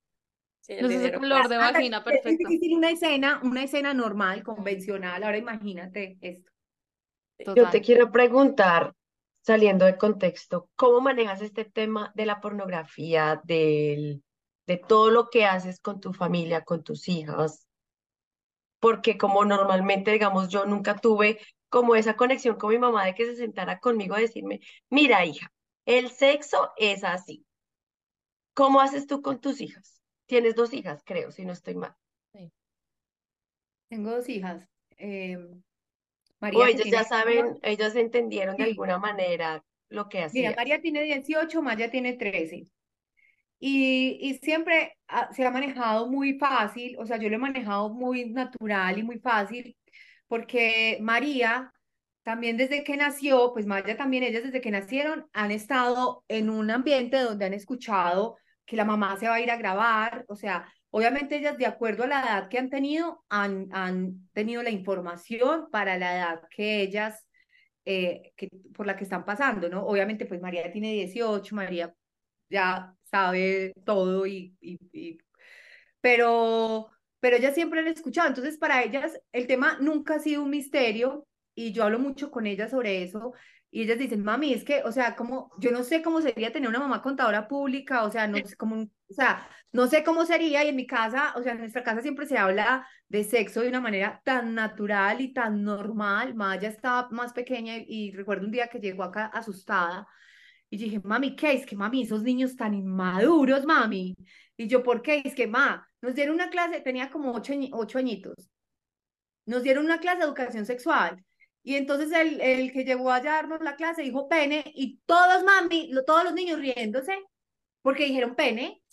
No 0.68 0.90
es 0.90 1.18
color 1.18 1.48
de 1.48 1.58
vagina, 1.58 2.04
perfecto. 2.04 2.30
Es 2.30 2.38
difícil 2.38 2.76
una 2.76 2.92
escena, 2.92 3.40
una 3.44 3.64
escena 3.64 3.94
normal, 3.94 4.44
convencional. 4.44 5.24
Ahora 5.24 5.38
imagínate 5.38 6.18
esto. 6.22 6.52
Yo 7.56 7.70
te 7.70 7.82
quiero 7.82 8.12
preguntar, 8.12 8.94
saliendo 9.42 9.86
de 9.86 9.98
contexto, 9.98 10.70
¿cómo 10.76 11.02
manejas 11.02 11.42
este 11.42 11.66
tema 11.66 12.12
de 12.16 12.26
la 12.26 12.40
pornografía, 12.40 13.42
del, 13.44 14.24
de 14.66 14.78
todo 14.78 15.10
lo 15.12 15.30
que 15.30 15.46
haces 15.46 15.80
con 15.80 16.00
tu 16.00 16.14
familia, 16.14 16.64
con 16.64 16.84
tus 16.84 17.08
hijas? 17.08 17.68
Porque 18.80 19.18
como 19.18 19.46
normalmente, 19.46 20.12
digamos, 20.12 20.50
yo 20.50 20.66
nunca 20.66 20.96
tuve 20.96 21.40
como 21.70 21.96
esa 21.96 22.16
conexión 22.16 22.56
con 22.56 22.70
mi 22.70 22.78
mamá 22.78 23.06
de 23.06 23.16
que 23.16 23.26
se 23.26 23.36
sentara 23.36 23.80
conmigo 23.80 24.16
a 24.16 24.20
decirme, 24.20 24.62
mira 24.90 25.26
hija, 25.26 25.52
el 25.86 26.10
sexo 26.10 26.72
es 26.78 27.04
así. 27.04 27.46
¿Cómo 28.54 28.80
haces 28.80 29.08
tú 29.08 29.22
con 29.22 29.42
tus 29.42 29.60
hijas? 29.60 30.02
Tienes 30.26 30.56
dos 30.56 30.74
hijas, 30.74 31.04
creo, 31.06 31.32
si 31.32 31.46
no 31.46 31.54
estoy 31.54 31.76
mal. 31.76 31.96
Sí. 32.34 32.52
Tengo 33.90 34.12
dos 34.12 34.28
hijas. 34.30 34.68
Eh, 34.98 35.38
María 36.40 36.60
o 36.60 36.66
ellos 36.66 36.86
ya 36.86 37.04
saben, 37.04 37.58
ellos 37.62 37.96
entendieron 37.96 38.56
de 38.58 38.64
alguna 38.64 38.98
manera 38.98 39.64
lo 39.90 40.10
que 40.10 40.24
hacía. 40.24 40.50
Mira, 40.50 40.56
María 40.56 40.82
tiene 40.82 41.04
18, 41.04 41.62
Maya 41.62 41.90
tiene 41.90 42.14
13. 42.14 42.66
Y, 43.60 44.18
y 44.22 44.34
siempre 44.40 44.98
se 45.32 45.46
ha 45.46 45.52
manejado 45.52 46.08
muy 46.08 46.38
fácil, 46.38 46.98
o 47.00 47.06
sea, 47.06 47.18
yo 47.18 47.30
lo 47.30 47.36
he 47.36 47.40
manejado 47.40 47.90
muy 47.90 48.30
natural 48.30 49.00
y 49.00 49.04
muy 49.04 49.20
fácil, 49.20 49.78
porque 50.28 50.98
María 51.02 51.72
también 52.24 52.58
desde 52.58 52.84
que 52.84 52.98
nació, 52.98 53.54
pues 53.54 53.66
Maya 53.66 53.96
también, 53.96 54.24
ellas 54.24 54.44
desde 54.44 54.60
que 54.60 54.72
nacieron 54.72 55.28
han 55.32 55.52
estado 55.52 56.24
en 56.28 56.50
un 56.50 56.72
ambiente 56.72 57.18
donde 57.20 57.46
han 57.46 57.54
escuchado 57.54 58.38
que 58.66 58.76
la 58.76 58.86
mamá 58.86 59.18
se 59.18 59.28
va 59.28 59.36
a 59.36 59.42
ir 59.42 59.52
a 59.52 59.58
grabar, 59.58 60.26
o 60.28 60.36
sea, 60.36 60.72
obviamente 60.90 61.38
ellas 61.38 61.58
de 61.58 61.66
acuerdo 61.66 62.04
a 62.04 62.08
la 62.08 62.22
edad 62.22 62.50
que 62.50 62.58
han 62.58 62.70
tenido, 62.70 63.24
han, 63.30 63.68
han 63.72 64.30
tenido 64.34 64.64
la 64.64 64.72
información 64.72 65.70
para 65.72 65.98
la 65.98 66.16
edad 66.16 66.42
que 66.50 66.82
ellas, 66.82 67.26
eh, 67.86 68.34
que, 68.36 68.50
por 68.74 68.88
la 68.88 68.96
que 68.96 69.04
están 69.04 69.26
pasando, 69.26 69.70
¿no? 69.70 69.86
Obviamente 69.86 70.26
pues 70.26 70.42
María 70.42 70.72
tiene 70.72 70.94
18, 70.94 71.56
María 71.56 71.94
ya 72.50 72.96
sabe 73.04 73.74
todo 73.86 74.26
y, 74.26 74.56
y, 74.62 75.18
pero, 76.02 76.90
pero 77.20 77.38
ellas 77.38 77.56
siempre 77.56 77.80
han 77.82 77.88
escuchado, 77.88 78.28
entonces 78.28 78.58
para 78.58 78.84
ellas 78.84 79.20
el 79.32 79.48
tema 79.48 79.78
nunca 79.82 80.16
ha 80.16 80.20
sido 80.20 80.44
un 80.44 80.50
misterio 80.50 81.28
y 81.56 81.72
yo 81.72 81.84
hablo 81.84 82.00
mucho 82.00 82.32
con 82.32 82.48
ellas 82.48 82.72
sobre 82.72 83.04
eso 83.04 83.34
y 83.76 83.82
ellas 83.82 84.00
dicen, 84.00 84.24
mami, 84.24 84.54
es 84.54 84.64
que, 84.64 84.84
o 84.84 84.92
sea, 84.94 85.18
como, 85.18 85.52
yo 85.60 85.70
no 85.70 85.84
sé 85.84 86.02
cómo 86.02 86.22
sería 86.22 86.54
tener 86.54 86.70
una 86.70 86.80
mamá 86.80 87.02
contadora 87.02 87.46
pública, 87.46 88.06
o 88.06 88.10
sea, 88.10 88.26
no 88.26 88.38
sé 88.38 88.56
cómo, 88.56 88.84
o 88.84 89.14
sea, 89.14 89.50
no 89.74 89.88
sé 89.88 90.02
cómo 90.02 90.26
sería, 90.26 90.64
y 90.64 90.70
en 90.70 90.78
mi 90.78 90.88
casa, 90.88 91.34
o 91.36 91.44
sea, 91.44 91.52
en 91.52 91.58
nuestra 91.58 91.84
casa 91.84 92.02
siempre 92.02 92.26
se 92.26 92.38
habla 92.38 92.88
de 93.10 93.26
sexo 93.26 93.60
de 93.60 93.68
una 93.68 93.82
manera 93.82 94.22
tan 94.24 94.56
natural 94.56 95.20
y 95.20 95.34
tan 95.34 95.62
normal. 95.62 96.36
Maya 96.36 96.70
estaba 96.70 97.10
más 97.12 97.34
pequeña 97.34 97.74
y, 97.86 98.12
recuerdo 98.14 98.46
un 98.46 98.52
día 98.54 98.70
que 98.70 98.80
llegó 98.80 99.04
acá 99.04 99.26
asustada 99.26 100.08
y 100.70 100.78
dije, 100.78 101.02
mami, 101.04 101.36
¿qué? 101.36 101.52
Es 101.52 101.66
que, 101.66 101.76
mami, 101.76 102.04
esos 102.04 102.24
niños 102.24 102.56
tan 102.56 102.74
inmaduros, 102.74 103.66
mami. 103.66 104.16
Y 104.56 104.68
yo, 104.68 104.84
¿por 104.84 105.02
qué? 105.02 105.22
Es 105.26 105.36
que, 105.36 105.48
ma, 105.48 105.86
nos 106.00 106.16
dieron 106.16 106.36
una 106.36 106.50
clase, 106.50 106.80
tenía 106.80 107.10
como 107.10 107.34
ocho, 107.34 107.54
ocho 107.74 107.98
añitos, 107.98 108.50
nos 109.46 109.64
dieron 109.64 109.84
una 109.84 110.00
clase 110.00 110.20
de 110.20 110.24
educación 110.24 110.66
sexual 110.66 111.22
y 111.66 111.76
entonces 111.78 112.12
el, 112.14 112.42
el 112.42 112.72
que 112.72 112.86
llegó 112.86 113.12
a 113.12 113.22
darnos 113.22 113.62
la 113.62 113.76
clase 113.76 114.04
dijo 114.04 114.30
pene 114.30 114.64
y 114.76 115.00
todos, 115.08 115.44
mami, 115.44 115.92
todos 116.08 116.24
los 116.26 116.34
niños 116.34 116.60
riéndose 116.60 117.18
porque 117.82 118.06
dijeron 118.06 118.36
pene. 118.36 118.84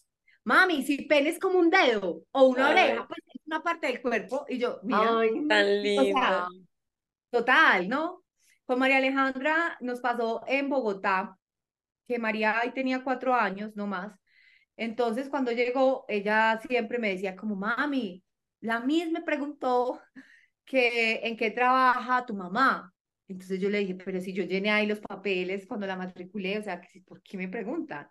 mami, 0.44 0.82
si 0.84 1.02
pene 1.06 1.30
es 1.30 1.38
como 1.38 1.58
un 1.58 1.70
dedo 1.70 2.24
o 2.32 2.44
una 2.48 2.68
Ay. 2.68 2.72
oreja, 2.72 3.06
pues 3.08 3.20
es 3.34 3.42
una 3.46 3.62
parte 3.62 3.86
del 3.88 4.02
cuerpo. 4.02 4.46
Y 4.48 4.58
yo, 4.58 4.80
mira, 4.84 5.20
Ay, 5.20 5.30
Tan 5.46 5.82
o 5.94 6.04
linda. 6.04 6.04
sea, 6.04 6.46
total, 7.30 7.88
¿no? 7.88 8.24
Con 8.66 8.78
María 8.78 8.98
Alejandra 8.98 9.76
nos 9.80 10.00
pasó 10.00 10.42
en 10.46 10.68
Bogotá, 10.68 11.38
que 12.06 12.18
María 12.18 12.58
ahí 12.60 12.72
tenía 12.72 13.04
cuatro 13.04 13.34
años, 13.34 13.72
no 13.76 13.86
más. 13.86 14.14
Entonces, 14.76 15.28
cuando 15.28 15.52
llegó, 15.52 16.04
ella 16.08 16.60
siempre 16.68 16.98
me 16.98 17.10
decía 17.10 17.36
como, 17.36 17.56
mami, 17.56 18.24
la 18.60 18.80
misma 18.80 19.20
me 19.20 19.24
preguntó 19.24 20.00
que 20.72 21.20
en 21.26 21.36
qué 21.36 21.50
trabaja 21.50 22.24
tu 22.26 22.34
mamá. 22.34 22.92
Entonces 23.28 23.60
yo 23.60 23.68
le 23.70 23.78
dije, 23.80 23.94
pero 23.94 24.20
si 24.20 24.32
yo 24.32 24.44
llené 24.44 24.70
ahí 24.70 24.86
los 24.86 25.00
papeles 25.00 25.66
cuando 25.66 25.86
la 25.86 25.96
matriculé, 25.96 26.58
o 26.58 26.62
sea, 26.62 26.80
¿por 27.06 27.22
qué 27.22 27.36
me 27.38 27.48
preguntan? 27.48 28.08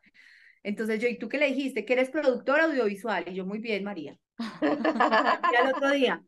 Entonces 0.63 1.01
yo, 1.01 1.07
¿y 1.07 1.17
tú 1.17 1.27
qué 1.29 1.38
le 1.39 1.47
dijiste? 1.47 1.85
Que 1.85 1.93
eres 1.93 2.09
productora 2.11 2.65
audiovisual. 2.65 3.25
Y 3.27 3.33
yo, 3.35 3.45
muy 3.45 3.59
bien, 3.59 3.83
María. 3.83 4.17
Y 5.51 5.55
al 5.55 5.67
otro 5.73 5.91
día, 5.91 6.21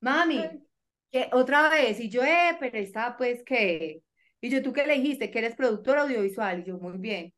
mami, 0.00 0.60
que 1.12 1.30
otra 1.32 1.68
vez, 1.70 2.00
y 2.00 2.08
yo, 2.10 2.22
eh, 2.24 2.56
pero 2.60 2.78
está 2.78 3.16
pues 3.16 3.42
que, 3.44 4.02
y 4.40 4.50
yo, 4.50 4.62
¿tú 4.62 4.72
qué 4.72 4.86
le 4.86 4.94
dijiste? 4.94 5.30
Que 5.30 5.40
eres 5.40 5.56
productora 5.56 6.02
audiovisual, 6.02 6.60
y 6.60 6.64
yo, 6.64 6.78
muy 6.78 6.98
bien. 6.98 7.34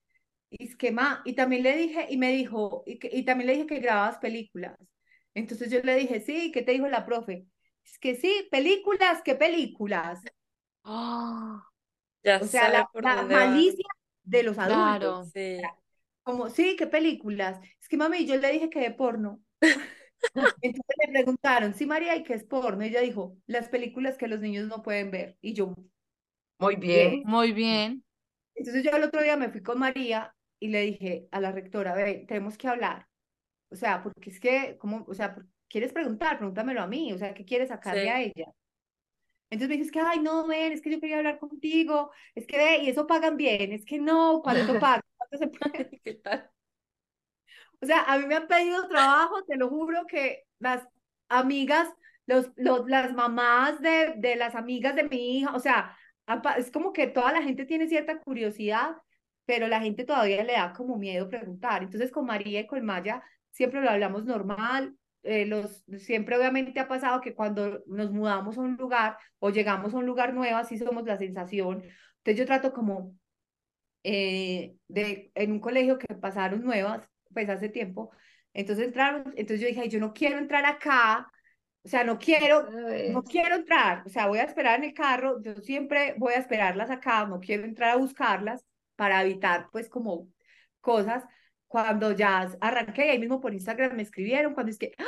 Y 0.51 0.65
es 0.67 0.77
que, 0.77 0.95
y 1.27 1.35
también 1.35 1.63
le 1.65 1.77
dije, 1.77 2.07
y 2.11 2.19
me 2.19 2.33
dijo, 2.33 2.85
y, 2.87 2.99
que- 2.99 3.11
y 3.13 3.25
también 3.25 3.49
le 3.49 3.55
dije 3.55 3.67
que 3.67 3.81
grababas 3.81 4.19
películas. 4.19 4.77
Entonces 5.35 5.71
yo 5.71 5.81
le 5.83 5.97
dije, 5.97 6.21
sí, 6.21 6.53
¿qué 6.53 6.63
te 6.63 6.73
dijo 6.73 6.89
la 6.89 7.07
profe? 7.07 7.47
Es 7.91 7.99
que 7.99 8.15
sí, 8.15 8.49
películas, 8.51 9.21
¿qué 9.23 9.35
películas? 9.35 10.21
Ah, 10.85 11.63
Ya 12.25 12.41
O 12.41 12.47
sea, 12.47 12.69
sabe 12.69 12.71
la, 12.71 12.91
por 12.93 13.07
la 13.07 13.25
malicia 13.27 13.85
de 14.23 14.43
los 14.43 14.59
Claro. 14.63 15.25
adultos. 15.25 15.31
Sí. 15.33 15.75
Como, 16.23 16.51
sí, 16.51 16.77
¿qué 16.79 16.87
películas? 16.87 17.61
Es 17.81 17.89
que, 17.89 17.97
mami, 17.97 18.27
yo 18.27 18.37
le 18.37 18.53
dije 18.53 18.71
que 18.71 18.81
de 18.81 18.91
porno. 18.93 19.43
Entonces 20.63 20.95
le 21.07 21.13
preguntaron, 21.13 21.75
sí, 21.75 21.87
María, 21.87 22.17
¿y 22.17 22.23
qué 22.25 22.35
es 22.35 22.45
porno? 22.45 22.85
Y 22.85 22.89
ella 22.89 23.01
dijo, 23.01 23.37
las 23.47 23.69
películas 23.69 24.17
que 24.19 24.29
los 24.29 24.41
niños 24.41 24.67
no 24.69 24.83
pueden 24.83 25.11
ver. 25.11 25.37
Y 25.41 25.55
yo, 25.55 25.75
Muy 26.59 26.77
bien. 26.77 27.25
muy 27.25 27.53
bien. 27.53 28.05
Entonces 28.55 28.85
yo 28.85 28.91
el 28.93 29.05
otro 29.05 29.23
día 29.23 29.37
me 29.37 29.51
fui 29.51 29.63
con 29.63 29.79
María 29.79 30.35
y 30.59 30.69
le 30.69 30.83
dije 30.83 31.29
a 31.33 31.41
la 31.41 31.53
rectora, 31.53 31.95
ve, 31.95 32.25
tenemos 32.29 32.59
que 32.59 32.69
hablar. 32.69 33.09
O 33.71 33.77
sea, 33.77 34.03
porque 34.03 34.31
es 34.31 34.41
que, 34.41 34.79
¿cómo? 34.81 35.05
O 35.09 35.15
sea, 35.15 35.37
¿quieres 35.71 35.95
preguntar? 35.95 36.39
Pregúntamelo 36.39 36.83
a 36.83 36.89
mí. 36.89 37.13
O 37.15 37.19
sea, 37.19 37.35
¿qué 37.35 37.47
quieres 37.47 37.71
sacarle 37.71 38.03
Sí. 38.03 38.09
a 38.11 38.21
ella? 38.23 38.47
Entonces 39.51 39.69
me 39.71 39.77
dices 39.79 39.93
que, 39.93 40.01
ay, 40.01 40.21
no, 40.21 40.47
ven, 40.47 40.73
es 40.73 40.81
que 40.81 40.91
yo 40.91 41.01
quería 41.01 41.19
hablar 41.19 41.39
contigo. 41.41 42.13
Es 42.35 42.47
que, 42.47 42.57
ve, 42.59 42.79
y 42.85 42.91
eso 42.91 43.07
pagan 43.07 43.37
bien. 43.37 43.73
Es 43.73 43.85
que 43.85 43.99
no, 43.99 44.41
¿cuánto 44.43 44.79
pagan? 44.79 45.03
¿Cuánto 45.17 45.39
se 45.39 45.49
puede? 45.49 45.91
¿Qué 46.05 46.15
tal? 46.15 46.51
O 47.83 47.87
sea, 47.87 48.03
a 48.05 48.19
mí 48.19 48.27
me 48.27 48.37
han 48.37 48.47
pedido 48.49 48.89
trabajo, 48.89 49.43
te 49.45 49.57
lo 49.57 49.69
juro 49.69 50.07
que 50.07 50.45
las 50.59 50.87
amigas, 51.29 51.89
los, 52.27 52.51
los, 52.57 52.87
las 52.89 53.13
mamás 53.15 53.81
de, 53.81 54.15
de 54.19 54.37
las 54.37 54.55
amigas 54.55 54.95
de 54.97 55.05
mi 55.05 55.39
hija, 55.39 55.55
o 55.55 55.61
sea, 55.61 55.97
es 56.59 56.71
como 56.71 56.93
que 56.93 57.07
toda 57.09 57.33
la 57.33 57.43
gente 57.43 57.65
tiene 57.67 57.89
cierta 57.89 58.21
curiosidad, 58.21 58.97
pero 59.47 59.67
la 59.69 59.81
gente 59.81 60.05
todavía 60.05 60.45
le 60.45 60.53
da 60.53 60.73
como 60.73 60.97
miedo 60.97 61.29
preguntar. 61.29 61.83
Entonces 61.83 62.13
con 62.13 62.27
María 62.27 62.61
y 62.61 62.67
con 62.67 62.85
Maya 62.85 63.23
siempre 63.51 63.81
lo 63.81 63.91
hablamos 63.91 64.25
normal. 64.25 64.97
Eh, 65.23 65.47
los, 65.47 65.85
siempre 65.99 66.37
obviamente 66.37 66.79
ha 66.81 66.89
pasado 66.89 67.21
que 67.21 67.35
cuando 67.35 67.83
nos 67.87 68.11
mudamos 68.11 68.57
a 68.59 68.61
un 68.63 68.77
lugar 68.77 69.17
o 69.39 69.51
llegamos 69.51 69.95
a 69.95 69.99
un 69.99 70.07
lugar 70.07 70.35
nuevo, 70.35 70.57
así 70.57 70.79
somos 70.79 71.05
la 71.07 71.19
sensación. 71.19 71.83
Entonces 72.19 72.37
yo 72.39 72.47
trato 72.47 72.73
como 72.73 73.15
eh, 74.03 74.77
de, 74.89 75.31
en 75.35 75.53
un 75.53 75.61
colegio 75.61 75.99
que 75.99 76.15
pasaron 76.15 76.63
nuevas, 76.63 77.07
pues 77.33 77.49
hace 77.49 77.69
tiempo, 77.69 78.11
entonces 78.53 78.87
entraron, 78.87 79.33
entonces 79.37 79.61
yo 79.61 79.69
dije, 79.69 79.83
"Ay, 79.83 79.89
yo 79.89 80.01
no 80.01 80.13
quiero 80.13 80.39
entrar 80.39 80.65
acá, 80.67 81.31
o 81.83 81.89
sea, 81.89 82.05
no 82.05 82.19
quiero, 82.19 82.69
no 83.13 83.23
quiero 83.23 83.55
entrar, 83.57 84.03
o 84.07 84.11
sea, 84.11 84.27
voy 84.27 84.39
a 84.39 84.45
esperar 84.45 84.79
en 84.79 84.85
el 84.85 84.95
carro, 84.95 85.41
yo 85.43 85.55
siempre 85.63 86.15
voy 86.19 86.35
a 86.35 86.39
esperarlas 86.39 86.91
acá, 86.91 87.27
no 87.27 87.41
quiero 87.41 87.65
entrar 87.65 87.91
a 87.91 87.97
buscarlas 87.97 88.65
para 88.97 89.23
evitar 89.23 89.69
pues 89.73 89.89
como 89.89 90.29
cosas. 90.81 91.25
Cuando 91.71 92.11
ya 92.11 92.51
arranqué, 92.61 93.07
y 93.07 93.11
ahí 93.11 93.19
mismo 93.21 93.41
por 93.41 93.55
Instagram 93.55 93.95
me 93.95 94.03
escribieron, 94.03 94.55
cuando 94.55 94.73
es 94.73 94.79
que, 94.79 94.93
"¡Ah! 94.99 95.05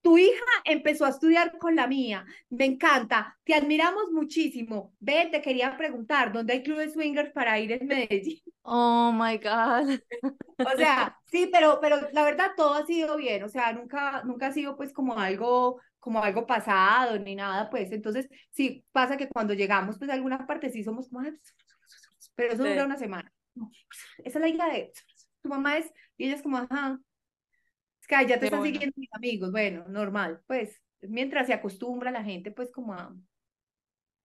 tu 0.00 0.16
hija 0.16 0.32
empezó 0.64 1.04
a 1.04 1.10
estudiar 1.10 1.58
con 1.58 1.76
la 1.76 1.86
mía, 1.86 2.24
me 2.48 2.64
encanta, 2.64 3.36
te 3.44 3.54
admiramos 3.54 4.10
muchísimo. 4.12 4.94
Ve, 4.98 5.28
te 5.30 5.42
quería 5.42 5.76
preguntar, 5.76 6.32
¿dónde 6.32 6.54
hay 6.54 6.62
clubes 6.62 6.94
swingers 6.94 7.32
para 7.32 7.58
ir 7.60 7.72
en 7.72 7.86
Medellín? 7.86 8.40
Oh 8.62 9.12
my 9.12 9.36
God. 9.36 10.00
O 10.64 10.76
sea, 10.78 11.16
sí, 11.26 11.50
pero, 11.52 11.80
pero 11.82 11.98
la 12.12 12.24
verdad 12.24 12.52
todo 12.56 12.74
ha 12.74 12.86
sido 12.86 13.16
bien, 13.18 13.42
o 13.44 13.48
sea, 13.50 13.72
nunca, 13.74 14.22
nunca 14.24 14.46
ha 14.46 14.52
sido 14.52 14.74
pues 14.76 14.92
como 14.94 15.18
algo, 15.18 15.80
como 16.00 16.22
algo 16.24 16.46
pasado 16.46 17.18
ni 17.18 17.34
nada, 17.36 17.68
pues, 17.68 17.92
entonces 17.92 18.26
sí 18.50 18.84
pasa 18.92 19.18
que 19.18 19.28
cuando 19.28 19.52
llegamos 19.52 19.98
pues 19.98 20.10
a 20.10 20.14
alguna 20.14 20.46
parte 20.46 20.70
sí 20.70 20.82
somos 20.82 21.08
como, 21.10 21.20
"Ay, 21.20 21.32
pero 22.34 22.54
eso 22.54 22.64
Sí. 22.64 22.70
dura 22.70 22.86
una 22.86 22.96
semana. 22.96 23.30
Esa 24.24 24.38
es 24.38 24.42
la 24.42 24.48
hija 24.48 24.66
de, 24.72 24.92
tu 25.42 25.48
mamá 25.48 25.78
es, 25.78 25.92
y 26.16 26.26
ella 26.26 26.36
es 26.36 26.42
como, 26.42 26.58
ajá, 26.58 27.00
es 28.00 28.06
que 28.06 28.26
ya 28.26 28.38
te 28.38 28.46
están 28.46 28.60
bueno. 28.60 28.72
siguiendo 28.72 28.94
mis 28.96 29.12
amigos, 29.12 29.50
bueno, 29.52 29.84
normal, 29.88 30.42
pues, 30.46 30.80
mientras 31.02 31.46
se 31.46 31.54
acostumbra 31.54 32.10
la 32.10 32.24
gente 32.24 32.50
pues 32.50 32.70
como 32.72 32.94
a, 32.94 33.14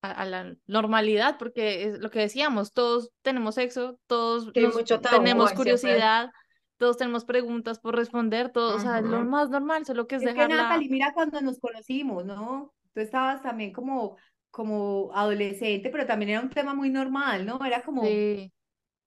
A, 0.03 0.11
a 0.11 0.25
la 0.25 0.55
normalidad, 0.65 1.37
porque 1.37 1.83
es 1.83 1.99
lo 1.99 2.09
que 2.09 2.19
decíamos, 2.19 2.73
todos 2.73 3.11
tenemos 3.21 3.55
sexo, 3.55 3.99
todos 4.07 4.51
Sí, 4.53 4.61
nos- 4.61 4.75
mucho 4.75 4.99
tabú, 4.99 5.21
tenemos 5.21 5.53
curiosidad, 5.53 6.31
todos 6.77 6.97
tenemos 6.97 7.23
preguntas 7.25 7.79
por 7.79 7.95
responder, 7.95 8.51
todo, 8.51 8.75
o 8.75 8.79
sea, 8.79 8.97
es 8.99 9.05
lo 9.05 9.21
más 9.21 9.51
normal, 9.51 9.85
solo 9.85 10.07
que 10.07 10.15
es 10.15 10.21
Es 10.21 10.31
que 10.33 10.33
dejarla. 10.35 10.57
Natalie, 10.63 10.89
mira 10.89 11.13
cuando 11.13 11.41
nos 11.41 11.59
conocimos, 11.59 12.25
¿no? 12.25 12.73
Tú 12.93 12.99
estabas 13.01 13.41
también 13.41 13.73
como, 13.73 14.17
como 14.51 15.11
adolescente, 15.13 15.89
pero 15.89 16.05
también 16.05 16.31
era 16.31 16.41
un 16.41 16.49
tema 16.49 16.73
muy 16.75 16.89
normal, 16.89 17.45
¿no? 17.45 17.63
Era 17.65 17.81
como, 17.83 18.07
Sí, 18.07 18.51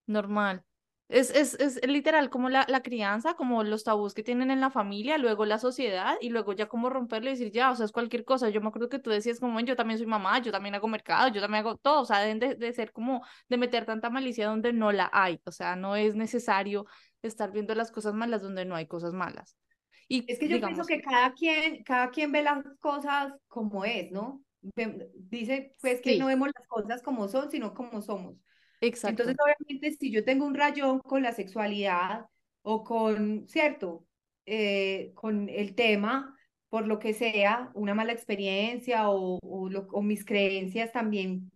normal. 0.06 0.65
Es, 1.09 1.31
es, 1.31 1.55
es 1.60 1.86
literal 1.86 2.31
como 2.31 2.48
la, 2.48 2.64
la 2.68 2.82
crianza, 2.82 3.35
como 3.35 3.62
los 3.62 3.85
tabús 3.85 4.14
que 4.14 4.22
tienen 4.22 4.51
en 4.51 4.60
la 4.60 4.70
familia, 4.70 5.18
luego 5.18 5.44
la 5.44 5.59
sociedad 5.59 6.16
y 6.20 6.31
luego 6.31 6.55
ya 6.55 6.66
como 6.66 6.89
romperlo 6.89 7.28
y 7.28 7.32
decir 7.35 7.52
ya, 7.52 7.70
o 7.70 7.76
sea, 7.76 7.85
es 7.85 7.93
cualquier 7.93 8.24
cosa. 8.24 8.48
Yo 8.48 8.62
me 8.62 8.68
acuerdo 8.68 8.89
que 8.89 8.98
tú 8.98 9.10
decías 9.10 9.39
como, 9.39 9.56
"Ven, 9.56 9.66
yo 9.66 9.76
también 9.76 9.98
soy 9.98 10.06
mamá, 10.06 10.40
yo 10.40 10.51
también 10.51 10.74
hago 10.74 10.89
mercado, 10.89 11.28
yo 11.28 11.43
también 11.43 11.60
hago 11.66 11.76
todo, 11.76 12.01
o 12.01 12.05
sea, 12.06 12.20
deben 12.20 12.39
de, 12.39 12.55
de 12.55 12.72
ser 12.72 12.90
como 12.93 13.22
de 13.48 13.59
meter 13.59 13.85
tanta 13.85 14.09
malicia 14.09 14.47
donde 14.48 14.72
no 14.72 14.93
la 14.93 15.10
hay, 15.12 15.40
o 15.44 15.52
sea, 15.52 15.76
no 15.76 15.94
es 15.94 16.14
necesario 16.14 16.86
estar 17.22 17.52
viendo 17.52 17.74
las 17.74 17.90
cosas 17.93 18.14
malas 18.14 18.40
donde 18.43 18.64
no 18.64 18.74
hay 18.74 18.86
cosas 18.86 19.12
malas. 19.12 19.56
Y 20.09 20.24
es 20.32 20.39
que 20.39 20.48
yo 20.48 20.56
digamos, 20.56 20.68
pienso 20.68 20.86
que 20.86 21.02
cada 21.02 21.32
quien, 21.35 21.82
cada 21.85 22.10
quien 22.10 22.32
ve 22.32 22.43
las 22.43 22.64
cosas 22.81 23.32
como 23.48 23.85
es, 23.85 24.10
¿no? 24.10 24.43
Dice 25.14 25.74
pues 25.81 26.01
que 26.01 26.12
Sí. 26.12 26.18
no 26.18 26.26
vemos 26.26 26.48
las 26.55 26.66
cosas 26.66 27.02
como 27.02 27.28
son, 27.28 27.51
sino 27.51 27.74
como 27.74 28.01
somos. 28.01 28.36
Exacto. 28.86 29.23
Entonces, 29.23 29.36
obviamente, 29.43 29.93
si 29.98 30.11
yo 30.11 30.24
tengo 30.24 30.47
un 30.47 30.55
rayón 30.55 31.01
con 31.01 31.23
la 31.23 31.32
sexualidad 31.32 32.27
o 32.62 32.85
con, 32.85 33.47
¿cierto? 33.48 34.06
Eh, 34.47 35.12
con 35.15 35.48
el 35.48 35.74
tema, 35.74 36.36
por 36.69 36.86
lo 36.86 36.98
que 36.98 37.15
sea, 37.15 37.70
una 37.74 37.94
mala 37.94 38.12
experiencia 38.12 39.11
o, 39.11 39.39
o, 39.43 39.69
lo- 39.70 39.86
o 39.93 40.02
mis 40.02 40.24
creencias 40.24 40.93
también 40.93 41.51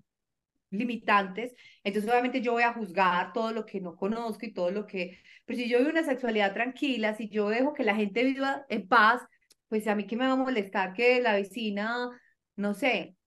limitantes, 0.70 1.55
entonces 1.84 2.10
obviamente 2.10 2.42
yo 2.42 2.52
voy 2.55 2.64
a 2.64 2.74
juzgar 2.74 3.32
todo 3.34 3.52
lo 3.52 3.66
que 3.66 3.80
no 3.80 3.96
conozco 3.96 4.46
y 4.46 4.55
todo 4.55 4.70
lo 4.72 4.86
que, 4.86 5.20
pero 5.46 5.59
si 5.59 5.68
yo 5.70 5.78
vivo 5.80 5.90
una 5.90 6.05
sexualidad 6.05 6.55
tranquila, 6.55 7.14
si 7.16 7.28
yo 7.30 7.50
dejo 7.50 7.74
que 7.74 7.84
la 7.84 7.96
gente 7.96 8.24
viva 8.24 8.66
en 8.70 8.88
paz, 8.88 9.22
pues 9.68 9.86
a 9.88 9.96
mí 9.96 10.06
qué 10.06 10.16
me 10.16 10.26
va 10.26 10.34
a 10.34 10.36
molestar 10.36 10.94
que 10.94 11.22
la 11.22 11.34
vecina, 11.34 12.10
no 12.56 12.74
sé, 12.74 13.17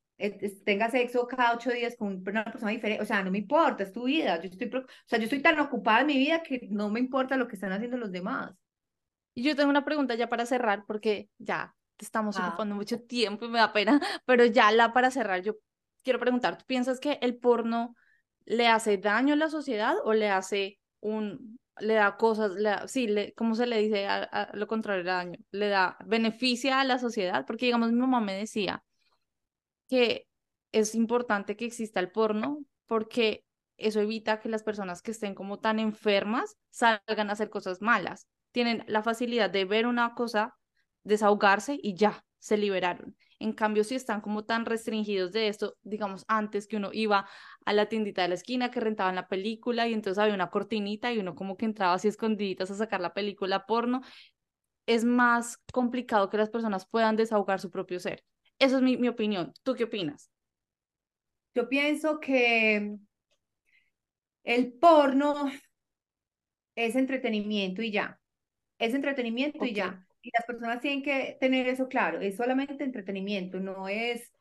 tenga 0.63 0.89
sexo 0.89 1.27
cada 1.27 1.53
ocho 1.55 1.71
días 1.71 1.95
con 1.97 2.21
una 2.25 2.43
persona 2.45 2.71
diferente, 2.71 3.01
o 3.03 3.05
sea, 3.05 3.23
no 3.23 3.31
me 3.31 3.39
importa, 3.39 3.83
es 3.83 3.91
tu 3.91 4.03
vida, 4.05 4.39
yo 4.41 4.49
estoy, 4.49 4.69
o 4.73 4.85
sea, 5.05 5.17
yo 5.19 5.25
estoy 5.25 5.41
tan 5.41 5.59
ocupada 5.59 6.01
en 6.01 6.07
mi 6.07 6.17
vida 6.17 6.43
que 6.43 6.67
no 6.69 6.89
me 6.89 6.99
importa 6.99 7.37
lo 7.37 7.47
que 7.47 7.55
están 7.55 7.71
haciendo 7.71 7.97
los 7.97 8.11
demás. 8.11 8.53
Y 9.33 9.43
yo 9.43 9.55
tengo 9.55 9.69
una 9.69 9.85
pregunta 9.85 10.15
ya 10.15 10.27
para 10.29 10.45
cerrar, 10.45 10.83
porque 10.85 11.29
ya 11.37 11.73
te 11.97 12.05
estamos 12.05 12.37
Ah. 12.37 12.47
ocupando 12.47 12.75
mucho 12.75 12.99
tiempo 13.01 13.45
y 13.45 13.49
me 13.49 13.59
da 13.59 13.73
pena, 13.73 13.99
pero 14.25 14.45
ya 14.45 14.71
la 14.71 14.93
para 14.93 15.11
cerrar, 15.11 15.41
yo 15.41 15.55
quiero 16.03 16.19
preguntar, 16.19 16.57
¿tú 16.57 16.65
piensas 16.65 16.99
que 16.99 17.17
el 17.21 17.37
porno 17.37 17.95
le 18.45 18.67
hace 18.67 18.97
daño 18.97 19.33
a 19.33 19.37
la 19.37 19.49
sociedad 19.49 19.95
o 20.03 20.13
le 20.13 20.29
hace 20.29 20.79
un, 20.99 21.59
le 21.79 21.93
da 21.93 22.17
cosas, 22.17 22.51
le 22.53 22.69
da- 22.69 22.87
sí, 22.87 23.07
le, 23.07 23.33
¿cómo 23.33 23.55
se 23.55 23.67
le 23.67 23.77
dice 23.79 24.07
a, 24.07 24.23
a 24.23 24.55
lo 24.55 24.67
contrario 24.67 25.03
de 25.03 25.09
daño? 25.11 25.39
Le 25.51 25.69
da 25.69 25.97
beneficia 26.05 26.79
a 26.81 26.83
la 26.83 26.99
sociedad, 26.99 27.45
porque 27.45 27.65
digamos, 27.67 27.91
mi 27.91 27.99
mamá 27.99 28.19
me 28.21 28.33
decía 28.35 28.83
que 29.91 30.25
es 30.71 30.95
importante 30.95 31.57
que 31.57 31.65
exista 31.65 31.99
el 31.99 32.11
porno 32.13 32.59
porque 32.87 33.43
eso 33.75 33.99
evita 33.99 34.39
que 34.39 34.47
las 34.47 34.63
personas 34.63 35.01
que 35.01 35.11
estén 35.11 35.35
como 35.35 35.59
tan 35.59 35.79
enfermas 35.79 36.55
salgan 36.69 37.29
a 37.29 37.33
hacer 37.33 37.49
cosas 37.49 37.81
malas. 37.81 38.25
Tienen 38.53 38.85
la 38.87 39.03
facilidad 39.03 39.49
de 39.49 39.65
ver 39.65 39.85
una 39.87 40.13
cosa, 40.15 40.55
desahogarse 41.03 41.77
y 41.81 41.95
ya, 41.95 42.23
se 42.39 42.55
liberaron. 42.55 43.17
En 43.37 43.51
cambio, 43.51 43.83
si 43.83 43.95
están 43.95 44.21
como 44.21 44.45
tan 44.45 44.65
restringidos 44.65 45.33
de 45.33 45.49
esto, 45.49 45.75
digamos, 45.81 46.23
antes 46.29 46.67
que 46.67 46.77
uno 46.77 46.91
iba 46.93 47.27
a 47.65 47.73
la 47.73 47.87
tiendita 47.87 48.21
de 48.21 48.29
la 48.29 48.35
esquina 48.35 48.71
que 48.71 48.79
rentaban 48.79 49.15
la 49.15 49.27
película 49.27 49.89
y 49.89 49.93
entonces 49.93 50.19
había 50.19 50.35
una 50.35 50.51
cortinita 50.51 51.11
y 51.11 51.19
uno 51.19 51.35
como 51.35 51.57
que 51.57 51.65
entraba 51.65 51.95
así 51.95 52.07
escondiditas 52.07 52.71
a 52.71 52.75
sacar 52.75 53.01
la 53.01 53.13
película 53.13 53.65
porno, 53.65 54.03
es 54.85 55.03
más 55.03 55.57
complicado 55.73 56.29
que 56.29 56.37
las 56.37 56.49
personas 56.49 56.87
puedan 56.87 57.17
desahogar 57.17 57.59
su 57.59 57.69
propio 57.71 57.99
ser. 57.99 58.23
Eso 58.61 58.77
es 58.77 58.83
mi, 58.83 58.95
mi 58.95 59.07
opinión. 59.07 59.53
¿Tú 59.63 59.73
qué 59.73 59.85
opinas? 59.85 60.29
Yo 61.55 61.67
pienso 61.67 62.19
que 62.19 62.95
el 64.43 64.73
porno 64.73 65.51
es 66.75 66.95
entretenimiento 66.95 67.81
y 67.81 67.91
ya. 67.91 68.19
Es 68.77 68.93
entretenimiento 68.93 69.65
y 69.65 69.73
ya. 69.73 70.05
Y 70.21 70.29
las 70.37 70.45
personas 70.45 70.79
tienen 70.79 71.01
que 71.01 71.37
tener 71.39 71.67
eso 71.67 71.87
claro. 71.87 72.21
Es 72.21 72.37
solamente 72.37 72.83
entretenimiento, 72.83 73.59
no 73.59 73.87
es, 73.87 74.31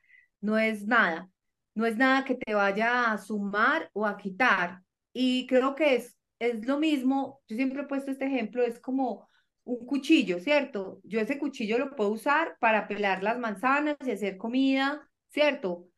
no 0.42 0.58
es 0.58 0.86
nada. 0.86 1.30
No 1.74 1.86
es 1.86 1.96
nada 1.96 2.26
que 2.26 2.34
te 2.34 2.52
vaya 2.52 3.12
a 3.12 3.16
sumar 3.16 3.88
o 3.94 4.06
a 4.06 4.18
quitar. 4.18 4.82
Y 5.14 5.46
creo 5.46 5.74
que 5.74 5.94
es, 5.94 6.14
es 6.38 6.66
lo 6.66 6.78
mismo. 6.78 7.40
Yo 7.48 7.56
siempre 7.56 7.80
he 7.82 7.86
puesto 7.86 8.10
este 8.10 8.26
ejemplo, 8.26 8.62
es 8.62 8.78
como 8.80 9.29
un 9.64 9.86
cuchillo, 9.86 10.40
¿cierto? 10.40 11.00
Yo 11.04 11.20
ese 11.20 11.38
cuchillo 11.38 11.78
lo 11.78 11.94
puedo 11.94 12.10
usar 12.10 12.56
para 12.60 12.88
pelar 12.88 13.22
las 13.22 13.38
manzanas 13.38 13.96
y 14.04 14.10
hacer 14.10 14.36
comida, 14.36 15.08
¿cierto? 15.28 15.88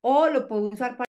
O 0.00 0.28
lo 0.28 0.48
puedo 0.48 0.70
usar 0.70 0.96
para... 0.96 1.10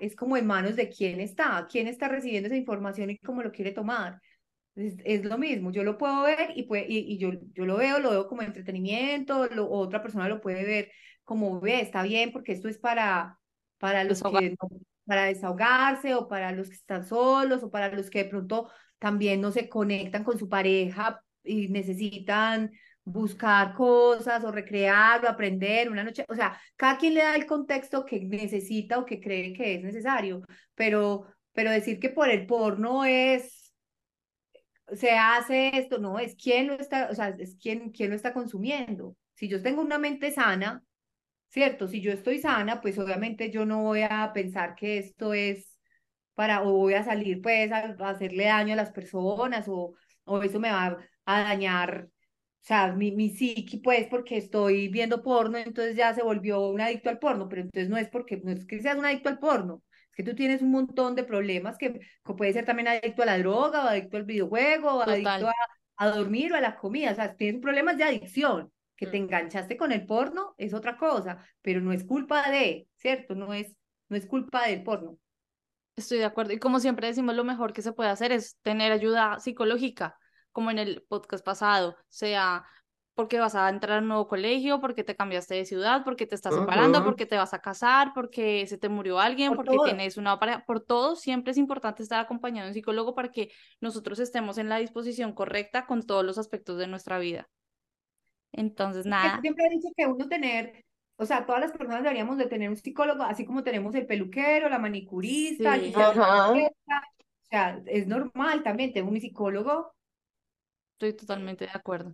Es 0.00 0.14
como 0.14 0.36
en 0.36 0.46
manos 0.46 0.76
de 0.76 0.88
quién 0.88 1.20
está, 1.20 1.66
quién 1.70 1.88
está 1.88 2.08
recibiendo 2.08 2.46
esa 2.46 2.56
información 2.56 3.10
y 3.10 3.18
cómo 3.18 3.42
lo 3.42 3.50
quiere 3.50 3.72
tomar. 3.72 4.20
Es, 4.76 4.96
es 5.04 5.24
lo 5.24 5.38
mismo, 5.38 5.72
yo 5.72 5.82
lo 5.82 5.98
puedo 5.98 6.22
ver 6.22 6.52
y, 6.54 6.62
puede, 6.64 6.86
y, 6.88 6.98
y, 6.98 7.18
yo, 7.18 7.32
yo 7.52 7.66
lo 7.66 7.76
veo, 7.76 7.98
lo 7.98 8.10
veo 8.10 8.28
como 8.28 8.42
entretenimiento, 8.42 9.46
lo, 9.46 9.68
otra 9.68 10.02
persona 10.02 10.28
lo 10.28 10.40
puede 10.40 10.64
ver 10.64 10.92
como, 11.24 11.60
ve, 11.60 11.80
está 11.80 12.02
bien 12.04 12.30
porque 12.30 12.52
esto 12.52 12.68
es 12.68 12.78
para, 12.78 13.38
para 13.78 14.04
los 14.04 14.22
que, 14.22 14.54
para 15.04 15.24
desahogarse 15.24 16.14
o 16.14 16.28
para 16.28 16.52
los 16.52 16.68
que 16.68 16.76
están 16.76 17.04
solos 17.04 17.62
o 17.64 17.70
para 17.70 17.90
los 17.92 18.08
que 18.08 18.22
de 18.22 18.30
pronto 18.30 18.70
también 18.98 19.40
no 19.40 19.50
se 19.50 19.68
conectan 19.68 20.22
con 20.22 20.38
su 20.38 20.48
pareja 20.48 21.24
y 21.48 21.68
necesitan 21.68 22.70
buscar 23.08 23.74
cosas 23.74 24.44
o 24.44 24.52
recrear 24.52 25.24
o 25.24 25.28
aprender 25.28 25.90
una 25.90 26.04
noche, 26.04 26.24
o 26.28 26.34
sea, 26.34 26.60
cada 26.76 26.98
quien 26.98 27.14
le 27.14 27.22
da 27.22 27.34
el 27.36 27.46
contexto 27.46 28.04
que 28.04 28.20
necesita 28.20 28.98
o 28.98 29.06
que 29.06 29.20
cree 29.20 29.54
que 29.54 29.76
es 29.76 29.82
necesario, 29.82 30.42
pero, 30.74 31.24
pero 31.52 31.70
decir 31.70 31.98
que 31.98 32.10
por 32.10 32.28
el 32.28 32.46
porno 32.46 33.04
es, 33.04 33.72
se 34.92 35.12
hace 35.12 35.70
esto, 35.78 35.98
no, 35.98 36.18
es 36.18 36.34
quién 36.36 36.66
lo 36.68 36.74
está, 36.74 37.08
o 37.10 37.14
sea, 37.14 37.34
es 37.38 37.56
quién, 37.60 37.90
quién 37.90 38.10
lo 38.10 38.16
está 38.16 38.32
consumiendo. 38.34 39.16
Si 39.34 39.48
yo 39.48 39.62
tengo 39.62 39.80
una 39.82 39.98
mente 39.98 40.30
sana, 40.30 40.82
¿cierto? 41.48 41.88
Si 41.88 42.00
yo 42.00 42.12
estoy 42.12 42.38
sana, 42.40 42.80
pues 42.80 42.98
obviamente 42.98 43.50
yo 43.50 43.64
no 43.64 43.82
voy 43.82 44.02
a 44.02 44.32
pensar 44.34 44.74
que 44.74 44.98
esto 44.98 45.32
es 45.32 45.78
para, 46.34 46.62
o 46.62 46.72
voy 46.72 46.94
a 46.94 47.04
salir 47.04 47.40
pues 47.42 47.72
a, 47.72 47.96
a 47.98 48.10
hacerle 48.10 48.44
daño 48.44 48.74
a 48.74 48.76
las 48.76 48.90
personas 48.90 49.66
o, 49.68 49.94
o 50.24 50.42
eso 50.42 50.60
me 50.60 50.70
va 50.70 50.98
a 51.28 51.42
dañar 51.42 52.08
o 52.62 52.66
sea, 52.68 52.92
mi, 52.92 53.12
mi 53.12 53.30
psiqui, 53.30 53.78
pues, 53.78 54.08
porque 54.08 54.36
estoy 54.36 54.88
viendo 54.88 55.22
porno, 55.22 55.56
entonces 55.56 55.96
ya 55.96 56.12
se 56.12 56.22
volvió 56.22 56.68
un 56.68 56.82
adicto 56.82 57.08
al 57.08 57.18
porno, 57.18 57.48
pero 57.48 57.62
entonces 57.62 57.88
no 57.88 57.96
es 57.96 58.10
porque, 58.10 58.42
no 58.44 58.50
es 58.50 58.66
que 58.66 58.82
seas 58.82 58.98
un 58.98 59.06
adicto 59.06 59.30
al 59.30 59.38
porno, 59.38 59.82
es 60.10 60.16
que 60.16 60.22
tú 60.22 60.34
tienes 60.34 60.60
un 60.60 60.72
montón 60.72 61.14
de 61.14 61.24
problemas 61.24 61.78
que, 61.78 61.94
que 61.94 62.34
puede 62.34 62.52
ser 62.52 62.66
también 62.66 62.88
adicto 62.88 63.22
a 63.22 63.26
la 63.26 63.38
droga, 63.38 63.86
o 63.86 63.88
adicto 63.88 64.18
al 64.18 64.24
videojuego, 64.24 64.96
o 64.96 65.00
adicto 65.00 65.48
a, 65.48 65.54
a, 65.96 66.08
dormir 66.10 66.52
o 66.52 66.56
a 66.56 66.60
la 66.60 66.76
comida, 66.76 67.12
o 67.12 67.14
sea, 67.14 67.34
tienes 67.36 67.62
problemas 67.62 67.96
de 67.96 68.04
adicción, 68.04 68.70
que 68.96 69.06
te 69.06 69.16
enganchaste 69.16 69.78
con 69.78 69.92
el 69.92 70.04
porno 70.04 70.54
es 70.58 70.74
otra 70.74 70.98
cosa, 70.98 71.42
pero 71.62 71.80
no 71.80 71.92
es 71.92 72.04
culpa 72.04 72.50
de, 72.50 72.86
¿cierto? 72.96 73.34
No 73.34 73.54
es, 73.54 73.72
no 74.10 74.16
es 74.18 74.26
culpa 74.26 74.66
del 74.66 74.82
porno. 74.82 75.16
Estoy 75.96 76.18
de 76.18 76.26
acuerdo, 76.26 76.52
y 76.52 76.58
como 76.58 76.80
siempre 76.80 77.06
decimos, 77.06 77.34
lo 77.34 77.44
mejor 77.44 77.72
que 77.72 77.80
se 77.80 77.92
puede 77.92 78.10
hacer 78.10 78.30
es 78.30 78.58
tener 78.62 78.92
ayuda 78.92 79.38
psicológica 79.38 80.18
como 80.58 80.72
en 80.72 80.80
el 80.80 81.04
podcast 81.08 81.44
pasado, 81.44 81.94
sea 82.08 82.64
porque 83.14 83.38
vas 83.38 83.54
a 83.54 83.68
entrar 83.68 83.98
a 83.98 84.00
un 84.02 84.08
nuevo 84.08 84.26
colegio, 84.26 84.80
porque 84.80 85.04
te 85.04 85.14
cambiaste 85.14 85.54
de 85.54 85.64
ciudad, 85.64 86.02
porque 86.04 86.26
te 86.26 86.34
estás 86.34 86.52
separando, 86.52 86.98
uh 86.98 87.02
-huh. 87.02 87.04
porque 87.04 87.26
te 87.26 87.36
vas 87.36 87.54
a 87.54 87.60
casar, 87.60 88.10
porque 88.12 88.66
se 88.66 88.76
te 88.76 88.88
murió 88.88 89.20
alguien, 89.20 89.50
por 89.50 89.58
porque 89.58 89.76
todo. 89.76 89.84
tienes 89.84 90.16
una 90.16 90.36
pareja, 90.40 90.64
por 90.66 90.80
todo, 90.80 91.14
siempre 91.14 91.52
es 91.52 91.58
importante 91.58 92.02
estar 92.02 92.18
acompañado 92.18 92.64
de 92.64 92.70
un 92.70 92.74
psicólogo 92.74 93.14
para 93.14 93.30
que 93.30 93.52
nosotros 93.80 94.18
estemos 94.18 94.58
en 94.58 94.68
la 94.68 94.78
disposición 94.78 95.32
correcta 95.32 95.86
con 95.86 96.02
todos 96.02 96.24
los 96.24 96.38
aspectos 96.38 96.76
de 96.76 96.88
nuestra 96.88 97.20
vida. 97.20 97.48
Entonces, 98.50 99.06
nada. 99.06 99.40
Siempre 99.40 99.64
he 99.66 99.70
dicho 99.76 99.90
que 99.96 100.06
uno 100.06 100.26
tener, 100.26 100.84
o 101.18 101.24
sea, 101.24 101.46
todas 101.46 101.60
las 101.60 101.70
personas 101.70 102.02
deberíamos 102.02 102.36
de 102.36 102.46
tener 102.46 102.68
un 102.68 102.76
psicólogo, 102.76 103.22
así 103.22 103.44
como 103.44 103.62
tenemos 103.62 103.94
el 103.94 104.06
peluquero, 104.06 104.68
la 104.68 104.80
manicurista, 104.80 105.76
sí. 105.76 105.92
uh 105.94 106.00
-huh. 106.00 106.66
o 106.66 107.46
sea, 107.48 107.80
es 107.86 108.08
normal 108.08 108.64
también, 108.64 108.92
tengo 108.92 109.08
un 109.08 109.20
psicólogo 109.20 109.92
Estoy 110.98 111.12
totalmente 111.12 111.64
de 111.64 111.70
acuerdo. 111.72 112.12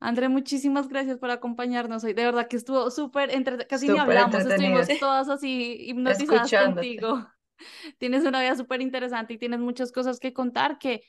André, 0.00 0.28
muchísimas 0.28 0.88
gracias 0.88 1.16
por 1.18 1.30
acompañarnos 1.30 2.02
hoy. 2.02 2.12
De 2.12 2.24
verdad 2.24 2.48
que 2.48 2.56
estuvo 2.56 2.90
súper, 2.90 3.32
entre... 3.32 3.68
casi 3.68 3.86
super 3.86 3.94
ni 3.94 4.00
hablamos, 4.00 4.34
estuvimos 4.44 4.88
todas 4.98 5.28
así 5.28 5.76
hipnotizadas 5.78 6.50
contigo. 6.50 7.24
Tienes 7.98 8.24
una 8.24 8.40
vida 8.40 8.56
súper 8.56 8.82
interesante 8.82 9.34
y 9.34 9.38
tienes 9.38 9.60
muchas 9.60 9.92
cosas 9.92 10.18
que 10.18 10.32
contar 10.32 10.78
que 10.78 11.02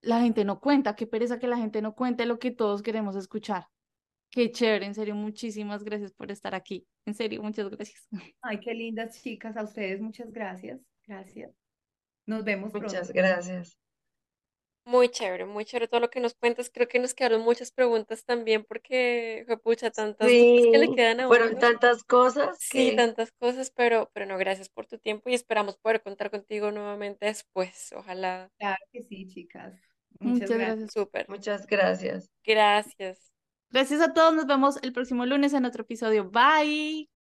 la 0.00 0.22
gente 0.22 0.46
no 0.46 0.60
cuenta. 0.60 0.96
Qué 0.96 1.06
pereza 1.06 1.38
que 1.38 1.46
la 1.46 1.58
gente 1.58 1.82
no 1.82 1.94
cuente 1.94 2.24
lo 2.24 2.38
que 2.38 2.50
todos 2.50 2.80
queremos 2.80 3.14
escuchar. 3.14 3.66
Qué 4.30 4.50
chévere, 4.50 4.86
en 4.86 4.94
serio, 4.94 5.14
muchísimas 5.14 5.84
gracias 5.84 6.14
por 6.14 6.30
estar 6.30 6.54
aquí. 6.54 6.86
En 7.04 7.12
serio, 7.12 7.42
muchas 7.42 7.68
gracias. 7.68 8.08
Ay, 8.40 8.60
qué 8.60 8.72
lindas 8.72 9.22
chicas, 9.22 9.58
a 9.58 9.62
ustedes 9.62 10.00
muchas 10.00 10.32
gracias. 10.32 10.80
Gracias. 11.06 11.52
Nos 12.24 12.44
vemos 12.44 12.72
Muchas 12.72 13.08
pronto. 13.08 13.12
gracias. 13.12 13.76
Muy 14.84 15.08
chévere, 15.10 15.44
muy 15.46 15.64
chévere 15.64 15.86
todo 15.86 16.00
lo 16.00 16.10
que 16.10 16.20
nos 16.20 16.34
cuentas. 16.34 16.68
Creo 16.72 16.88
que 16.88 16.98
nos 16.98 17.14
quedaron 17.14 17.42
muchas 17.42 17.70
preguntas 17.70 18.24
también 18.24 18.64
porque, 18.64 19.46
pucha, 19.62 19.90
tantas 19.92 20.28
sí, 20.28 20.56
cosas 20.56 20.72
que 20.72 20.78
le 20.78 20.94
quedan 20.96 21.20
a 21.20 21.28
fueron 21.28 21.50
uno. 21.50 21.58
tantas 21.58 22.02
cosas. 22.02 22.58
Sí, 22.58 22.90
que... 22.90 22.96
tantas 22.96 23.30
cosas, 23.32 23.70
pero, 23.70 24.10
pero 24.12 24.26
no, 24.26 24.38
gracias 24.38 24.68
por 24.68 24.86
tu 24.86 24.98
tiempo 24.98 25.30
y 25.30 25.34
esperamos 25.34 25.76
poder 25.76 26.02
contar 26.02 26.30
contigo 26.30 26.72
nuevamente 26.72 27.26
después. 27.26 27.92
Ojalá. 27.96 28.50
Claro 28.58 28.84
que 28.92 29.02
sí, 29.02 29.26
chicas. 29.28 29.74
Muchas, 30.18 30.50
Muchas 30.50 30.50
gracias. 30.50 30.76
gracias. 30.78 30.92
Súper. 30.92 31.28
Muchas 31.28 31.66
gracias. 31.66 32.30
Gracias. 32.44 33.32
Gracias 33.70 34.00
a 34.00 34.12
todos. 34.12 34.34
Nos 34.34 34.46
vemos 34.46 34.78
el 34.82 34.92
próximo 34.92 35.26
lunes 35.26 35.52
en 35.52 35.64
otro 35.64 35.82
episodio. 35.82 36.30
Bye. 36.30 37.21